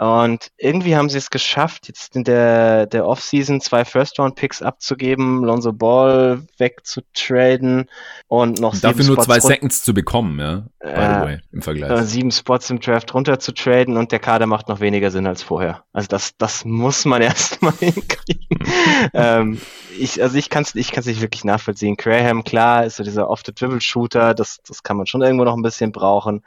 Und 0.00 0.50
irgendwie 0.56 0.96
haben 0.96 1.10
sie 1.10 1.18
es 1.18 1.28
geschafft, 1.28 1.86
jetzt 1.88 2.16
in 2.16 2.24
der, 2.24 2.86
der 2.86 3.04
Offseason 3.04 3.60
zwei 3.60 3.84
First-Round-Picks 3.84 4.62
abzugeben, 4.62 5.44
Lonzo 5.44 5.74
Ball 5.74 6.40
wegzutraden 6.56 7.84
und 8.26 8.60
noch 8.60 8.74
Dafür 8.80 9.04
nur 9.04 9.16
Spots 9.16 9.26
zwei 9.26 9.40
Seconds 9.40 9.82
zu 9.82 9.92
bekommen, 9.92 10.40
ja. 10.40 10.64
By 10.78 10.88
the 10.88 11.26
way, 11.26 11.38
im 11.52 11.60
Vergleich. 11.60 11.90
Äh, 11.90 12.04
sieben 12.04 12.30
Spots 12.30 12.70
im 12.70 12.80
Draft 12.80 13.12
runter 13.12 13.38
zu 13.38 13.52
traden 13.52 13.98
und 13.98 14.12
der 14.12 14.20
Kader 14.20 14.46
macht 14.46 14.70
noch 14.70 14.80
weniger 14.80 15.10
Sinn 15.10 15.26
als 15.26 15.42
vorher. 15.42 15.84
Also 15.92 16.08
das, 16.08 16.34
das 16.38 16.64
muss 16.64 17.04
man 17.04 17.20
erstmal 17.22 17.74
hinkriegen. 17.74 18.58
ähm, 19.12 19.60
ich, 19.98 20.22
also 20.22 20.38
ich 20.38 20.48
kann 20.48 20.62
es 20.62 20.74
ich 20.74 20.92
kann's 20.92 21.04
nicht 21.04 21.20
wirklich 21.20 21.44
nachvollziehen. 21.44 21.96
Graham, 21.96 22.44
klar, 22.44 22.86
ist 22.86 22.96
so 22.96 23.04
dieser 23.04 23.28
Off-the-Dribble-Shooter, 23.28 24.32
das, 24.32 24.60
das 24.66 24.82
kann 24.82 24.96
man 24.96 25.06
schon 25.06 25.20
irgendwo 25.20 25.44
noch 25.44 25.56
ein 25.56 25.62
bisschen 25.62 25.92
brauchen. 25.92 26.42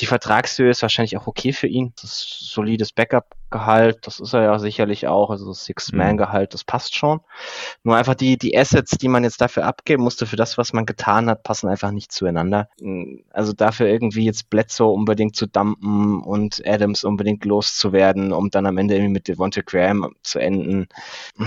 Die 0.00 0.06
Vertragshöhe 0.06 0.70
ist 0.70 0.82
wahrscheinlich 0.82 1.16
auch 1.16 1.26
okay 1.26 1.54
für 1.54 1.66
ihn. 1.66 1.94
Das 2.02 2.10
ist 2.10 2.50
solides 2.50 2.92
Backup-Gehalt, 2.98 4.08
das 4.08 4.18
ist 4.18 4.34
er 4.34 4.42
ja 4.42 4.58
sicherlich 4.58 5.06
auch, 5.06 5.30
also 5.30 5.52
Six-Man-Gehalt, 5.52 6.52
das 6.52 6.64
passt 6.64 6.96
schon. 6.96 7.20
Nur 7.84 7.94
einfach 7.94 8.16
die, 8.16 8.36
die 8.36 8.58
Assets, 8.58 8.98
die 8.98 9.06
man 9.06 9.22
jetzt 9.22 9.40
dafür 9.40 9.66
abgeben 9.66 10.02
musste, 10.02 10.26
für 10.26 10.34
das, 10.34 10.58
was 10.58 10.72
man 10.72 10.84
getan 10.84 11.30
hat, 11.30 11.44
passen 11.44 11.68
einfach 11.68 11.92
nicht 11.92 12.10
zueinander. 12.10 12.68
Also 13.30 13.52
dafür 13.52 13.86
irgendwie 13.86 14.24
jetzt 14.24 14.50
Bledsoe 14.50 14.92
unbedingt 14.92 15.36
zu 15.36 15.46
dumpen 15.46 16.22
und 16.24 16.60
Adams 16.66 17.04
unbedingt 17.04 17.44
loszuwerden, 17.44 18.32
um 18.32 18.50
dann 18.50 18.66
am 18.66 18.78
Ende 18.78 18.96
irgendwie 18.96 19.12
mit 19.12 19.28
Devonta 19.28 19.60
Graham 19.64 20.12
zu 20.24 20.40
enden. 20.40 20.88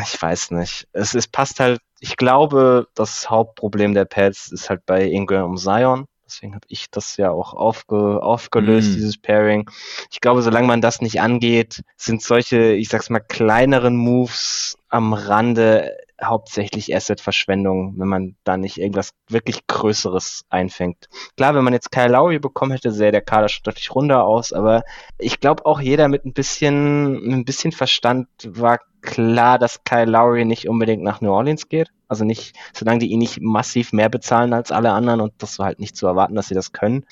Ich 0.01 0.21
weiß 0.21 0.51
nicht. 0.51 0.87
Es, 0.93 1.13
es 1.13 1.27
passt 1.27 1.59
halt 1.59 1.81
ich 2.03 2.17
glaube, 2.17 2.87
das 2.95 3.29
Hauptproblem 3.29 3.93
der 3.93 4.05
Pads 4.05 4.51
ist 4.51 4.71
halt 4.71 4.87
bei 4.87 5.05
Ingram 5.05 5.51
und 5.51 5.57
Zion. 5.57 6.07
Deswegen 6.31 6.55
habe 6.55 6.65
ich 6.69 6.89
das 6.89 7.17
ja 7.17 7.29
auch 7.29 7.53
aufge, 7.53 8.23
aufgelöst, 8.23 8.91
mm. 8.91 8.93
dieses 8.93 9.17
Pairing. 9.17 9.69
Ich 10.11 10.21
glaube, 10.21 10.41
solange 10.41 10.65
man 10.65 10.79
das 10.79 11.01
nicht 11.01 11.19
angeht, 11.19 11.83
sind 11.97 12.21
solche, 12.21 12.71
ich 12.71 12.87
sag's 12.87 13.09
mal, 13.09 13.19
kleineren 13.19 13.97
Moves 13.97 14.77
am 14.87 15.11
Rande 15.13 15.91
hauptsächlich 16.23 16.95
Asset-Verschwendung, 16.95 17.95
wenn 17.97 18.07
man 18.07 18.35
da 18.43 18.55
nicht 18.55 18.77
irgendwas 18.77 19.11
wirklich 19.27 19.67
Größeres 19.67 20.45
einfängt. 20.49 21.09
Klar, 21.35 21.55
wenn 21.55 21.63
man 21.63 21.73
jetzt 21.73 21.91
Kyle 21.91 22.11
Lowry 22.11 22.39
bekommen 22.39 22.71
hätte, 22.71 22.91
sähe 22.91 23.11
der 23.11 23.21
Kader 23.21 23.49
schon 23.49 23.63
deutlich 23.63 23.93
runder 23.93 24.23
aus, 24.23 24.53
aber 24.53 24.83
ich 25.17 25.39
glaube 25.39 25.65
auch 25.65 25.81
jeder 25.81 26.07
mit 26.07 26.25
ein 26.25 26.33
bisschen, 26.33 27.21
mit 27.23 27.33
ein 27.33 27.45
bisschen 27.45 27.71
Verstand 27.71 28.27
war 28.45 28.79
klar, 29.01 29.59
dass 29.59 29.83
Kyle 29.83 30.05
Lowry 30.05 30.45
nicht 30.45 30.67
unbedingt 30.67 31.03
nach 31.03 31.21
New 31.21 31.31
Orleans 31.31 31.69
geht. 31.69 31.91
Also 32.07 32.25
nicht, 32.25 32.57
solange 32.73 32.99
die 32.99 33.07
ihn 33.07 33.19
nicht 33.19 33.39
massiv 33.39 33.93
mehr 33.93 34.09
bezahlen 34.09 34.51
als 34.51 34.71
alle 34.73 34.91
anderen 34.91 35.21
und 35.21 35.31
das 35.37 35.59
war 35.59 35.67
halt 35.67 35.79
nicht 35.79 35.95
zu 35.95 36.07
erwarten, 36.07 36.35
dass 36.35 36.49
sie 36.49 36.55
das 36.55 36.73
können. 36.73 37.05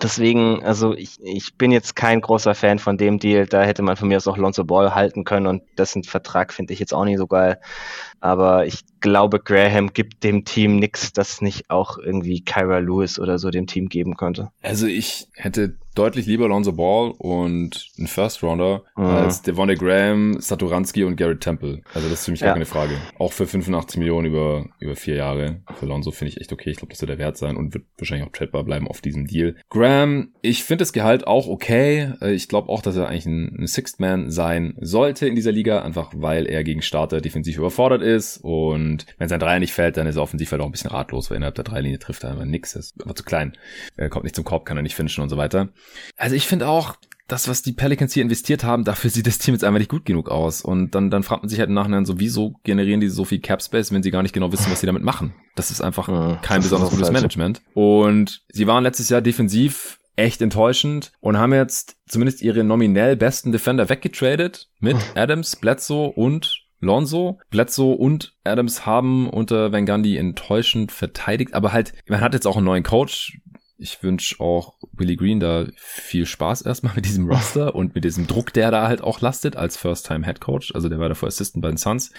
Deswegen, 0.00 0.62
also 0.64 0.94
ich, 0.94 1.18
ich 1.24 1.56
bin 1.56 1.72
jetzt 1.72 1.96
kein 1.96 2.20
großer 2.20 2.54
Fan 2.54 2.78
von 2.78 2.96
dem 2.96 3.18
Deal. 3.18 3.46
Da 3.46 3.64
hätte 3.64 3.82
man 3.82 3.96
von 3.96 4.06
mir 4.06 4.16
aus 4.16 4.28
auch 4.28 4.36
Lonzo 4.36 4.62
Ball 4.62 4.94
halten 4.94 5.24
können 5.24 5.48
und 5.48 5.62
dessen 5.76 6.04
Vertrag 6.04 6.52
finde 6.52 6.72
ich 6.72 6.78
jetzt 6.78 6.94
auch 6.94 7.04
nicht 7.04 7.18
so 7.18 7.26
geil. 7.26 7.58
Aber 8.20 8.64
ich 8.64 8.84
glaube, 9.00 9.40
Graham 9.40 9.92
gibt 9.92 10.22
dem 10.22 10.44
Team 10.44 10.76
nichts, 10.76 11.12
das 11.12 11.40
nicht 11.40 11.68
auch 11.68 11.98
irgendwie 11.98 12.44
Kyra 12.44 12.78
Lewis 12.78 13.18
oder 13.18 13.38
so 13.40 13.50
dem 13.50 13.66
Team 13.66 13.88
geben 13.88 14.16
könnte. 14.16 14.50
Also 14.62 14.86
ich 14.86 15.26
hätte 15.34 15.78
deutlich 15.94 16.26
lieber 16.26 16.48
Lonzo 16.48 16.72
Ball 16.72 17.12
und 17.18 17.90
einen 17.98 18.06
First 18.06 18.42
Rounder 18.42 18.82
mhm. 18.96 19.04
als 19.04 19.42
Devonte 19.42 19.76
Graham, 19.76 20.40
Satoransky 20.40 21.04
und 21.04 21.16
Garrett 21.16 21.40
Temple. 21.40 21.82
Also 21.94 22.08
das 22.08 22.20
ist 22.20 22.24
für 22.24 22.30
mich 22.32 22.40
ja. 22.40 22.48
gar 22.48 22.54
keine 22.54 22.66
Frage. 22.66 22.94
Auch 23.18 23.32
für 23.32 23.46
85 23.46 23.98
Millionen 23.98 24.26
über, 24.26 24.66
über 24.78 24.96
vier 24.96 25.16
Jahre. 25.16 25.62
Für 25.78 25.86
Lonzo 25.86 26.10
finde 26.10 26.32
ich 26.32 26.40
echt 26.40 26.52
okay. 26.52 26.70
Ich 26.70 26.78
glaube, 26.78 26.92
das 26.92 27.00
wird 27.00 27.10
der 27.10 27.18
Wert 27.18 27.36
sein 27.36 27.56
und 27.56 27.74
wird 27.74 27.84
wahrscheinlich 27.98 28.26
auch 28.26 28.32
tradbar 28.32 28.64
bleiben 28.64 28.88
auf 28.88 29.00
diesem 29.00 29.26
Deal. 29.26 29.56
Graham, 29.70 30.32
ich 30.42 30.64
finde 30.64 30.82
das 30.82 30.92
Gehalt 30.92 31.26
auch 31.26 31.46
okay. 31.46 32.12
Äh, 32.20 32.32
ich 32.32 32.48
glaube 32.48 32.68
auch, 32.68 32.82
dass 32.82 32.96
er 32.96 33.08
eigentlich 33.08 33.26
ein, 33.26 33.56
ein 33.60 33.66
Sixth 33.66 34.00
Man 34.00 34.30
sein 34.30 34.74
sollte 34.80 35.28
in 35.28 35.36
dieser 35.36 35.52
Liga, 35.52 35.82
einfach 35.82 36.12
weil 36.16 36.46
er 36.46 36.64
gegen 36.64 36.82
Starter 36.82 37.20
defensiv 37.20 37.58
überfordert 37.58 38.02
ist 38.02 38.38
und 38.38 39.06
wenn 39.18 39.28
sein 39.28 39.40
Dreier 39.40 39.60
nicht 39.60 39.72
fällt, 39.72 39.96
dann 39.96 40.06
ist 40.06 40.16
er 40.16 40.22
offensiv 40.22 40.50
halt 40.50 40.60
auch 40.60 40.66
ein 40.66 40.72
bisschen 40.72 40.90
ratlos, 40.90 41.30
weil 41.30 41.36
innerhalb 41.36 41.54
der 41.54 41.64
Dreilinie 41.64 41.98
trifft 41.98 42.24
er 42.24 42.30
einfach 42.30 42.44
nix. 42.44 42.74
Er 42.74 42.80
ist 42.80 43.00
einfach 43.00 43.14
zu 43.14 43.24
klein. 43.24 43.56
Er 43.96 44.08
kommt 44.08 44.24
nicht 44.24 44.36
zum 44.36 44.44
Korb, 44.44 44.64
kann 44.64 44.76
er 44.76 44.82
nicht 44.82 44.94
finishen 44.94 45.22
und 45.22 45.28
so 45.28 45.36
weiter. 45.36 45.68
Also 46.16 46.36
ich 46.36 46.46
finde 46.46 46.68
auch, 46.68 46.96
das, 47.26 47.48
was 47.48 47.62
die 47.62 47.72
Pelicans 47.72 48.12
hier 48.12 48.22
investiert 48.22 48.64
haben, 48.64 48.84
dafür 48.84 49.08
sieht 49.08 49.26
das 49.26 49.38
Team 49.38 49.54
jetzt 49.54 49.64
einfach 49.64 49.78
nicht 49.78 49.90
gut 49.90 50.04
genug 50.04 50.28
aus. 50.28 50.60
Und 50.60 50.94
dann, 50.94 51.10
dann 51.10 51.22
fragt 51.22 51.42
man 51.42 51.48
sich 51.48 51.58
halt 51.58 51.68
im 51.68 51.74
Nachhinein 51.74 52.04
so, 52.04 52.20
wieso 52.20 52.56
generieren 52.64 53.00
die 53.00 53.08
so 53.08 53.24
viel 53.24 53.40
Cap 53.40 53.62
Space, 53.62 53.92
wenn 53.92 54.02
sie 54.02 54.10
gar 54.10 54.22
nicht 54.22 54.34
genau 54.34 54.52
wissen, 54.52 54.70
was 54.70 54.80
sie 54.80 54.86
damit 54.86 55.02
machen? 55.02 55.34
Das 55.54 55.70
ist 55.70 55.80
einfach 55.80 56.08
ja, 56.08 56.36
kein 56.42 56.60
besonders 56.60 56.90
gutes 56.90 57.10
Management. 57.10 57.62
Und 57.72 58.42
sie 58.52 58.66
waren 58.66 58.82
letztes 58.82 59.08
Jahr 59.08 59.22
defensiv 59.22 59.98
echt 60.16 60.42
enttäuschend 60.42 61.12
und 61.20 61.38
haben 61.38 61.52
jetzt 61.52 61.96
zumindest 62.06 62.42
ihre 62.42 62.62
nominell 62.62 63.16
besten 63.16 63.52
Defender 63.52 63.88
weggetradet 63.88 64.68
mit 64.78 64.96
Adams, 65.14 65.56
Bledsoe 65.56 66.12
und 66.12 66.64
Lonzo, 66.80 67.40
Bledsoe 67.50 67.96
und 67.96 68.34
Adams 68.44 68.84
haben 68.84 69.28
unter 69.28 69.72
Van 69.72 69.86
Gundy 69.86 70.18
enttäuschend 70.18 70.92
verteidigt, 70.92 71.54
aber 71.54 71.72
halt, 71.72 71.94
man 72.06 72.20
hat 72.20 72.34
jetzt 72.34 72.46
auch 72.46 72.56
einen 72.56 72.66
neuen 72.66 72.82
Coach, 72.84 73.40
ich 73.76 74.02
wünsche 74.02 74.40
auch 74.40 74.78
Willie 74.92 75.16
Green 75.16 75.40
da 75.40 75.66
viel 75.76 76.26
Spaß 76.26 76.62
erstmal 76.62 76.94
mit 76.94 77.04
diesem 77.06 77.28
Roster 77.28 77.74
und 77.74 77.94
mit 77.94 78.04
diesem 78.04 78.26
Druck, 78.26 78.52
der 78.52 78.70
da 78.70 78.88
halt 78.88 79.02
auch 79.02 79.20
lastet 79.20 79.56
als 79.56 79.76
First-Time-Head 79.76 80.40
Coach. 80.40 80.74
Also 80.74 80.88
der 80.88 80.98
war 80.98 81.08
davor 81.08 81.28
Assistant 81.28 81.62
bei 81.62 81.68
den 81.68 81.76
Suns. 81.76 82.12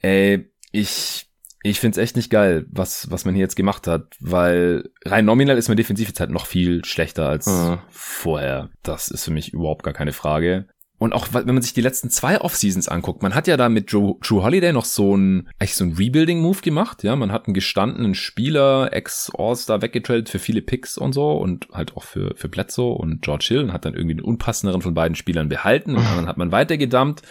Ey, 0.00 0.50
ich, 0.70 1.28
ich 1.62 1.80
find's 1.80 1.98
echt 1.98 2.16
nicht 2.16 2.30
geil, 2.30 2.66
was, 2.70 3.10
was 3.10 3.24
man 3.24 3.34
hier 3.34 3.42
jetzt 3.42 3.56
gemacht 3.56 3.86
hat, 3.86 4.16
weil 4.20 4.90
rein 5.04 5.24
nominal 5.24 5.58
ist 5.58 5.68
man 5.68 5.76
defensiv 5.76 6.08
jetzt 6.08 6.20
halt 6.20 6.30
noch 6.30 6.46
viel 6.46 6.84
schlechter 6.84 7.28
als 7.28 7.46
mhm. 7.46 7.78
vorher. 7.90 8.70
Das 8.82 9.10
ist 9.10 9.24
für 9.24 9.32
mich 9.32 9.52
überhaupt 9.52 9.82
gar 9.82 9.94
keine 9.94 10.12
Frage. 10.12 10.66
Und 11.02 11.14
auch 11.14 11.26
wenn 11.32 11.46
man 11.46 11.62
sich 11.62 11.74
die 11.74 11.80
letzten 11.80 12.10
zwei 12.10 12.40
Off-Seasons 12.40 12.86
anguckt, 12.86 13.24
man 13.24 13.34
hat 13.34 13.48
ja 13.48 13.56
da 13.56 13.68
mit 13.68 13.92
Drew, 13.92 14.18
Drew 14.20 14.44
Holiday 14.44 14.72
noch 14.72 14.84
so 14.84 15.16
ein, 15.16 15.48
eigentlich 15.58 15.74
so 15.74 15.82
ein 15.82 15.94
Rebuilding-Move 15.94 16.60
gemacht, 16.60 17.02
ja. 17.02 17.16
Man 17.16 17.32
hat 17.32 17.48
einen 17.48 17.54
gestandenen 17.54 18.14
Spieler, 18.14 18.92
Ex-All-Star 18.92 19.82
weggetradet 19.82 20.28
für 20.28 20.38
viele 20.38 20.62
Picks 20.62 20.96
und 20.96 21.12
so 21.12 21.32
und 21.32 21.66
halt 21.72 21.96
auch 21.96 22.04
für, 22.04 22.36
für 22.36 22.48
Bledsoe 22.48 22.94
und 22.96 23.20
George 23.20 23.46
Hill 23.48 23.64
und 23.64 23.72
hat 23.72 23.84
dann 23.84 23.94
irgendwie 23.94 24.14
den 24.14 24.24
unpassenderen 24.24 24.80
von 24.80 24.94
beiden 24.94 25.16
Spielern 25.16 25.48
behalten 25.48 25.96
und 25.96 26.04
dann 26.04 26.28
hat 26.28 26.38
man 26.38 26.52
weitergedammt. 26.52 27.22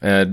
Äh, 0.00 0.28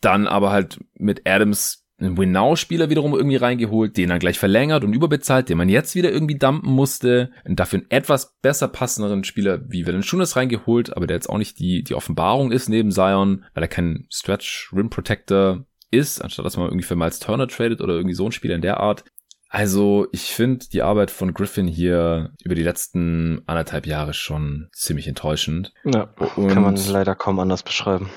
dann 0.00 0.26
aber 0.26 0.50
halt 0.50 0.80
mit 0.94 1.28
Adams 1.28 1.79
einen 2.00 2.16
Win-Now-Spieler 2.16 2.90
wiederum 2.90 3.14
irgendwie 3.14 3.36
reingeholt, 3.36 3.96
den 3.96 4.10
er 4.10 4.18
gleich 4.18 4.38
verlängert 4.38 4.84
und 4.84 4.92
überbezahlt, 4.92 5.48
den 5.48 5.58
man 5.58 5.68
jetzt 5.68 5.94
wieder 5.94 6.10
irgendwie 6.10 6.38
dumpen 6.38 6.72
musste. 6.72 7.30
Und 7.44 7.60
dafür 7.60 7.80
einen 7.80 7.90
etwas 7.90 8.38
besser 8.40 8.68
passenderen 8.68 9.24
Spieler 9.24 9.60
wie 9.68 9.86
Valanciunas 9.86 10.36
reingeholt, 10.36 10.96
aber 10.96 11.06
der 11.06 11.16
jetzt 11.16 11.30
auch 11.30 11.38
nicht 11.38 11.58
die, 11.58 11.82
die 11.82 11.94
Offenbarung 11.94 12.52
ist 12.52 12.68
neben 12.68 12.90
Zion, 12.90 13.44
weil 13.54 13.64
er 13.64 13.68
kein 13.68 14.06
Stretch-Rim-Protector 14.10 15.66
ist, 15.90 16.22
anstatt 16.22 16.44
dass 16.44 16.56
man 16.56 16.66
irgendwie 16.66 16.86
für 16.86 16.96
Miles 16.96 17.18
Turner 17.18 17.48
tradet 17.48 17.80
oder 17.80 17.94
irgendwie 17.94 18.14
so 18.14 18.26
ein 18.26 18.32
Spieler 18.32 18.54
in 18.54 18.62
der 18.62 18.80
Art. 18.80 19.04
Also 19.50 20.06
ich 20.12 20.32
finde 20.32 20.66
die 20.72 20.82
Arbeit 20.82 21.10
von 21.10 21.34
Griffin 21.34 21.66
hier 21.66 22.30
über 22.44 22.54
die 22.54 22.62
letzten 22.62 23.42
anderthalb 23.46 23.84
Jahre 23.84 24.14
schon 24.14 24.68
ziemlich 24.72 25.08
enttäuschend. 25.08 25.72
Ja, 25.84 26.14
Und 26.36 26.48
kann 26.48 26.62
man 26.62 26.76
leider 26.76 27.16
kaum 27.16 27.40
anders 27.40 27.64
beschreiben. 27.64 28.08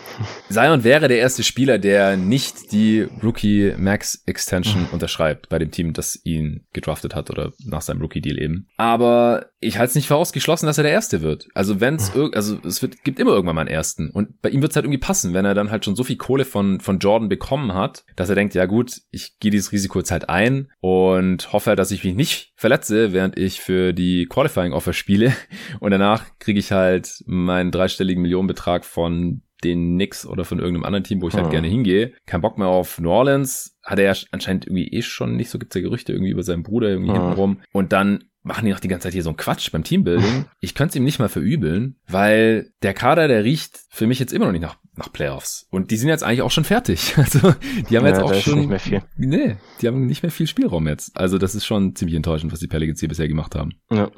Zion 0.50 0.84
wäre 0.84 1.08
der 1.08 1.18
erste 1.18 1.42
Spieler, 1.44 1.80
der 1.80 2.18
nicht 2.18 2.72
die 2.72 3.08
Rookie 3.24 3.74
Max 3.78 4.22
Extension 4.28 4.88
unterschreibt 4.92 5.50
bei 5.50 5.58
dem 5.58 5.72
Team, 5.72 5.94
das 5.94 6.20
ihn 6.24 6.68
gedraftet 6.72 7.16
hat 7.16 7.32
oder 7.32 7.52
nach 7.66 7.82
seinem 7.82 8.02
Rookie 8.02 8.22
Deal 8.22 8.40
eben. 8.40 8.68
Aber 8.78 9.48
ich 9.64 9.78
halte 9.78 9.90
es 9.90 9.96
nicht 9.96 10.08
für 10.08 10.16
ausgeschlossen, 10.16 10.66
dass 10.66 10.78
er 10.78 10.84
der 10.84 10.92
Erste 10.92 11.22
wird. 11.22 11.48
Also 11.54 11.80
wenn 11.80 11.96
es 11.96 12.14
mhm. 12.14 12.32
also 12.34 12.58
es 12.64 12.82
wird, 12.82 13.04
gibt 13.04 13.20
immer 13.20 13.32
irgendwann 13.32 13.56
mal 13.56 13.62
einen 13.62 13.70
Ersten. 13.70 14.10
Und 14.10 14.42
bei 14.42 14.50
ihm 14.50 14.62
wird 14.62 14.72
es 14.72 14.76
halt 14.76 14.86
irgendwie 14.86 15.00
passen, 15.00 15.34
wenn 15.34 15.46
er 15.46 15.54
dann 15.54 15.72
halt 15.72 15.86
schon 15.86 15.96
so 15.96 16.04
viel 16.04 16.18
Kohle 16.18 16.46
von, 16.46 16.80
von 16.80 17.00
Jordan 17.00 17.30
bekommen 17.30 17.74
hat, 17.74 18.06
dass 18.16 18.30
er 18.30 18.36
denkt, 18.36 18.54
ja 18.54 18.66
gut, 18.66 19.02
ich 19.12 19.40
gehe 19.40 19.52
dieses 19.52 19.72
Risiko 19.72 20.00
jetzt 20.00 20.12
halt 20.12 20.30
ein 20.30 20.72
und 20.80 21.52
hoffe 21.54 21.72
halt, 21.72 21.80
dass 21.80 21.92
ich 21.92 22.04
mich 22.04 22.16
nicht 22.16 22.54
verletze, 22.56 23.14
während 23.14 23.38
ich 23.38 23.62
für 23.62 23.94
die 23.94 24.26
Qualifying 24.26 24.74
Offer 24.74 24.94
spiele. 24.94 25.34
Und 25.80 25.92
danach 25.92 26.26
kriege 26.40 26.60
ich 26.60 26.72
halt 26.72 27.24
meinen 27.26 27.72
dreistelligen 27.72 28.22
Millionenbetrag 28.22 28.86
von 28.86 29.42
den 29.64 29.96
Knicks 29.96 30.26
oder 30.26 30.46
von 30.46 30.60
irgendeinem 30.60 30.86
anderen 30.86 31.04
Team, 31.04 31.22
wo 31.22 31.28
ich 31.28 31.36
halt 31.36 31.46
hm. 31.46 31.52
gerne 31.52 31.68
hingehe. 31.68 32.14
Kein 32.26 32.42
Bock 32.42 32.58
mehr 32.58 32.68
auf 32.68 33.00
New 33.00 33.10
Orleans. 33.10 33.78
Hat 33.84 34.00
er 34.00 34.14
ja 34.14 34.22
anscheinend 34.32 34.66
irgendwie 34.66 34.88
eh 34.90 35.02
schon 35.02 35.36
nicht 35.36 35.50
so, 35.50 35.60
gibt's 35.60 35.76
ja 35.76 35.82
Gerüchte 35.82 36.12
irgendwie 36.14 36.32
über 36.32 36.44
seinen 36.44 36.64
Bruder 36.64 36.90
irgendwie 36.90 37.12
hm. 37.12 37.20
hintenrum. 37.20 37.62
Und 37.72 37.94
dann 37.94 38.26
machen 38.44 38.66
die 38.66 38.72
noch 38.72 38.80
die 38.80 38.90
ganze 38.90 39.06
Zeit 39.06 39.14
hier 39.14 39.24
so 39.24 39.30
einen 39.30 39.38
Quatsch 39.38 39.72
beim 39.72 39.84
Teambuilding. 39.84 40.46
Ich 40.60 40.76
könnte 40.76 40.92
es 40.92 40.96
ihm 40.96 41.04
nicht 41.04 41.20
mal 41.20 41.30
verübeln, 41.30 41.98
weil 42.08 42.72
der 42.84 42.94
Kader, 42.94 43.28
der 43.28 43.44
riecht 43.44 43.80
für 43.90 44.08
mich 44.08 44.20
jetzt 44.20 44.32
immer 44.32 44.46
noch 44.46 44.54
nicht 44.54 44.62
nach, 44.62 44.78
nach 44.96 45.12
Playoffs. 45.12 45.68
Und 45.70 45.92
die 45.92 45.98
sind 45.98 46.08
jetzt 46.08 46.24
eigentlich 46.24 46.42
auch 46.42 46.52
schon 46.52 46.64
fertig. 46.64 47.16
Also 47.24 47.54
die 47.90 47.98
haben 47.98 48.06
ja, 48.06 48.12
jetzt 48.12 48.22
auch 48.22 48.34
schon. 48.34 48.60
Nicht 48.60 48.70
mehr 48.70 48.80
viel. 48.80 49.02
Nee, 49.18 49.58
die 49.82 49.88
haben 49.88 50.06
nicht 50.06 50.24
mehr 50.24 50.32
viel 50.32 50.48
Spielraum 50.48 50.88
jetzt. 50.88 51.18
Also 51.18 51.38
das 51.38 51.56
ist 51.56 51.66
schon 51.66 51.96
ziemlich 51.96 52.16
enttäuschend, 52.16 52.52
was 52.54 52.60
die 52.60 52.68
Pelicans 52.68 53.00
hier 53.00 53.10
bisher 53.10 53.28
gemacht 53.28 53.56
haben. 53.56 53.72
Ja. 53.92 54.10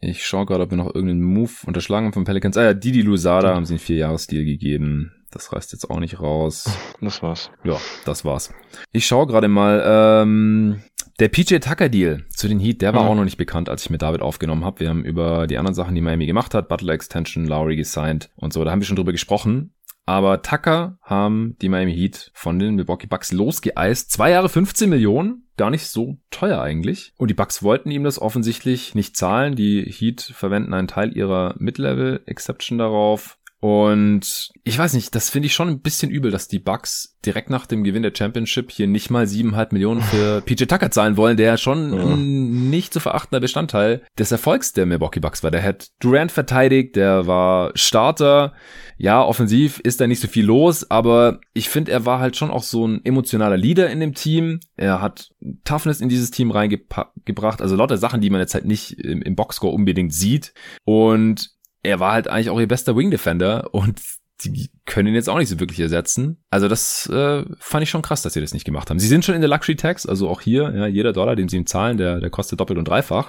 Ich 0.00 0.24
schaue 0.26 0.46
gerade, 0.46 0.64
ob 0.64 0.70
wir 0.70 0.78
noch 0.78 0.94
irgendeinen 0.94 1.22
Move 1.22 1.52
unterschlagen 1.66 2.06
haben 2.06 2.12
von 2.12 2.24
Pelicans. 2.24 2.56
Ah 2.56 2.64
ja, 2.64 2.74
Didi 2.74 3.02
Lusada 3.02 3.50
ja. 3.50 3.54
haben 3.54 3.64
sie 3.64 3.74
einen 3.74 3.80
Vierjahres-Deal 3.80 4.44
gegeben. 4.44 5.12
Das 5.32 5.52
reißt 5.52 5.72
jetzt 5.72 5.88
auch 5.90 5.98
nicht 5.98 6.20
raus. 6.20 6.76
Das 7.00 7.22
war's. 7.22 7.50
Ja, 7.64 7.78
das 8.04 8.24
war's. 8.24 8.52
Ich 8.92 9.06
schaue 9.06 9.26
gerade 9.26 9.48
mal. 9.48 9.82
Ähm, 9.84 10.82
der 11.22 11.28
PJ 11.28 11.58
Tucker 11.58 11.88
Deal 11.88 12.24
zu 12.30 12.48
den 12.48 12.58
Heat, 12.58 12.82
der 12.82 12.94
war 12.94 13.04
mhm. 13.04 13.08
auch 13.08 13.14
noch 13.14 13.24
nicht 13.24 13.36
bekannt, 13.36 13.68
als 13.68 13.84
ich 13.84 13.90
mit 13.90 14.02
David 14.02 14.22
aufgenommen 14.22 14.64
habe. 14.64 14.80
Wir 14.80 14.88
haben 14.88 15.04
über 15.04 15.46
die 15.46 15.56
anderen 15.56 15.76
Sachen, 15.76 15.94
die 15.94 16.00
Miami 16.00 16.26
gemacht 16.26 16.52
hat, 16.52 16.68
Butler 16.68 16.94
Extension, 16.94 17.46
Lowry 17.46 17.76
gesigned 17.76 18.28
und 18.34 18.52
so, 18.52 18.64
da 18.64 18.72
haben 18.72 18.80
wir 18.80 18.86
schon 18.86 18.96
drüber 18.96 19.12
gesprochen. 19.12 19.72
Aber 20.04 20.42
Tucker 20.42 20.98
haben 21.00 21.56
die 21.62 21.68
Miami 21.68 21.94
Heat 21.94 22.32
von 22.34 22.58
den 22.58 22.74
Milwaukee 22.74 23.06
Bucks 23.06 23.30
losgeeist. 23.30 24.10
Zwei 24.10 24.30
Jahre 24.30 24.48
15 24.48 24.90
Millionen, 24.90 25.46
gar 25.56 25.70
nicht 25.70 25.86
so 25.86 26.18
teuer 26.30 26.60
eigentlich. 26.60 27.12
Und 27.18 27.28
die 27.28 27.34
Bucks 27.34 27.62
wollten 27.62 27.92
ihm 27.92 28.02
das 28.02 28.20
offensichtlich 28.20 28.96
nicht 28.96 29.16
zahlen. 29.16 29.54
Die 29.54 29.84
Heat 29.84 30.22
verwenden 30.22 30.74
einen 30.74 30.88
Teil 30.88 31.16
ihrer 31.16 31.54
Mid-Level-Exception 31.56 32.78
darauf. 32.78 33.38
Und 33.62 34.50
ich 34.64 34.76
weiß 34.76 34.92
nicht, 34.94 35.14
das 35.14 35.30
finde 35.30 35.46
ich 35.46 35.54
schon 35.54 35.68
ein 35.68 35.82
bisschen 35.82 36.10
übel, 36.10 36.32
dass 36.32 36.48
die 36.48 36.58
Bucks 36.58 37.16
direkt 37.24 37.48
nach 37.48 37.64
dem 37.64 37.84
Gewinn 37.84 38.02
der 38.02 38.12
Championship 38.12 38.72
hier 38.72 38.88
nicht 38.88 39.08
mal 39.08 39.28
siebeneinhalb 39.28 39.70
Millionen 39.70 40.00
für 40.00 40.40
PJ 40.44 40.64
Tucker 40.64 40.90
zahlen 40.90 41.16
wollen, 41.16 41.36
der 41.36 41.56
schon 41.58 41.94
ja. 41.94 42.02
ein 42.02 42.70
nicht 42.70 42.92
zu 42.92 42.98
verachtender 42.98 43.38
Bestandteil 43.38 44.02
des 44.18 44.32
Erfolgs 44.32 44.72
der 44.72 44.86
Milwaukee 44.86 45.20
Bucks 45.20 45.44
war. 45.44 45.52
Der 45.52 45.62
hat 45.62 45.90
Durant 46.00 46.32
verteidigt, 46.32 46.96
der 46.96 47.28
war 47.28 47.70
Starter. 47.76 48.52
Ja, 48.98 49.22
offensiv 49.22 49.78
ist 49.78 50.00
da 50.00 50.08
nicht 50.08 50.20
so 50.20 50.26
viel 50.26 50.44
los, 50.44 50.90
aber 50.90 51.38
ich 51.52 51.68
finde, 51.68 51.92
er 51.92 52.04
war 52.04 52.18
halt 52.18 52.36
schon 52.36 52.50
auch 52.50 52.64
so 52.64 52.84
ein 52.84 53.04
emotionaler 53.04 53.56
Leader 53.56 53.88
in 53.90 54.00
dem 54.00 54.14
Team. 54.14 54.58
Er 54.74 55.00
hat 55.00 55.30
Toughness 55.62 56.00
in 56.00 56.08
dieses 56.08 56.32
Team 56.32 56.50
reingebracht, 56.50 57.62
also 57.62 57.76
lauter 57.76 57.96
Sachen, 57.96 58.20
die 58.20 58.30
man 58.30 58.40
jetzt 58.40 58.54
halt 58.54 58.64
nicht 58.64 58.98
im, 58.98 59.22
im 59.22 59.36
Boxscore 59.36 59.72
unbedingt 59.72 60.12
sieht. 60.12 60.52
Und 60.82 61.52
er 61.82 62.00
war 62.00 62.12
halt 62.12 62.28
eigentlich 62.28 62.50
auch 62.50 62.60
ihr 62.60 62.68
bester 62.68 62.96
Wing 62.96 63.10
Defender 63.10 63.72
und 63.72 64.00
die 64.44 64.70
können 64.86 65.08
ihn 65.08 65.14
jetzt 65.14 65.28
auch 65.28 65.38
nicht 65.38 65.48
so 65.48 65.60
wirklich 65.60 65.78
ersetzen. 65.78 66.42
Also 66.50 66.68
das 66.68 67.08
äh, 67.08 67.44
fand 67.58 67.82
ich 67.82 67.90
schon 67.90 68.02
krass, 68.02 68.22
dass 68.22 68.32
sie 68.32 68.40
das 68.40 68.52
nicht 68.52 68.64
gemacht 68.64 68.90
haben. 68.90 68.98
Sie 68.98 69.06
sind 69.06 69.24
schon 69.24 69.34
in 69.34 69.40
der 69.40 69.50
Luxury 69.50 69.76
Tax, 69.76 70.06
also 70.06 70.28
auch 70.28 70.40
hier, 70.40 70.72
ja, 70.74 70.86
jeder 70.86 71.12
Dollar, 71.12 71.36
den 71.36 71.48
sie 71.48 71.56
ihm 71.56 71.66
zahlen, 71.66 71.96
der, 71.96 72.20
der 72.20 72.30
kostet 72.30 72.58
doppelt 72.58 72.78
und 72.78 72.88
dreifach. 72.88 73.28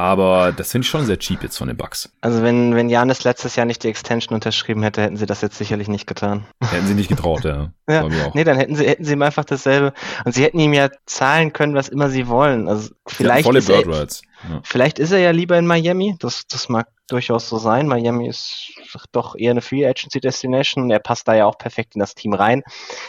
Aber 0.00 0.52
das 0.52 0.72
finde 0.72 0.86
ich 0.86 0.90
schon 0.90 1.04
sehr 1.04 1.18
cheap 1.18 1.42
jetzt 1.42 1.58
von 1.58 1.68
den 1.68 1.76
Bucks. 1.76 2.10
Also 2.22 2.42
wenn, 2.42 2.74
wenn 2.74 2.88
Janis 2.88 3.22
letztes 3.22 3.54
Jahr 3.56 3.66
nicht 3.66 3.82
die 3.82 3.88
Extension 3.88 4.34
unterschrieben 4.34 4.82
hätte, 4.82 5.02
hätten 5.02 5.18
sie 5.18 5.26
das 5.26 5.42
jetzt 5.42 5.58
sicherlich 5.58 5.88
nicht 5.88 6.06
getan. 6.06 6.46
Hätten 6.62 6.86
sie 6.86 6.94
nicht 6.94 7.10
getraut, 7.10 7.44
ja. 7.44 7.70
ja. 7.88 8.08
Nee, 8.32 8.44
dann 8.44 8.56
hätten 8.56 8.76
sie, 8.76 8.86
hätten 8.86 9.04
sie 9.04 9.12
ihm 9.12 9.22
einfach 9.22 9.44
dasselbe. 9.44 9.92
Und 10.24 10.34
sie 10.34 10.42
hätten 10.42 10.58
ihm 10.58 10.72
ja 10.72 10.88
zahlen 11.04 11.52
können, 11.52 11.74
was 11.74 11.90
immer 11.90 12.08
sie 12.08 12.28
wollen. 12.28 12.66
Also 12.66 12.94
vielleicht. 13.06 13.44
volle 13.44 13.60
Bird 13.60 13.86
Rights. 13.88 14.22
Ja. 14.48 14.60
Vielleicht 14.64 14.98
ist 14.98 15.12
er 15.12 15.18
ja 15.18 15.32
lieber 15.32 15.58
in 15.58 15.66
Miami. 15.66 16.16
Das, 16.18 16.46
das 16.46 16.70
mag 16.70 16.88
durchaus 17.08 17.48
so 17.48 17.58
sein. 17.58 17.86
Miami 17.86 18.28
ist 18.28 18.72
doch 19.12 19.34
eher 19.36 19.50
eine 19.50 19.60
Free 19.60 19.86
Agency 19.86 20.20
Destination. 20.20 20.90
Er 20.90 21.00
passt 21.00 21.28
da 21.28 21.34
ja 21.34 21.44
auch 21.44 21.58
perfekt 21.58 21.94
in 21.94 22.00
das 22.00 22.14
Team 22.14 22.32
rein. 22.32 22.62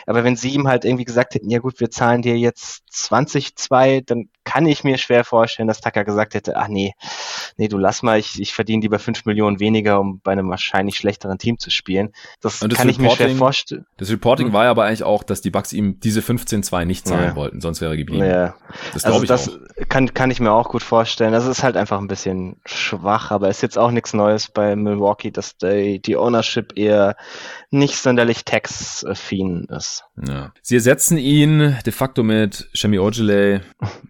Aber 0.05 0.23
wenn 0.23 0.35
sie 0.35 0.49
ihm 0.49 0.67
halt 0.67 0.83
irgendwie 0.83 1.05
gesagt 1.05 1.35
hätten, 1.35 1.49
ja 1.49 1.59
gut, 1.59 1.79
wir 1.79 1.89
zahlen 1.89 2.21
dir 2.21 2.37
jetzt 2.37 2.83
20, 2.91 3.55
2, 3.55 4.01
dann 4.01 4.29
kann 4.51 4.65
ich 4.65 4.83
mir 4.83 4.97
schwer 4.97 5.23
vorstellen, 5.23 5.67
dass 5.67 5.79
Tucker 5.79 6.03
gesagt 6.03 6.33
hätte, 6.33 6.57
ach 6.57 6.67
nee, 6.67 6.93
nee, 7.55 7.69
du 7.69 7.77
lass 7.77 8.03
mal, 8.03 8.19
ich, 8.19 8.41
ich 8.41 8.53
verdiene 8.53 8.81
lieber 8.81 8.99
5 8.99 9.23
Millionen 9.25 9.61
weniger, 9.61 9.99
um 9.99 10.19
bei 10.19 10.33
einem 10.33 10.49
wahrscheinlich 10.49 10.97
schlechteren 10.97 11.37
Team 11.37 11.57
zu 11.57 11.69
spielen. 11.69 12.11
Das, 12.41 12.59
das 12.59 12.73
kann 12.73 12.89
ich 12.89 12.99
mir 12.99 13.11
schwer 13.11 13.29
vorstellen. 13.29 13.85
Das 13.95 14.09
Reporting 14.09 14.47
hm. 14.47 14.53
war 14.53 14.65
ja 14.65 14.71
aber 14.71 14.85
eigentlich 14.85 15.03
auch, 15.03 15.23
dass 15.23 15.41
die 15.41 15.51
Bucks 15.51 15.71
ihm 15.71 16.01
diese 16.01 16.19
15-2 16.19 16.83
nicht 16.83 17.07
zahlen 17.07 17.29
ja. 17.29 17.35
wollten, 17.35 17.61
sonst 17.61 17.79
wäre 17.79 17.93
er 17.93 17.97
geblieben. 17.97 18.25
Ja. 18.25 18.55
Das 18.93 19.05
also 19.05 19.19
glaube 19.19 19.25
ich 19.25 19.29
das 19.29 19.49
auch. 19.49 19.87
Kann, 19.87 20.13
kann 20.13 20.31
ich 20.31 20.41
mir 20.41 20.51
auch 20.51 20.67
gut 20.67 20.83
vorstellen. 20.83 21.31
Das 21.31 21.45
ist 21.45 21.63
halt 21.63 21.77
einfach 21.77 21.99
ein 21.99 22.07
bisschen 22.07 22.57
schwach, 22.65 23.31
aber 23.31 23.47
ist 23.47 23.61
jetzt 23.61 23.77
auch 23.77 23.91
nichts 23.91 24.13
Neues 24.13 24.49
bei 24.49 24.75
Milwaukee, 24.75 25.31
dass 25.31 25.55
die, 25.57 26.01
die 26.01 26.17
Ownership 26.17 26.77
eher 26.77 27.15
nicht 27.69 27.95
sonderlich 27.95 28.43
tax-affin 28.43 29.67
ist. 29.69 30.03
Ja. 30.27 30.51
Sie 30.61 30.75
ersetzen 30.75 31.17
ihn 31.17 31.77
de 31.85 31.93
facto 31.93 32.21
mit 32.21 32.69
Shemi 32.73 32.99
Ojale. 32.99 33.61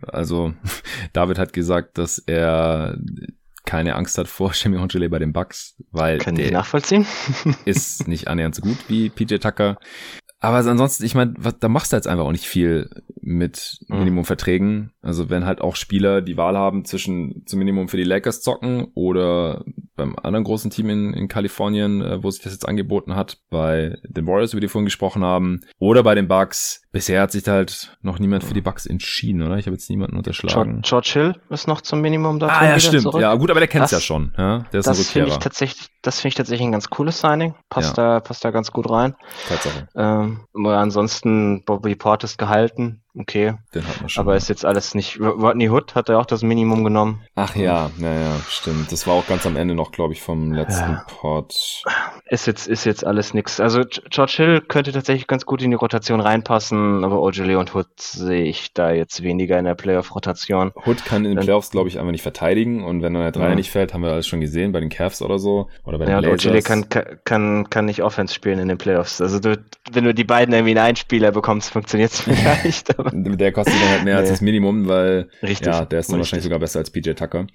Also 0.07 0.30
David 1.13 1.37
hat 1.39 1.53
gesagt, 1.53 1.97
dass 1.97 2.19
er 2.19 2.97
keine 3.65 3.95
Angst 3.95 4.17
hat 4.17 4.27
vor 4.27 4.53
Shemi 4.53 4.77
Ojale 4.77 5.07
bei 5.09 5.19
den 5.19 5.33
Bucks, 5.33 5.75
weil 5.91 6.17
Können 6.17 6.37
der 6.37 6.51
nachvollziehen? 6.51 7.05
ist 7.65 8.07
nicht 8.07 8.27
annähernd 8.27 8.55
so 8.55 8.61
gut 8.61 8.77
wie 8.87 9.09
PJ 9.09 9.35
Tucker. 9.35 9.77
Aber 10.41 10.57
ansonsten, 10.57 11.05
ich 11.05 11.13
meine, 11.13 11.35
da 11.59 11.69
machst 11.69 11.91
du 11.91 11.95
jetzt 11.95 12.07
einfach 12.07 12.25
auch 12.25 12.31
nicht 12.31 12.47
viel 12.47 12.89
mit 13.21 13.77
mhm. 13.87 13.99
Minimumverträgen. 13.99 14.91
Also 15.03 15.29
wenn 15.29 15.45
halt 15.45 15.61
auch 15.61 15.75
Spieler 15.75 16.21
die 16.21 16.35
Wahl 16.35 16.57
haben 16.57 16.83
zwischen 16.83 17.43
zum 17.45 17.59
Minimum 17.59 17.87
für 17.87 17.97
die 17.97 18.03
Lakers 18.03 18.41
zocken 18.41 18.87
oder 18.95 19.63
beim 19.95 20.15
anderen 20.17 20.43
großen 20.43 20.71
Team 20.71 20.89
in, 20.89 21.13
in 21.13 21.27
Kalifornien, 21.27 22.01
äh, 22.01 22.23
wo 22.23 22.31
sich 22.31 22.41
das 22.41 22.53
jetzt 22.53 22.67
angeboten 22.67 23.15
hat, 23.15 23.37
bei 23.51 23.97
den 24.03 24.25
Warriors, 24.25 24.53
über 24.53 24.61
die 24.61 24.65
wir 24.65 24.69
vorhin 24.69 24.85
gesprochen 24.85 25.23
haben, 25.23 25.61
oder 25.77 26.01
bei 26.01 26.15
den 26.15 26.27
Bucks. 26.27 26.81
Bisher 26.91 27.21
hat 27.21 27.31
sich 27.31 27.43
da 27.43 27.53
halt 27.53 27.95
noch 28.01 28.17
niemand 28.17 28.43
für 28.43 28.53
die 28.53 28.61
Bucks 28.61 28.85
entschieden, 28.85 29.43
oder? 29.43 29.57
Ich 29.57 29.67
habe 29.67 29.75
jetzt 29.75 29.89
niemanden 29.89 30.17
unterschlagen. 30.17 30.81
George 30.81 31.11
Hill 31.13 31.35
ist 31.49 31.67
noch 31.67 31.81
zum 31.81 32.01
Minimum 32.01 32.39
da. 32.39 32.47
Ah 32.47 32.65
ja, 32.65 32.79
stimmt. 32.79 33.03
Zurück. 33.03 33.21
Ja, 33.21 33.35
gut, 33.35 33.51
aber 33.51 33.59
der 33.59 33.67
kennt's 33.67 33.91
ja 33.91 33.99
schon. 33.99 34.33
Ja? 34.37 34.65
Der 34.73 34.79
ist 34.79 34.87
das 34.87 35.09
finde 35.09 35.29
ich 35.29 35.37
tatsächlich, 35.37 35.87
das 36.01 36.19
finde 36.19 36.29
ich 36.29 36.35
tatsächlich 36.35 36.67
ein 36.67 36.71
ganz 36.71 36.89
cooles 36.89 37.21
Signing. 37.21 37.53
Passt 37.69 37.97
ja. 37.97 38.15
da, 38.15 38.19
passt 38.19 38.43
da 38.43 38.51
ganz 38.51 38.71
gut 38.71 38.89
rein. 38.89 39.15
Tatsache. 39.47 39.87
Ähm, 39.95 40.30
ansonsten 40.55 41.63
Bobby 41.65 41.95
Portis 41.95 42.37
gehalten 42.37 43.01
okay. 43.17 43.53
Den 43.73 43.87
hat 43.87 44.01
man 44.01 44.09
schon. 44.09 44.21
Aber 44.21 44.35
ist 44.35 44.49
jetzt 44.49 44.65
alles 44.65 44.95
nicht. 44.95 45.19
Rodney 45.19 45.69
Hood 45.69 45.95
hat 45.95 46.09
er 46.09 46.19
auch 46.19 46.25
das 46.25 46.41
Minimum 46.41 46.83
genommen. 46.83 47.21
Ach 47.35 47.55
ja, 47.55 47.91
naja, 47.97 48.35
stimmt. 48.47 48.91
Das 48.91 49.07
war 49.07 49.13
auch 49.15 49.27
ganz 49.27 49.45
am 49.45 49.55
Ende 49.55 49.75
noch, 49.75 49.91
glaube 49.91 50.13
ich, 50.13 50.21
vom 50.21 50.51
letzten 50.51 50.91
ja. 50.91 51.05
Pod. 51.07 51.83
Ist 52.27 52.47
jetzt, 52.47 52.67
ist 52.67 52.85
jetzt 52.85 53.05
alles 53.05 53.33
nix. 53.33 53.59
Also 53.59 53.83
George 54.09 54.33
Hill 54.37 54.61
könnte 54.61 54.91
tatsächlich 54.91 55.27
ganz 55.27 55.45
gut 55.45 55.61
in 55.61 55.71
die 55.71 55.77
Rotation 55.77 56.21
reinpassen, 56.21 57.03
aber 57.03 57.21
Ojale 57.21 57.59
und 57.59 57.75
Hood 57.75 57.87
sehe 57.99 58.43
ich 58.43 58.73
da 58.73 58.91
jetzt 58.91 59.23
weniger 59.23 59.59
in 59.59 59.65
der 59.65 59.75
Playoff-Rotation. 59.75 60.71
Hood 60.85 61.05
kann 61.05 61.25
in 61.25 61.35
den 61.35 61.43
Playoffs, 61.43 61.71
glaube 61.71 61.89
ich, 61.89 61.99
einfach 61.99 62.11
nicht 62.11 62.21
verteidigen 62.21 62.83
und 62.83 63.01
wenn 63.01 63.13
dann 63.13 63.23
der 63.23 63.31
Dreier 63.31 63.49
ja. 63.49 63.55
nicht 63.55 63.71
fällt, 63.71 63.93
haben 63.93 64.03
wir 64.03 64.11
alles 64.11 64.27
schon 64.27 64.41
gesehen 64.41 64.71
bei 64.71 64.79
den 64.79 64.89
Cavs 64.89 65.21
oder 65.21 65.39
so. 65.39 65.69
Oder 65.83 65.97
bei 65.97 66.05
den 66.05 66.13
ja, 66.13 66.21
Blazers. 66.21 66.45
Ojale 66.45 66.61
kann, 66.61 66.89
kann, 67.23 67.69
kann 67.69 67.85
nicht 67.85 68.03
Offense 68.03 68.33
spielen 68.33 68.59
in 68.59 68.67
den 68.67 68.77
Playoffs. 68.77 69.21
Also 69.21 69.39
du, 69.39 69.57
wenn 69.91 70.03
du 70.03 70.13
die 70.13 70.23
beiden 70.23 70.53
irgendwie 70.53 70.71
in 70.71 70.77
einen 70.77 70.95
Spieler 70.95 71.31
bekommst, 71.31 71.71
funktioniert 71.71 72.11
es 72.11 72.21
vielleicht. 72.21 72.97
Der 73.11 73.51
kostet 73.51 73.75
dann 73.75 73.89
halt 73.89 74.03
mehr 74.03 74.15
nee. 74.15 74.19
als 74.19 74.29
das 74.29 74.41
Minimum, 74.41 74.87
weil 74.87 75.29
Richtig. 75.41 75.67
ja, 75.67 75.85
der 75.85 75.99
ist 75.99 76.09
dann 76.09 76.15
Richtig. 76.15 76.17
wahrscheinlich 76.17 76.43
sogar 76.43 76.59
besser 76.59 76.79
als 76.79 76.91
PJ 76.91 77.11
Tucker. 77.11 77.47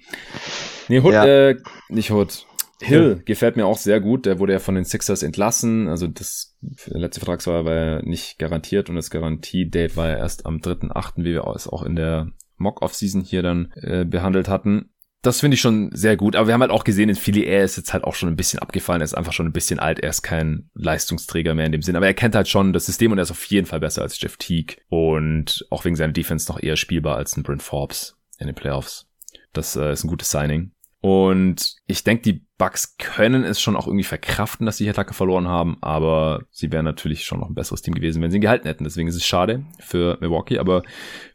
Nee, 0.87 0.99
Hood, 0.99 1.13
ja. 1.13 1.25
äh, 1.25 1.57
nicht 1.89 2.11
Hood. 2.11 2.45
Hill 2.79 3.15
ja. 3.17 3.23
gefällt 3.25 3.57
mir 3.57 3.65
auch 3.65 3.77
sehr 3.77 3.99
gut. 3.99 4.25
Der 4.25 4.39
wurde 4.39 4.53
ja 4.53 4.59
von 4.59 4.75
den 4.75 4.85
Sixers 4.85 5.23
entlassen. 5.23 5.87
Also 5.87 6.07
das 6.07 6.55
letzte 6.85 7.19
Vertragsjahr 7.21 7.65
war 7.65 7.73
ja 7.73 8.01
nicht 8.03 8.37
garantiert 8.37 8.89
und 8.89 8.95
das 8.95 9.09
Garantiedate 9.09 9.95
war 9.95 10.09
ja 10.09 10.17
erst 10.17 10.45
am 10.45 10.57
3.8., 10.57 11.13
wie 11.17 11.33
wir 11.33 11.47
es 11.55 11.67
auch 11.67 11.83
in 11.83 11.95
der 11.95 12.31
Mock-Off-Season 12.57 13.21
hier 13.21 13.41
dann 13.41 13.71
äh, 13.75 14.05
behandelt 14.05 14.47
hatten 14.47 14.91
das 15.27 15.41
finde 15.41 15.55
ich 15.55 15.61
schon 15.61 15.89
sehr 15.93 16.15
gut. 16.15 16.35
Aber 16.35 16.47
wir 16.47 16.53
haben 16.53 16.61
halt 16.61 16.71
auch 16.71 16.85
gesehen, 16.85 17.09
in 17.09 17.15
Philly, 17.15 17.43
er 17.43 17.63
ist 17.63 17.75
jetzt 17.75 17.91
halt 17.91 18.05
auch 18.05 18.15
schon 18.15 18.29
ein 18.29 18.37
bisschen 18.37 18.59
abgefallen. 18.59 19.01
Er 19.01 19.05
ist 19.05 19.13
einfach 19.13 19.33
schon 19.33 19.45
ein 19.45 19.51
bisschen 19.51 19.77
alt. 19.77 19.99
Er 19.99 20.09
ist 20.09 20.21
kein 20.21 20.69
Leistungsträger 20.73 21.53
mehr 21.53 21.65
in 21.65 21.73
dem 21.73 21.81
Sinn. 21.81 21.97
Aber 21.97 22.07
er 22.07 22.13
kennt 22.13 22.33
halt 22.33 22.47
schon 22.47 22.71
das 22.71 22.85
System 22.85 23.11
und 23.11 23.17
er 23.17 23.23
ist 23.23 23.31
auf 23.31 23.43
jeden 23.45 23.67
Fall 23.67 23.81
besser 23.81 24.01
als 24.01 24.19
Jeff 24.19 24.37
Teague. 24.37 24.77
Und 24.87 25.67
auch 25.69 25.83
wegen 25.83 25.97
seiner 25.97 26.13
Defense 26.13 26.49
noch 26.49 26.63
eher 26.63 26.77
spielbar 26.77 27.17
als 27.17 27.35
ein 27.35 27.43
Brent 27.43 27.61
Forbes 27.61 28.17
in 28.39 28.47
den 28.47 28.55
Playoffs. 28.55 29.07
Das 29.51 29.75
äh, 29.75 29.91
ist 29.91 30.05
ein 30.05 30.09
gutes 30.09 30.31
Signing. 30.31 30.71
Und 31.01 31.75
ich 31.87 32.03
denke, 32.03 32.23
die 32.23 32.45
Bucks 32.57 32.97
können 32.97 33.43
es 33.43 33.61
schon 33.61 33.75
auch 33.75 33.85
irgendwie 33.85 34.03
verkraften, 34.03 34.65
dass 34.65 34.77
sie 34.77 34.85
hier 34.85 34.91
Attacke 34.91 35.13
verloren 35.13 35.47
haben, 35.47 35.77
aber 35.79 36.41
sie 36.49 36.71
wären 36.71 36.85
natürlich 36.85 37.23
schon 37.23 37.39
noch 37.39 37.49
ein 37.49 37.53
besseres 37.53 37.83
Team 37.83 37.93
gewesen, 37.93 38.21
wenn 38.21 38.31
sie 38.31 38.37
ihn 38.37 38.41
gehalten 38.41 38.67
hätten. 38.67 38.83
Deswegen 38.83 39.07
ist 39.07 39.15
es 39.15 39.25
schade 39.25 39.63
für 39.79 40.17
Milwaukee. 40.21 40.57
Aber 40.57 40.83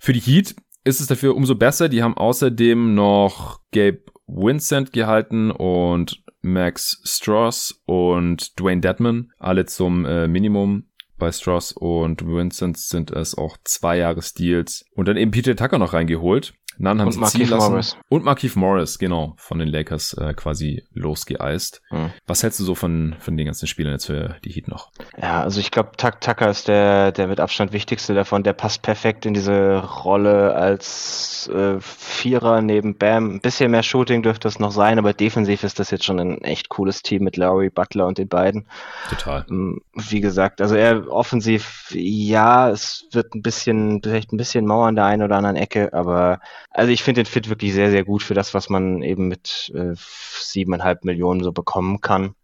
für 0.01 0.13
die 0.13 0.21
Heat 0.21 0.57
ist 0.85 1.01
es 1.01 1.07
dafür 1.07 1.37
umso 1.37 1.55
besser. 1.55 1.89
Die 1.89 2.03
haben 2.03 2.17
außerdem 2.17 2.95
noch 2.95 3.61
Gabe 3.73 4.03
Vincent 4.27 4.93
gehalten 4.93 5.51
und 5.51 6.23
Max 6.41 7.01
Stross 7.05 7.83
und 7.87 8.59
Dwayne 8.59 8.81
Dedman, 8.81 9.31
alle 9.39 9.67
zum 9.67 10.05
äh, 10.05 10.27
Minimum 10.27 10.89
bei 11.23 11.31
Stross 11.31 11.71
und 11.71 12.27
Vincent 12.27 12.77
sind 12.77 13.13
es 13.13 13.39
auch 13.39 13.57
zwei 13.63 13.99
Jahre 13.99 14.21
Deals. 14.37 14.85
Und 14.97 15.07
dann 15.07 15.17
eben 15.17 15.31
Peter 15.31 15.55
Tucker 15.55 15.79
noch 15.79 15.93
reingeholt. 15.93 16.55
Nunn 16.79 17.01
haben 17.01 17.07
und 17.07 17.13
sie 17.13 17.21
Markeith 17.21 17.41
ziehen 17.41 17.51
lassen. 17.51 17.71
Morris. 17.71 17.97
Und 18.09 18.25
Markeith 18.25 18.57
Morris, 18.57 18.99
genau, 18.99 19.35
von 19.37 19.59
den 19.59 19.69
Lakers 19.69 20.15
äh, 20.15 20.35
quasi 20.35 20.85
losgeeist. 20.95 21.83
Mhm. 21.91 22.11
Was 22.27 22.43
hältst 22.43 22.61
du 22.61 22.65
so 22.65 22.75
von, 22.75 23.17
von 23.19 23.37
den 23.37 23.47
ganzen 23.47 23.67
Spielern 23.67 23.93
jetzt 23.93 24.07
für 24.07 24.37
die 24.45 24.51
Heat 24.51 24.69
noch? 24.69 24.91
Ja, 25.21 25.43
also 25.43 25.61
ich 25.61 25.71
glaube, 25.71 25.91
Tucker 25.97 26.49
ist 26.49 26.69
der, 26.69 27.13
der 27.13 27.29
mit 27.29 27.41
Abstand 27.41 27.73
wichtigste 27.73 28.15
davon. 28.15 28.43
Der 28.43 28.53
passt 28.53 28.83
perfekt 28.83 29.27
in 29.27 29.35
diese 29.35 29.79
Rolle 30.05 30.55
als 30.55 31.51
äh, 31.53 31.77
Vierer 31.81 32.63
neben 32.63 32.97
Bam. 32.97 33.35
Ein 33.37 33.41
bisschen 33.41 33.71
mehr 33.71 33.83
Shooting 33.83 34.23
dürfte 34.23 34.49
es 34.49 34.59
noch 34.59 34.73
sein, 34.73 34.99
aber 34.99 35.13
defensiv 35.13 35.65
ist 35.65 35.79
das 35.79 35.91
jetzt 35.91 36.05
schon 36.05 36.19
ein 36.19 36.43
echt 36.43 36.69
cooles 36.69 37.03
Team 37.03 37.25
mit 37.25 37.37
Lowry, 37.37 37.71
Butler 37.71 38.07
und 38.07 38.19
den 38.19 38.29
beiden. 38.29 38.67
Total. 39.09 39.45
Ähm, 39.51 39.81
wie 39.95 40.21
gesagt, 40.21 40.61
also 40.61 40.75
er 40.75 41.11
offensiv, 41.11 41.91
ja, 41.93 42.71
es 42.71 43.07
wird 43.13 43.35
ein 43.35 43.43
bisschen, 43.43 44.01
vielleicht 44.03 44.33
ein 44.33 44.37
bisschen 44.37 44.67
Mauer 44.67 44.87
an 44.87 44.97
der 44.97 45.05
einen 45.05 45.23
oder 45.23 45.37
anderen 45.37 45.57
Ecke, 45.57 45.93
aber 45.93 46.41
also 46.75 46.91
ich 46.91 47.03
finde 47.03 47.23
den 47.23 47.31
Fit 47.31 47.49
wirklich 47.49 47.73
sehr, 47.75 47.91
sehr 47.91 48.05
gut 48.05 48.23
für 48.23 48.35
das, 48.35 48.55
was 48.55 48.69
man 48.69 49.03
eben 49.03 49.29
mit 49.29 49.73
äh, 49.75 49.95
siebeneinhalb 49.95 51.05
Millionen 51.05 51.43
so 51.43 51.53
bekommen 51.53 52.01
kann. 52.01 52.35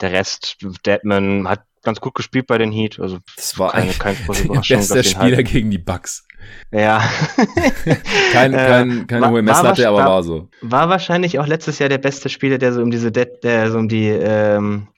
Der 0.00 0.12
Rest, 0.12 0.58
Deadman 0.86 1.48
hat 1.48 1.64
ganz 1.82 2.00
gut 2.00 2.14
gespielt 2.14 2.46
bei 2.46 2.58
den 2.58 2.72
Heat. 2.72 2.98
Also 3.00 3.18
das 3.36 3.58
war 3.58 3.72
keine, 3.72 3.92
keine 3.92 4.16
große 4.26 4.44
Überraschung. 4.44 4.78
Bester 4.78 5.02
Spieler 5.02 5.36
halten. 5.36 5.44
gegen 5.44 5.70
die 5.70 5.78
Bucks. 5.78 6.26
Ja. 6.70 6.98
kein, 8.32 8.52
kein, 8.52 9.06
keine 9.06 9.22
war, 9.22 9.30
hohe 9.30 9.42
Messlatte, 9.42 9.88
aber 9.88 9.98
war, 9.98 10.06
war 10.06 10.22
so. 10.22 10.48
War 10.62 10.88
wahrscheinlich 10.88 11.38
auch 11.38 11.46
letztes 11.46 11.78
Jahr 11.78 11.88
der 11.88 11.98
beste 11.98 12.28
Spieler, 12.28 12.58
der 12.58 12.72
so 12.72 12.82
um 12.82 12.90
diese, 12.90 13.12
De 13.12 13.26
der 13.42 13.70
so 13.70 13.78
um 13.78 13.88
die 13.88 14.08
ähm, 14.08 14.88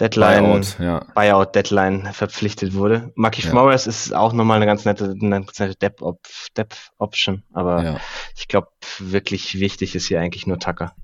Deadline, 0.00 0.44
Buyout, 0.44 0.78
ja. 0.78 1.04
Buyout 1.14 1.54
Deadline 1.54 2.12
verpflichtet 2.12 2.74
wurde. 2.74 3.12
Marquis 3.16 3.46
ja. 3.46 3.54
Morris 3.54 3.86
ist 3.86 4.14
auch 4.14 4.32
nochmal 4.32 4.56
eine 4.56 4.66
ganz 4.66 4.84
nette, 4.84 5.14
eine 5.20 5.44
ganz 5.44 5.58
nette 5.58 5.74
Depth, 5.74 6.02
Op 6.02 6.20
Depth 6.56 6.92
Option, 6.98 7.42
aber 7.52 7.82
ja. 7.82 8.00
ich 8.36 8.48
glaube, 8.48 8.68
wirklich 8.98 9.58
wichtig 9.58 9.94
ist 9.94 10.06
hier 10.06 10.20
eigentlich 10.20 10.46
nur 10.46 10.58
Tucker. 10.58 10.94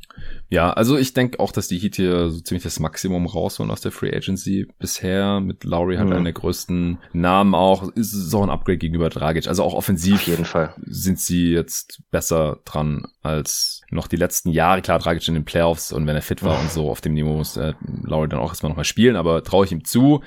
Ja, 0.51 0.73
also 0.73 0.97
ich 0.97 1.15
denke 1.15 1.41
auch, 1.41 1.53
dass 1.53 1.69
die 1.69 1.79
Heat 1.79 1.97
hier 1.97 2.31
so 2.31 2.41
ziemlich 2.41 2.63
das 2.63 2.79
Maximum 2.79 3.27
rausholen 3.27 3.71
aus 3.73 3.81
der 3.81 3.93
Free 3.93 4.15
Agency 4.15 4.69
bisher. 4.79 5.41
Mit 5.41 5.65
Lowry 5.65 5.97
hat 5.97 6.07
mhm. 6.07 6.13
einen 6.13 6.25
der 6.25 6.33
größten 6.33 6.99
Namen 7.13 7.55
auch. 7.55 7.89
Ist 7.95 8.13
so 8.13 8.43
ein 8.43 8.51
Upgrade 8.51 8.79
gegenüber 8.79 9.11
Dragic. 9.11 9.49
Also 9.49 9.65
auch 9.65 9.75
offensiv 9.75 10.15
Auf 10.15 10.27
jeden 10.27 10.45
Fall. 10.45 10.75
sind 10.87 11.19
sie 11.19 11.51
jetzt 11.51 12.03
besser 12.11 12.61
dran 12.65 13.07
als 13.23 13.83
noch 13.91 14.07
die 14.07 14.17
letzten 14.17 14.51
Jahre. 14.51 14.83
Klar, 14.83 14.99
Dragic 14.99 15.27
in 15.27 15.35
den 15.35 15.45
Playoffs 15.45 15.93
und 15.93 16.07
wenn 16.07 16.17
er 16.17 16.23
fit 16.23 16.43
war 16.43 16.57
mhm. 16.59 16.65
und 16.65 16.71
so 16.71 16.91
auf 16.91 17.01
dem 17.01 17.15
Niveau 17.15 17.37
muss 17.37 17.57
äh, 17.57 17.75
Lowry 18.03 18.29
dann 18.29 18.41
auch 18.41 18.51
erstmal 18.51 18.71
nochmal 18.71 18.85
spielen, 18.85 19.17
aber 19.17 19.43
traue 19.43 19.65
ich 19.65 19.73
ihm 19.73 19.85
zu. 19.85 20.23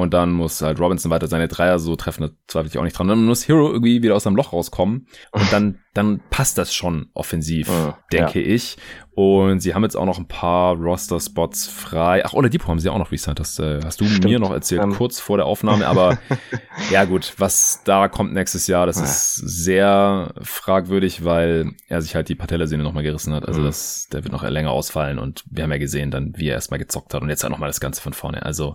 Und 0.00 0.14
dann 0.14 0.32
muss 0.32 0.62
halt 0.62 0.80
Robinson 0.80 1.10
weiter 1.10 1.26
seine 1.26 1.48
Dreier 1.48 1.78
so 1.78 1.96
treffen, 1.96 2.22
da 2.22 2.30
zweifle 2.46 2.70
ich 2.70 2.78
auch 2.78 2.82
nicht 2.82 2.98
dran. 2.98 3.08
dann 3.08 3.24
muss 3.24 3.46
Hero 3.46 3.70
irgendwie 3.70 4.02
wieder 4.02 4.16
aus 4.16 4.24
seinem 4.24 4.36
Loch 4.36 4.52
rauskommen. 4.52 5.06
Und 5.32 5.52
dann, 5.52 5.78
dann 5.94 6.20
passt 6.30 6.58
das 6.58 6.74
schon 6.74 7.10
offensiv, 7.14 7.68
oh, 7.70 7.94
denke 8.12 8.40
ja. 8.40 8.54
ich. 8.54 8.76
Und 9.12 9.60
sie 9.60 9.74
haben 9.74 9.82
jetzt 9.82 9.96
auch 9.96 10.06
noch 10.06 10.18
ein 10.18 10.28
paar 10.28 10.76
Roster-Spots 10.76 11.66
frei. 11.66 12.22
Ach, 12.24 12.32
Oladipo 12.32 12.68
haben 12.68 12.78
sie 12.78 12.88
auch 12.88 12.96
noch 12.96 13.12
resigned. 13.12 13.38
Das 13.38 13.58
äh, 13.58 13.80
hast 13.84 14.00
du 14.00 14.06
Stimmt. 14.06 14.24
mir 14.24 14.38
noch 14.38 14.50
erzählt, 14.50 14.82
um. 14.82 14.92
Ähm. 14.92 14.96
kurz 14.96 15.20
vor 15.20 15.36
der 15.36 15.44
Aufnahme. 15.46 15.86
Aber 15.86 16.18
ja 16.90 17.04
gut, 17.04 17.34
was 17.36 17.82
da 17.84 18.08
kommt 18.08 18.32
nächstes 18.32 18.66
Jahr, 18.66 18.86
das 18.86 18.98
ist 18.98 19.34
sehr 19.34 20.32
fragwürdig, 20.40 21.24
weil 21.24 21.72
er 21.88 22.00
sich 22.00 22.14
halt 22.14 22.28
die 22.28 22.34
Patellasehne 22.34 22.82
nochmal 22.82 23.02
gerissen 23.02 23.34
hat. 23.34 23.46
Also 23.46 23.60
mhm. 23.60 23.64
das, 23.64 24.08
der 24.10 24.24
wird 24.24 24.32
noch 24.32 24.42
länger 24.42 24.70
ausfallen. 24.70 25.18
Und 25.18 25.44
wir 25.50 25.64
haben 25.64 25.72
ja 25.72 25.78
gesehen 25.78 26.10
dann, 26.10 26.32
wie 26.36 26.48
er 26.48 26.54
erstmal 26.54 26.78
gezockt 26.78 27.12
hat. 27.12 27.20
Und 27.20 27.28
jetzt 27.28 27.42
halt 27.42 27.50
nochmal 27.50 27.68
das 27.68 27.80
Ganze 27.80 28.00
von 28.00 28.14
vorne. 28.14 28.46
Also 28.46 28.74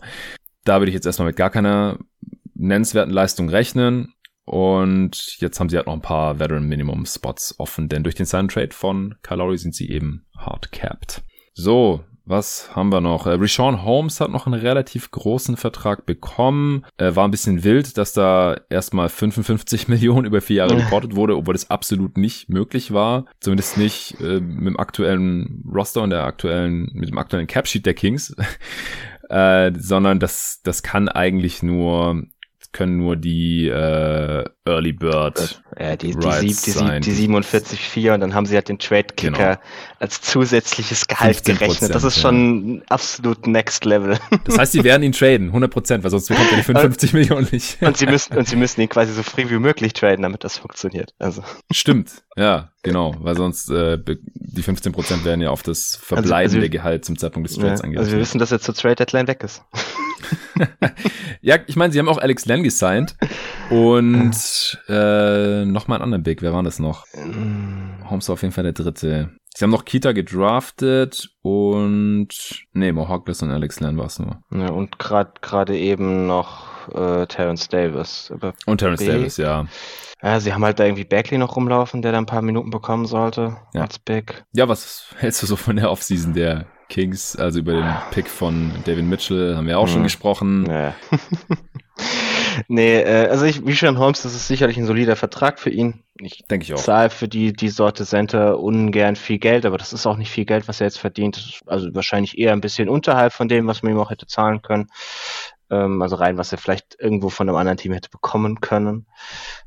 da 0.66 0.80
würde 0.80 0.90
ich 0.90 0.96
jetzt 0.96 1.06
erstmal 1.06 1.28
mit 1.28 1.38
gar 1.38 1.50
keiner 1.50 2.00
nennenswerten 2.54 3.14
Leistung 3.14 3.50
rechnen. 3.50 4.14
Und 4.46 5.38
jetzt 5.40 5.60
haben 5.60 5.70
sie 5.70 5.78
halt 5.78 5.88
noch 5.88 5.94
ein 5.94 6.02
paar 6.02 6.40
Veteran 6.40 6.68
Minimum 6.68 7.06
Spots 7.06 7.56
offen, 7.58 7.90
denn 7.90 8.04
durch 8.04 8.16
den 8.16 8.28
Sign 8.28 8.48
Trade 8.48 8.74
von 8.74 9.16
Kyle 9.24 9.58
sind 9.58 9.74
sie 9.74 9.90
eben 9.90 10.26
hard 10.38 10.72
capped. 10.72 11.24
So, 11.54 12.04
was 12.26 12.76
haben 12.76 12.92
wir 12.92 13.02
noch? 13.02 13.28
Äh, 13.28 13.38
Rashawn 13.40 13.84
Holmes 13.84 14.20
hat 14.20 14.32
noch 14.32 14.48
einen 14.48 14.60
relativ 14.60 15.12
großen 15.12 15.58
Vertrag 15.58 16.08
bekommen. 16.08 16.84
Äh, 16.98 17.16
war 17.16 17.28
ein 17.28 17.32
bisschen 17.32 17.64
wild, 17.64 17.98
dass 18.00 18.14
da 18.14 18.60
erstmal 18.70 19.10
55 19.10 19.88
Millionen 19.88 20.26
über 20.26 20.42
vier 20.42 20.58
Jahre 20.58 20.78
reportet 20.78 21.16
wurde, 21.16 21.38
obwohl 21.38 21.54
das 21.54 21.70
absolut 21.70 22.18
nicht 22.18 22.50
möglich 22.50 22.92
war. 22.92 23.26
Zumindest 23.40 23.78
nicht 23.78 24.20
äh, 24.22 24.40
mit 24.40 24.66
dem 24.68 24.80
aktuellen 24.80 25.64
Roster 25.72 26.02
und 26.02 26.10
der 26.10 26.24
aktuellen, 26.24 26.90
mit 26.94 27.10
dem 27.10 27.18
aktuellen 27.20 27.48
Capsheet 27.48 27.86
der 27.86 27.94
Kings. 27.94 28.36
Äh, 29.30 29.72
sondern 29.78 30.20
das, 30.20 30.62
das 30.64 30.84
kann 30.84 31.10
eigentlich 31.10 31.64
nur 31.64 32.24
können 32.76 32.98
nur 32.98 33.16
die 33.16 33.70
äh, 33.70 34.44
Early 34.66 34.92
Bird. 34.92 35.62
Ja, 35.80 35.96
die, 35.96 36.12
die, 36.12 36.20
die, 36.20 36.48
die, 36.48 37.00
die 37.00 37.28
47,4 37.30 38.14
und 38.14 38.20
dann 38.20 38.34
haben 38.34 38.46
sie 38.46 38.56
halt 38.56 38.68
den 38.68 38.80
Trade-Kicker 38.80 39.32
genau. 39.32 39.58
als 40.00 40.22
zusätzliches 40.22 41.08
Gehalt 41.08 41.46
gerechnet. 41.46 41.96
Das 41.96 42.04
ist 42.04 42.20
schon 42.20 42.76
ja. 42.76 42.82
absolut 42.90 43.48
Next 43.48 43.86
Level. 43.86 44.18
Das 44.44 44.58
heißt, 44.58 44.74
sie 44.74 44.84
werden 44.84 45.04
ihn 45.04 45.14
traden, 45.14 45.54
100%, 45.54 46.04
weil 46.04 46.12
sonst 46.12 46.28
bekommt 46.28 46.52
er 46.52 46.58
die 46.58 46.64
55 46.64 47.14
und, 47.14 47.20
Millionen 47.20 47.48
nicht. 47.52 47.82
Und 47.86 47.96
sie, 47.96 48.08
müssen, 48.08 48.36
und 48.38 48.48
sie 48.48 48.58
müssen 48.58 48.82
ihn 48.82 48.90
quasi 48.90 49.14
so 49.14 49.24
früh 49.24 49.50
wie 49.50 49.60
möglich 49.60 49.94
traden, 49.94 50.24
damit 50.24 50.44
das 50.44 50.58
funktioniert. 50.58 51.14
Also. 51.18 51.44
Stimmt, 51.72 52.12
ja, 52.36 52.72
genau, 52.84 53.16
weil 53.20 53.38
sonst 53.38 53.70
äh, 53.70 53.98
die 54.04 54.64
15% 54.64 55.24
werden 55.24 55.40
ja 55.40 55.50
auf 55.50 55.64
das 55.64 55.96
verbleibende 55.96 56.36
also, 56.36 56.58
also, 56.58 56.70
Gehalt 56.70 57.06
zum 57.06 57.18
Zeitpunkt 57.18 57.50
des 57.50 57.56
Trades 57.56 57.80
ja, 57.80 57.86
angerechnet. 57.86 58.00
Also 58.00 58.12
wir 58.12 58.20
wissen, 58.20 58.40
dass 58.40 58.52
er 58.52 58.60
zur 58.60 58.76
Trade-Deadline 58.76 59.28
weg 59.28 59.44
ist. 59.44 59.64
ja, 61.42 61.58
ich 61.68 61.76
meine, 61.76 61.92
sie 61.94 62.00
haben 62.00 62.10
auch 62.10 62.18
Alex 62.18 62.46
Len 62.46 62.64
gesigned 62.64 63.16
und 63.70 64.80
äh, 64.88 65.66
nochmal 65.66 65.98
einen 65.98 66.04
anderen 66.04 66.24
Big. 66.24 66.42
Wer 66.42 66.54
war 66.54 66.64
das 66.64 66.80
noch? 66.80 67.06
Holmes 68.10 68.28
war 68.28 68.34
auf 68.34 68.42
jeden 68.42 68.54
Fall 68.54 68.64
der 68.64 68.74
dritte. 68.74 69.32
Sie 69.56 69.64
haben 69.64 69.72
noch 69.72 69.86
Kita 69.86 70.12
gedraftet 70.12 71.30
und 71.42 72.28
nee, 72.74 72.92
Mohawkless 72.92 73.42
und 73.42 73.52
Alex 73.52 73.80
Len 73.80 73.98
war 73.98 74.08
es 74.08 74.20
nur. 74.20 74.42
Ja, 74.52 74.70
und 74.70 75.00
gerade 75.00 75.32
gerade 75.42 75.78
eben 75.78 76.28
noch 76.28 76.90
äh, 76.94 77.26
Terrence 77.28 77.70
Davis. 77.70 78.34
und 78.66 78.78
Terrence 78.80 79.00
B. 79.00 79.08
Davis, 79.08 79.38
ja. 79.38 79.66
Ja, 80.26 80.40
sie 80.40 80.52
haben 80.54 80.66
halt 80.66 80.80
da 80.80 80.86
irgendwie 80.86 81.04
Bagley 81.04 81.38
noch 81.38 81.56
rumlaufen, 81.56 82.02
der 82.02 82.12
da 82.12 82.18
ein 82.18 82.26
paar 82.26 82.42
Minuten 82.42 82.72
bekommen 82.72 83.06
sollte 83.06 83.58
ja. 83.76 83.82
als 83.82 84.00
Big. 84.00 84.44
Ja, 84.54 84.68
was 84.68 85.14
hältst 85.18 85.44
du 85.44 85.46
so 85.46 85.56
von 85.56 85.76
der 85.76 85.92
Offseason 85.92 86.34
der 86.34 86.66
Kings, 86.90 87.36
also 87.36 87.60
über 87.60 87.74
den 87.74 87.94
Pick 88.10 88.28
von 88.28 88.72
David 88.86 89.06
Mitchell 89.06 89.56
haben 89.56 89.68
wir 89.68 89.78
auch 89.78 89.86
mhm. 89.86 89.92
schon 89.92 90.04
gesprochen. 90.04 90.66
Ja. 90.68 90.96
nee, 92.68 93.02
äh, 93.02 93.28
also 93.28 93.46
ich, 93.46 93.68
wie 93.68 93.76
schon 93.76 94.00
Holmes, 94.00 94.24
das 94.24 94.34
ist 94.34 94.48
sicherlich 94.48 94.78
ein 94.78 94.88
solider 94.88 95.16
Vertrag 95.16 95.60
für 95.60 95.70
ihn. 95.70 96.04
Ich 96.20 96.44
denke 96.50 96.64
ich 96.64 96.74
auch. 96.74 96.80
zahle 96.80 97.12
für 97.12 97.28
die, 97.28 97.54
die 97.54 97.70
Sorte 97.70 98.04
Center 98.04 98.60
ungern 98.60 99.16
viel 99.16 99.38
Geld, 99.38 99.64
aber 99.64 99.78
das 99.78 99.94
ist 99.94 100.08
auch 100.08 100.18
nicht 100.18 100.32
viel 100.32 100.46
Geld, 100.46 100.68
was 100.68 100.82
er 100.82 100.88
jetzt 100.88 100.98
verdient. 100.98 101.60
Also 101.68 101.94
wahrscheinlich 101.94 102.40
eher 102.40 102.54
ein 102.54 102.62
bisschen 102.62 102.90
unterhalb 102.90 103.32
von 103.32 103.48
dem, 103.48 103.68
was 103.68 103.84
man 103.84 103.92
ihm 103.92 104.00
auch 104.00 104.10
hätte 104.10 104.26
zahlen 104.26 104.64
können. 104.64 104.88
Ähm, 105.70 106.02
also 106.02 106.16
rein, 106.16 106.38
was 106.38 106.52
er 106.52 106.58
vielleicht 106.58 106.98
irgendwo 107.00 107.30
von 107.30 107.50
einem 107.50 107.58
anderen 107.58 107.78
Team 107.78 107.94
hätte 107.94 108.10
bekommen 108.10 108.62
können. 108.62 109.08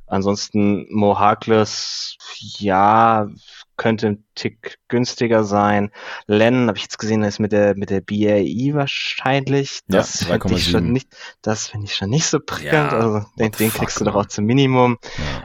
Ansonsten 0.07 0.87
Mo 0.91 1.19
Harkless, 1.19 2.17
ja, 2.59 3.29
könnte 3.77 4.19
Tick 4.39 4.79
günstiger 4.89 5.45
sein. 5.45 5.91
Len, 6.27 6.69
habe 6.69 6.79
ich 6.79 6.85
jetzt 6.85 6.99
gesehen, 6.99 7.23
ist 7.23 7.41
mit 7.41 7.53
der 7.53 7.77
mit 7.77 7.91
der 7.91 8.01
BAE 8.01 8.75
wahrscheinlich. 8.75 9.81
Das 9.89 10.21
ja, 10.21 10.39
finde 10.39 10.55
ich 10.55 10.71
schon 10.71 10.93
nicht, 10.93 11.09
das 11.43 11.67
finde 11.69 11.87
ich 11.87 11.95
schon 11.95 12.11
nicht 12.11 12.27
so 12.27 12.39
prickelnd. 12.41 12.93
Ja, 12.93 12.99
also 12.99 13.27
den, 13.39 13.53
den 13.53 13.73
kriegst 13.73 13.99
fuck, 13.99 14.07
du 14.07 14.11
doch 14.13 14.15
auch 14.15 14.27
zum 14.27 14.45
Minimum. 14.45 14.99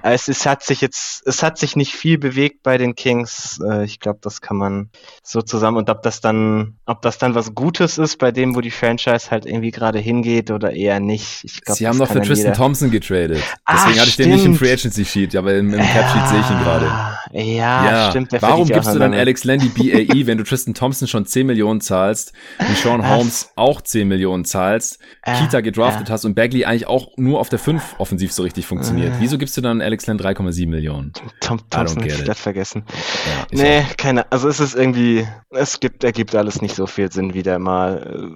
Ja. 0.04 0.12
Es, 0.12 0.28
es 0.28 0.46
hat 0.46 0.64
sich 0.64 0.82
jetzt, 0.82 1.26
es 1.26 1.44
hat 1.44 1.58
sich 1.58 1.76
nicht 1.76 1.94
viel 1.94 2.18
bewegt 2.18 2.64
bei 2.64 2.78
den 2.78 2.96
Kings. 2.96 3.60
Äh, 3.68 3.86
ich 3.86 4.00
glaube, 4.00 4.20
das 4.22 4.42
kann 4.42 4.58
man 4.58 4.90
so 5.24 5.42
zusammen 5.42 5.78
und 5.78 5.90
ob 5.90 6.02
das 6.04 6.22
dann, 6.22 6.78
ob 6.86 7.02
das 7.02 7.18
dann 7.18 7.36
was 7.36 7.56
Gutes 7.56 7.98
ist 7.98 8.18
bei 8.18 8.32
dem, 8.32 8.56
wo 8.56 8.62
die 8.62 8.72
Franchise 8.72 9.32
halt 9.32 9.46
irgendwie 9.46 9.72
gerade 9.72 10.00
hingeht 10.00 10.52
oder 10.52 10.72
eher 10.72 11.00
nicht. 11.00 11.44
Ich 11.44 11.62
glaub, 11.62 11.78
Sie 11.78 11.88
haben 11.88 11.98
noch 11.98 12.08
für 12.08 12.22
Tristan 12.22 12.38
jeder... 12.38 12.54
Thompson 12.54 12.92
getradet. 12.92 13.42
Ah, 13.66 13.74
Deswegen 13.74 13.98
ah, 13.98 14.02
hatte 14.02 14.08
ich 14.08 14.14
stimmt. 14.14 14.28
den 14.28 14.36
nicht 14.36 14.46
im 14.46 14.56
Free 14.56 14.72
Agency 14.72 15.06
Sheet, 15.06 15.36
aber 15.36 15.56
im, 15.56 15.74
im 15.74 15.80
Cap 15.80 16.10
Sheet 16.12 16.28
sehe 16.28 16.40
ich 16.40 16.50
ihn 16.50 16.60
gerade. 16.60 16.86
Ja, 17.32 17.86
ja, 17.86 18.10
stimmt. 18.12 18.32
Warum 18.40 18.68
gibst 18.84 18.96
du 18.96 19.00
dann 19.00 19.14
Alex 19.14 19.44
Landy 19.44 19.70
BAE, 19.70 20.28
wenn 20.28 20.38
du 20.38 20.44
Tristan 20.44 20.74
Thompson 20.74 21.08
schon 21.08 21.26
10 21.26 21.48
Millionen 21.48 21.82
zahlst, 21.82 22.34
wie 22.60 22.74
Sean 22.74 23.08
Holmes 23.08 23.52
auch 23.56 23.82
10 23.82 24.08
Millionen 24.08 24.46
zahlst, 24.46 25.00
äh, 25.24 25.38
Kita 25.40 25.62
gedraftet 25.62 26.10
äh. 26.10 26.12
hast 26.12 26.26
und 26.26 26.36
Bagley 26.36 26.66
eigentlich 26.66 26.88
auch 26.88 27.10
nur 27.18 27.40
auf 27.40 27.50
der 27.50 27.60
5 27.60 27.96
offensiv 27.98 28.32
so 28.32 28.44
richtig 28.44 28.66
funktioniert? 28.66 29.14
Äh. 29.14 29.20
Wieso 29.20 29.38
gibst 29.38 29.56
du 29.58 29.62
dann 29.62 29.82
Alex 29.82 30.08
Land 30.08 30.22
3,7 30.22 30.68
Millionen? 30.68 31.14
Tom, 31.40 31.60
Thompson 31.70 32.02
komplett 32.02 32.38
vergessen. 32.38 32.84
Ja, 33.26 33.58
nee, 33.58 33.80
auch. 33.80 33.98
keine, 33.98 34.32
also 34.32 34.48
es 34.48 34.60
ist 34.60 34.76
irgendwie, 34.76 35.28
es 35.52 35.80
gibt, 35.80 36.04
ergibt 36.04 36.36
alles 36.36 36.62
nicht 36.62 36.76
so 36.76 36.88
viel 36.88 37.12
Sinn 37.12 37.34
wieder 37.34 37.60
mal. 37.60 38.32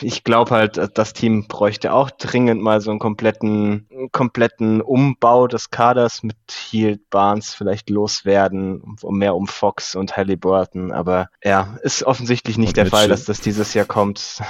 Ich 0.00 0.24
glaube 0.24 0.50
halt, 0.50 0.80
das 0.94 1.12
Team 1.12 1.46
bräuchte 1.48 1.92
auch 1.92 2.10
dringend 2.10 2.62
mal 2.62 2.80
so 2.80 2.90
einen 2.90 3.00
kompletten, 3.00 3.86
kompletten 4.12 4.80
Umbau 4.80 5.46
des 5.46 5.70
Kaders 5.70 6.22
mit 6.22 6.36
Heald 6.48 7.08
Barnes 7.10 7.54
vielleicht 7.54 7.90
loswerden, 7.90 8.96
um 9.02 9.18
mehr 9.18 9.34
um 9.34 9.46
Fox 9.46 9.94
und 9.94 10.16
Halliburton. 10.16 10.92
Aber 10.92 11.28
ja, 11.42 11.78
ist 11.82 12.02
offensichtlich 12.02 12.58
nicht 12.58 12.70
und 12.70 12.76
der 12.76 12.84
Mitchell. 12.84 13.00
Fall, 13.00 13.08
dass 13.08 13.24
das 13.24 13.40
dieses 13.40 13.74
Jahr 13.74 13.86
kommt. 13.86 14.42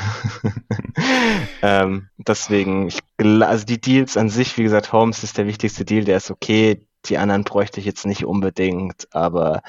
ähm, 1.62 2.08
deswegen, 2.16 2.88
ich, 2.88 3.00
also 3.18 3.64
die 3.64 3.80
Deals 3.80 4.16
an 4.16 4.28
sich, 4.28 4.56
wie 4.58 4.62
gesagt, 4.62 4.92
Holmes 4.92 5.22
ist 5.22 5.38
der 5.38 5.46
wichtigste 5.46 5.84
Deal, 5.84 6.04
der 6.04 6.18
ist 6.18 6.30
okay. 6.30 6.85
Die 7.04 7.18
anderen 7.18 7.44
bräuchte 7.44 7.78
ich 7.78 7.86
jetzt 7.86 8.06
nicht 8.06 8.24
unbedingt, 8.24 9.06
aber 9.12 9.62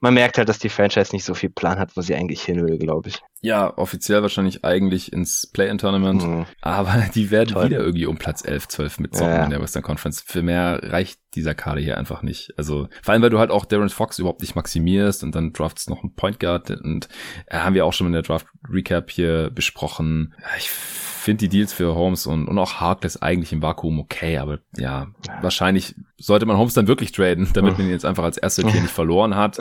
man 0.00 0.14
merkt 0.14 0.36
halt, 0.36 0.48
dass 0.48 0.58
die 0.58 0.68
Franchise 0.68 1.14
nicht 1.14 1.24
so 1.24 1.34
viel 1.34 1.48
Plan 1.48 1.78
hat, 1.78 1.96
wo 1.96 2.02
sie 2.02 2.14
eigentlich 2.14 2.42
hin 2.42 2.66
will, 2.66 2.78
glaube 2.78 3.08
ich. 3.08 3.22
Ja, 3.40 3.76
offiziell 3.76 4.22
wahrscheinlich 4.22 4.64
eigentlich 4.64 5.12
ins 5.12 5.48
Play-In-Tournament, 5.52 6.22
mhm. 6.22 6.46
aber 6.60 7.04
die 7.14 7.30
werden 7.30 7.54
Toll. 7.54 7.66
wieder 7.66 7.78
irgendwie 7.78 8.06
um 8.06 8.18
Platz 8.18 8.44
11, 8.44 8.68
12 8.68 9.00
mitzocken 9.00 9.32
ja. 9.32 9.44
in 9.44 9.50
der 9.50 9.60
Western 9.60 9.82
Conference. 9.82 10.20
Für 10.20 10.42
mehr 10.42 10.80
reicht 10.82 11.18
dieser 11.34 11.54
Kader 11.54 11.80
hier 11.80 11.98
einfach 11.98 12.22
nicht. 12.22 12.52
Also 12.56 12.88
vor 13.02 13.12
allem, 13.12 13.22
weil 13.22 13.30
du 13.30 13.38
halt 13.38 13.50
auch 13.50 13.64
Darren 13.64 13.88
Fox 13.88 14.18
überhaupt 14.18 14.42
nicht 14.42 14.54
maximierst 14.54 15.24
und 15.24 15.34
dann 15.34 15.52
draftst 15.52 15.88
noch 15.88 16.02
einen 16.02 16.14
Point 16.14 16.40
Guard 16.40 16.70
und 16.70 17.08
äh, 17.46 17.58
haben 17.58 17.74
wir 17.74 17.86
auch 17.86 17.92
schon 17.92 18.06
in 18.06 18.12
der 18.12 18.22
Draft 18.22 18.46
Recap 18.68 19.10
hier 19.10 19.50
besprochen. 19.50 20.34
Ich 20.58 20.70
finde 20.70 21.38
die 21.38 21.48
Deals 21.48 21.72
für 21.72 21.94
Holmes 21.94 22.26
und, 22.26 22.48
und 22.48 22.58
auch 22.58 22.80
Harkless 22.80 23.16
eigentlich 23.22 23.52
im 23.52 23.62
Vakuum 23.62 24.00
okay, 24.00 24.38
aber 24.38 24.58
ja, 24.76 25.08
wahrscheinlich 25.40 25.94
sollte 26.22 26.46
man 26.46 26.56
Holmes 26.56 26.74
dann 26.74 26.86
wirklich 26.86 27.12
traden, 27.12 27.48
damit 27.52 27.76
man 27.78 27.86
ihn 27.86 27.92
jetzt 27.92 28.04
einfach 28.04 28.24
als 28.24 28.38
erster 28.38 28.62
Tier 28.68 28.80
nicht 28.80 28.92
verloren 28.92 29.34
hat. 29.34 29.58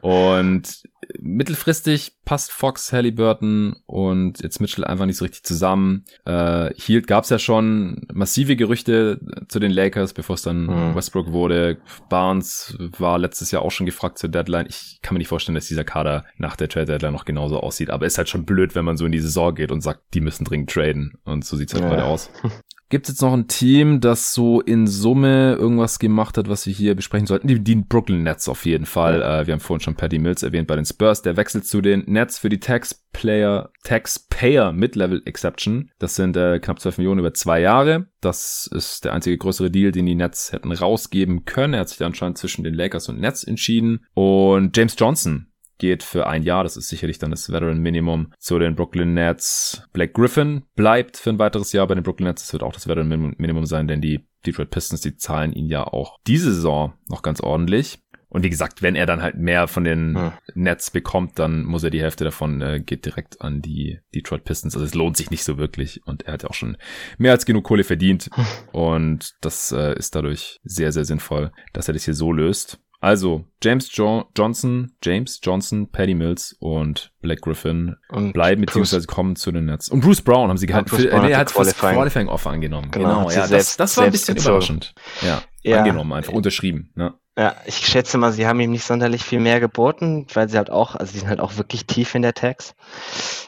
Und 0.00 0.82
mittelfristig 1.18 2.12
passt 2.24 2.52
Fox, 2.52 2.92
Halliburton 2.92 3.76
und 3.86 4.42
jetzt 4.42 4.60
Mitchell 4.60 4.84
einfach 4.84 5.06
nicht 5.06 5.16
so 5.16 5.24
richtig 5.24 5.42
zusammen. 5.42 6.04
Äh, 6.24 6.70
Hield 6.76 7.06
gab 7.06 7.24
es 7.24 7.30
ja 7.30 7.38
schon 7.38 8.06
massive 8.12 8.56
Gerüchte 8.56 9.20
zu 9.48 9.58
den 9.58 9.72
Lakers, 9.72 10.12
bevor 10.12 10.34
es 10.34 10.42
dann 10.42 10.66
mhm. 10.66 10.94
Westbrook 10.94 11.32
wurde. 11.32 11.78
Barnes 12.08 12.76
war 12.98 13.18
letztes 13.18 13.50
Jahr 13.50 13.62
auch 13.62 13.70
schon 13.70 13.86
gefragt 13.86 14.18
zur 14.18 14.30
Deadline. 14.30 14.66
Ich 14.68 15.00
kann 15.02 15.14
mir 15.14 15.18
nicht 15.18 15.28
vorstellen, 15.28 15.54
dass 15.54 15.66
dieser 15.66 15.84
Kader 15.84 16.24
nach 16.36 16.56
der 16.56 16.68
Trade 16.68 16.86
Deadline 16.86 17.12
noch 17.12 17.24
genauso 17.24 17.58
aussieht. 17.60 17.90
Aber 17.90 18.06
ist 18.06 18.18
halt 18.18 18.28
schon 18.28 18.44
blöd, 18.44 18.74
wenn 18.74 18.84
man 18.84 18.96
so 18.96 19.06
in 19.06 19.12
die 19.12 19.20
Saison 19.20 19.54
geht 19.54 19.72
und 19.72 19.80
sagt, 19.80 20.14
die 20.14 20.20
müssen 20.20 20.44
dringend 20.44 20.70
traden. 20.70 21.18
Und 21.24 21.44
so 21.44 21.56
sieht's 21.56 21.74
halt 21.74 21.84
ja. 21.84 21.90
gerade 21.90 22.04
aus. 22.04 22.30
Gibt 22.92 23.08
es 23.08 23.14
jetzt 23.14 23.22
noch 23.22 23.32
ein 23.32 23.48
Team, 23.48 24.00
das 24.00 24.34
so 24.34 24.60
in 24.60 24.86
Summe 24.86 25.54
irgendwas 25.58 25.98
gemacht 25.98 26.36
hat, 26.36 26.50
was 26.50 26.66
wir 26.66 26.74
hier 26.74 26.94
besprechen 26.94 27.26
sollten? 27.26 27.48
Die, 27.48 27.58
die 27.58 27.76
Brooklyn 27.76 28.22
Nets 28.22 28.50
auf 28.50 28.66
jeden 28.66 28.84
Fall. 28.84 29.20
Ja. 29.20 29.40
Äh, 29.40 29.46
wir 29.46 29.54
haben 29.54 29.60
vorhin 29.60 29.80
schon 29.80 29.94
Patty 29.94 30.18
Mills 30.18 30.42
erwähnt 30.42 30.68
bei 30.68 30.76
den 30.76 30.84
Spurs. 30.84 31.22
Der 31.22 31.38
wechselt 31.38 31.64
zu 31.64 31.80
den 31.80 32.04
Nets 32.04 32.38
für 32.38 32.50
die 32.50 32.60
Taxplayer, 32.60 33.70
Taxpayer 33.84 34.74
Mid-Level 34.74 35.22
Exception. 35.24 35.90
Das 35.98 36.16
sind 36.16 36.36
äh, 36.36 36.58
knapp 36.58 36.80
12 36.80 36.98
Millionen 36.98 37.20
über 37.20 37.32
zwei 37.32 37.62
Jahre. 37.62 38.08
Das 38.20 38.68
ist 38.70 39.06
der 39.06 39.14
einzige 39.14 39.38
größere 39.38 39.70
Deal, 39.70 39.90
den 39.90 40.04
die 40.04 40.14
Nets 40.14 40.52
hätten 40.52 40.70
rausgeben 40.70 41.46
können. 41.46 41.72
Er 41.72 41.80
hat 41.80 41.88
sich 41.88 42.04
anscheinend 42.04 42.36
zwischen 42.36 42.62
den 42.62 42.74
Lakers 42.74 43.08
und 43.08 43.18
Nets 43.18 43.42
entschieden. 43.42 44.04
Und 44.12 44.76
James 44.76 44.96
Johnson 44.98 45.51
geht 45.82 46.04
für 46.04 46.28
ein 46.28 46.44
Jahr. 46.44 46.62
Das 46.62 46.76
ist 46.76 46.88
sicherlich 46.88 47.18
dann 47.18 47.32
das 47.32 47.52
Veteran 47.52 47.80
Minimum 47.80 48.32
zu 48.38 48.60
den 48.60 48.76
Brooklyn 48.76 49.14
Nets. 49.14 49.82
Blake 49.92 50.12
Griffin 50.12 50.62
bleibt 50.76 51.16
für 51.16 51.30
ein 51.30 51.40
weiteres 51.40 51.72
Jahr 51.72 51.88
bei 51.88 51.96
den 51.96 52.04
Brooklyn 52.04 52.28
Nets. 52.28 52.42
Das 52.42 52.52
wird 52.52 52.62
auch 52.62 52.72
das 52.72 52.86
Veteran 52.86 53.34
Minimum 53.36 53.66
sein, 53.66 53.88
denn 53.88 54.00
die 54.00 54.24
Detroit 54.46 54.70
Pistons, 54.70 55.00
die 55.00 55.16
zahlen 55.16 55.52
ihn 55.52 55.66
ja 55.66 55.84
auch 55.84 56.20
diese 56.28 56.54
Saison 56.54 56.92
noch 57.08 57.22
ganz 57.22 57.40
ordentlich. 57.40 57.98
Und 58.28 58.44
wie 58.44 58.48
gesagt, 58.50 58.80
wenn 58.80 58.94
er 58.94 59.06
dann 59.06 59.22
halt 59.22 59.36
mehr 59.36 59.66
von 59.66 59.82
den 59.82 60.16
hm. 60.16 60.32
Nets 60.54 60.92
bekommt, 60.92 61.40
dann 61.40 61.64
muss 61.64 61.82
er 61.82 61.90
die 61.90 62.00
Hälfte 62.00 62.22
davon 62.22 62.62
äh, 62.62 62.78
geht 62.78 63.04
direkt 63.04 63.40
an 63.40 63.60
die 63.60 63.98
Detroit 64.14 64.44
Pistons. 64.44 64.76
Also 64.76 64.86
es 64.86 64.94
lohnt 64.94 65.16
sich 65.16 65.32
nicht 65.32 65.42
so 65.42 65.58
wirklich. 65.58 66.00
Und 66.06 66.22
er 66.22 66.34
hat 66.34 66.44
ja 66.44 66.48
auch 66.48 66.54
schon 66.54 66.76
mehr 67.18 67.32
als 67.32 67.44
genug 67.44 67.64
Kohle 67.64 67.82
verdient. 67.82 68.30
Und 68.72 69.34
das 69.40 69.72
äh, 69.72 69.98
ist 69.98 70.14
dadurch 70.14 70.60
sehr, 70.62 70.92
sehr 70.92 71.04
sinnvoll, 71.04 71.50
dass 71.72 71.88
er 71.88 71.94
das 71.94 72.04
hier 72.04 72.14
so 72.14 72.32
löst. 72.32 72.78
Also 73.02 73.44
James 73.60 73.88
jo 73.96 74.30
Johnson, 74.36 74.92
James 75.02 75.40
Johnson, 75.42 75.88
Paddy 75.90 76.14
Mills 76.14 76.56
und 76.60 77.12
Black 77.20 77.40
Griffin 77.40 77.96
und 78.08 78.32
bleiben 78.32 78.64
beziehungsweise 78.64 79.08
kommen 79.08 79.34
zu 79.34 79.50
den 79.50 79.64
Nets. 79.64 79.88
Und 79.88 80.02
Bruce 80.02 80.22
Brown 80.22 80.48
haben 80.48 80.56
sie 80.56 80.68
gehalten. 80.68 80.88
Ja, 81.02 81.20
nee, 81.20 81.32
er 81.32 81.38
hat 81.38 81.52
das 81.58 81.76
Qualifying 81.76 82.28
Offer 82.28 82.50
angenommen. 82.50 82.92
Genau, 82.92 83.26
genau 83.26 83.30
ja, 83.32 83.48
das, 83.48 83.76
das 83.76 83.96
war 83.96 84.04
ein 84.04 84.12
bisschen 84.12 84.36
überraschend. 84.36 84.94
Ja, 85.20 85.42
ja, 85.62 85.78
angenommen, 85.78 86.12
einfach 86.12 86.32
unterschrieben. 86.32 86.92
Ne? 86.94 87.12
Ja, 87.38 87.56
ich 87.64 87.76
schätze 87.76 88.18
mal, 88.18 88.30
sie 88.30 88.46
haben 88.46 88.60
ihm 88.60 88.72
nicht 88.72 88.84
sonderlich 88.84 89.24
viel 89.24 89.40
mehr 89.40 89.58
geboten, 89.58 90.26
weil 90.34 90.50
sie 90.50 90.58
halt 90.58 90.68
auch, 90.68 90.96
also 90.96 91.14
sie 91.14 91.20
sind 91.20 91.30
halt 91.30 91.40
auch 91.40 91.56
wirklich 91.56 91.86
tief 91.86 92.14
in 92.14 92.20
der 92.20 92.34
Tax. 92.34 92.74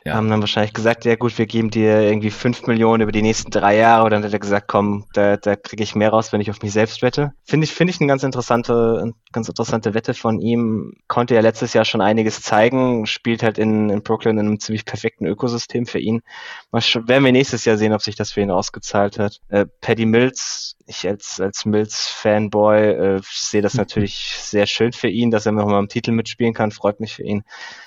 Ja. 0.06 0.14
Haben 0.14 0.30
dann 0.30 0.40
wahrscheinlich 0.40 0.72
gesagt, 0.72 1.04
ja 1.04 1.16
gut, 1.16 1.36
wir 1.36 1.44
geben 1.44 1.70
dir 1.70 2.00
irgendwie 2.00 2.30
fünf 2.30 2.66
Millionen 2.66 3.02
über 3.02 3.12
die 3.12 3.20
nächsten 3.20 3.50
drei 3.50 3.76
Jahre. 3.76 4.04
Und 4.04 4.10
dann 4.10 4.24
hat 4.24 4.32
er 4.32 4.38
gesagt, 4.38 4.68
komm, 4.68 5.04
da, 5.12 5.36
da 5.36 5.54
kriege 5.56 5.82
ich 5.82 5.94
mehr 5.94 6.08
raus, 6.08 6.32
wenn 6.32 6.40
ich 6.40 6.50
auf 6.50 6.62
mich 6.62 6.72
selbst 6.72 7.02
wette. 7.02 7.32
Finde 7.44 7.64
ich, 7.64 7.74
finde 7.74 7.90
ich 7.90 8.00
eine 8.00 8.08
ganz 8.08 8.22
interessante, 8.22 9.12
ganz 9.32 9.48
interessante 9.48 9.92
Wette 9.92 10.14
von 10.14 10.40
ihm. 10.40 10.94
Konnte 11.06 11.34
ja 11.34 11.42
letztes 11.42 11.74
Jahr 11.74 11.84
schon 11.84 12.00
einiges 12.00 12.40
zeigen, 12.40 13.04
spielt 13.04 13.42
halt 13.42 13.58
in, 13.58 13.90
in 13.90 14.02
Brooklyn 14.02 14.38
in 14.38 14.46
einem 14.46 14.60
ziemlich 14.60 14.86
perfekten 14.86 15.26
Ökosystem 15.26 15.84
für 15.84 15.98
ihn. 15.98 16.22
Mal 16.70 16.80
werden 17.06 17.24
wir 17.24 17.32
nächstes 17.32 17.66
Jahr 17.66 17.76
sehen, 17.76 17.92
ob 17.92 18.00
sich 18.00 18.16
das 18.16 18.32
für 18.32 18.40
ihn 18.40 18.50
ausgezahlt 18.50 19.18
hat. 19.18 19.40
Äh, 19.48 19.66
Paddy 19.82 20.06
Mills, 20.06 20.73
ich 20.86 21.06
als, 21.08 21.40
als 21.40 21.64
Mills-Fanboy 21.64 22.80
äh, 22.80 23.20
sehe 23.24 23.62
das 23.62 23.74
natürlich 23.74 24.36
sehr 24.38 24.66
schön 24.66 24.92
für 24.92 25.08
ihn, 25.08 25.30
dass 25.30 25.46
er 25.46 25.52
noch 25.52 25.66
mal 25.66 25.78
im 25.78 25.88
Titel 25.88 26.12
mitspielen 26.12 26.54
kann, 26.54 26.70
freut 26.70 27.00
mich 27.00 27.14
für 27.14 27.22
ihn. 27.22 27.42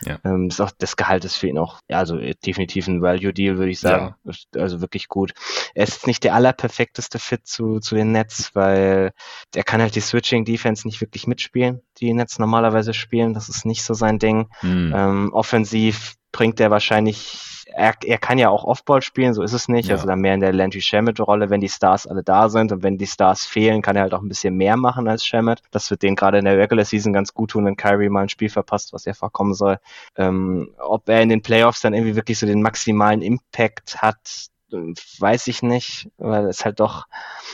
Ja. 0.05 0.19
Ähm, 0.23 0.47
ist 0.47 0.59
auch, 0.59 0.71
das 0.77 0.95
Gehalt 0.95 1.25
ist 1.25 1.35
für 1.35 1.47
ihn 1.47 1.57
auch, 1.57 1.79
ja, 1.89 1.99
also 1.99 2.17
definitiv 2.45 2.87
ein 2.87 3.01
Value-Deal, 3.01 3.57
würde 3.57 3.71
ich 3.71 3.79
sagen. 3.79 4.15
Ja. 4.23 4.33
Also 4.61 4.81
wirklich 4.81 5.07
gut. 5.07 5.33
Er 5.73 5.83
ist 5.83 6.07
nicht 6.07 6.23
der 6.23 6.35
allerperfekteste 6.35 7.19
Fit 7.19 7.47
zu, 7.47 7.79
zu 7.79 7.95
den 7.95 8.11
Nets, 8.11 8.51
weil 8.53 9.11
er 9.55 9.63
kann 9.63 9.81
halt 9.81 9.95
die 9.95 10.01
Switching-Defense 10.01 10.87
nicht 10.87 11.01
wirklich 11.01 11.27
mitspielen, 11.27 11.81
die 11.99 12.13
Nets 12.13 12.39
normalerweise 12.39 12.93
spielen. 12.93 13.33
Das 13.33 13.49
ist 13.49 13.65
nicht 13.65 13.83
so 13.83 13.93
sein 13.93 14.19
Ding. 14.19 14.49
Mhm. 14.61 14.93
Ähm, 14.95 15.33
offensiv 15.33 16.16
bringt 16.31 16.59
er 16.59 16.71
wahrscheinlich 16.71 17.57
er, 17.77 17.93
er 18.03 18.17
kann 18.17 18.37
ja 18.37 18.49
auch 18.49 18.63
Offball 18.63 19.01
spielen, 19.01 19.33
so 19.33 19.43
ist 19.43 19.53
es 19.53 19.67
nicht. 19.67 19.89
Ja. 19.89 19.95
Also 19.95 20.07
dann 20.07 20.19
mehr 20.19 20.33
in 20.33 20.39
der 20.39 20.53
Landry 20.53 20.81
Shamet-Rolle, 20.81 21.49
wenn 21.49 21.61
die 21.61 21.69
Stars 21.69 22.07
alle 22.07 22.23
da 22.23 22.49
sind 22.49 22.71
und 22.71 22.83
wenn 22.83 22.97
die 22.97 23.07
Stars 23.07 23.45
fehlen, 23.45 23.81
kann 23.81 23.95
er 23.95 24.03
halt 24.03 24.13
auch 24.13 24.21
ein 24.21 24.29
bisschen 24.29 24.55
mehr 24.55 24.77
machen 24.77 25.07
als 25.07 25.25
Shamet. 25.25 25.61
Das 25.71 25.89
wird 25.91 26.01
den 26.01 26.15
gerade 26.15 26.39
in 26.39 26.45
der 26.45 26.57
Regular 26.57 26.85
Season 26.85 27.13
ganz 27.13 27.33
gut 27.33 27.51
tun, 27.51 27.65
wenn 27.65 27.77
Kyrie 27.77 28.09
mal 28.09 28.23
ein 28.23 28.29
Spiel 28.29 28.49
verpasst, 28.49 28.93
was 28.93 29.05
er 29.05 29.13
vorkommen 29.13 29.53
soll. 29.53 29.79
Ähm, 30.15 30.71
ob 30.79 31.07
er 31.09 31.21
in 31.21 31.29
den 31.29 31.41
Playoffs 31.41 31.81
dann 31.81 31.93
irgendwie 31.93 32.15
wirklich 32.15 32.39
so 32.39 32.45
den 32.45 32.61
maximalen 32.61 33.21
Impact 33.21 34.01
hat, 34.01 34.47
weiß 34.71 35.47
ich 35.47 35.63
nicht, 35.63 36.09
weil 36.17 36.45
es 36.47 36.65
halt 36.65 36.79
doch, 36.79 37.05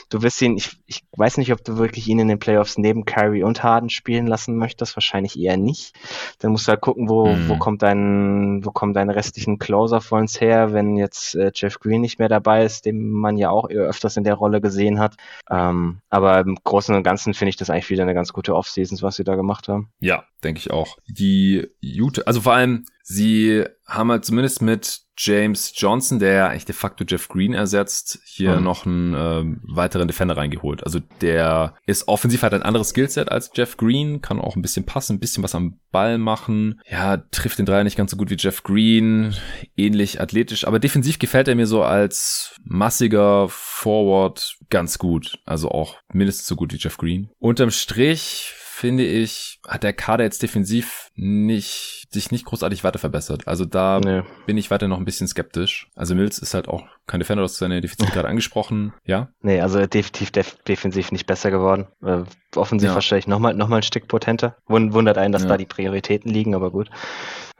du 0.09 0.21
wirst 0.21 0.41
ihn, 0.41 0.57
ich, 0.57 0.77
ich 0.85 1.03
weiß 1.15 1.37
nicht, 1.37 1.51
ob 1.51 1.63
du 1.63 1.77
wirklich 1.77 2.07
ihn 2.07 2.19
in 2.19 2.27
den 2.27 2.39
Playoffs 2.39 2.77
neben 2.77 3.05
Kyrie 3.05 3.43
und 3.43 3.63
Harden 3.63 3.89
spielen 3.89 4.27
lassen 4.27 4.57
möchtest, 4.57 4.95
wahrscheinlich 4.95 5.39
eher 5.39 5.57
nicht. 5.57 5.93
Dann 6.39 6.51
musst 6.51 6.67
du 6.67 6.71
halt 6.71 6.81
gucken, 6.81 7.09
wo, 7.09 7.27
mhm. 7.27 7.49
wo 7.49 7.57
kommt 7.57 7.81
dein, 7.81 8.65
wo 8.65 8.71
kommen 8.71 8.93
deine 8.93 9.15
restlichen 9.15 9.59
Closer 9.59 10.01
vor 10.01 10.19
uns 10.19 10.41
her, 10.41 10.73
wenn 10.73 10.95
jetzt 10.95 11.35
äh, 11.35 11.51
Jeff 11.53 11.79
Green 11.79 12.01
nicht 12.01 12.19
mehr 12.19 12.29
dabei 12.29 12.65
ist, 12.65 12.85
den 12.85 13.11
man 13.11 13.37
ja 13.37 13.49
auch 13.49 13.69
öfters 13.69 14.17
in 14.17 14.23
der 14.23 14.35
Rolle 14.35 14.61
gesehen 14.61 14.99
hat. 14.99 15.15
Ähm, 15.49 15.99
aber 16.09 16.39
im 16.39 16.57
Großen 16.63 16.95
und 16.95 17.03
Ganzen 17.03 17.33
finde 17.33 17.49
ich 17.49 17.57
das 17.57 17.69
eigentlich 17.69 17.89
wieder 17.89 18.03
eine 18.03 18.13
ganz 18.13 18.33
gute 18.33 18.55
Offseason, 18.55 19.01
was 19.01 19.15
sie 19.15 19.23
da 19.23 19.35
gemacht 19.35 19.67
haben. 19.67 19.89
Ja, 19.99 20.23
denke 20.43 20.59
ich 20.59 20.71
auch. 20.71 20.97
Die 21.07 21.67
Utah, 21.79 22.23
also 22.25 22.41
vor 22.41 22.53
allem, 22.53 22.85
sie 23.03 23.65
haben 23.85 24.11
halt 24.11 24.25
zumindest 24.25 24.61
mit 24.61 25.01
James 25.15 25.73
Johnson, 25.75 26.17
der 26.17 26.49
eigentlich 26.49 26.65
de 26.65 26.73
facto 26.73 27.03
Jeff 27.07 27.27
Green 27.27 27.53
ersetzt, 27.53 28.19
hier 28.25 28.57
mhm. 28.57 28.63
noch 28.63 28.85
einen 28.85 29.13
äh, 29.13 29.57
weiteren 29.61 30.07
Defender 30.07 30.35
reingeholt. 30.35 30.83
Also 30.83 30.99
der 31.21 31.75
ist 31.85 32.07
offensiv 32.07 32.41
halt 32.41 32.53
ein 32.53 32.63
anderes 32.63 32.89
Skillset 32.89 33.29
als 33.31 33.51
Jeff 33.53 33.77
Green, 33.77 34.21
kann 34.21 34.39
auch 34.39 34.55
ein 34.55 34.63
bisschen 34.63 34.85
passen, 34.85 35.17
ein 35.17 35.19
bisschen 35.19 35.43
was 35.43 35.53
am 35.53 35.79
Ball 35.91 36.17
machen. 36.17 36.81
Ja, 36.89 37.17
trifft 37.17 37.59
den 37.59 37.67
Dreier 37.67 37.83
nicht 37.83 37.97
ganz 37.97 38.09
so 38.09 38.17
gut 38.17 38.31
wie 38.31 38.37
Jeff 38.37 38.63
Green, 38.63 39.35
ähnlich 39.77 40.19
athletisch, 40.19 40.65
aber 40.65 40.79
defensiv 40.79 41.19
gefällt 41.19 41.47
er 41.47 41.55
mir 41.55 41.67
so 41.67 41.83
als 41.83 42.55
massiger 42.63 43.47
Forward 43.49 44.57
ganz 44.69 44.97
gut. 44.97 45.37
Also 45.45 45.69
auch 45.69 45.97
mindestens 46.11 46.47
so 46.47 46.55
gut 46.55 46.73
wie 46.73 46.77
Jeff 46.77 46.97
Green. 46.97 47.29
Unterm 47.37 47.69
Strich 47.69 48.55
finde 48.83 49.05
ich, 49.05 49.61
hat 49.65 49.83
der 49.83 49.93
Kader 49.93 50.25
jetzt 50.25 50.43
defensiv 50.43 51.09
nicht, 51.15 52.09
sich 52.11 52.31
nicht 52.31 52.43
großartig 52.43 52.83
weiter 52.83 52.99
verbessert. 52.99 53.47
Also 53.47 53.63
da 53.63 54.01
nee. 54.03 54.23
bin 54.45 54.57
ich 54.57 54.71
weiter 54.71 54.89
noch 54.89 54.97
ein 54.97 55.05
bisschen 55.05 55.25
skeptisch. 55.25 55.87
Also 55.95 56.15
Mills 56.15 56.37
ist 56.37 56.53
halt 56.53 56.67
auch 56.67 56.83
kein 57.07 57.21
Defender, 57.21 57.43
das 57.43 57.55
seine 57.55 57.79
Defizite 57.79 58.11
gerade 58.13 58.27
angesprochen, 58.27 58.91
ja? 59.05 59.29
Nee, 59.41 59.61
also 59.61 59.79
definitiv 59.87 60.31
def 60.31 60.57
defensiv 60.67 61.13
nicht 61.13 61.25
besser 61.27 61.49
geworden. 61.49 61.87
Äh, 62.03 62.23
offensiv 62.57 62.89
ja. 62.89 62.93
wahrscheinlich 62.93 63.25
nochmal 63.25 63.53
noch 63.53 63.69
mal 63.69 63.77
ein 63.77 63.83
Stück 63.83 64.09
potenter. 64.09 64.57
Wundert 64.67 65.17
einen, 65.17 65.31
dass 65.31 65.43
ja. 65.43 65.47
da 65.47 65.55
die 65.55 65.65
Prioritäten 65.65 66.29
liegen, 66.29 66.53
aber 66.53 66.69
gut. 66.69 66.89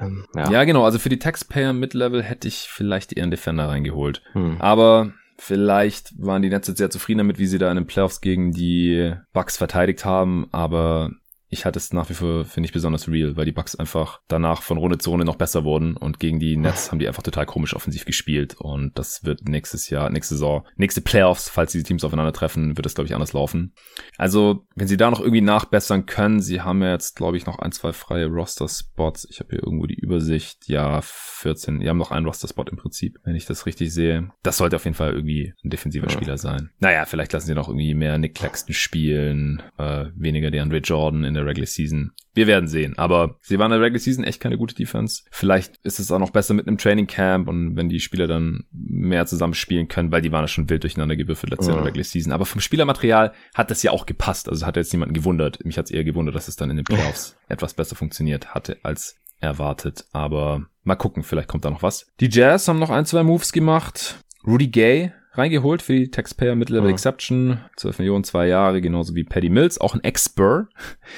Ähm, 0.02 0.26
ja. 0.36 0.52
ja. 0.52 0.64
genau. 0.66 0.84
Also 0.84 1.00
für 1.00 1.08
die 1.08 1.20
Taxpayer 1.20 1.72
Mid-Level 1.72 2.22
hätte 2.22 2.50
ich 2.50 2.68
vielleicht 2.70 3.14
eher 3.14 3.24
einen 3.24 3.32
Defender 3.32 3.70
reingeholt. 3.70 4.22
Hm. 4.34 4.58
Aber 4.60 5.14
Vielleicht 5.46 6.14
waren 6.18 6.42
die 6.42 6.48
Nets 6.48 6.68
sehr 6.68 6.90
zufrieden 6.90 7.18
damit, 7.18 7.38
wie 7.38 7.48
sie 7.48 7.58
da 7.58 7.70
in 7.70 7.76
den 7.76 7.86
Playoffs 7.86 8.22
gegen 8.22 8.54
die 8.54 9.14
Bucks 9.34 9.58
verteidigt 9.58 10.06
haben, 10.06 10.48
aber 10.54 11.12
ich 11.54 11.66
hatte 11.66 11.80
es 11.80 11.94
nach 11.94 12.10
wie 12.10 12.14
vor, 12.14 12.46
finde 12.46 12.68
ich, 12.68 12.74
besonders 12.74 13.08
real, 13.08 13.38
weil 13.38 13.46
die 13.46 13.52
Bucks 13.52 13.76
einfach 13.76 14.20
danach 14.28 14.62
von 14.62 14.78
Runde 14.78 14.98
zu 14.98 15.12
Runde 15.12 15.26
noch 15.26 15.36
besser 15.36 15.64
wurden 15.64 15.96
und 15.96 16.20
gegen 16.20 16.40
die 16.40 16.58
Nets 16.58 16.92
haben 16.92 17.00
die 17.00 17.08
einfach 17.08 17.24
total 17.24 17.46
komisch 17.46 17.76
offensiv 17.76 18.06
gespielt 18.06 18.56
und 18.60 18.98
das 18.98 19.24
wird 19.24 19.48
nächstes 19.48 19.90
Jahr, 19.90 20.10
nächste 20.10 20.36
Saison, 20.36 20.68
nächste 20.76 21.02
Playoffs, 21.02 21.50
falls 21.50 21.72
diese 21.72 21.84
Teams 21.84 22.04
aufeinandertreffen, 22.04 22.78
wird 22.78 22.86
das, 22.86 22.96
glaube 22.96 23.08
ich, 23.08 23.14
anders 23.14 23.34
laufen. 23.34 23.74
Also, 24.18 24.66
wenn 24.76 24.88
sie 24.88 24.98
da 24.98 25.10
noch 25.10 25.20
irgendwie 25.20 25.42
nachbessern 25.42 26.06
können, 26.06 26.42
sie 26.42 26.62
haben 26.62 26.82
ja 26.82 26.92
jetzt, 26.92 27.16
glaube 27.16 27.38
ich, 27.38 27.46
noch 27.46 27.60
ein, 27.60 27.72
zwei 27.72 27.94
freie 27.94 28.28
Roster-Spots. 28.28 29.28
Ich 29.30 29.40
habe 29.40 29.52
hier 29.52 29.64
irgendwo 29.64 29.86
die 29.86 30.00
Übersicht. 30.00 30.68
Ja, 30.68 31.02
14. 31.02 31.80
Die 31.80 31.90
haben 31.90 31.98
noch 31.98 32.12
einen 32.12 32.26
Roster-Spot 32.26 32.66
im 32.72 32.78
Prinzip, 32.78 33.20
wenn 33.24 33.36
ich 33.36 33.46
das 33.46 33.66
richtig 33.66 33.94
sehe. 33.94 34.30
Das 34.44 34.58
sollte 34.58 34.76
auf 34.76 34.86
jeden 34.86 34.96
Fall 34.96 35.14
irgendwie 35.14 35.54
ein 35.64 35.70
defensiver 35.70 36.08
ja. 36.08 36.12
Spieler 36.12 36.38
sein. 36.38 36.72
Naja, 36.80 37.06
vielleicht 37.06 37.34
lassen 37.34 37.48
sie 37.48 37.54
noch 37.54 37.68
irgendwie 37.68 37.94
mehr 37.94 38.18
Nick 38.18 38.36
Claxton 38.36 38.74
spielen, 38.74 39.62
äh, 39.78 40.06
weniger 40.16 40.52
DeAndre 40.52 40.78
Jordan 40.78 41.24
in 41.24 41.34
der 41.34 41.43
Regular 41.46 41.68
Season. 41.68 42.12
Wir 42.34 42.48
werden 42.48 42.68
sehen. 42.68 42.98
Aber 42.98 43.38
sie 43.42 43.60
waren 43.60 43.72
in 43.72 43.80
der 43.80 43.86
Regular 43.86 44.00
Season 44.00 44.24
echt 44.24 44.40
keine 44.40 44.58
gute 44.58 44.76
Defense. 44.76 45.24
Vielleicht 45.32 45.78
ist 45.84 46.00
es 46.00 46.12
auch 46.12 46.20
noch 46.20 46.32
besser 46.32 46.54
mit 46.54 46.68
einem 46.68 46.78
Training 46.78 47.08
Camp 47.08 47.48
und 47.48 47.76
wenn 47.76 47.90
die 47.90 48.00
Spieler 48.00 48.28
dann 48.28 48.66
mehr 48.72 49.26
zusammen 49.26 49.54
spielen 49.54 49.88
können, 49.88 50.12
weil 50.12 50.22
die 50.22 50.32
waren 50.32 50.44
ja 50.44 50.48
schon 50.48 50.70
wild 50.70 50.84
durcheinander 50.84 51.16
gewürfelt 51.16 51.54
in 51.54 51.68
der 51.68 51.86
Regular 51.86 52.04
Season. 52.04 52.32
Aber 52.32 52.46
vom 52.46 52.62
Spielermaterial 52.62 53.34
hat 53.54 53.72
das 53.72 53.84
ja 53.84 53.92
auch 53.92 54.06
gepasst. 54.06 54.50
Also 54.50 54.66
hat 54.66 54.76
jetzt 54.76 54.94
niemanden 54.94 55.14
gewundert. 55.14 55.64
Mich 55.66 55.78
hat 55.78 55.86
es 55.86 55.92
eher 55.92 56.04
gewundert, 56.04 56.36
dass 56.36 56.48
es 56.48 56.56
dann 56.56 56.70
in 56.70 56.78
den 56.78 56.86
Playoffs 56.86 57.38
etwas 57.48 57.74
besser 57.74 57.96
funktioniert 57.96 58.54
hatte 58.54 58.78
als 58.84 59.18
erwartet. 59.40 60.06
Aber 60.12 60.66
mal 60.84 60.96
gucken, 60.96 61.24
vielleicht 61.24 61.50
kommt 61.50 61.66
da 61.66 61.70
noch 61.70 61.84
was. 61.84 62.08
Die 62.20 62.30
Jazz 62.30 62.68
haben 62.68 62.80
noch 62.80 62.90
ein, 62.90 63.06
zwei 63.06 63.24
Moves 63.24 63.52
gemacht. 63.52 64.20
Rudy 64.46 64.68
Gay 64.68 65.12
reingeholt 65.36 65.82
für 65.82 65.94
die 65.94 66.12
Taxpayer 66.12 66.56
Mid-Level 66.56 66.88
mhm. 66.88 66.94
Exception. 66.94 67.60
12 67.78 68.00
Millionen, 68.00 68.24
zwei 68.24 68.48
Jahre, 68.48 68.82
genauso 68.82 69.16
wie 69.16 69.24
Paddy 69.24 69.50
Mills, 69.50 69.82
auch 69.82 69.94
ein 69.94 70.04
Ex-Spur. 70.04 70.68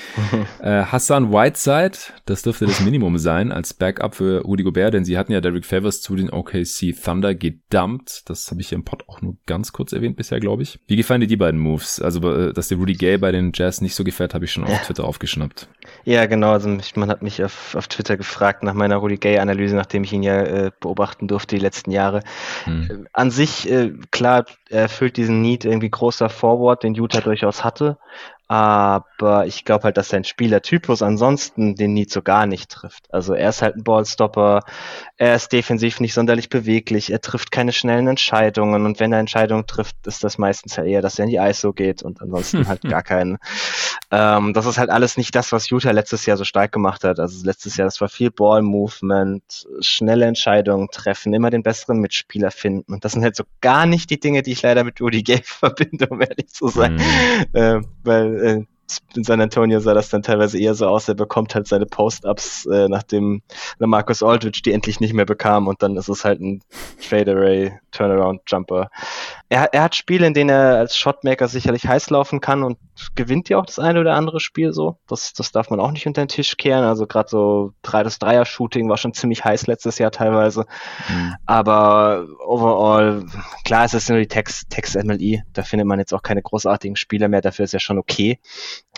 äh, 0.61 0.83
Hassan 0.83 1.31
Whiteside, 1.31 1.97
das 2.25 2.41
dürfte 2.41 2.65
das 2.65 2.79
Minimum 2.79 3.17
sein 3.17 3.51
als 3.51 3.73
Backup 3.73 4.15
für 4.15 4.41
Rudy 4.41 4.63
Gobert, 4.63 4.93
denn 4.93 5.05
sie 5.05 5.17
hatten 5.17 5.31
ja 5.31 5.41
Derek 5.41 5.65
Favors 5.65 6.01
zu 6.01 6.15
den 6.15 6.29
OKC 6.29 6.95
Thunder 7.03 7.35
gedumpt. 7.35 8.23
Das 8.29 8.49
habe 8.51 8.61
ich 8.61 8.69
hier 8.69 8.77
im 8.77 8.85
Pod 8.85 9.03
auch 9.07 9.21
nur 9.21 9.35
ganz 9.45 9.73
kurz 9.73 9.91
erwähnt 9.91 10.15
bisher, 10.15 10.39
glaube 10.39 10.63
ich. 10.63 10.79
Wie 10.87 10.95
gefallen 10.95 11.21
dir 11.21 11.27
die 11.27 11.37
beiden 11.37 11.59
Moves? 11.59 12.01
Also, 12.01 12.31
äh, 12.31 12.53
dass 12.53 12.69
der 12.69 12.77
Rudy 12.77 12.93
Gay 12.93 13.17
bei 13.17 13.31
den 13.31 13.51
Jazz 13.53 13.81
nicht 13.81 13.95
so 13.95 14.03
gefällt, 14.03 14.33
habe 14.33 14.45
ich 14.45 14.51
schon 14.51 14.63
auf 14.63 14.81
Twitter 14.85 15.03
aufgeschnappt. 15.03 15.67
Ja, 16.05 16.25
genau. 16.25 16.51
Also 16.51 16.77
man 16.95 17.09
hat 17.09 17.21
mich 17.21 17.43
auf, 17.43 17.75
auf 17.75 17.87
Twitter 17.87 18.17
gefragt 18.17 18.63
nach 18.63 18.73
meiner 18.73 18.97
Rudy 18.97 19.17
Gay-Analyse, 19.17 19.75
nachdem 19.75 20.03
ich 20.03 20.13
ihn 20.13 20.23
ja 20.23 20.41
äh, 20.41 20.71
beobachten 20.79 21.27
durfte 21.27 21.55
die 21.55 21.61
letzten 21.61 21.91
Jahre. 21.91 22.21
Hm. 22.63 23.07
An 23.11 23.31
sich 23.31 23.69
äh, 23.69 23.91
klar, 24.11 24.45
er 24.69 24.83
erfüllt 24.83 25.17
diesen 25.17 25.41
Need 25.41 25.65
irgendwie 25.65 25.89
großer 25.89 26.29
Forward, 26.29 26.83
den 26.83 26.95
Utah 26.95 27.21
durchaus 27.21 27.63
hatte. 27.63 27.97
Aber 28.47 29.47
ich 29.47 29.65
glaube 29.65 29.85
halt, 29.85 29.97
dass 29.97 30.09
sein 30.09 30.23
Spielertypus 30.23 31.01
ansonsten 31.01 31.75
den 31.75 31.95
so 32.09 32.21
gar 32.21 32.45
nicht 32.45 32.69
trifft. 32.69 33.11
Also 33.11 33.33
er 33.33 33.49
ist 33.49 33.61
halt 33.61 33.75
ein 33.75 33.83
Ballstopper, 33.83 34.63
er 35.17 35.35
ist 35.35 35.51
defensiv 35.51 35.99
nicht 35.99 36.13
sonderlich 36.13 36.49
beweglich, 36.49 37.11
er 37.11 37.21
trifft 37.21 37.51
keine 37.51 37.71
schnellen 37.71 38.07
Entscheidungen 38.07 38.85
und 38.85 38.99
wenn 38.99 39.13
er 39.13 39.19
Entscheidungen 39.19 39.65
trifft, 39.65 39.95
ist 40.05 40.23
das 40.23 40.37
meistens 40.37 40.77
halt 40.77 40.87
eher, 40.87 41.01
dass 41.01 41.17
er 41.17 41.25
in 41.25 41.31
die 41.31 41.37
ISO 41.37 41.73
geht 41.73 42.03
und 42.03 42.21
ansonsten 42.21 42.67
halt 42.67 42.81
gar 42.89 43.01
keinen. 43.01 43.37
Ähm, 44.11 44.53
das 44.53 44.67
ist 44.67 44.77
halt 44.77 44.89
alles 44.89 45.17
nicht 45.17 45.33
das, 45.33 45.51
was 45.51 45.69
Utah 45.69 45.91
letztes 45.91 46.25
Jahr 46.25 46.37
so 46.37 46.43
stark 46.43 46.71
gemacht 46.71 47.03
hat. 47.03 47.19
Also 47.19 47.45
letztes 47.45 47.77
Jahr, 47.77 47.87
das 47.87 48.01
war 48.01 48.09
viel 48.09 48.29
Ball-Movement, 48.29 49.67
schnelle 49.79 50.25
Entscheidungen 50.25 50.89
treffen, 50.91 51.33
immer 51.33 51.49
den 51.49 51.63
besseren 51.63 51.99
Mitspieler 51.99 52.51
finden 52.51 52.93
und 52.93 53.05
das 53.05 53.13
sind 53.13 53.23
halt 53.23 53.35
so 53.35 53.45
gar 53.61 53.85
nicht 53.85 54.09
die 54.09 54.19
Dinge, 54.19 54.43
die 54.43 54.51
ich 54.51 54.61
leider 54.61 54.83
mit 54.83 55.01
Rudy 55.01 55.23
Gay 55.23 55.41
verbinde, 55.43 56.07
um 56.07 56.21
ehrlich 56.21 56.49
zu 56.49 56.67
sein. 56.67 56.95
Mhm. 56.95 57.45
Äh, 57.53 57.81
weil 58.03 58.34
äh, 58.35 58.65
in 59.15 59.23
San 59.23 59.41
Antonio 59.41 59.79
sah 59.79 59.93
das 59.93 60.09
dann 60.09 60.21
teilweise 60.21 60.59
eher 60.59 60.75
so 60.75 60.87
aus, 60.87 61.07
er 61.07 61.15
bekommt 61.15 61.55
halt 61.55 61.67
seine 61.67 61.85
Post-Ups, 61.85 62.67
äh, 62.67 62.87
nachdem 62.87 63.41
Marcus 63.79 64.21
Aldridge 64.21 64.61
die 64.63 64.73
endlich 64.73 64.99
nicht 64.99 65.13
mehr 65.13 65.25
bekam 65.25 65.67
und 65.67 65.81
dann 65.81 65.97
ist 65.97 66.07
es 66.07 66.23
halt 66.23 66.39
ein 66.39 66.61
Fade-Array, 66.99 67.79
Turnaround-Jumper. 67.91 68.89
Er, 69.55 69.73
er 69.73 69.83
hat 69.83 69.95
Spiele, 69.95 70.27
in 70.27 70.33
denen 70.33 70.49
er 70.49 70.79
als 70.79 70.97
Shotmaker 70.97 71.47
sicherlich 71.47 71.87
heiß 71.87 72.09
laufen 72.09 72.41
kann 72.41 72.61
und 72.61 72.77
gewinnt 73.15 73.47
ja 73.47 73.57
auch 73.57 73.65
das 73.65 73.79
eine 73.79 74.01
oder 74.01 74.13
andere 74.15 74.41
Spiel 74.41 74.73
so. 74.73 74.97
Das, 75.07 75.31
das 75.31 75.53
darf 75.53 75.69
man 75.69 75.79
auch 75.79 75.91
nicht 75.91 76.05
unter 76.05 76.21
den 76.21 76.27
Tisch 76.27 76.57
kehren. 76.57 76.83
Also 76.83 77.07
gerade 77.07 77.29
so 77.29 77.71
3 77.83 78.03
das 78.03 78.19
Dreier-Shooting 78.19 78.89
war 78.89 78.97
schon 78.97 79.13
ziemlich 79.13 79.45
heiß 79.45 79.67
letztes 79.67 79.97
Jahr 79.97 80.11
teilweise. 80.11 80.65
Mhm. 81.07 81.35
Aber 81.45 82.27
overall, 82.45 83.27
klar, 83.63 83.85
es 83.85 83.93
ist 83.93 84.09
nur 84.09 84.19
die 84.19 84.27
Text, 84.27 84.69
Text 84.71 85.01
MLI. 85.01 85.43
Da 85.53 85.63
findet 85.63 85.87
man 85.87 85.99
jetzt 85.99 86.13
auch 86.13 86.21
keine 86.21 86.41
großartigen 86.41 86.97
Spieler 86.97 87.29
mehr. 87.29 87.39
Dafür 87.39 87.63
ist 87.63 87.71
ja 87.71 87.79
schon 87.79 87.97
okay. 87.97 88.41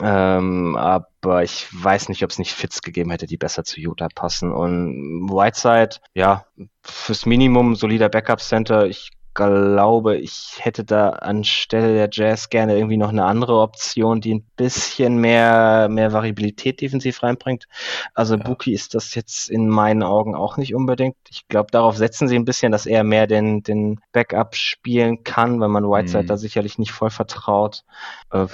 Ähm, 0.02 0.76
aber 0.76 1.44
ich 1.44 1.68
weiß 1.72 2.10
nicht, 2.10 2.24
ob 2.24 2.32
es 2.32 2.40
nicht 2.40 2.54
Fits 2.54 2.82
gegeben 2.82 3.12
hätte, 3.12 3.28
die 3.28 3.38
besser 3.38 3.64
zu 3.64 3.80
Utah 3.80 4.10
passen. 4.14 4.52
Und 4.52 5.30
Whiteside, 5.30 5.98
ja, 6.16 6.46
fürs 6.82 7.28
Minimum 7.28 7.76
solider 7.76 8.10
Backup-Center. 8.10 8.88
Ich 8.88 9.12
glaube, 9.38 10.18
ich 10.18 10.58
hätte 10.58 10.84
da 10.84 11.10
anstelle 11.10 11.94
der 11.94 12.10
Jazz 12.12 12.50
gerne 12.50 12.76
irgendwie 12.76 12.98
noch 12.98 13.10
eine 13.10 13.24
andere 13.24 13.60
Option, 13.60 14.20
die 14.20 14.34
ein 14.34 14.46
bisschen 14.56 15.18
mehr, 15.18 15.90
mehr 15.92 16.12
Variabilität 16.12 16.82
defensiv 16.82 17.22
reinbringt. 17.22 17.68
Also 18.16 18.36
ja. 18.36 18.44
Buki 18.44 18.74
ist 18.74 18.96
das 18.96 19.14
jetzt 19.14 19.50
in 19.50 19.70
meinen 19.70 20.02
Augen 20.02 20.34
auch 20.34 20.58
nicht 20.58 20.74
unbedingt. 20.74 21.16
Ich 21.30 21.48
glaube, 21.48 21.70
darauf 21.72 21.96
setzen 21.96 22.28
sie 22.28 22.36
ein 22.36 22.46
bisschen, 22.46 22.72
dass 22.72 22.88
er 22.88 23.04
mehr 23.04 23.28
den, 23.28 23.62
den 23.62 24.00
Backup 24.12 24.56
spielen 24.56 25.24
kann, 25.24 25.60
weil 25.60 25.70
man 25.70 25.84
Whiteside 25.84 26.24
mhm. 26.24 26.28
da 26.28 26.38
sicherlich 26.38 26.80
nicht 26.80 26.92
voll 26.92 27.12
vertraut. 27.12 27.84
Äh, 28.32 28.48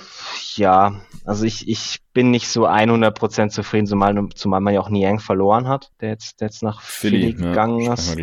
ja, 0.55 0.95
also 1.23 1.45
ich, 1.45 1.69
ich 1.69 2.01
bin 2.11 2.29
nicht 2.29 2.49
so 2.49 2.67
100% 2.67 3.49
zufrieden, 3.49 3.87
zumal, 3.87 4.27
zumal 4.35 4.59
man 4.59 4.73
ja 4.73 4.81
auch 4.81 4.89
Niang 4.89 5.19
verloren 5.19 5.69
hat, 5.69 5.91
der 6.01 6.09
jetzt, 6.09 6.41
der 6.41 6.49
jetzt 6.49 6.61
nach 6.61 6.81
Philly, 6.81 7.31
Philly 7.31 7.33
gegangen 7.33 7.79
ja, 7.79 7.93
ist 7.93 8.17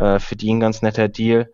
äh, 0.00 0.18
für 0.18 0.36
die 0.36 0.52
ein 0.52 0.60
ganz 0.60 0.82
netter 0.82 1.08
Deal. 1.08 1.50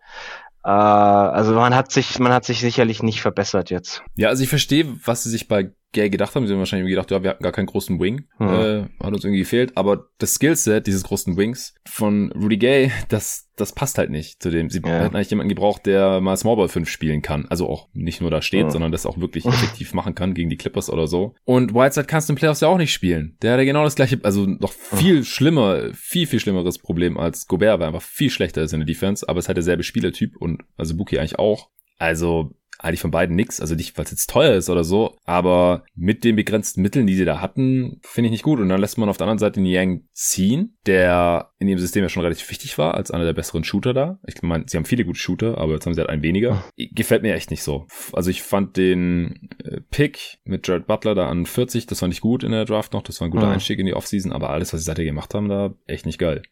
Äh, 0.63 0.69
also 0.69 1.53
man 1.53 1.75
hat 1.75 1.91
sich, 1.91 2.19
man 2.19 2.33
hat 2.33 2.45
sich 2.45 2.59
sicherlich 2.59 3.03
nicht 3.03 3.21
verbessert 3.21 3.69
jetzt. 3.69 4.03
Ja, 4.15 4.29
also 4.29 4.43
ich 4.43 4.49
verstehe, 4.49 4.85
was 5.05 5.23
sie 5.23 5.29
sich 5.29 5.47
bei 5.47 5.71
gedacht 5.93 6.35
haben. 6.35 6.45
Sie 6.47 6.53
haben 6.53 6.59
wahrscheinlich 6.59 6.89
gedacht, 6.89 7.11
ja, 7.11 7.23
wir 7.23 7.29
hatten 7.29 7.43
gar 7.43 7.51
keinen 7.51 7.65
großen 7.65 7.99
Wing. 7.99 8.27
Mhm. 8.39 8.47
Äh, 8.47 8.81
hat 9.03 9.13
uns 9.13 9.23
irgendwie 9.23 9.39
gefehlt. 9.39 9.75
Aber 9.75 10.07
das 10.17 10.35
Skillset 10.35 10.87
dieses 10.87 11.03
großen 11.03 11.37
Wings 11.37 11.73
von 11.87 12.31
Rudy 12.33 12.57
Gay, 12.57 12.91
das, 13.09 13.49
das 13.55 13.73
passt 13.73 13.97
halt 13.97 14.09
nicht 14.09 14.41
zu 14.41 14.49
dem. 14.49 14.69
Sie 14.69 14.81
ja. 14.85 14.89
hätten 14.89 15.15
eigentlich 15.15 15.29
jemanden 15.29 15.49
gebraucht, 15.49 15.85
der 15.85 16.21
mal 16.21 16.37
Smallball 16.37 16.69
5 16.69 16.87
spielen 16.89 17.21
kann. 17.21 17.45
Also 17.47 17.67
auch 17.67 17.87
nicht 17.93 18.21
nur 18.21 18.31
da 18.31 18.41
steht, 18.41 18.67
mhm. 18.67 18.71
sondern 18.71 18.91
das 18.91 19.05
auch 19.05 19.17
wirklich 19.17 19.45
effektiv 19.47 19.93
machen 19.93 20.15
kann 20.15 20.33
gegen 20.33 20.49
die 20.49 20.57
Clippers 20.57 20.89
oder 20.89 21.07
so. 21.07 21.35
Und 21.45 21.73
Whiteside 21.73 22.07
kannst 22.07 22.29
du 22.29 22.33
in 22.33 22.37
Playoffs 22.37 22.61
ja 22.61 22.67
auch 22.67 22.77
nicht 22.77 22.93
spielen. 22.93 23.37
Der 23.41 23.53
hat 23.53 23.59
ja 23.59 23.65
genau 23.65 23.83
das 23.83 23.95
gleiche, 23.95 24.19
also 24.23 24.45
noch 24.45 24.71
viel 24.71 25.23
schlimmer, 25.23 25.93
viel, 25.93 26.27
viel 26.27 26.39
schlimmeres 26.39 26.77
Problem 26.77 27.17
als 27.17 27.47
Gobert, 27.47 27.79
weil 27.79 27.85
er 27.85 27.93
einfach 27.93 28.01
viel 28.01 28.29
schlechter 28.29 28.61
ist 28.61 28.73
in 28.73 28.79
der 28.79 28.87
Defense, 28.87 29.27
aber 29.27 29.39
es 29.39 29.45
ist 29.45 29.49
halt 29.49 29.57
derselbe 29.57 29.83
Spielertyp 29.83 30.35
und 30.37 30.63
also 30.77 30.95
Buki 30.95 31.17
eigentlich 31.17 31.39
auch. 31.39 31.69
Also 31.99 32.51
eigentlich 32.79 33.01
von 33.01 33.11
beiden 33.11 33.35
nix. 33.35 33.59
Also 33.59 33.75
nicht, 33.75 33.97
weil 33.97 34.05
es 34.05 34.11
jetzt 34.11 34.29
teuer 34.29 34.55
ist 34.55 34.69
oder 34.69 34.83
so, 34.83 35.17
aber 35.25 35.83
mit 35.95 36.23
den 36.23 36.35
begrenzten 36.35 36.81
Mitteln, 36.81 37.07
die 37.07 37.15
sie 37.15 37.25
da 37.25 37.41
hatten, 37.41 37.99
finde 38.03 38.27
ich 38.27 38.31
nicht 38.31 38.43
gut. 38.43 38.59
Und 38.59 38.69
dann 38.69 38.81
lässt 38.81 38.97
man 38.97 39.09
auf 39.09 39.17
der 39.17 39.25
anderen 39.25 39.39
Seite 39.39 39.59
den 39.59 39.65
Yang 39.65 40.03
ziehen, 40.13 40.77
der 40.85 41.51
in 41.59 41.67
dem 41.67 41.79
System 41.79 42.03
ja 42.03 42.09
schon 42.09 42.23
relativ 42.23 42.49
wichtig 42.49 42.77
war, 42.77 42.93
als 42.95 43.11
einer 43.11 43.25
der 43.25 43.33
besseren 43.33 43.63
Shooter 43.63 43.93
da. 43.93 44.19
Ich 44.25 44.41
meine, 44.41 44.65
sie 44.67 44.77
haben 44.77 44.85
viele 44.85 45.05
gute 45.05 45.19
Shooter, 45.19 45.57
aber 45.57 45.73
jetzt 45.73 45.85
haben 45.85 45.93
sie 45.93 46.01
halt 46.01 46.09
einen 46.09 46.23
weniger. 46.23 46.63
Gefällt 46.77 47.23
mir 47.23 47.33
echt 47.33 47.51
nicht 47.51 47.63
so. 47.63 47.87
Also 48.13 48.29
ich 48.29 48.43
fand 48.43 48.77
den 48.77 49.49
äh, 49.63 49.81
Pick 49.89 50.39
mit 50.43 50.67
Jared 50.67 50.87
Butler 50.87 51.15
da 51.15 51.29
an 51.29 51.45
40, 51.45 51.87
das 51.87 51.99
fand 51.99 52.13
ich 52.13 52.21
gut 52.21 52.43
in 52.43 52.51
der 52.51 52.65
Draft 52.65 52.93
noch. 52.93 53.01
Das 53.01 53.19
war 53.19 53.27
ein 53.27 53.31
guter 53.31 53.47
ja. 53.47 53.53
Einstieg 53.53 53.79
in 53.79 53.85
die 53.85 53.93
Offseason, 53.93 54.31
aber 54.31 54.49
alles, 54.49 54.73
was 54.73 54.81
sie 54.81 54.85
seitdem 54.85 55.05
gemacht 55.05 55.33
haben, 55.33 55.49
da 55.49 55.73
echt 55.87 56.05
nicht 56.05 56.19
geil. 56.19 56.43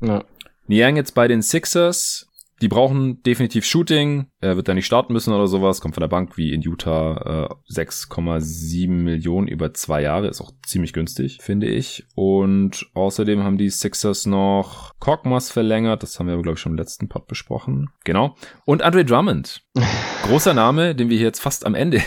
Ja. 0.00 0.24
Niang 0.66 0.96
jetzt 0.96 1.14
bei 1.14 1.28
den 1.28 1.42
Sixers 1.42 2.30
die 2.62 2.68
brauchen 2.68 3.22
definitiv 3.22 3.64
Shooting. 3.64 4.26
Er 4.40 4.56
wird 4.56 4.68
da 4.68 4.74
nicht 4.74 4.86
starten 4.86 5.12
müssen 5.12 5.32
oder 5.32 5.46
sowas. 5.46 5.80
Kommt 5.80 5.94
von 5.94 6.02
der 6.02 6.08
Bank 6.08 6.36
wie 6.36 6.52
in 6.52 6.62
Utah 6.62 7.48
äh, 7.68 7.72
6,7 7.72 8.88
Millionen 8.88 9.48
über 9.48 9.74
zwei 9.74 10.02
Jahre. 10.02 10.28
Ist 10.28 10.40
auch 10.40 10.52
ziemlich 10.64 10.92
günstig, 10.92 11.38
finde 11.40 11.66
ich. 11.66 12.06
Und 12.14 12.86
außerdem 12.94 13.42
haben 13.42 13.58
die 13.58 13.70
Sixers 13.70 14.26
noch 14.26 14.92
Korkmaz 15.00 15.50
verlängert. 15.50 16.02
Das 16.02 16.18
haben 16.18 16.28
wir, 16.28 16.40
glaube 16.40 16.54
ich, 16.54 16.60
schon 16.60 16.72
im 16.72 16.78
letzten 16.78 17.08
Pod 17.08 17.26
besprochen. 17.26 17.90
Genau. 18.04 18.36
Und 18.64 18.82
Andre 18.82 19.04
Drummond. 19.04 19.62
Großer 20.22 20.54
Name, 20.54 20.94
den 20.94 21.10
wir 21.10 21.16
hier 21.16 21.26
jetzt 21.26 21.40
fast 21.40 21.66
am 21.66 21.74
Ende 21.74 22.00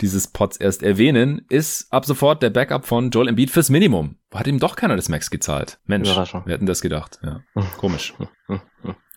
dieses 0.00 0.28
Pods 0.28 0.58
erst 0.58 0.82
erwähnen, 0.82 1.46
ist 1.48 1.92
ab 1.92 2.04
sofort 2.04 2.42
der 2.42 2.50
Backup 2.50 2.84
von 2.84 3.10
Joel 3.10 3.28
Embiid 3.28 3.50
fürs 3.50 3.70
Minimum. 3.70 4.16
Hat 4.32 4.46
ihm 4.46 4.58
doch 4.58 4.76
keiner 4.76 4.96
das 4.96 5.08
Max 5.08 5.30
gezahlt. 5.30 5.78
Mensch, 5.86 6.08
wir 6.08 6.52
hätten 6.52 6.66
das 6.66 6.82
gedacht. 6.82 7.18
Ja, 7.22 7.40
komisch. 7.78 8.14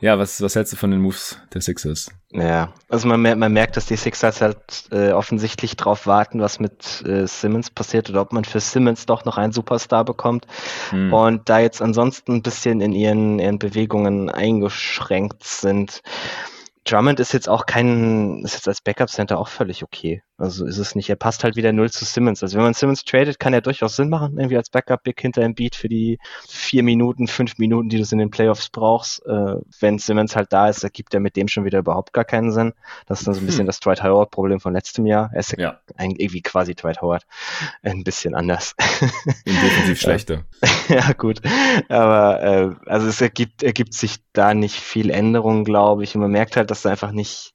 Ja, 0.00 0.18
was, 0.18 0.42
was 0.42 0.56
hältst 0.56 0.72
du 0.72 0.76
von 0.76 0.90
den 0.90 1.00
Moves 1.00 1.38
der 1.54 1.60
Sixers? 1.60 2.10
Ja, 2.32 2.72
also 2.88 3.06
man, 3.06 3.38
man 3.38 3.52
merkt, 3.52 3.76
dass 3.76 3.86
die 3.86 3.96
Sixers 3.96 4.40
halt 4.40 4.88
äh, 4.90 5.12
offensichtlich 5.12 5.76
drauf 5.76 6.06
warten, 6.06 6.40
was 6.40 6.58
mit 6.58 7.04
äh, 7.06 7.26
Simmons 7.26 7.70
passiert 7.70 8.10
oder 8.10 8.20
ob 8.20 8.32
man 8.32 8.44
für 8.44 8.58
Simmons 8.58 9.06
doch 9.06 9.24
noch 9.24 9.38
einen 9.38 9.52
Superstar 9.52 10.04
bekommt. 10.04 10.46
Hm. 10.90 11.12
Und 11.12 11.48
da 11.48 11.60
jetzt 11.60 11.80
ansonsten 11.80 12.34
ein 12.34 12.42
bisschen 12.42 12.80
in 12.80 12.92
ihren, 12.92 13.38
ihren 13.38 13.60
Bewegungen 13.60 14.28
eingeschränkt 14.28 15.44
sind. 15.44 16.02
Drummond 16.84 17.20
ist 17.20 17.32
jetzt 17.32 17.48
auch 17.48 17.66
kein, 17.66 18.42
ist 18.44 18.54
jetzt 18.54 18.68
als 18.68 18.80
Backup 18.80 19.08
Center 19.08 19.38
auch 19.38 19.48
völlig 19.48 19.82
okay. 19.82 20.22
Also 20.38 20.66
ist 20.66 20.76
es 20.76 20.94
nicht. 20.94 21.08
Er 21.08 21.16
passt 21.16 21.44
halt 21.44 21.56
wieder 21.56 21.72
null 21.72 21.90
zu 21.90 22.04
Simmons. 22.04 22.42
Also 22.42 22.56
wenn 22.56 22.64
man 22.64 22.74
Simmons 22.74 23.04
tradet, 23.04 23.38
kann 23.38 23.54
er 23.54 23.62
durchaus 23.62 23.96
Sinn 23.96 24.10
machen, 24.10 24.36
irgendwie 24.36 24.58
als 24.58 24.68
Backup-Big 24.68 25.18
hinter 25.18 25.40
dem 25.40 25.54
Beat 25.54 25.74
für 25.74 25.88
die 25.88 26.18
vier 26.46 26.82
Minuten, 26.82 27.26
fünf 27.26 27.56
Minuten, 27.56 27.88
die 27.88 27.96
du 27.96 28.06
in 28.12 28.18
den 28.18 28.30
Playoffs 28.30 28.68
brauchst. 28.68 29.24
Äh, 29.24 29.56
wenn 29.80 29.98
Simmons 29.98 30.36
halt 30.36 30.52
da 30.52 30.68
ist, 30.68 30.84
ergibt 30.84 31.14
er 31.14 31.20
mit 31.20 31.36
dem 31.36 31.48
schon 31.48 31.64
wieder 31.64 31.78
überhaupt 31.78 32.12
gar 32.12 32.24
keinen 32.24 32.52
Sinn. 32.52 32.74
Das 33.06 33.20
ist 33.20 33.26
dann 33.26 33.34
so 33.34 33.40
ein 33.40 33.46
bisschen 33.46 33.60
hm. 33.60 33.66
das 33.66 33.80
Dwight 33.80 34.02
Howard-Problem 34.02 34.60
von 34.60 34.74
letztem 34.74 35.06
Jahr. 35.06 35.30
Er 35.32 35.40
ist 35.40 35.56
ja. 35.56 35.80
ein, 35.96 36.10
irgendwie 36.10 36.42
quasi 36.42 36.74
Dwight 36.74 37.00
Howard. 37.00 37.26
Ein 37.82 38.04
bisschen 38.04 38.34
anders. 38.34 38.74
Definitiv 39.46 40.00
schlechter. 40.00 40.44
ja, 40.88 41.12
gut. 41.14 41.40
Aber 41.88 42.42
äh, 42.42 42.90
also 42.90 43.08
es 43.08 43.22
ergibt, 43.22 43.62
ergibt 43.62 43.94
sich 43.94 44.16
da 44.34 44.52
nicht 44.52 44.76
viel 44.76 45.08
Änderung, 45.08 45.64
glaube 45.64 46.04
ich. 46.04 46.14
Und 46.14 46.20
man 46.20 46.30
merkt 46.30 46.56
halt, 46.56 46.70
dass 46.70 46.82
da 46.82 46.90
einfach 46.90 47.12
nicht, 47.12 47.54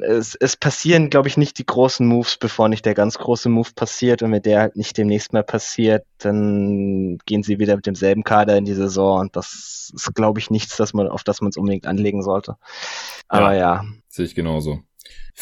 es, 0.00 0.36
es 0.36 0.56
passieren, 0.56 1.10
glaube 1.10 1.26
ich, 1.26 1.36
nicht 1.36 1.58
die 1.58 1.66
großen 1.66 2.06
Moves 2.06 2.19
Moves, 2.20 2.36
bevor 2.36 2.68
nicht 2.68 2.84
der 2.84 2.94
ganz 2.94 3.16
große 3.18 3.48
Move 3.48 3.70
passiert. 3.74 4.22
Und 4.22 4.32
wenn 4.32 4.42
der 4.42 4.60
halt 4.60 4.76
nicht 4.76 4.96
demnächst 4.96 5.32
mehr 5.32 5.42
passiert, 5.42 6.04
dann 6.18 7.18
gehen 7.24 7.42
sie 7.42 7.58
wieder 7.58 7.76
mit 7.76 7.86
demselben 7.86 8.24
Kader 8.24 8.56
in 8.56 8.64
die 8.64 8.74
Saison. 8.74 9.20
Und 9.20 9.36
das 9.36 9.90
ist, 9.94 10.14
glaube 10.14 10.38
ich, 10.38 10.50
nichts, 10.50 10.76
dass 10.76 10.92
man, 10.92 11.08
auf 11.08 11.24
das 11.24 11.40
man 11.40 11.50
es 11.50 11.56
unbedingt 11.56 11.86
anlegen 11.86 12.22
sollte. 12.22 12.56
Aber 13.28 13.54
ja. 13.54 13.82
ja. 13.82 13.84
Sehe 14.08 14.26
ich 14.26 14.34
genauso. 14.34 14.80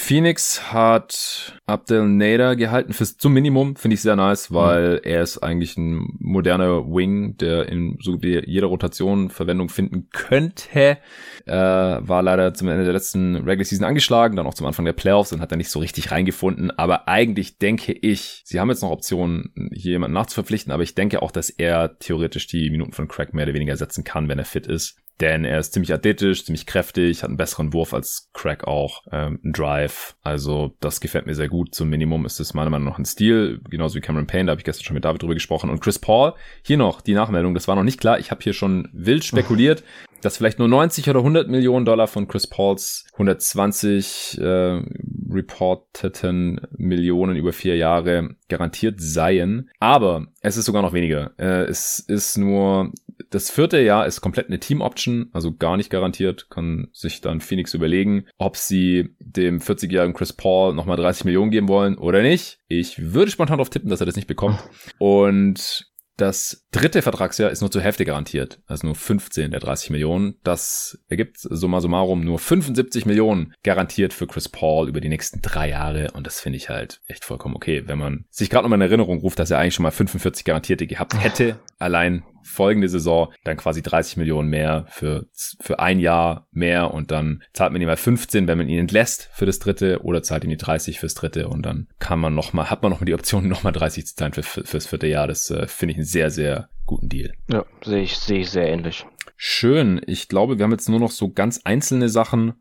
Phoenix 0.01 0.73
hat 0.73 1.61
Abdel 1.67 2.07
Nader 2.07 2.55
gehalten 2.55 2.93
fürs 2.93 3.19
zum 3.19 3.35
Minimum, 3.35 3.75
finde 3.75 3.97
ich 3.97 4.01
sehr 4.01 4.15
nice, 4.15 4.53
weil 4.55 4.93
mhm. 4.93 5.01
er 5.03 5.23
ist 5.23 5.39
eigentlich 5.39 5.77
ein 5.77 6.17
moderner 6.21 6.87
Wing, 6.87 7.37
der 7.37 7.69
in 7.69 7.99
so 8.01 8.17
jeder 8.17 8.69
Rotation 8.69 9.29
Verwendung 9.29 9.69
finden 9.69 10.09
könnte. 10.11 10.99
Äh, 11.47 11.53
war 11.53 12.23
leider 12.23 12.55
zum 12.55 12.69
Ende 12.69 12.85
der 12.85 12.93
letzten 12.93 13.37
Regular 13.37 13.65
Season 13.65 13.85
angeschlagen, 13.85 14.37
dann 14.37 14.47
auch 14.47 14.55
zum 14.55 14.69
Anfang 14.69 14.85
der 14.85 14.93
Playoffs 14.93 15.33
und 15.33 15.41
hat 15.41 15.51
da 15.51 15.57
nicht 15.57 15.69
so 15.69 15.81
richtig 15.81 16.13
reingefunden. 16.13 16.71
Aber 16.71 17.09
eigentlich 17.09 17.59
denke 17.59 17.93
ich, 17.93 18.43
sie 18.45 18.61
haben 18.61 18.71
jetzt 18.71 18.83
noch 18.83 18.91
Optionen, 18.91 19.53
hier 19.73 19.93
jemanden 19.93 20.15
nachzuverpflichten, 20.15 20.73
aber 20.73 20.85
ich 20.85 20.95
denke 20.95 21.23
auch, 21.23 21.33
dass 21.33 21.51
er 21.51 21.99
theoretisch 21.99 22.47
die 22.47 22.71
Minuten 22.71 22.93
von 22.93 23.09
Craig 23.09 23.35
mehr 23.35 23.45
oder 23.45 23.55
weniger 23.55 23.77
setzen 23.77 24.05
kann, 24.05 24.29
wenn 24.29 24.39
er 24.39 24.45
fit 24.47 24.69
ist. 24.69 24.97
Denn 25.21 25.45
er 25.45 25.59
ist 25.59 25.73
ziemlich 25.73 25.93
athletisch, 25.93 26.45
ziemlich 26.45 26.67
kräftig, 26.67 27.23
hat 27.23 27.29
einen 27.29 27.37
besseren 27.37 27.73
Wurf 27.73 27.93
als 27.93 28.31
Craig 28.35 28.65
auch, 28.65 29.03
ähm, 29.11 29.41
einen 29.43 29.53
Drive. 29.53 29.88
Also 30.23 30.77
das 30.81 31.01
gefällt 31.01 31.27
mir 31.27 31.35
sehr 31.35 31.49
gut. 31.49 31.75
Zum 31.75 31.89
Minimum 31.89 32.27
ist 32.27 32.41
es 32.41 32.55
meiner 32.55 32.71
Meinung 32.71 32.89
nach 32.89 32.99
ein 32.99 33.05
Stil, 33.05 33.61
genauso 33.69 33.97
wie 33.97 34.01
Cameron 34.01 34.27
Payne, 34.27 34.47
da 34.47 34.51
habe 34.53 34.61
ich 34.61 34.65
gestern 34.65 34.85
schon 34.85 34.95
mit 34.95 35.05
David 35.05 35.23
drüber 35.23 35.35
gesprochen. 35.35 35.71
Und 35.71 35.81
Chris 35.81 35.99
Paul, 35.99 36.35
hier 36.63 36.77
noch 36.77 37.01
die 37.01 37.15
Nachmeldung, 37.15 37.55
das 37.55 37.69
war 37.69 37.77
noch 37.77 37.83
nicht 37.83 38.01
klar. 38.01 38.19
Ich 38.19 38.31
habe 38.31 38.43
hier 38.43 38.53
schon 38.53 38.89
wild 38.93 39.25
spekuliert, 39.25 39.85
dass 40.21 40.37
vielleicht 40.37 40.59
nur 40.59 40.69
90 40.69 41.09
oder 41.09 41.21
100 41.21 41.49
Millionen 41.49 41.85
Dollar 41.85 42.07
von 42.07 42.29
Chris 42.29 42.47
Pauls 42.47 43.07
120 43.15 44.39
äh, 44.41 44.83
reporteten 45.31 46.61
Millionen 46.77 47.37
über 47.37 47.53
vier 47.53 47.77
Jahre 47.77 48.37
garantiert 48.49 48.97
seien. 48.99 49.71
Aber 49.79 50.27
es 50.41 50.57
ist 50.57 50.65
sogar 50.65 50.83
noch 50.83 50.93
weniger. 50.93 51.33
Äh, 51.39 51.65
es 51.65 51.99
ist 51.99 52.39
nur 52.39 52.93
das 53.31 53.51
vierte 53.51 53.81
Jahr 53.81 54.07
ist 54.07 54.21
komplett 54.21 54.47
eine 54.47 54.61
Team-Option, 54.61 55.29
also 55.33 55.55
gar 55.55 55.77
nicht 55.77 55.91
garantiert. 55.91 56.49
Kann 56.51 56.89
sich 56.93 57.21
dann 57.21 57.41
Phoenix 57.41 57.75
überlegen, 57.75 58.27
ob 58.39 58.57
sie 58.57 59.15
dem 59.19 59.61
40-jährigen 59.61 60.15
Chris 60.15 60.33
Paul 60.33 60.75
nochmal 60.75 60.97
30 60.97 61.25
Millionen 61.25 61.51
geben 61.51 61.69
wollen 61.69 61.99
oder 61.99 62.23
nicht. 62.23 62.61
Ich 62.69 63.13
würde 63.13 63.31
spontan 63.31 63.59
darauf 63.59 63.71
tippen, 63.71 63.91
dass 63.91 64.01
er 64.01 64.07
das 64.07 64.17
nicht 64.17 64.29
bekommt. 64.29 64.59
Und 64.99 65.88
das 66.19 66.67
dritte 66.73 67.01
Vertragsjahr 67.01 67.51
ist 67.51 67.61
nur 67.61 67.71
zur 67.71 67.81
Hälfte 67.81 68.05
garantiert, 68.05 68.61
also 68.67 68.89
nur 68.89 68.97
15 68.97 69.53
der 69.53 69.61
30 69.61 69.91
Millionen. 69.91 70.35
Das 70.43 70.99
ergibt 71.09 71.39
summa 71.39 71.81
summarum 71.81 72.25
nur 72.25 72.41
75 72.41 73.07
Millionen 73.07 73.55
garantiert 73.63 74.13
für 74.13 74.27
Chris 74.27 74.49
Paul 74.49 74.89
über 74.89 75.01
die 75.01 75.09
nächsten 75.09 75.41
drei 75.43 75.71
Jahre. 75.71 76.11
Und 76.13 76.27
das 76.27 76.41
finde 76.41 76.57
ich 76.57 76.69
halt 76.69 77.01
echt 77.07 77.25
vollkommen 77.25 77.55
okay, 77.55 77.85
wenn 77.87 77.99
man 77.99 78.25
sich 78.31 78.51
gerade 78.51 78.65
nochmal 78.65 78.79
in 78.79 78.89
Erinnerung 78.89 79.21
ruft, 79.21 79.39
dass 79.39 79.53
er 79.53 79.59
eigentlich 79.59 79.75
schon 79.75 79.85
mal 79.85 79.93
45 79.93 80.45
garantierte 80.45 80.89
gehabt 80.89 81.23
hätte, 81.23 81.61
allein 81.79 82.25
folgende 82.43 82.89
Saison 82.89 83.33
dann 83.45 83.57
quasi 83.57 83.83
30 83.83 84.17
Millionen 84.17 84.49
mehr 84.49 84.87
für, 84.89 85.27
für 85.61 85.79
ein 85.79 86.01
Jahr 86.01 86.49
mehr 86.51 86.93
und 86.93 87.11
dann 87.11 87.43
zahlt 87.53 87.73
man 87.73 87.81
ihm 87.81 87.89
mal 87.89 87.97
15, 87.97 88.49
wenn 88.49 88.59
man 88.59 88.69
ihn 88.69 88.79
entlässt 88.79 89.29
für 89.33 89.47
das 89.47 89.59
dritte 89.59 90.03
oder 90.03 90.23
zahlt 90.23 90.45
ihm 90.45 90.51
die 90.51 90.57
30 90.57 90.99
fürs 90.99 91.15
dritte 91.15 91.49
und 91.49 91.63
dann 91.63 91.89
kann 91.99 92.19
man 92.19 92.35
noch 92.35 92.53
mal, 92.53 92.71
hat 92.71 92.83
man 92.83 92.91
noch 92.91 93.01
mal 93.01 93.07
die 93.07 93.15
Option, 93.15 93.49
noch 93.49 93.63
mal 93.63 93.73
30 93.73 94.07
zu 94.07 94.17
zahlen 94.17 94.33
für, 94.33 94.43
für, 94.43 94.65
fürs 94.65 94.87
vierte 94.87 95.07
Jahr. 95.07 95.29
Das 95.29 95.51
äh, 95.51 95.67
finde 95.67 95.93
ich 95.93 95.99
einen 95.99 96.07
sehr, 96.07 96.31
sehr 96.31 96.69
guten 96.87 97.09
Deal. 97.09 97.33
Ja, 97.51 97.65
sehe 97.85 98.03
ich, 98.03 98.17
sehe 98.17 98.41
ich 98.41 98.51
sehr 98.51 98.67
ähnlich. 98.67 99.05
Schön. 99.41 100.01
Ich 100.09 100.27
glaube, 100.27 100.59
wir 100.59 100.65
haben 100.65 100.73
jetzt 100.73 100.89
nur 100.89 100.99
noch 100.99 101.13
so 101.13 101.31
ganz 101.31 101.61
einzelne 101.63 102.09
Sachen, 102.09 102.55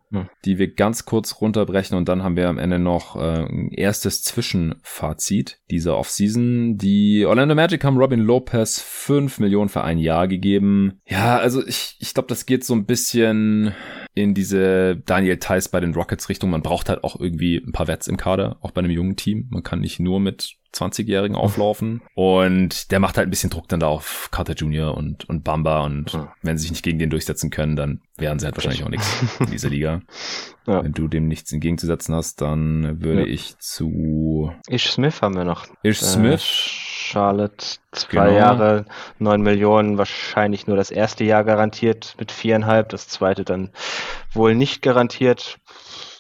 die 0.46 0.60
wir 0.60 0.76
ganz 0.76 1.06
kurz 1.06 1.42
runterbrechen 1.42 1.98
und 1.98 2.08
dann 2.08 2.22
haben 2.22 2.36
wir 2.36 2.48
am 2.48 2.60
Ende 2.60 2.78
noch 2.78 3.16
äh, 3.16 3.46
ein 3.46 3.72
erstes 3.72 4.22
Zwischenfazit 4.22 5.60
dieser 5.72 5.98
Offseason. 5.98 6.78
Die 6.78 7.26
Orlando 7.26 7.56
Magic 7.56 7.84
haben 7.84 7.98
Robin 7.98 8.20
Lopez 8.20 8.80
5 8.80 9.40
Millionen 9.40 9.70
für 9.70 9.84
ein 9.84 9.98
Jahr 9.98 10.28
gegeben. 10.28 11.02
Ja, 11.08 11.40
also 11.40 11.66
ich, 11.66 11.96
ich 11.98 12.14
glaube, 12.14 12.30
das 12.30 12.46
geht 12.46 12.64
so 12.64 12.76
ein 12.76 12.86
bisschen 12.86 13.74
in 14.14 14.36
diese 14.36 14.98
Daniel 14.98 15.38
Theiss 15.38 15.70
bei 15.70 15.80
den 15.80 15.96
Rockets 15.96 16.30
Richtung. 16.30 16.52
Man 16.52 16.62
braucht 16.62 16.90
halt 16.90 17.04
auch 17.04 17.20
irgendwie 17.20 17.58
ein 17.58 17.72
paar 17.72 17.88
Wets 17.88 18.08
im 18.08 18.18
Kader, 18.18 18.58
auch 18.62 18.70
bei 18.70 18.80
einem 18.80 18.92
jungen 18.92 19.16
Team. 19.16 19.48
Man 19.50 19.64
kann 19.64 19.80
nicht 19.80 20.00
nur 20.00 20.20
mit 20.20 20.58
20-Jährigen 20.78 21.36
auflaufen. 21.36 22.02
Und 22.16 22.92
der 22.92 23.00
macht 23.00 23.18
halt 23.18 23.28
ein 23.28 23.30
bisschen 23.30 23.50
Druck 23.50 23.68
dann 23.68 23.80
da 23.80 23.88
auf 23.88 24.30
Carter 24.32 24.54
Jr. 24.54 24.96
und, 24.96 25.28
und 25.30 25.44
Bamba. 25.44 25.84
Und 25.84 26.14
ja. 26.14 26.34
wenn 26.42 26.58
sie 26.58 26.64
sich 26.64 26.72
nicht 26.72 26.84
gegen 26.84 27.00
den 27.00 27.10
durchsetzen 27.10 27.50
können, 27.50 27.76
dann 27.76 28.02
wären 28.18 28.40
sie 28.40 28.46
halt 28.46 28.56
wahrscheinlich 28.56 28.84
auch 28.84 28.90
nichts 28.90 29.24
in 29.40 29.52
dieser 29.52 29.70
Liga. 29.70 30.02
Ja. 30.68 30.84
Wenn 30.84 30.92
du 30.92 31.08
dem 31.08 31.30
nichts 31.30 31.54
entgegenzusetzen 31.54 32.14
hast, 32.14 32.42
dann 32.42 33.02
würde 33.02 33.22
ja. 33.22 33.28
ich 33.28 33.58
zu 33.58 34.52
Ish 34.68 34.92
Smith 34.92 35.22
haben 35.22 35.38
wir 35.38 35.46
noch. 35.46 35.66
Ish 35.82 36.02
Smith. 36.02 36.42
Äh, 36.42 36.88
Charlotte 37.08 37.78
zwei 37.94 38.26
genau. 38.26 38.38
Jahre, 38.38 38.86
neun 39.18 39.42
Millionen, 39.42 39.98
wahrscheinlich 39.98 40.68
nur 40.68 40.76
das 40.76 40.92
erste 40.92 41.24
Jahr 41.24 41.46
garantiert 41.46 42.16
mit 42.20 42.34
viereinhalb, 42.34 42.90
das 42.90 43.08
zweite 43.08 43.46
dann 43.46 43.72
wohl 44.34 44.56
nicht 44.56 44.82
garantiert 44.82 45.58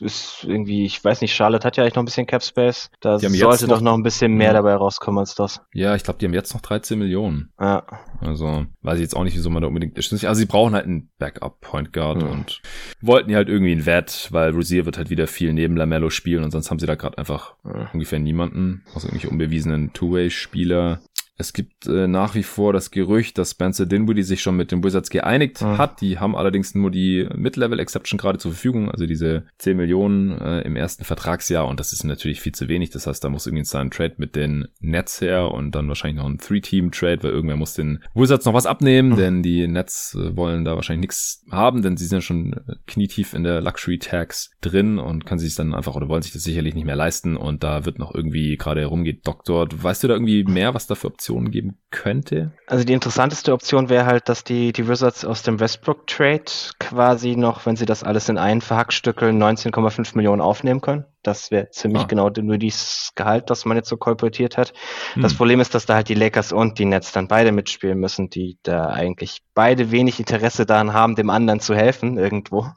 ist 0.01 0.45
irgendwie, 0.47 0.85
ich 0.85 1.03
weiß 1.03 1.21
nicht, 1.21 1.33
Charlotte 1.33 1.65
hat 1.65 1.77
ja 1.77 1.83
eigentlich 1.83 1.95
noch 1.95 2.03
ein 2.03 2.05
bisschen 2.05 2.27
Cap 2.27 2.43
Space. 2.43 2.89
Da 3.01 3.19
sollte 3.19 3.67
doch 3.67 3.81
noch 3.81 3.93
ein 3.93 4.03
bisschen 4.03 4.33
mehr 4.33 4.53
dabei 4.53 4.75
rauskommen 4.75 5.19
als 5.19 5.35
das. 5.35 5.61
Ja, 5.73 5.95
ich 5.95 6.03
glaube, 6.03 6.19
die 6.19 6.25
haben 6.25 6.33
jetzt 6.33 6.53
noch 6.53 6.61
13 6.61 6.97
Millionen. 6.97 7.51
Ja. 7.59 7.85
Also, 8.21 8.65
weiß 8.81 8.95
ich 8.95 9.01
jetzt 9.01 9.15
auch 9.15 9.23
nicht, 9.23 9.35
wieso 9.35 9.49
man 9.49 9.61
da 9.61 9.67
unbedingt 9.67 9.97
ist. 9.97 10.11
Also, 10.11 10.33
sie 10.33 10.45
brauchen 10.45 10.73
halt 10.73 10.85
einen 10.85 11.09
Backup 11.17 11.61
Point 11.61 11.93
Guard 11.93 12.23
mhm. 12.23 12.29
und 12.29 12.61
wollten 13.01 13.29
ja 13.29 13.37
halt 13.37 13.49
irgendwie 13.49 13.71
einen 13.71 13.85
Wert, 13.85 14.29
weil 14.31 14.51
Rosier 14.51 14.85
wird 14.85 14.97
halt 14.97 15.09
wieder 15.09 15.27
viel 15.27 15.53
neben 15.53 15.77
Lamello 15.77 16.09
spielen 16.09 16.43
und 16.43 16.51
sonst 16.51 16.71
haben 16.71 16.79
sie 16.79 16.87
da 16.87 16.95
gerade 16.95 17.17
einfach 17.17 17.55
mhm. 17.63 17.87
ungefähr 17.93 18.19
niemanden, 18.19 18.83
außer 18.93 19.07
irgendwelche 19.07 19.29
unbewiesenen 19.29 19.93
Two-Way-Spieler. 19.93 20.99
Es 21.37 21.53
gibt 21.53 21.85
äh, 21.85 22.07
nach 22.07 22.33
wie 22.33 22.43
vor 22.43 22.73
das 22.73 22.89
Gerücht, 22.89 23.37
dass 23.37 23.51
Spencer 23.51 23.85
Dinwiddie 23.85 24.23
sich 24.23 24.41
schon 24.41 24.57
mit 24.57 24.71
den 24.71 24.83
Wizards 24.83 25.11
geeinigt 25.11 25.61
mhm. 25.61 25.77
hat. 25.77 26.01
Die 26.01 26.17
haben 26.17 26.35
allerdings 26.35 26.73
nur 26.73 26.89
die 26.89 27.27
Mid-Level-Exception 27.35 28.17
gerade 28.17 28.39
zur 28.39 28.51
Verfügung, 28.51 28.89
also 28.89 29.05
diese 29.05 29.45
10 29.59 29.77
Millionen 29.77 30.39
äh, 30.39 30.61
im 30.61 30.75
ersten 30.75 31.03
Vertragsjahr 31.03 31.67
und 31.67 31.79
das 31.79 31.93
ist 31.93 32.03
natürlich 32.03 32.41
viel 32.41 32.53
zu 32.53 32.67
wenig. 32.67 32.89
Das 32.89 33.05
heißt, 33.05 33.23
da 33.23 33.29
muss 33.29 33.45
irgendwie 33.45 33.77
ein 33.77 33.91
Trade 33.91 34.15
mit 34.17 34.35
den 34.35 34.67
Nets 34.79 35.21
her 35.21 35.51
und 35.51 35.75
dann 35.75 35.87
wahrscheinlich 35.87 36.17
noch 36.17 36.29
ein 36.29 36.39
Three-Team-Trade, 36.39 37.21
weil 37.21 37.31
irgendwer 37.31 37.55
muss 37.55 37.75
den 37.75 38.03
Wizards 38.15 38.45
noch 38.45 38.53
was 38.53 38.65
abnehmen, 38.65 39.09
mhm. 39.09 39.15
denn 39.17 39.43
die 39.43 39.67
Nets 39.67 40.15
äh, 40.15 40.35
wollen 40.35 40.65
da 40.65 40.75
wahrscheinlich 40.75 41.01
nichts 41.01 41.45
haben, 41.51 41.83
denn 41.83 41.97
sie 41.97 42.05
sind 42.05 42.17
ja 42.17 42.21
schon 42.21 42.53
äh, 42.53 42.75
knietief 42.87 43.35
in 43.35 43.43
der 43.43 43.61
Luxury-Tax 43.61 44.51
drin 44.61 44.97
und 44.97 45.27
können 45.27 45.39
sich 45.39 45.53
dann 45.53 45.75
einfach 45.75 45.95
oder 45.95 46.09
wollen 46.09 46.23
sich 46.23 46.33
das 46.33 46.43
sicherlich 46.43 46.73
nicht 46.73 46.85
mehr 46.85 46.95
leisten 46.95 47.37
und 47.37 47.63
da 47.63 47.85
wird 47.85 47.99
noch 47.99 48.15
irgendwie 48.15 48.57
gerade 48.57 48.81
herumgedoktort. 48.81 49.83
Weißt 49.83 50.03
du 50.03 50.07
da 50.07 50.15
irgendwie 50.15 50.43
mehr, 50.43 50.73
was 50.73 50.87
da 50.87 50.95
für 50.95 51.07
Optionen 51.07 51.26
Optionen 51.27 51.51
geben 51.51 51.77
könnte? 51.91 52.51
Also 52.67 52.83
die 52.83 52.93
interessanteste 52.93 53.53
Option 53.53 53.89
wäre 53.89 54.05
halt, 54.05 54.29
dass 54.29 54.43
die, 54.43 54.71
die 54.71 54.87
Wizards 54.87 55.25
aus 55.25 55.43
dem 55.43 55.59
Westbrook-Trade 55.59 56.43
quasi 56.79 57.35
noch, 57.35 57.65
wenn 57.65 57.75
sie 57.75 57.85
das 57.85 58.03
alles 58.03 58.29
in 58.29 58.37
einen 58.37 58.61
verhackstückeln, 58.61 59.41
19,5 59.41 60.15
Millionen 60.15 60.41
aufnehmen 60.41 60.81
können. 60.81 61.05
Das 61.23 61.51
wäre 61.51 61.69
ziemlich 61.71 62.03
ah. 62.03 62.05
genau 62.05 62.29
nur 62.29 62.57
dieses 62.57 63.11
Gehalt, 63.15 63.49
das 63.49 63.65
man 63.65 63.75
jetzt 63.75 63.89
so 63.89 63.97
kolportiert 63.97 64.57
hat. 64.57 64.71
Hm. 65.13 65.23
Das 65.23 65.33
Problem 65.33 65.59
ist, 65.59 65.75
dass 65.75 65.85
da 65.85 65.95
halt 65.95 66.07
die 66.07 66.13
Lakers 66.13 66.53
und 66.53 66.79
die 66.79 66.85
Nets 66.85 67.11
dann 67.11 67.27
beide 67.27 67.51
mitspielen 67.51 67.99
müssen, 67.99 68.29
die 68.29 68.57
da 68.63 68.87
eigentlich 68.87 69.41
beide 69.53 69.91
wenig 69.91 70.19
Interesse 70.19 70.65
daran 70.65 70.93
haben, 70.93 71.15
dem 71.15 71.29
anderen 71.29 71.59
zu 71.59 71.75
helfen 71.75 72.17
irgendwo. 72.17 72.67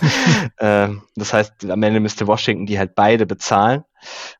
ähm, 0.58 1.02
das 1.16 1.34
heißt, 1.34 1.68
am 1.70 1.82
Ende 1.82 2.00
müsste 2.00 2.26
Washington 2.26 2.64
die 2.64 2.78
halt 2.78 2.94
beide 2.94 3.26
bezahlen. 3.26 3.84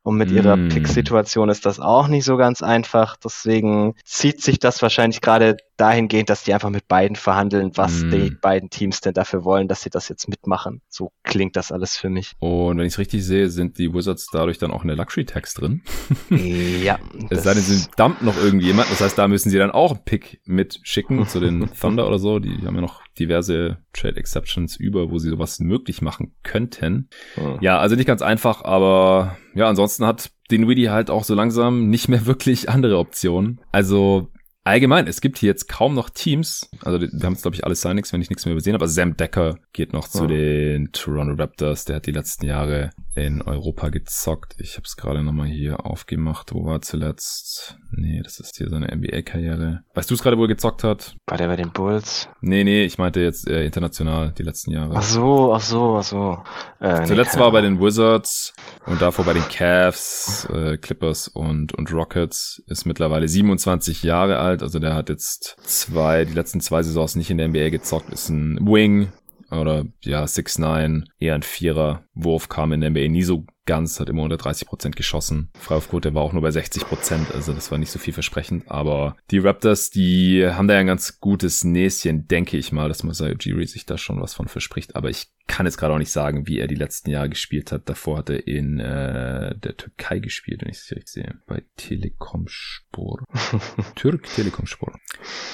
Und 0.02 0.16
mit 0.16 0.30
ihrer 0.30 0.56
mm. 0.56 0.68
Pick-Situation 0.68 1.48
ist 1.48 1.66
das 1.66 1.80
auch 1.80 2.08
nicht 2.08 2.24
so 2.24 2.36
ganz 2.36 2.62
einfach. 2.62 3.16
Deswegen 3.16 3.94
zieht 4.04 4.42
sich 4.42 4.58
das 4.58 4.80
wahrscheinlich 4.82 5.20
gerade 5.20 5.56
dahingehend, 5.78 6.28
dass 6.28 6.44
die 6.44 6.52
einfach 6.52 6.70
mit 6.70 6.88
beiden 6.88 7.16
verhandeln, 7.16 7.72
was 7.74 8.02
mm. 8.02 8.10
die 8.10 8.30
beiden 8.30 8.68
Teams 8.68 9.00
denn 9.00 9.14
dafür 9.14 9.44
wollen, 9.44 9.68
dass 9.68 9.82
sie 9.82 9.90
das 9.90 10.08
jetzt 10.08 10.28
mitmachen. 10.28 10.82
So 10.88 11.12
klingt 11.22 11.56
das 11.56 11.72
alles 11.72 11.96
für 11.96 12.10
mich. 12.10 12.32
Und 12.40 12.78
wenn 12.78 12.86
ich 12.86 12.94
es 12.94 12.98
richtig 12.98 13.24
sehe, 13.24 13.48
sind 13.48 13.78
die 13.78 13.92
Wizards 13.94 14.28
dadurch 14.32 14.58
dann 14.58 14.70
auch 14.70 14.82
in 14.82 14.88
der 14.88 14.96
Luxury-Tax 14.96 15.54
drin. 15.54 15.82
ja. 16.30 16.98
Es 17.30 17.44
sei 17.44 17.54
denn, 17.54 17.62
sie 17.62 17.86
dumpen 17.96 18.26
noch 18.26 18.36
irgendjemand. 18.36 18.90
Das 18.90 19.00
heißt, 19.00 19.16
da 19.16 19.28
müssen 19.28 19.50
sie 19.50 19.58
dann 19.58 19.70
auch 19.70 19.92
einen 19.92 20.04
Pick 20.04 20.40
mitschicken 20.44 21.26
zu 21.26 21.40
den 21.40 21.70
Thunder 21.80 22.06
oder 22.06 22.18
so. 22.18 22.38
Die 22.38 22.66
haben 22.66 22.74
ja 22.74 22.80
noch 22.80 23.02
diverse 23.18 23.78
Trade 23.92 24.16
Exceptions 24.16 24.76
über, 24.76 25.10
wo 25.10 25.18
sie 25.18 25.30
sowas 25.30 25.60
möglich 25.60 26.02
machen 26.02 26.34
könnten. 26.42 27.08
Oh. 27.36 27.58
Ja, 27.60 27.78
also 27.78 27.96
nicht 27.96 28.06
ganz 28.06 28.22
einfach, 28.22 28.64
aber 28.64 29.36
ja, 29.54 29.68
ansonsten 29.68 30.06
hat 30.06 30.30
Dinwiddie 30.50 30.90
halt 30.90 31.10
auch 31.10 31.24
so 31.24 31.34
langsam 31.34 31.88
nicht 31.88 32.08
mehr 32.08 32.26
wirklich 32.26 32.68
andere 32.68 32.98
Optionen. 32.98 33.60
Also 33.72 34.30
allgemein, 34.68 35.06
es 35.06 35.20
gibt 35.20 35.38
hier 35.38 35.48
jetzt 35.48 35.68
kaum 35.68 35.94
noch 35.94 36.10
Teams. 36.10 36.68
Also 36.82 37.00
wir 37.00 37.08
haben 37.24 37.32
jetzt, 37.32 37.42
glaube 37.42 37.54
ich, 37.54 37.64
alle 37.64 37.74
Signings, 37.74 38.12
wenn 38.12 38.22
ich 38.22 38.30
nichts 38.30 38.44
mehr 38.44 38.52
übersehen 38.52 38.74
habe. 38.74 38.84
Also 38.84 38.94
Sam 38.94 39.16
Decker 39.16 39.58
geht 39.72 39.92
noch 39.92 40.08
zu 40.08 40.24
oh. 40.24 40.26
den 40.26 40.92
Toronto 40.92 41.34
Raptors. 41.40 41.84
Der 41.84 41.96
hat 41.96 42.06
die 42.06 42.12
letzten 42.12 42.46
Jahre 42.46 42.90
in 43.14 43.42
Europa 43.42 43.88
gezockt. 43.88 44.54
Ich 44.58 44.74
habe 44.74 44.84
es 44.84 44.96
gerade 44.96 45.22
nochmal 45.22 45.48
hier 45.48 45.84
aufgemacht. 45.84 46.54
Wo 46.54 46.64
war 46.64 46.80
zuletzt? 46.82 47.76
Nee, 47.90 48.20
das 48.22 48.38
ist 48.38 48.56
hier 48.56 48.68
seine 48.68 48.94
NBA-Karriere. 48.94 49.82
Weißt 49.94 50.10
du 50.10 50.14
es 50.14 50.22
gerade, 50.22 50.38
wo 50.38 50.42
er 50.42 50.48
gezockt 50.48 50.84
hat? 50.84 51.16
War 51.26 51.38
der 51.38 51.48
bei 51.48 51.56
den 51.56 51.72
Bulls? 51.72 52.28
Nee, 52.40 52.64
nee, 52.64 52.84
ich 52.84 52.98
meinte 52.98 53.20
jetzt 53.20 53.48
äh, 53.48 53.64
international 53.64 54.32
die 54.36 54.42
letzten 54.42 54.70
Jahre. 54.70 54.94
Ach 54.94 55.02
so, 55.02 55.52
ach 55.54 55.60
so, 55.60 55.96
ach 55.96 56.04
so. 56.04 56.38
Äh, 56.80 57.04
zuletzt 57.04 57.34
nee, 57.34 57.40
war 57.40 57.48
er 57.48 57.52
bei 57.52 57.60
den 57.60 57.80
Wizards 57.80 58.54
und 58.86 59.02
davor 59.02 59.24
bei 59.24 59.32
den 59.32 59.48
Cavs, 59.48 60.46
äh, 60.52 60.76
Clippers 60.76 61.28
und, 61.28 61.74
und 61.74 61.92
Rockets. 61.92 62.62
Ist 62.66 62.84
mittlerweile 62.84 63.26
27 63.26 64.02
Jahre 64.02 64.38
alt. 64.38 64.57
Also 64.62 64.78
der 64.78 64.94
hat 64.94 65.08
jetzt 65.08 65.56
zwei, 65.64 66.24
die 66.24 66.34
letzten 66.34 66.60
zwei 66.60 66.82
Saisons 66.82 67.16
nicht 67.16 67.30
in 67.30 67.38
der 67.38 67.48
NBA 67.48 67.70
gezockt. 67.70 68.12
Ist 68.12 68.28
ein 68.28 68.58
Wing, 68.66 69.08
oder 69.50 69.86
ja, 70.02 70.24
6'9, 70.24 71.04
eher 71.18 71.34
ein 71.34 71.42
Vierer. 71.42 72.04
Wurf 72.14 72.48
kam 72.48 72.72
in 72.72 72.80
der 72.80 72.90
NBA 72.90 73.08
nie 73.08 73.22
so 73.22 73.46
ganz, 73.68 74.00
hat 74.00 74.08
immer 74.08 74.22
unter 74.22 74.38
30 74.38 74.66
Prozent 74.66 74.96
geschossen. 74.96 75.50
Freiwurfquote 75.58 76.14
war 76.14 76.22
auch 76.22 76.32
nur 76.32 76.40
bei 76.40 76.48
60%, 76.48 76.84
Prozent, 76.84 77.34
also 77.34 77.52
das 77.52 77.70
war 77.70 77.76
nicht 77.76 77.90
so 77.90 77.98
vielversprechend. 77.98 78.70
Aber 78.70 79.14
die 79.30 79.38
Raptors, 79.38 79.90
die 79.90 80.46
haben 80.46 80.68
da 80.68 80.74
ja 80.74 80.80
ein 80.80 80.86
ganz 80.86 81.20
gutes 81.20 81.64
Näschen, 81.64 82.26
denke 82.26 82.56
ich 82.56 82.72
mal, 82.72 82.88
dass 82.88 83.04
Masai 83.04 83.34
Ujiri 83.34 83.66
sich 83.66 83.84
da 83.84 83.98
schon 83.98 84.22
was 84.22 84.32
von 84.32 84.48
verspricht. 84.48 84.96
Aber 84.96 85.10
ich 85.10 85.26
kann 85.46 85.66
jetzt 85.66 85.76
gerade 85.76 85.92
auch 85.92 85.98
nicht 85.98 86.10
sagen, 86.10 86.46
wie 86.46 86.58
er 86.58 86.66
die 86.66 86.76
letzten 86.76 87.10
Jahre 87.10 87.28
gespielt 87.28 87.70
hat. 87.70 87.88
Davor 87.90 88.18
hat 88.18 88.30
er 88.30 88.46
in 88.46 88.80
äh, 88.80 89.54
der 89.58 89.76
Türkei 89.76 90.18
gespielt, 90.18 90.62
wenn 90.62 90.70
ich 90.70 90.78
es 90.78 90.90
richtig 90.90 91.08
sehe. 91.08 91.34
Bei 91.46 91.62
Telekom 91.76 92.46
Spor. 92.48 93.22
Türk 93.96 94.24
Telekom 94.34 94.66
Spor. 94.66 94.98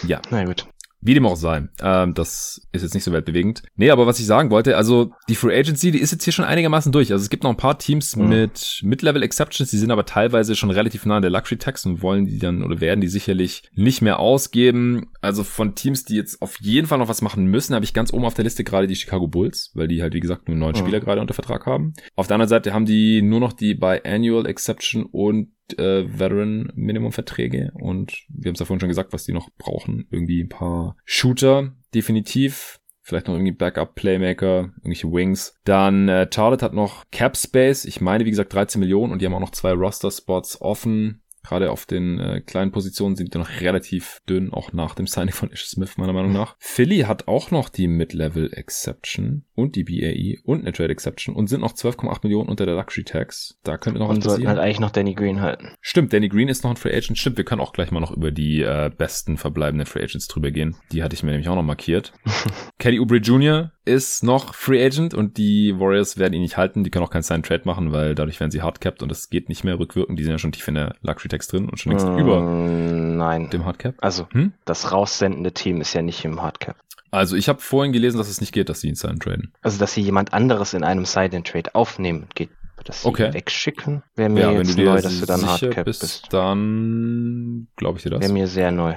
Ja. 0.07 0.23
Na 0.31 0.45
gut. 0.45 0.69
Wie 1.05 1.13
dem 1.13 1.27
auch 1.27 1.37
sei. 1.37 1.69
Ähm, 1.83 2.15
das 2.15 2.67
ist 2.73 2.83
jetzt 2.83 2.95
nicht 2.95 3.05
so 3.05 3.13
weltbewegend. 3.13 3.63
Nee, 3.77 3.91
aber 3.91 4.07
was 4.07 4.19
ich 4.19 4.25
sagen 4.25 4.51
wollte, 4.51 4.79
also 4.79 5.13
die 5.29 5.35
Free 5.35 5.55
Agency, 5.55 5.91
die 5.91 5.99
ist 5.99 6.13
jetzt 6.13 6.25
hier 6.25 6.33
schon 6.33 6.47
einigermaßen 6.47 6.91
durch. 6.93 7.13
Also 7.13 7.23
es 7.23 7.29
gibt 7.29 7.45
noch 7.45 7.51
ein 7.51 7.59
paar 7.59 7.79
Teams 7.79 8.17
mhm. 8.17 8.29
mit 8.31 8.81
Mid-Level 8.83 9.23
Exceptions, 9.23 9.71
die 9.71 9.77
sind 9.77 9.91
aber 9.91 10.07
teilweise 10.07 10.57
schon 10.57 10.71
relativ 10.71 11.05
nah 11.05 11.17
an 11.17 11.23
der 11.23 11.31
Luxury 11.31 11.59
Tax 11.59 11.85
und 11.85 12.01
wollen 12.01 12.25
die 12.25 12.39
dann 12.39 12.63
oder 12.63 12.81
werden 12.81 13.03
die 13.03 13.09
sicherlich 13.09 13.65
nicht 13.75 14.01
mehr 14.01 14.19
ausgeben. 14.19 15.09
Also 15.21 15.45
von 15.45 15.75
Teams, 15.75 16.05
die 16.05 16.17
jetzt 16.17 16.41
auf 16.41 16.59
jeden 16.61 16.87
Fall 16.87 16.99
noch 16.99 17.09
was 17.09 17.21
machen 17.21 17.45
müssen, 17.45 17.75
habe 17.75 17.85
ich 17.85 17.93
ganz 17.93 18.11
oben 18.11 18.25
auf 18.25 18.35
der 18.35 18.45
Liste 18.45 18.65
gerade 18.65 18.87
die 18.87 18.97
Chicago 18.97 19.29
Bulls, 19.29 19.73
weil 19.75 19.89
die 19.89 20.01
halt, 20.01 20.15
wie 20.15 20.21
gesagt, 20.21 20.49
nur 20.49 20.57
neun 20.57 20.73
mhm. 20.73 20.79
Spieler 20.79 21.01
gerade 21.01 21.21
unter 21.21 21.35
Vertrag 21.35 21.67
haben. 21.67 21.93
Auf 22.17 22.29
der 22.29 22.37
anderen 22.37 22.49
Seite 22.49 22.73
haben 22.73 22.87
die 22.87 23.21
nur 23.21 23.41
noch 23.41 23.53
die 23.53 23.75
bei 23.75 24.03
Annual 24.05 24.47
Exception 24.47 25.05
und 25.05 25.49
äh, 25.73 26.05
Veteran 26.07 26.73
Minimum 26.75 27.13
Verträge 27.13 27.73
und 27.75 28.13
wir 28.29 28.49
haben 28.49 28.55
es 28.55 28.61
ja 28.61 28.67
vorhin 28.67 28.81
schon 28.81 28.89
gesagt, 28.89 29.13
was 29.13 29.25
die 29.25 29.33
noch 29.33 29.51
brauchen. 29.59 30.07
Irgendwie 30.11 30.43
ein 30.43 30.49
paar 30.49 30.97
Shooter, 31.05 31.75
definitiv. 31.95 32.81
Vielleicht 33.07 33.29
noch 33.29 33.35
irgendwie 33.35 33.53
Backup 33.53 33.97
Playmaker, 33.97 34.73
irgendwelche 34.77 35.13
Wings. 35.13 35.61
Dann 35.65 36.09
äh, 36.09 36.27
Charlotte 36.33 36.65
hat 36.65 36.73
noch 36.73 37.05
Cap 37.11 37.37
Space. 37.37 37.85
Ich 37.85 38.01
meine, 38.01 38.25
wie 38.25 38.31
gesagt, 38.31 38.55
13 38.55 38.81
Millionen 38.81 39.13
und 39.13 39.21
die 39.21 39.27
haben 39.27 39.35
auch 39.35 39.41
noch 39.41 39.51
zwei 39.51 39.73
Roster 39.73 40.11
Spots 40.11 40.61
offen. 40.63 41.23
Gerade 41.45 41.71
auf 41.71 41.87
den 41.87 42.19
äh, 42.19 42.41
kleinen 42.41 42.73
Positionen 42.73 43.17
sind 43.17 43.35
die 43.35 43.39
noch 43.39 43.61
relativ 43.61 44.23
dünn, 44.29 44.53
auch 44.53 44.73
nach 44.73 44.95
dem 44.95 45.07
Signing 45.07 45.35
von 45.35 45.51
Ish 45.51 45.67
Smith, 45.67 45.97
meiner 45.99 46.13
Meinung 46.13 46.33
nach. 46.33 46.57
Philly 46.59 47.01
hat 47.01 47.29
auch 47.29 47.51
noch 47.51 47.69
die 47.69 47.87
Mid-Level 47.87 48.53
Exception 48.53 49.45
und 49.55 49.77
die 49.77 49.85
BAE 49.85 50.41
und 50.45 50.63
eine 50.63 50.73
Trade 50.73 50.91
Exception 50.91 51.35
und 51.35 51.49
sind 51.49 51.61
noch 51.61 51.75
12,8 51.75 52.21
Millionen 52.23 52.49
unter 52.49 52.67
der 52.67 52.75
Luxury 52.75 53.05
Tax. 53.05 53.59
Da 53.63 53.77
könnte 53.77 54.01
noch 54.01 54.09
und 54.09 54.19
was 54.19 54.25
sollten 54.25 54.49
halt 54.49 54.59
eigentlich 54.59 54.81
noch 54.81 54.91
Danny 54.91 55.15
Green 55.15 55.41
halten. 55.41 55.75
Stimmt, 55.81 56.13
Danny 56.13 56.29
Green 56.29 56.49
ist 56.49 56.65
noch 56.65 56.71
ein 56.71 56.77
Free 56.77 56.97
Agent. 56.97 57.19
Stimmt, 57.19 57.37
wir 57.37 57.45
können 57.45 57.61
auch 57.61 57.73
gleich 57.73 57.91
mal 57.91 58.01
noch 58.01 58.13
über 58.13 58.31
die 58.31 58.63
äh, 58.63 58.91
besten 58.97 59.37
verbleibenden 59.37 59.87
Free 59.87 60.03
Agents 60.03 60.27
drüber 60.29 60.51
gehen. 60.51 60.77
Die 60.93 61.03
hatte 61.03 61.15
ich 61.15 61.23
mir 61.23 61.31
nämlich 61.31 61.49
auch 61.49 61.57
noch 61.57 61.63
markiert. 61.63 62.13
Kelly 62.79 62.99
Oubre 63.01 63.19
Jr. 63.19 63.73
ist 63.85 64.25
noch 64.25 64.55
Free 64.55 64.85
Agent 64.85 65.15
und 65.15 65.37
die 65.37 65.79
Warriors 65.79 66.17
werden 66.17 66.33
ihn 66.33 66.43
nicht 66.43 66.57
halten. 66.57 66.85
Die 66.85 66.91
können 66.91 67.05
auch 67.05 67.11
keinen 67.11 67.23
Sign 67.23 67.43
Trade 67.43 67.63
machen, 67.65 67.93
weil 67.93 68.15
dadurch 68.15 68.41
werden 68.41 68.51
sie 68.51 68.63
hardcapped 68.63 69.03
und 69.03 69.13
es 69.13 69.29
geht 69.29 69.49
nicht 69.49 69.65
mehr 69.65 69.79
rückwirkend. 69.79 70.19
Die 70.19 70.23
sind 70.23 70.33
ja 70.33 70.39
schon 70.39 70.53
tief 70.53 70.67
in 70.69 70.75
der 70.75 70.95
Luxury 71.03 71.29
Text 71.29 71.53
drin 71.53 71.69
und 71.69 71.79
schon 71.79 71.93
längst 71.93 72.07
mm, 72.07 72.19
über 72.19 72.41
nein. 72.41 73.51
dem 73.51 73.65
Hardcap. 73.65 73.97
Also 74.01 74.27
hm? 74.31 74.53
das 74.65 74.93
raussendende 74.93 75.53
Team 75.53 75.81
ist 75.81 75.93
ja 75.93 76.03
nicht 76.03 76.25
im 76.25 76.41
Hardcap. 76.41 76.77
Also 77.11 77.37
ich 77.37 77.49
habe 77.49 77.61
vorhin 77.61 77.93
gelesen, 77.93 78.19
dass 78.19 78.29
es 78.29 78.41
nicht 78.41 78.53
geht, 78.53 78.69
dass 78.69 78.81
sie 78.81 78.89
ihn 78.89 78.97
sign 78.97 79.21
traden. 79.21 79.53
Also 79.63 79.79
dass 79.79 79.95
sie 79.95 80.01
jemand 80.01 80.33
anderes 80.33 80.75
in 80.75 80.83
einem 80.83 81.05
Sign-Trade 81.05 81.75
aufnehmen, 81.75 82.27
geht 82.35 82.51
das 82.83 83.05
okay. 83.05 83.33
wegschicken, 83.33 84.03
wäre 84.17 84.29
mir 84.29 84.41
ja, 84.41 84.53
jetzt 84.53 84.77
neu, 84.77 85.01
dass 85.01 85.21
du 85.21 85.27
dann 85.27 85.47
Hardcap 85.47 85.85
bist, 85.85 86.01
bist. 86.01 86.33
Dann 86.33 87.69
glaube 87.77 87.99
ich 87.99 88.03
dir 88.03 88.11
das. 88.11 88.21
Wäre 88.21 88.33
mir 88.33 88.47
sehr 88.49 88.71
neu. 88.71 88.95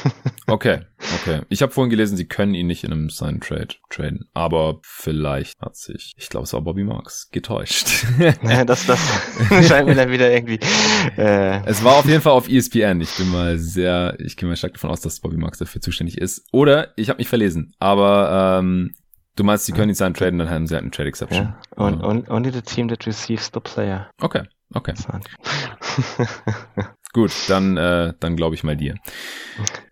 okay, 0.46 0.80
okay. 1.20 1.42
Ich 1.48 1.62
habe 1.62 1.72
vorhin 1.72 1.90
gelesen, 1.90 2.16
sie 2.16 2.26
können 2.26 2.54
ihn 2.54 2.66
nicht 2.66 2.84
in 2.84 2.92
einem 2.92 3.10
Sign 3.10 3.40
Trade 3.40 3.68
traden, 3.90 4.28
aber 4.34 4.80
vielleicht 4.82 5.60
hat 5.60 5.76
sich, 5.76 6.14
ich 6.16 6.28
glaube, 6.28 6.44
es 6.44 6.52
war 6.52 6.62
Bobby 6.62 6.84
Marks, 6.84 7.28
getäuscht. 7.30 8.06
ja, 8.42 8.64
das, 8.64 8.86
das 8.86 9.00
scheint 9.68 9.88
mir 9.88 9.94
dann 9.94 10.10
wieder 10.10 10.32
irgendwie. 10.32 10.60
Äh. 11.16 11.64
Es 11.66 11.84
war 11.84 11.96
auf 11.96 12.06
jeden 12.06 12.22
Fall 12.22 12.32
auf 12.32 12.48
ESPN. 12.48 13.00
Ich 13.00 13.14
bin 13.16 13.28
mal 13.30 13.58
sehr, 13.58 14.16
ich 14.18 14.36
gehe 14.36 14.48
mal 14.48 14.56
stark 14.56 14.74
davon 14.74 14.90
aus, 14.90 15.00
dass 15.00 15.20
Bobby 15.20 15.36
Marks 15.36 15.58
dafür 15.58 15.80
zuständig 15.80 16.18
ist. 16.18 16.44
Oder 16.52 16.92
ich 16.96 17.08
habe 17.08 17.18
mich 17.18 17.28
verlesen, 17.28 17.74
aber 17.78 18.60
ähm, 18.60 18.94
Du 19.38 19.44
meinst, 19.44 19.66
sie 19.66 19.72
können 19.72 19.88
ihn 19.88 19.94
sein 19.94 20.14
traden, 20.14 20.40
dann 20.40 20.50
haben 20.50 20.66
sie 20.66 20.74
halt 20.74 20.82
eine 20.82 20.90
Trade 20.90 21.08
Exception. 21.08 21.44
Ja. 21.44 21.60
Und, 21.76 22.02
und, 22.02 22.28
only 22.28 22.50
the 22.50 22.60
team 22.60 22.88
that 22.88 23.06
receives 23.06 23.52
the 23.54 23.60
player. 23.60 24.10
Okay, 24.20 24.42
okay. 24.74 24.94
Gut, 27.12 27.30
dann, 27.46 27.76
äh, 27.76 28.14
dann 28.18 28.34
glaube 28.34 28.56
ich 28.56 28.64
mal 28.64 28.76
dir. 28.76 28.96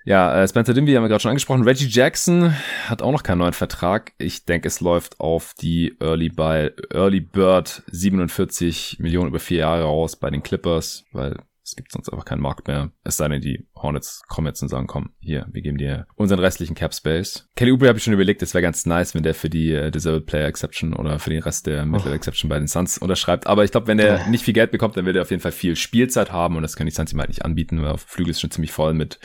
Ja, 0.05 0.43
äh, 0.43 0.49
Spencer 0.49 0.75
Dimby 0.75 0.95
haben 0.95 1.05
wir 1.05 1.09
gerade 1.09 1.21
schon 1.21 1.31
angesprochen. 1.31 1.63
Reggie 1.63 1.87
Jackson 1.87 2.57
hat 2.89 3.03
auch 3.03 3.13
noch 3.13 3.23
keinen 3.23 3.39
neuen 3.39 3.53
Vertrag. 3.53 4.15
Ich 4.19 4.47
denke, 4.47 4.67
es 4.67 4.81
läuft 4.81 5.21
auf 5.21 5.55
die 5.55 5.97
Early, 6.01 6.29
by, 6.29 6.73
Early 6.93 7.21
Bird 7.21 7.85
47 7.87 8.99
Millionen 8.99 9.29
über 9.29 9.39
vier 9.39 9.59
Jahre 9.59 9.85
raus 9.85 10.17
bei 10.17 10.29
den 10.29 10.43
Clippers, 10.43 11.05
weil 11.13 11.37
es 11.63 11.77
gibt 11.77 11.93
sonst 11.93 12.09
einfach 12.09 12.25
keinen 12.25 12.43
Markt 12.43 12.67
mehr. 12.67 12.91
Es 13.05 13.17
sei 13.17 13.29
denn, 13.29 13.41
die 13.41 13.69
Hornets 13.77 14.23
kommen 14.29 14.47
jetzt 14.47 14.63
und 14.63 14.69
sagen, 14.69 14.87
komm, 14.87 15.11
hier, 15.19 15.47
wir 15.51 15.63
geben 15.63 15.79
dir 15.79 16.07
unseren 16.15 16.39
restlichen 16.39 16.75
Cap 16.75 16.95
Space. 16.95 17.49
Kelly 17.57 17.73
Oubre 17.73 17.89
habe 17.89 17.99
ich 17.99 18.05
schon 18.05 18.15
überlegt, 18.15 18.43
es 18.43 18.55
wäre 18.55 18.63
ganz 18.63 18.87
nice, 18.87 19.15
wenn 19.15 19.23
der 19.23 19.35
für 19.35 19.51
die 19.51 19.73
äh, 19.73 19.91
Disabled 19.91 20.27
Player 20.27 20.47
Exception 20.47 20.95
oder 20.95 21.19
für 21.19 21.31
den 21.31 21.43
Rest 21.43 21.67
der 21.67 21.85
Middle 21.85 22.11
oh. 22.11 22.15
Exception 22.15 22.49
bei 22.49 22.59
den 22.59 22.69
Suns 22.69 22.99
unterschreibt. 22.99 23.47
Aber 23.47 23.65
ich 23.65 23.71
glaube, 23.71 23.87
wenn 23.87 23.99
der 23.99 24.27
nicht 24.29 24.45
viel 24.45 24.55
Geld 24.55 24.71
bekommt, 24.71 24.97
dann 24.97 25.07
wird 25.07 25.17
er 25.17 25.23
auf 25.23 25.31
jeden 25.31 25.43
Fall 25.43 25.53
viel 25.53 25.77
Spielzeit 25.77 26.33
haben 26.33 26.57
und 26.57 26.63
das 26.63 26.77
können 26.77 26.89
die 26.89 26.95
Suns 26.95 27.13
ihm 27.13 27.19
halt 27.19 27.29
nicht 27.29 27.45
anbieten, 27.45 27.83
weil 27.83 27.93
auf 27.93 28.03
Flügel 28.03 28.31
ist 28.31 28.41
schon 28.41 28.51
ziemlich 28.51 28.73
voll 28.73 28.95
mit 28.95 29.19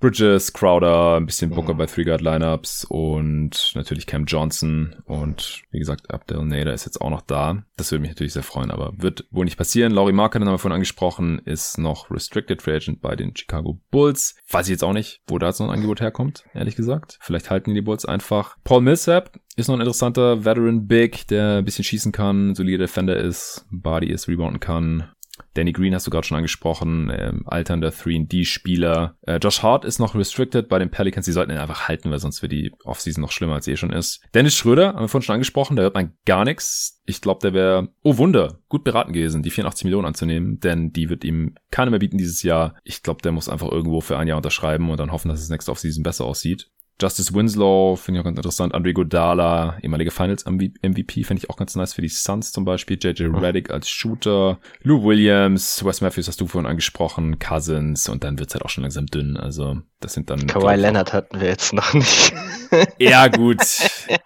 Bridges, 0.00 0.52
Crowder, 0.52 1.16
ein 1.16 1.26
bisschen 1.26 1.50
Booker 1.50 1.72
oh. 1.72 1.74
bei 1.74 1.86
Three 1.86 2.04
Guard 2.04 2.20
Lineups 2.20 2.84
und 2.84 3.72
natürlich 3.74 4.06
Cam 4.06 4.24
Johnson 4.26 4.96
und 5.04 5.62
wie 5.70 5.78
gesagt, 5.78 6.12
Abdel 6.12 6.44
Nader 6.44 6.74
ist 6.74 6.84
jetzt 6.84 7.00
auch 7.00 7.10
noch 7.10 7.22
da. 7.22 7.64
Das 7.76 7.90
würde 7.90 8.02
mich 8.02 8.10
natürlich 8.10 8.32
sehr 8.32 8.42
freuen, 8.42 8.70
aber 8.70 8.92
wird 8.96 9.26
wohl 9.30 9.44
nicht 9.44 9.56
passieren. 9.56 9.92
Laurie 9.92 10.12
Marker, 10.12 10.38
den 10.38 10.46
haben 10.46 10.54
wir 10.54 10.58
vorhin 10.58 10.74
angesprochen, 10.74 11.40
ist 11.44 11.78
noch 11.78 12.10
Restricted 12.10 12.62
Free 12.62 12.76
Agent 12.76 13.00
bei 13.00 13.16
den 13.16 13.34
Chicago 13.36 13.80
Bulls. 13.94 14.34
Weiß 14.50 14.66
ich 14.66 14.72
jetzt 14.72 14.82
auch 14.82 14.92
nicht, 14.92 15.20
wo 15.28 15.38
da 15.38 15.46
jetzt 15.46 15.60
ein 15.60 15.70
Angebot 15.70 16.00
herkommt, 16.00 16.44
ehrlich 16.52 16.74
gesagt. 16.74 17.18
Vielleicht 17.20 17.50
halten 17.50 17.74
die 17.74 17.80
Bulls 17.80 18.04
einfach. 18.04 18.56
Paul 18.64 18.82
Millsap 18.82 19.38
ist 19.56 19.68
noch 19.68 19.76
ein 19.76 19.80
interessanter 19.80 20.44
Veteran 20.44 20.88
Big, 20.88 21.28
der 21.28 21.58
ein 21.58 21.64
bisschen 21.64 21.84
schießen 21.84 22.10
kann, 22.10 22.56
solider 22.56 22.78
Defender 22.78 23.16
ist, 23.16 23.66
Body 23.70 24.08
ist, 24.10 24.26
rebounden 24.26 24.58
kann. 24.58 25.12
Danny 25.54 25.72
Green 25.72 25.94
hast 25.94 26.06
du 26.06 26.10
gerade 26.10 26.26
schon 26.26 26.36
angesprochen, 26.36 27.10
ähm, 27.16 27.42
alternder 27.46 27.90
3D-Spieler. 27.90 29.16
Äh, 29.22 29.38
Josh 29.38 29.62
Hart 29.62 29.84
ist 29.84 29.98
noch 29.98 30.14
restricted 30.14 30.68
bei 30.68 30.78
den 30.78 30.90
Pelicans. 30.90 31.26
Die 31.26 31.32
sollten 31.32 31.52
ihn 31.52 31.58
einfach 31.58 31.88
halten, 31.88 32.10
weil 32.10 32.18
sonst 32.18 32.42
wird 32.42 32.52
die 32.52 32.72
Offseason 32.84 33.22
noch 33.22 33.30
schlimmer, 33.30 33.54
als 33.54 33.64
sie 33.64 33.72
eh 33.72 33.76
schon 33.76 33.92
ist. 33.92 34.20
Dennis 34.34 34.54
Schröder, 34.54 34.94
haben 34.94 35.00
wir 35.00 35.08
vorhin 35.08 35.24
schon 35.24 35.34
angesprochen, 35.34 35.76
da 35.76 35.82
hört 35.82 35.94
man 35.94 36.12
gar 36.26 36.44
nichts. 36.44 37.00
Ich 37.06 37.20
glaube, 37.20 37.40
der 37.40 37.54
wäre, 37.54 37.88
oh 38.02 38.16
Wunder, 38.16 38.60
gut 38.68 38.84
beraten 38.84 39.12
gewesen, 39.12 39.42
die 39.42 39.50
84 39.50 39.84
Millionen 39.84 40.06
anzunehmen, 40.06 40.58
denn 40.58 40.92
die 40.92 41.08
wird 41.08 41.24
ihm 41.24 41.54
keiner 41.70 41.90
mehr 41.90 42.00
bieten 42.00 42.18
dieses 42.18 42.42
Jahr. 42.42 42.76
Ich 42.82 43.02
glaube, 43.02 43.22
der 43.22 43.32
muss 43.32 43.48
einfach 43.48 43.70
irgendwo 43.70 44.00
für 44.00 44.18
ein 44.18 44.28
Jahr 44.28 44.38
unterschreiben 44.38 44.90
und 44.90 44.98
dann 44.98 45.12
hoffen, 45.12 45.28
dass 45.28 45.40
es 45.40 45.50
nächste 45.50 45.70
Offseason 45.70 46.02
besser 46.02 46.24
aussieht. 46.24 46.70
Justice 47.00 47.34
Winslow 47.34 47.96
finde 47.96 48.18
ich 48.18 48.20
auch 48.22 48.24
ganz 48.24 48.38
interessant. 48.38 48.74
Andre 48.74 48.92
Godala, 48.92 49.78
ehemalige 49.82 50.10
Finals 50.10 50.44
MVP, 50.46 51.24
finde 51.24 51.42
ich 51.42 51.50
auch 51.50 51.56
ganz 51.56 51.74
nice 51.74 51.94
für 51.94 52.02
die 52.02 52.08
Suns 52.08 52.52
zum 52.52 52.64
Beispiel. 52.64 52.98
JJ 53.00 53.24
Reddick 53.24 53.70
als 53.70 53.88
Shooter. 53.88 54.58
Lou 54.82 55.02
Williams, 55.04 55.84
Wes 55.84 56.00
Matthews 56.00 56.28
hast 56.28 56.40
du 56.40 56.46
vorhin 56.46 56.70
angesprochen. 56.70 57.38
Cousins 57.38 58.08
und 58.08 58.22
dann 58.22 58.38
wird's 58.38 58.54
halt 58.54 58.64
auch 58.64 58.70
schon 58.70 58.82
langsam 58.82 59.06
dünn. 59.06 59.36
Also 59.36 59.78
das 60.04 60.12
sind 60.12 60.28
dann... 60.28 60.46
Kawhi 60.46 60.76
Leonard 60.76 61.12
hatten 61.12 61.40
wir 61.40 61.48
jetzt 61.48 61.72
noch 61.72 61.94
nicht. 61.94 62.32
ja 62.98 63.28
gut, 63.28 63.62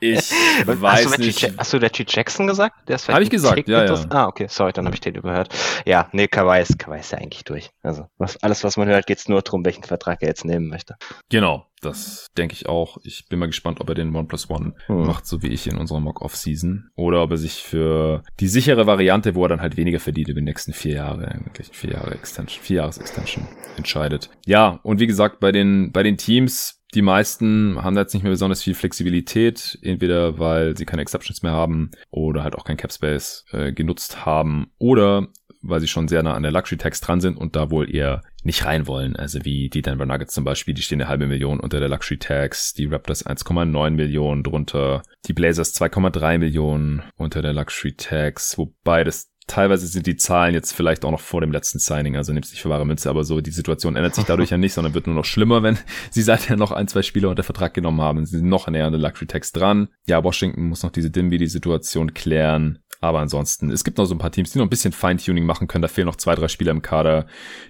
ich 0.01 0.31
weiß 0.67 1.07
hast 1.07 1.19
nicht. 1.19 1.43
Reggie, 1.43 1.57
hast 1.57 1.73
du 1.73 1.77
Reggie 1.79 2.05
Jackson 2.07 2.47
gesagt? 2.47 2.77
Habe 3.09 3.23
ich 3.23 3.31
gesagt, 3.31 3.69
ja, 3.69 3.85
ja. 3.85 4.05
Ah, 4.11 4.27
okay, 4.27 4.47
sorry, 4.49 4.73
dann 4.73 4.87
habe 4.87 4.95
ich 4.95 5.01
den 5.01 5.15
überhört. 5.15 5.55
Ja, 5.87 6.09
nee, 6.13 6.27
Kawhi 6.27 6.61
ist, 6.61 6.79
Kawhi 6.79 6.99
ist 6.99 7.13
ja 7.13 7.19
eigentlich 7.19 7.45
durch. 7.45 7.71
Also 7.83 8.07
was, 8.19 8.37
alles, 8.43 8.65
was 8.65 8.77
man 8.77 8.89
hört, 8.89 9.07
geht's 9.07 9.29
nur 9.29 9.41
darum, 9.43 9.65
welchen 9.65 9.85
Vertrag 9.85 10.23
er 10.23 10.29
jetzt 10.29 10.45
nehmen 10.45 10.69
möchte. 10.69 10.97
Genau, 11.29 11.67
das 11.81 12.29
denke 12.37 12.55
ich 12.55 12.69
auch. 12.69 12.99
Ich 13.05 13.27
bin 13.29 13.39
mal 13.39 13.47
gespannt, 13.47 13.81
ob 13.81 13.89
er 13.89 13.95
den 13.95 14.15
One 14.15 14.27
plus 14.27 14.51
One 14.51 14.75
hm. 14.87 15.07
macht, 15.07 15.27
so 15.27 15.43
wie 15.43 15.49
ich 15.49 15.67
in 15.67 15.77
unserer 15.77 16.01
Mock-Off-Season. 16.01 16.91
Oder 16.97 17.23
ob 17.23 17.31
er 17.31 17.37
sich 17.37 17.63
für 17.63 18.23
die 18.41 18.49
sichere 18.49 18.87
Variante, 18.87 19.35
wo 19.35 19.45
er 19.45 19.49
dann 19.49 19.61
halt 19.61 19.77
weniger 19.77 20.01
verdient 20.01 20.29
über 20.29 20.41
die 20.41 20.45
nächsten 20.45 20.73
vier 20.73 20.95
Jahre, 20.95 21.41
wirklich 21.45 21.69
vier 21.73 21.93
Jahre 21.93 22.15
Extension, 22.15 22.63
vier 22.63 22.77
Jahres 22.79 22.99
Extension 22.99 23.47
entscheidet. 23.77 24.31
Ja, 24.47 24.81
und 24.83 25.01
wie 25.01 25.07
gesagt, 25.07 25.41
bei 25.41 25.53
den, 25.53 25.68
bei 25.93 26.03
den 26.03 26.17
Teams, 26.17 26.83
die 26.95 27.03
meisten 27.03 27.83
haben 27.83 27.97
jetzt 27.97 28.15
nicht 28.15 28.23
mehr 28.23 28.33
besonders 28.33 28.63
viel 28.63 28.75
Flexibilität, 28.75 29.79
entweder 29.83 30.39
weil 30.39 30.77
sie 30.77 30.87
keine 30.87 31.03
Exceptions 31.03 31.43
mehr 31.43 31.53
haben 31.53 31.91
oder 32.11 32.43
halt 32.43 32.55
auch 32.55 32.65
kein 32.65 32.77
Cap 32.77 32.93
Space 32.93 33.45
äh, 33.53 33.73
genutzt 33.73 34.25
haben 34.25 34.71
oder 34.79 35.29
weil 35.61 35.81
sie 35.81 35.89
schon 35.89 36.09
sehr 36.09 36.23
nah 36.23 36.35
an 36.35 36.43
der 36.43 36.53
Luxury 36.53 36.79
Tax 36.79 37.01
dran 37.01 37.21
sind 37.21 37.37
und 37.37 37.57
da 37.57 37.71
wohl 37.71 37.93
eher 37.93 38.23
nicht 38.43 38.65
rein 38.65 38.87
wollen. 38.87 39.17
Also 39.17 39.45
wie 39.45 39.69
die 39.69 39.83
Denver 39.83 40.07
Nuggets 40.07 40.33
zum 40.33 40.45
Beispiel, 40.45 40.75
die 40.75 40.83
stehen 40.83 41.01
eine 41.01 41.11
halbe 41.11 41.27
Million 41.27 41.61
unter 41.61 41.81
der 41.81 41.89
Luxury 41.89 42.19
Tax, 42.19 42.73
die 42.75 42.87
Raptors 42.87 43.27
1,9 43.27 43.91
Millionen 43.91 44.43
drunter, 44.43 45.03
die 45.27 45.33
Blazers 45.33 45.75
2,3 45.75 46.39
Millionen 46.39 47.03
unter 47.17 47.43
der 47.43 47.53
Luxury 47.53 47.95
Tax, 47.95 48.57
wobei 48.57 49.05
das 49.05 49.31
teilweise 49.49 49.87
sind 49.87 50.07
die 50.07 50.17
Zahlen 50.17 50.55
jetzt 50.55 50.73
vielleicht 50.73 51.05
auch 51.05 51.11
noch 51.11 51.21
vor 51.21 51.41
dem 51.41 51.51
letzten 51.51 51.81
Signing, 51.81 52.17
also 52.17 52.33
nimmst 52.33 52.53
nicht 52.53 52.63
für 52.63 52.69
wahre 52.69 52.87
Münze, 52.87 53.11
aber 53.11 53.25
so 53.25 53.41
die 53.41 53.51
Situation 53.51 53.97
ändert 53.97 54.15
sich 54.15 54.25
dadurch 54.25 54.51
ja 54.51 54.59
nicht, 54.59 54.75
sondern 54.75 54.95
wird 54.95 55.07
nur 55.07 55.17
noch 55.17 55.25
schlimmer, 55.25 55.63
wenn 55.63 55.79
sie 56.11 56.23
seither 56.23 56.57
noch 56.57 56.71
ein, 56.71 56.87
zwei 56.87 57.03
Spieler 57.03 57.31
unter 57.31 57.43
Vertrag 57.43 57.75
genommen 57.75 58.01
haben. 58.01 58.25
Sie 58.25 58.39
sind 58.39 58.49
noch 58.49 58.69
näher 58.69 58.87
an 58.87 58.93
der 58.93 59.01
Luxury 59.01 59.27
Tax 59.27 59.53
dran. 59.53 59.89
Ja, 60.07 60.23
Washington 60.23 60.69
muss 60.69 60.83
noch 60.83 60.93
diese 60.93 61.11
Dimby-Situation 61.11 62.15
klären. 62.15 62.79
Aber 63.01 63.21
ansonsten, 63.21 63.71
es 63.71 63.85
gibt 63.85 63.99
noch 63.99 64.07
so 64.07 64.15
ein 64.15 64.19
paar 64.19 64.33
Teams, 64.33 64.51
die 64.51 64.59
noch 64.59 64.67
ein 64.67 64.71
bisschen 64.71 64.93
Feintuning 64.93 65.47
machen 65.47 65.69
können. 65.69 65.83
Da 65.83 65.89
fehlen 65.89 66.07
noch 66.07 66.17
zwei, 66.17 66.35
drei 66.35 66.49
Spieler 66.49 66.73
im 66.73 66.83
Kader. 66.83 67.27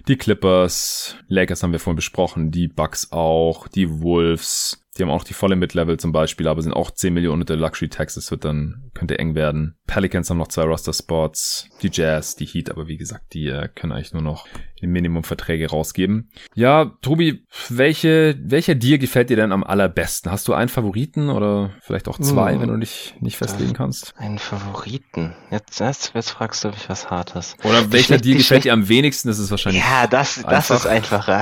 Die 0.07 0.17
Clippers, 0.17 1.17
Lakers 1.27 1.61
haben 1.61 1.71
wir 1.71 1.79
vorhin 1.79 1.97
besprochen, 1.97 2.49
die 2.51 2.67
Bucks 2.67 3.11
auch, 3.11 3.67
die 3.67 4.01
Wolves, 4.01 4.83
Die 4.97 5.03
haben 5.03 5.11
auch 5.11 5.23
die 5.23 5.33
volle 5.33 5.55
Mid-Level 5.55 5.97
zum 5.97 6.11
Beispiel, 6.11 6.47
aber 6.47 6.61
sind 6.61 6.73
auch 6.73 6.91
10 6.91 7.13
Millionen 7.13 7.43
unter 7.43 7.55
Luxury 7.55 7.89
Tax. 7.89 8.15
Das 8.15 8.31
wird 8.31 8.43
dann, 8.43 8.89
könnte 8.95 9.19
eng 9.19 9.35
werden. 9.35 9.77
Pelicans 9.89 10.29
haben 10.29 10.37
noch 10.37 10.49
zwei 10.49 10.65
Roster-Spots. 10.65 11.67
Die 11.81 11.89
Jazz, 11.91 12.35
die 12.35 12.45
Heat, 12.45 12.69
aber 12.69 12.87
wie 12.87 12.97
gesagt, 12.97 13.33
die 13.33 13.47
äh, 13.47 13.67
können 13.73 13.91
eigentlich 13.91 14.13
nur 14.13 14.21
noch 14.21 14.45
Minimumverträge 14.81 15.67
rausgeben. 15.67 16.29
Ja, 16.53 16.91
Tobi, 17.01 17.43
welche, 17.69 18.37
welcher 18.39 18.75
Deal 18.75 18.99
gefällt 18.99 19.31
dir 19.31 19.35
denn 19.35 19.51
am 19.51 19.63
allerbesten? 19.63 20.31
Hast 20.31 20.47
du 20.47 20.53
einen 20.53 20.69
Favoriten 20.69 21.29
oder 21.29 21.71
vielleicht 21.81 22.07
auch 22.07 22.19
zwei, 22.19 22.53
hm, 22.53 22.61
wenn 22.61 22.69
du 22.69 22.77
dich 22.77 23.15
nicht 23.19 23.37
festlegen 23.37 23.73
kannst? 23.73 24.13
Einen 24.15 24.37
Favoriten? 24.37 25.35
Jetzt, 25.49 25.79
jetzt, 25.79 26.11
jetzt 26.13 26.29
fragst 26.29 26.63
du 26.63 26.69
mich 26.69 26.87
was 26.87 27.09
Hartes. 27.09 27.55
Oder 27.63 27.91
welcher 27.91 28.17
Deal 28.17 28.37
gefällt 28.37 28.65
dir 28.65 28.73
am 28.73 28.87
wenigsten? 28.87 29.27
Das 29.27 29.39
ist 29.39 29.49
wahrscheinlich. 29.49 29.81
Ja, 29.81 30.05
das, 30.05 30.43
das 30.47 30.69
ist 30.69 30.85
einfacher. 30.85 31.41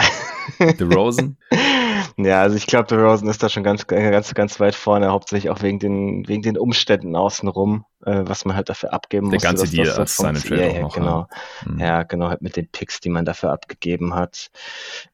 The 0.57 0.83
Rosen? 0.85 1.37
Ja, 2.19 2.41
also 2.41 2.55
ich 2.55 2.65
glaube, 2.65 2.87
der 2.87 2.97
Rosen 2.97 3.27
ist 3.29 3.43
da 3.43 3.49
schon 3.49 3.63
ganz, 3.63 3.85
ganz, 3.85 4.33
ganz 4.33 4.59
weit 4.59 4.73
vorne, 4.73 5.09
hauptsächlich 5.09 5.51
auch 5.51 5.61
wegen 5.61 5.77
den, 5.77 6.27
wegen 6.27 6.41
den 6.41 6.57
Umständen 6.57 7.15
außenrum, 7.15 7.85
äh, 8.05 8.23
was 8.25 8.45
man 8.45 8.55
halt 8.55 8.69
dafür 8.69 8.93
abgeben 8.93 9.27
muss. 9.27 9.41
Der 9.41 9.51
ganze 9.51 9.67
Deal 9.67 9.89
als 9.89 10.17
seine 10.17 10.39
Trade 10.39 10.61
ja, 10.61 10.69
auch 10.69 10.81
noch. 10.81 10.95
Genau. 10.95 11.27
Ja. 11.65 11.71
Mhm. 11.71 11.79
ja, 11.79 12.03
genau, 12.03 12.29
halt 12.29 12.41
mit 12.41 12.55
den 12.55 12.69
Picks, 12.69 12.99
die 12.99 13.09
man 13.09 13.25
dafür 13.25 13.51
abgegeben 13.51 14.13
hat. 14.13 14.49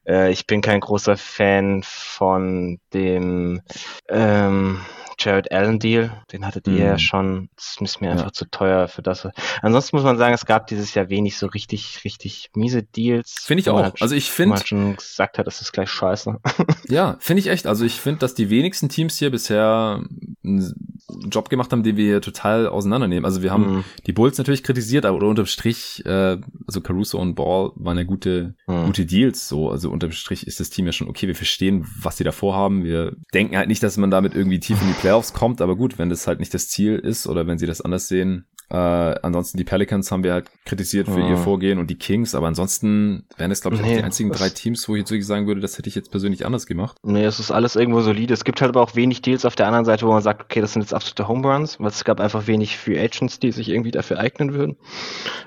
Äh, 0.06 0.30
ich 0.30 0.46
bin 0.46 0.60
kein 0.60 0.80
großer 0.80 1.16
Fan 1.16 1.82
von 1.84 2.78
dem, 2.92 3.62
ähm, 4.08 4.80
Jared 5.18 5.52
Allen 5.52 5.78
Deal, 5.78 6.10
den 6.32 6.46
hattet 6.46 6.66
ihr 6.68 6.84
ja 6.84 6.92
mhm. 6.92 6.98
schon. 6.98 7.48
Das 7.56 7.76
ist 7.80 8.00
mir 8.00 8.10
einfach 8.10 8.26
ja. 8.26 8.32
zu 8.32 8.50
teuer 8.50 8.88
für 8.88 9.02
das. 9.02 9.26
Ansonsten 9.62 9.96
muss 9.96 10.04
man 10.04 10.18
sagen, 10.18 10.34
es 10.34 10.46
gab 10.46 10.66
dieses 10.66 10.94
Jahr 10.94 11.08
wenig 11.08 11.36
so 11.36 11.46
richtig, 11.46 12.00
richtig 12.04 12.50
miese 12.54 12.82
Deals. 12.82 13.44
Finde 13.44 13.60
ich 13.60 13.70
auch. 13.70 13.82
Halt, 13.82 14.00
also 14.00 14.14
ich 14.14 14.30
finde. 14.30 14.56
Man 14.56 14.66
schon 14.66 14.96
gesagt 14.96 15.38
hat, 15.38 15.46
das 15.46 15.60
ist 15.60 15.72
gleich 15.72 15.90
scheiße. 15.90 16.40
ja, 16.88 17.16
finde 17.20 17.40
ich 17.40 17.48
echt. 17.48 17.66
Also 17.66 17.84
ich 17.84 18.00
finde, 18.00 18.20
dass 18.20 18.34
die 18.34 18.50
wenigsten 18.50 18.88
Teams 18.88 19.18
hier 19.18 19.30
bisher 19.30 20.02
einen 20.44 20.94
Job 21.30 21.48
gemacht 21.48 21.72
haben, 21.72 21.82
den 21.82 21.96
wir 21.96 22.20
total 22.20 22.66
auseinandernehmen. 22.66 23.24
Also 23.24 23.42
wir 23.42 23.50
haben 23.50 23.76
mhm. 23.76 23.84
die 24.06 24.12
Bulls 24.12 24.38
natürlich 24.38 24.62
kritisiert, 24.62 25.04
aber 25.04 25.26
unterm 25.26 25.46
Strich, 25.46 26.04
äh, 26.06 26.38
also 26.66 26.80
Caruso 26.80 27.18
und 27.18 27.34
Ball 27.34 27.72
waren 27.76 27.98
ja 27.98 28.04
gute, 28.04 28.54
mhm. 28.66 28.86
gute 28.86 29.06
Deals. 29.06 29.48
So, 29.48 29.70
also 29.70 29.90
unterm 29.90 30.12
Strich 30.12 30.46
ist 30.46 30.60
das 30.60 30.70
Team 30.70 30.86
ja 30.86 30.92
schon 30.92 31.08
okay. 31.08 31.26
Wir 31.26 31.34
verstehen, 31.34 31.86
was 32.00 32.16
sie 32.16 32.24
davor 32.24 32.54
haben. 32.54 32.84
Wir 32.84 33.16
denken 33.32 33.56
halt 33.56 33.68
nicht, 33.68 33.82
dass 33.82 33.96
man 33.96 34.10
damit 34.10 34.34
irgendwie 34.34 34.60
tief 34.60 34.80
in 34.80 34.88
die 34.88 35.00
Playoffs 35.04 35.34
kommt, 35.34 35.60
aber 35.60 35.76
gut, 35.76 35.98
wenn 35.98 36.08
das 36.08 36.26
halt 36.26 36.40
nicht 36.40 36.54
das 36.54 36.70
Ziel 36.70 36.98
ist 36.98 37.26
oder 37.26 37.46
wenn 37.46 37.58
sie 37.58 37.66
das 37.66 37.82
anders 37.82 38.08
sehen, 38.08 38.46
äh, 38.74 39.14
ansonsten 39.22 39.56
die 39.56 39.62
Pelicans 39.62 40.10
haben 40.10 40.24
wir 40.24 40.32
halt 40.32 40.46
kritisiert 40.64 41.06
für 41.06 41.22
oh. 41.22 41.28
ihr 41.28 41.36
Vorgehen 41.36 41.78
und 41.78 41.90
die 41.90 41.94
Kings, 41.94 42.34
aber 42.34 42.48
ansonsten 42.48 43.24
wären 43.36 43.52
es, 43.52 43.60
glaube 43.60 43.76
ich, 43.76 43.82
nee, 43.82 43.92
auch 43.92 43.98
die 43.98 44.02
einzigen 44.02 44.32
drei 44.32 44.48
Teams, 44.48 44.88
wo 44.88 44.96
ich 44.96 45.00
jetzt 45.00 45.12
wirklich 45.12 45.28
sagen 45.28 45.46
würde, 45.46 45.60
das 45.60 45.78
hätte 45.78 45.88
ich 45.88 45.94
jetzt 45.94 46.10
persönlich 46.10 46.44
anders 46.44 46.66
gemacht. 46.66 46.96
Nee, 47.04 47.24
es 47.24 47.38
ist 47.38 47.52
alles 47.52 47.76
irgendwo 47.76 48.00
solide. 48.00 48.34
Es 48.34 48.42
gibt 48.42 48.60
halt 48.60 48.70
aber 48.70 48.82
auch 48.82 48.96
wenig 48.96 49.22
Deals 49.22 49.44
auf 49.44 49.54
der 49.54 49.68
anderen 49.68 49.84
Seite, 49.84 50.04
wo 50.06 50.12
man 50.12 50.22
sagt, 50.22 50.42
okay, 50.42 50.60
das 50.60 50.72
sind 50.72 50.82
jetzt 50.82 50.92
absolute 50.92 51.28
Home 51.28 51.46
Runs, 51.46 51.78
weil 51.78 51.86
es 51.86 52.02
gab 52.02 52.18
einfach 52.18 52.48
wenig 52.48 52.76
Free 52.76 52.98
Agents, 52.98 53.38
die 53.38 53.52
sich 53.52 53.68
irgendwie 53.68 53.92
dafür 53.92 54.18
eignen 54.18 54.54
würden. 54.54 54.76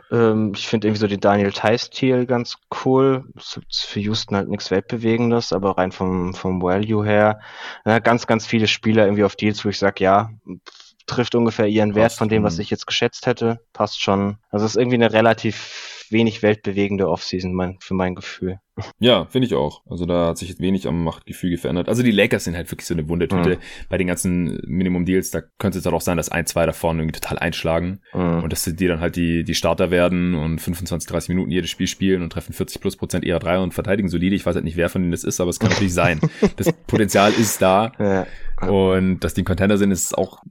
Ähm, 0.09 0.53
ich 0.55 0.65
finde 0.69 0.87
irgendwie 0.87 1.01
so 1.01 1.07
den 1.07 1.19
Daniel 1.19 1.51
Tice-Deal 1.51 2.27
ganz 2.27 2.55
cool. 2.85 3.25
Das 3.35 3.59
ist 3.69 3.85
für 3.87 3.99
Houston 3.99 4.37
halt 4.37 4.47
nichts 4.47 4.71
Weltbewegendes, 4.71 5.51
aber 5.51 5.77
rein 5.77 5.91
vom, 5.91 6.33
vom 6.33 6.61
Value 6.61 7.05
her, 7.05 7.41
ja, 7.85 7.99
ganz, 7.99 8.25
ganz 8.25 8.45
viele 8.45 8.67
Spieler 8.67 9.05
irgendwie 9.05 9.25
auf 9.25 9.35
Deals, 9.35 9.65
wo 9.65 9.69
ich 9.69 9.79
sage, 9.79 10.01
ja, 10.01 10.29
trifft 11.07 11.35
ungefähr 11.35 11.67
ihren 11.67 11.95
Wert 11.95 12.13
von 12.13 12.29
dem, 12.29 12.43
was 12.43 12.59
ich 12.59 12.69
jetzt 12.69 12.85
geschätzt 12.85 13.25
hätte. 13.25 13.59
Passt 13.73 14.01
schon. 14.01 14.37
Also 14.49 14.65
es 14.65 14.73
ist 14.73 14.77
irgendwie 14.77 14.95
eine 14.95 15.11
relativ 15.11 15.97
wenig 16.11 16.43
weltbewegende 16.43 17.09
Offseason 17.09 17.53
mein, 17.53 17.77
für 17.79 17.93
mein 17.93 18.15
Gefühl. 18.15 18.59
Ja, 18.99 19.25
finde 19.25 19.47
ich 19.47 19.55
auch. 19.55 19.81
Also 19.89 20.05
da 20.05 20.27
hat 20.27 20.37
sich 20.37 20.49
jetzt 20.49 20.61
wenig 20.61 20.87
am 20.87 21.03
Machtgefüge 21.03 21.57
verändert. 21.57 21.89
Also 21.89 22.03
die 22.03 22.11
Lakers 22.11 22.43
sind 22.43 22.55
halt 22.55 22.71
wirklich 22.71 22.85
so 22.85 22.93
eine 22.93 23.09
Wundertüte. 23.09 23.55
Mhm. 23.55 23.59
Bei 23.89 23.97
den 23.97 24.07
ganzen 24.07 24.59
Minimum-Deals, 24.65 25.31
da 25.31 25.41
könnte 25.57 25.79
es 25.79 25.85
halt 25.85 25.95
auch 25.95 26.01
sein, 26.01 26.17
dass 26.17 26.29
ein, 26.29 26.45
zwei 26.45 26.65
davon 26.65 26.99
irgendwie 26.99 27.19
total 27.19 27.39
einschlagen 27.39 28.01
mhm. 28.13 28.43
und 28.43 28.53
dass 28.53 28.63
die 28.63 28.87
dann 28.87 28.99
halt 28.99 29.15
die, 29.15 29.43
die 29.43 29.55
Starter 29.55 29.89
werden 29.89 30.35
und 30.35 30.59
25, 30.59 31.09
30 31.09 31.29
Minuten 31.29 31.51
jedes 31.51 31.69
Spiel 31.69 31.87
spielen 31.87 32.21
und 32.21 32.31
treffen 32.31 32.53
40 32.53 32.79
plus 32.79 32.95
Prozent 32.95 33.25
eher 33.25 33.39
drei 33.39 33.59
und 33.59 33.73
verteidigen 33.73 34.09
solide. 34.09 34.35
Ich 34.35 34.45
weiß 34.45 34.55
halt 34.55 34.65
nicht, 34.65 34.77
wer 34.77 34.89
von 34.89 35.01
denen 35.01 35.11
das 35.11 35.23
ist, 35.23 35.41
aber 35.41 35.49
es 35.49 35.59
kann 35.59 35.69
natürlich 35.69 35.93
sein. 35.93 36.19
Das 36.55 36.71
Potenzial 36.71 37.33
ist 37.33 37.61
da. 37.61 37.91
Ja. 37.99 38.27
Und 38.61 39.19
dass 39.19 39.33
die 39.33 39.41
ein 39.41 39.45
Contender 39.45 39.77
sind, 39.77 39.91
ist 39.91 40.17
auch 40.17 40.41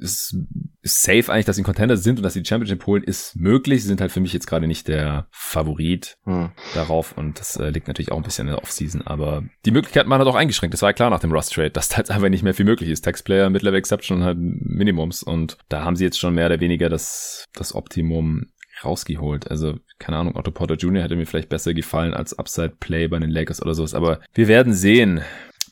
ist, 0.00 0.36
ist 0.82 1.02
safe 1.02 1.32
eigentlich, 1.32 1.44
dass 1.44 1.56
sie 1.56 1.62
ein 1.62 1.66
Contender 1.66 1.96
sind 1.96 2.18
und 2.18 2.22
dass 2.22 2.32
sie 2.32 2.42
die 2.42 2.48
Championship 2.48 2.86
holen, 2.86 3.04
ist 3.04 3.36
möglich. 3.36 3.82
Sie 3.82 3.88
sind 3.88 4.00
halt 4.00 4.10
für 4.10 4.20
mich 4.20 4.32
jetzt 4.32 4.46
gerade 4.46 4.66
nicht 4.66 4.88
der 4.88 5.28
Favorit 5.30 6.18
hm. 6.24 6.50
darauf 6.74 7.16
und 7.16 7.38
das 7.38 7.56
äh, 7.56 7.70
liegt 7.70 7.86
natürlich 7.86 8.10
auch 8.10 8.16
ein 8.16 8.24
bisschen 8.24 8.48
in 8.48 8.54
der 8.54 8.62
Offseason. 8.62 9.02
Aber 9.02 9.44
die 9.64 9.70
Möglichkeiten 9.70 10.10
waren 10.10 10.18
halt 10.18 10.28
auch 10.28 10.34
eingeschränkt. 10.34 10.74
Das 10.74 10.82
war 10.82 10.90
ja 10.90 10.94
klar 10.94 11.10
nach 11.10 11.20
dem 11.20 11.32
Rust 11.32 11.52
Trade, 11.52 11.70
dass 11.70 11.88
da 11.88 11.98
jetzt 11.98 12.10
einfach 12.10 12.28
nicht 12.28 12.42
mehr 12.42 12.54
viel 12.54 12.64
möglich 12.64 12.90
ist. 12.90 13.04
Taxplayer, 13.04 13.48
Mid-Level 13.50 13.78
Exception 13.78 14.18
und 14.18 14.24
halt 14.24 14.38
Minimums 14.40 15.22
und 15.22 15.56
da 15.68 15.84
haben 15.84 15.96
sie 15.96 16.04
jetzt 16.04 16.18
schon 16.18 16.34
mehr 16.34 16.46
oder 16.46 16.60
weniger 16.60 16.88
das, 16.88 17.44
das 17.54 17.74
Optimum 17.74 18.46
rausgeholt. 18.84 19.50
Also, 19.50 19.78
keine 19.98 20.18
Ahnung, 20.18 20.36
Otto 20.36 20.50
Porter 20.50 20.74
Jr. 20.74 21.02
hätte 21.02 21.16
mir 21.16 21.26
vielleicht 21.26 21.48
besser 21.48 21.74
gefallen 21.74 22.14
als 22.14 22.38
Upside 22.38 22.74
Play 22.80 23.08
bei 23.08 23.18
den 23.18 23.30
Lakers 23.30 23.62
oder 23.62 23.74
sowas. 23.74 23.94
Aber 23.94 24.20
wir 24.34 24.48
werden 24.48 24.74
sehen. 24.74 25.22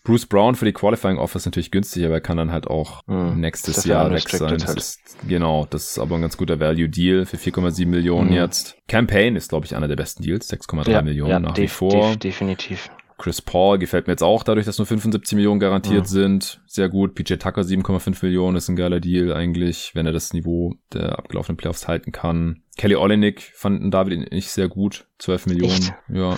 Bruce 0.04 0.26
Brown 0.26 0.54
für 0.54 0.66
die 0.66 0.72
Qualifying 0.72 1.16
Offer 1.16 1.36
ist 1.36 1.46
natürlich 1.46 1.70
günstig, 1.70 2.04
aber 2.04 2.14
er 2.14 2.20
kann 2.20 2.36
dann 2.36 2.52
halt 2.52 2.66
auch 2.66 3.02
hm, 3.06 3.40
nächstes 3.40 3.84
Jahr 3.84 4.12
weg 4.12 4.28
sein. 4.28 4.58
Das 4.58 4.74
ist, 4.74 5.00
genau, 5.26 5.66
das 5.68 5.92
ist 5.92 5.98
aber 5.98 6.16
ein 6.16 6.20
ganz 6.20 6.36
guter 6.36 6.60
Value 6.60 6.90
Deal 6.90 7.24
für 7.24 7.38
4,7 7.38 7.86
Millionen 7.86 8.28
hm. 8.28 8.36
jetzt. 8.36 8.76
Campaign 8.86 9.34
ist, 9.34 9.48
glaube 9.48 9.64
ich, 9.64 9.74
einer 9.74 9.88
der 9.88 9.96
besten 9.96 10.22
Deals, 10.22 10.52
6,3 10.52 10.90
ja, 10.90 11.02
Millionen 11.02 11.30
ja, 11.30 11.40
nach 11.40 11.56
wie 11.56 11.68
vor. 11.68 12.10
Def 12.10 12.18
definitiv. 12.18 12.90
Chris 13.16 13.40
Paul 13.40 13.78
gefällt 13.78 14.06
mir 14.06 14.12
jetzt 14.12 14.24
auch 14.24 14.42
dadurch, 14.42 14.66
dass 14.66 14.76
nur 14.76 14.86
75 14.86 15.36
Millionen 15.36 15.60
garantiert 15.60 16.02
mhm. 16.02 16.06
sind. 16.06 16.60
Sehr 16.66 16.90
gut. 16.90 17.14
PJ 17.14 17.36
Tucker 17.36 17.62
7,5 17.62 18.18
Millionen 18.22 18.56
ist 18.56 18.68
ein 18.68 18.76
geiler 18.76 19.00
Deal 19.00 19.32
eigentlich, 19.32 19.92
wenn 19.94 20.04
er 20.04 20.12
das 20.12 20.34
Niveau 20.34 20.74
der 20.92 21.18
abgelaufenen 21.18 21.56
Playoffs 21.56 21.88
halten 21.88 22.12
kann. 22.12 22.62
Kelly 22.76 22.96
Olenek 22.96 23.40
fanden 23.54 23.90
David 23.90 24.32
nicht 24.32 24.50
sehr 24.50 24.68
gut. 24.68 25.06
12 25.18 25.46
Millionen. 25.46 25.72
Echt? 25.72 25.94
Ja 26.12 26.36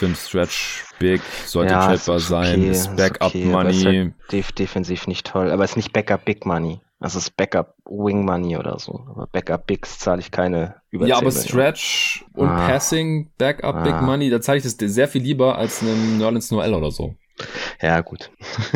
für 0.00 0.14
Stretch 0.14 0.84
big, 0.98 1.20
sollte 1.44 1.74
ja, 1.74 1.96
sein, 1.96 2.60
okay, 2.60 2.70
ist 2.70 2.96
Backup 2.96 3.28
okay, 3.28 3.44
Money. 3.44 3.84
Halt 3.84 4.14
def 4.32 4.52
defensiv 4.52 5.06
nicht 5.06 5.26
toll, 5.26 5.50
aber 5.50 5.62
es 5.62 5.72
ist 5.72 5.76
nicht 5.76 5.92
Backup 5.92 6.24
Big 6.24 6.46
Money. 6.46 6.80
Also 7.00 7.18
es 7.18 7.24
ist 7.24 7.36
Backup 7.36 7.74
Wing 7.84 8.24
Money 8.24 8.56
oder 8.56 8.78
so. 8.78 9.04
Aber 9.10 9.26
Backup 9.26 9.66
Bigs 9.66 9.98
zahle 9.98 10.20
ich 10.20 10.30
keine 10.30 10.76
über 10.90 11.06
Ja, 11.06 11.18
aber 11.18 11.30
Stretch 11.30 12.24
und 12.32 12.48
ah. 12.48 12.66
Passing, 12.66 13.30
Backup 13.36 13.74
ah. 13.74 13.82
Big 13.82 14.00
Money, 14.00 14.30
da 14.30 14.40
zahle 14.40 14.58
ich 14.58 14.64
das 14.64 14.76
sehr 14.78 15.08
viel 15.08 15.22
lieber 15.22 15.58
als 15.58 15.82
einem 15.82 16.16
Nerlens 16.16 16.50
Noel 16.50 16.72
oder 16.72 16.90
so. 16.90 17.14
Ja, 17.82 18.00
gut. 18.00 18.30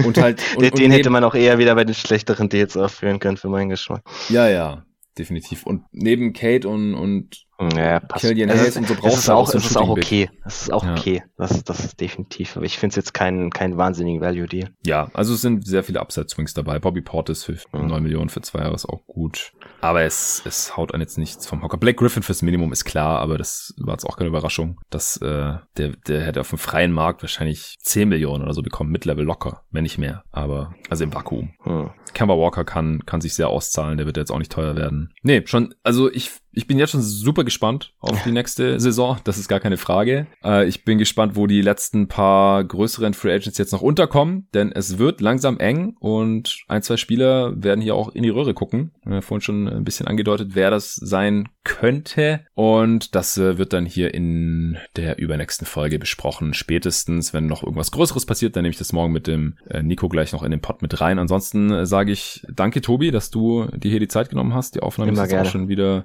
Und 0.05 0.18
halt. 0.18 0.42
Und, 0.56 0.62
den, 0.62 0.72
und 0.72 0.78
den 0.78 0.90
hätte 0.90 1.10
man 1.10 1.22
auch 1.24 1.34
eher 1.34 1.59
wieder 1.59 1.74
bei 1.74 1.84
den 1.84 1.94
schlechteren 1.94 2.48
Deals 2.48 2.76
aufführen 2.76 3.18
können 3.18 3.36
für 3.36 3.48
meinen 3.48 3.68
Geschmack. 3.68 4.02
Ja, 4.30 4.48
ja 4.48 4.84
definitiv. 5.18 5.64
Und 5.64 5.84
neben 5.92 6.32
Kate 6.32 6.68
und, 6.68 6.94
und 6.94 7.44
ja, 7.60 8.01
passt. 8.01 8.24
Killian 8.24 8.51
Hayes 8.51 8.68
ist, 8.68 8.76
und 8.76 8.89
so 8.89 8.94
brauchst 8.94 9.28
du 9.28 9.32
auch, 9.32 9.48
so 9.48 9.59
es 9.59 9.66
ist 9.66 9.76
auch 9.76 9.89
okay. 9.89 10.31
Das 10.43 10.62
ist 10.62 10.72
auch 10.72 10.85
ja. 10.85 10.93
okay. 10.93 11.22
Das, 11.36 11.62
das 11.62 11.85
ist 11.85 12.01
definitiv. 12.01 12.56
Aber 12.56 12.66
ich 12.66 12.78
finde 12.78 12.93
es 12.93 12.97
jetzt 12.97 13.14
keinen 13.14 13.51
kein 13.51 13.76
wahnsinnigen 13.76 14.20
Value-Deal. 14.20 14.70
Ja, 14.85 15.10
also 15.14 15.35
es 15.35 15.40
sind 15.40 15.66
sehr 15.66 15.85
viele 15.85 16.01
Upside-Swings 16.01 16.55
dabei. 16.55 16.78
Bobby 16.78 17.01
Portis 17.01 17.44
für 17.44 17.56
mhm. 17.72 17.89
9 17.89 18.02
Millionen 18.02 18.28
für 18.28 18.40
zwei 18.40 18.60
Jahre 18.60 18.74
ist 18.74 18.86
auch 18.86 19.06
gut. 19.06 19.52
Aber 19.81 20.02
es, 20.02 20.43
es 20.44 20.76
haut 20.76 20.94
an 20.94 21.01
jetzt 21.01 21.16
nichts 21.18 21.47
vom 21.47 21.62
Hocker. 21.62 21.76
Black 21.76 21.97
Griffin 21.97 22.22
fürs 22.22 22.43
Minimum 22.43 22.72
ist 22.72 22.85
klar, 22.85 23.20
aber 23.20 23.39
das 23.39 23.74
war 23.78 23.94
jetzt 23.94 24.05
auch 24.05 24.16
keine 24.16 24.28
Überraschung. 24.28 24.81
Dass, 24.90 25.16
äh, 25.18 25.55
der, 25.76 25.90
der 26.09 26.22
hätte 26.22 26.40
auf 26.40 26.51
dem 26.51 26.59
freien 26.59 26.93
Markt 26.93 27.22
wahrscheinlich 27.22 27.76
10 27.82 28.09
Millionen 28.09 28.43
oder 28.43 28.55
so 28.55 28.62
bekommen. 28.62 28.90
Mid-Level 28.90 29.24
locker, 29.24 29.62
wenn 29.70 29.85
nicht 29.85 29.98
mehr. 29.98 30.24
Aber, 30.32 30.74
also 30.90 31.05
im 31.05 31.14
Vakuum. 31.14 31.55
Mhm. 31.64 31.90
Kemba 32.14 32.36
Walker 32.36 32.64
kann, 32.64 33.05
kann 33.06 33.20
sich 33.20 33.35
sehr 33.35 33.48
auszahlen. 33.48 33.97
Der 33.97 34.06
wird 34.06 34.16
jetzt 34.16 34.31
auch 34.31 34.39
nicht 34.39 34.52
teuer 34.52 34.76
werden. 34.76 35.12
Nee, 35.22 35.43
schon, 35.47 35.74
also 35.82 36.10
ich 36.10 36.31
ich 36.55 36.66
bin 36.66 36.78
jetzt 36.78 36.90
schon 36.90 37.02
super 37.02 37.44
gespannt 37.44 37.93
auf 38.01 38.22
die 38.22 38.32
nächste 38.32 38.78
Saison. 38.85 39.18
Das 39.24 39.39
ist 39.39 39.48
gar 39.48 39.60
keine 39.60 39.76
Frage. 39.76 40.26
Äh, 40.43 40.66
ich 40.66 40.85
bin 40.85 40.98
gespannt, 40.98 41.36
wo 41.36 41.47
die 41.47 41.62
letzten 41.62 42.09
paar 42.09 42.64
größeren 42.64 43.14
Free 43.14 43.32
Agents 43.32 43.59
jetzt 43.59 43.72
noch 43.72 43.82
unterkommen, 43.82 44.48
denn 44.55 44.72
es 44.72 44.98
wird 44.98 45.20
langsam 45.20 45.59
eng 45.59 45.97
und 45.98 46.64
ein, 46.68 46.82
zwei 46.82 46.97
Spieler 46.97 47.52
werden 47.62 47.81
hier 47.81 47.94
auch 47.94 48.14
in 48.14 48.22
die 48.22 48.31
Röhre 48.31 48.55
gucken. 48.55 48.93
Wir 49.05 49.16
haben 49.16 49.22
vorhin 49.22 49.43
schon 49.43 49.68
ein 49.68 49.85
bisschen 49.85 50.06
angedeutet, 50.06 50.51
wer 50.52 50.70
das 50.70 50.94
sein 50.94 51.48
könnte. 51.64 52.47
Und 52.55 53.14
das 53.14 53.36
äh, 53.39 53.59
wird 53.59 53.72
dann 53.72 53.86
hier 53.86 54.14
in 54.14 54.76
der 54.97 55.18
übernächsten 55.18 55.66
Folge 55.66 55.98
besprochen. 55.98 56.55
Spätestens, 56.55 57.32
wenn 57.32 57.47
noch 57.47 57.62
irgendwas 57.62 57.90
Größeres 57.90 58.26
passiert, 58.26 58.55
dann 58.55 58.62
nehme 58.62 58.72
ich 58.72 58.78
das 58.78 58.93
morgen 58.93 59.12
mit 59.12 59.26
dem 59.26 59.56
äh, 59.68 59.82
Nico 59.82 60.09
gleich 60.09 60.32
noch 60.32 60.43
in 60.43 60.51
den 60.51 60.60
Pod 60.60 60.82
mit 60.82 61.01
rein. 61.01 61.18
Ansonsten 61.18 61.70
äh, 61.70 61.86
sage 61.86 62.12
ich 62.12 62.47
danke, 62.52 62.81
Tobi, 62.81 63.10
dass 63.10 63.31
du 63.31 63.66
dir 63.74 63.90
hier 63.90 64.01
die 64.01 64.09
Zeit 64.09 64.31
genommen 64.31 64.55
hast. 64.55 64.74
Die 64.74 64.81
Aufnahme 64.81 65.12
Immer 65.12 65.24
ist 65.24 65.32
jetzt 65.32 65.47
auch 65.47 65.51
schon 65.51 65.68
wieder 65.68 66.05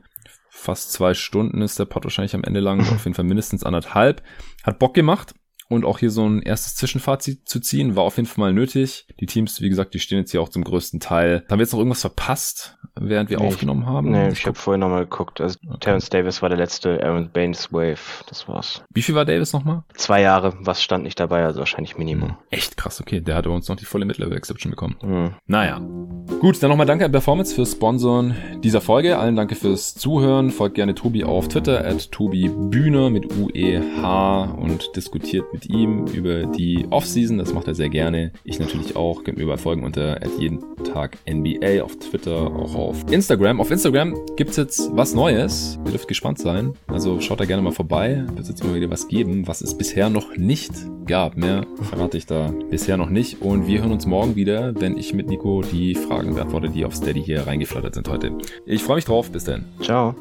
fast 0.60 0.92
zwei 0.92 1.14
Stunden 1.14 1.62
ist 1.62 1.80
der 1.80 1.86
Pod 1.86 2.04
wahrscheinlich 2.04 2.36
am 2.36 2.44
Ende 2.44 2.60
lang, 2.60 2.82
auf 2.82 3.06
jeden 3.06 3.16
Fall 3.16 3.26
mindestens 3.26 3.64
anderthalb. 3.64 4.22
Hat 4.64 4.80
Bock 4.80 4.94
gemacht. 4.94 5.34
Und 5.70 5.86
auch 5.86 6.00
hier 6.00 6.12
so 6.12 6.28
ein 6.28 6.42
erstes 6.42 6.76
Zwischenfazit 6.76 7.48
zu 7.48 7.60
ziehen. 7.60 7.96
War 7.96 8.04
auf 8.04 8.18
jeden 8.18 8.28
Fall 8.28 8.46
mal 8.46 8.54
nötig. 8.54 9.08
Die 9.20 9.26
Teams, 9.26 9.62
wie 9.62 9.70
gesagt, 9.70 9.94
die 9.94 10.00
stehen 10.00 10.18
jetzt 10.18 10.32
hier 10.32 10.42
auch 10.42 10.50
zum 10.50 10.64
größten 10.64 11.00
Teil. 11.00 11.46
Haben 11.50 11.60
wir 11.60 11.64
jetzt 11.64 11.72
noch 11.72 11.80
irgendwas 11.80 12.02
verpasst, 12.02 12.78
während 12.96 13.30
wir 13.30 13.40
nee, 13.40 13.48
aufgenommen 13.48 13.86
haben? 13.86 14.12
Nee, 14.12 14.30
ich 14.30 14.46
habe 14.46 14.58
vorhin 14.58 14.82
nochmal 14.82 15.04
geguckt. 15.04 15.40
Also 15.40 15.60
okay. 15.68 15.78
Terence 15.80 16.10
Davis 16.10 16.42
war 16.42 16.50
der 16.50 16.58
letzte, 16.58 17.04
Aaron 17.04 17.30
Baines 17.32 17.72
Wave. 17.72 18.24
Das 18.28 18.48
war's. 18.48 18.84
Wie 18.94 19.02
viel 19.02 19.16
war 19.16 19.26
Davis 19.26 19.54
nochmal? 19.54 19.84
Zwei 19.94 20.22
Jahre. 20.22 20.54
Was 20.60 20.84
stand 20.84 21.04
nicht 21.04 21.20
dabei? 21.20 21.46
Also 21.46 21.60
wahrscheinlich 21.60 21.98
Minimum. 21.98 22.30
Hm. 22.30 22.38
Echt 22.50 22.76
krass. 22.76 23.00
Okay, 23.00 23.22
der 23.22 23.36
hat 23.36 23.48
uns 23.48 23.70
noch 23.70 23.76
die 23.76 23.86
volle 23.86 24.06
Mid-Level-Exception 24.06 24.72
bekommen. 24.72 24.98
Hm. 25.02 25.32
Naja. 25.46 25.80
Gut, 26.40 26.62
dann 26.64 26.70
nochmal 26.70 26.86
danke 26.86 27.06
an 27.06 27.12
Performance 27.12 27.54
fürs 27.54 27.74
Sponsoren 27.74 28.36
dieser 28.64 28.82
Folge. 28.82 29.18
Allen 29.20 29.36
danke 29.36 29.56
fürs 29.56 29.94
Zuhören. 29.94 30.52
Folgt 30.52 30.76
gerne 30.76 30.96
Tobi 30.96 31.24
auf 31.24 31.48
Twitter, 31.48 31.86
at 31.86 32.12
Tobi 32.12 32.50
Bühne 32.50 33.10
mit 33.10 33.28
UEH 33.36 34.56
und 34.58 34.96
diskutiert 34.96 35.46
mit 35.54 35.59
ihm 35.68 36.06
über 36.08 36.46
die 36.46 36.86
Offseason. 36.90 37.38
Das 37.38 37.54
macht 37.54 37.68
er 37.68 37.76
sehr 37.76 37.90
gerne. 37.90 38.32
Ich 38.44 38.60
natürlich 38.60 38.96
auch. 38.96 39.24
Könnt 39.24 39.38
mir 39.38 39.44
überall 39.44 39.58
folgen 39.58 39.84
unter 39.84 40.20
jeden 40.38 40.60
Tag 40.84 41.18
NBA 41.30 41.84
auf 41.84 41.98
Twitter, 41.98 42.48
auch 42.48 42.76
auf 42.76 43.12
Instagram. 43.12 43.60
Auf 43.60 43.72
Instagram 43.72 44.16
gibt's 44.36 44.58
jetzt 44.58 44.90
was 44.96 45.14
Neues. 45.14 45.80
Ihr 45.86 45.92
dürft 45.92 46.08
gespannt 46.08 46.40
sein. 46.40 46.74
Also 46.88 47.20
schaut 47.22 47.40
da 47.40 47.46
gerne 47.46 47.62
mal 47.62 47.72
vorbei. 47.72 48.26
Wird 48.36 48.48
jetzt 48.48 48.62
immer 48.64 48.76
wieder 48.76 48.90
was 48.90 49.08
geben, 49.08 49.48
was 49.48 49.62
es 49.62 49.78
bisher 49.78 50.10
noch 50.10 50.36
nicht 50.38 50.72
gab. 51.06 51.38
Mehr 51.38 51.66
verrate 51.82 52.18
ich 52.18 52.26
da 52.26 52.54
bisher 52.70 52.98
noch 52.98 53.10
nicht. 53.10 53.42
Und 53.42 53.68
wir 53.68 53.82
hören 53.82 53.92
uns 53.92 54.06
morgen 54.06 54.36
wieder, 54.36 54.74
wenn 54.80 54.98
ich 54.98 55.14
mit 55.14 55.28
Nico 55.28 55.62
die 55.62 55.96
Fragen 55.96 56.36
beantworte, 56.36 56.70
die 56.70 56.86
auf 56.86 56.96
Steady 56.96 57.22
hier 57.22 57.48
reingeflattert 57.48 57.96
sind 57.96 58.08
heute. 58.08 58.38
Ich 58.66 58.84
freue 58.84 58.96
mich 58.96 59.06
drauf. 59.06 59.32
Bis 59.32 59.44
dann. 59.44 59.66
Ciao. 59.82 60.16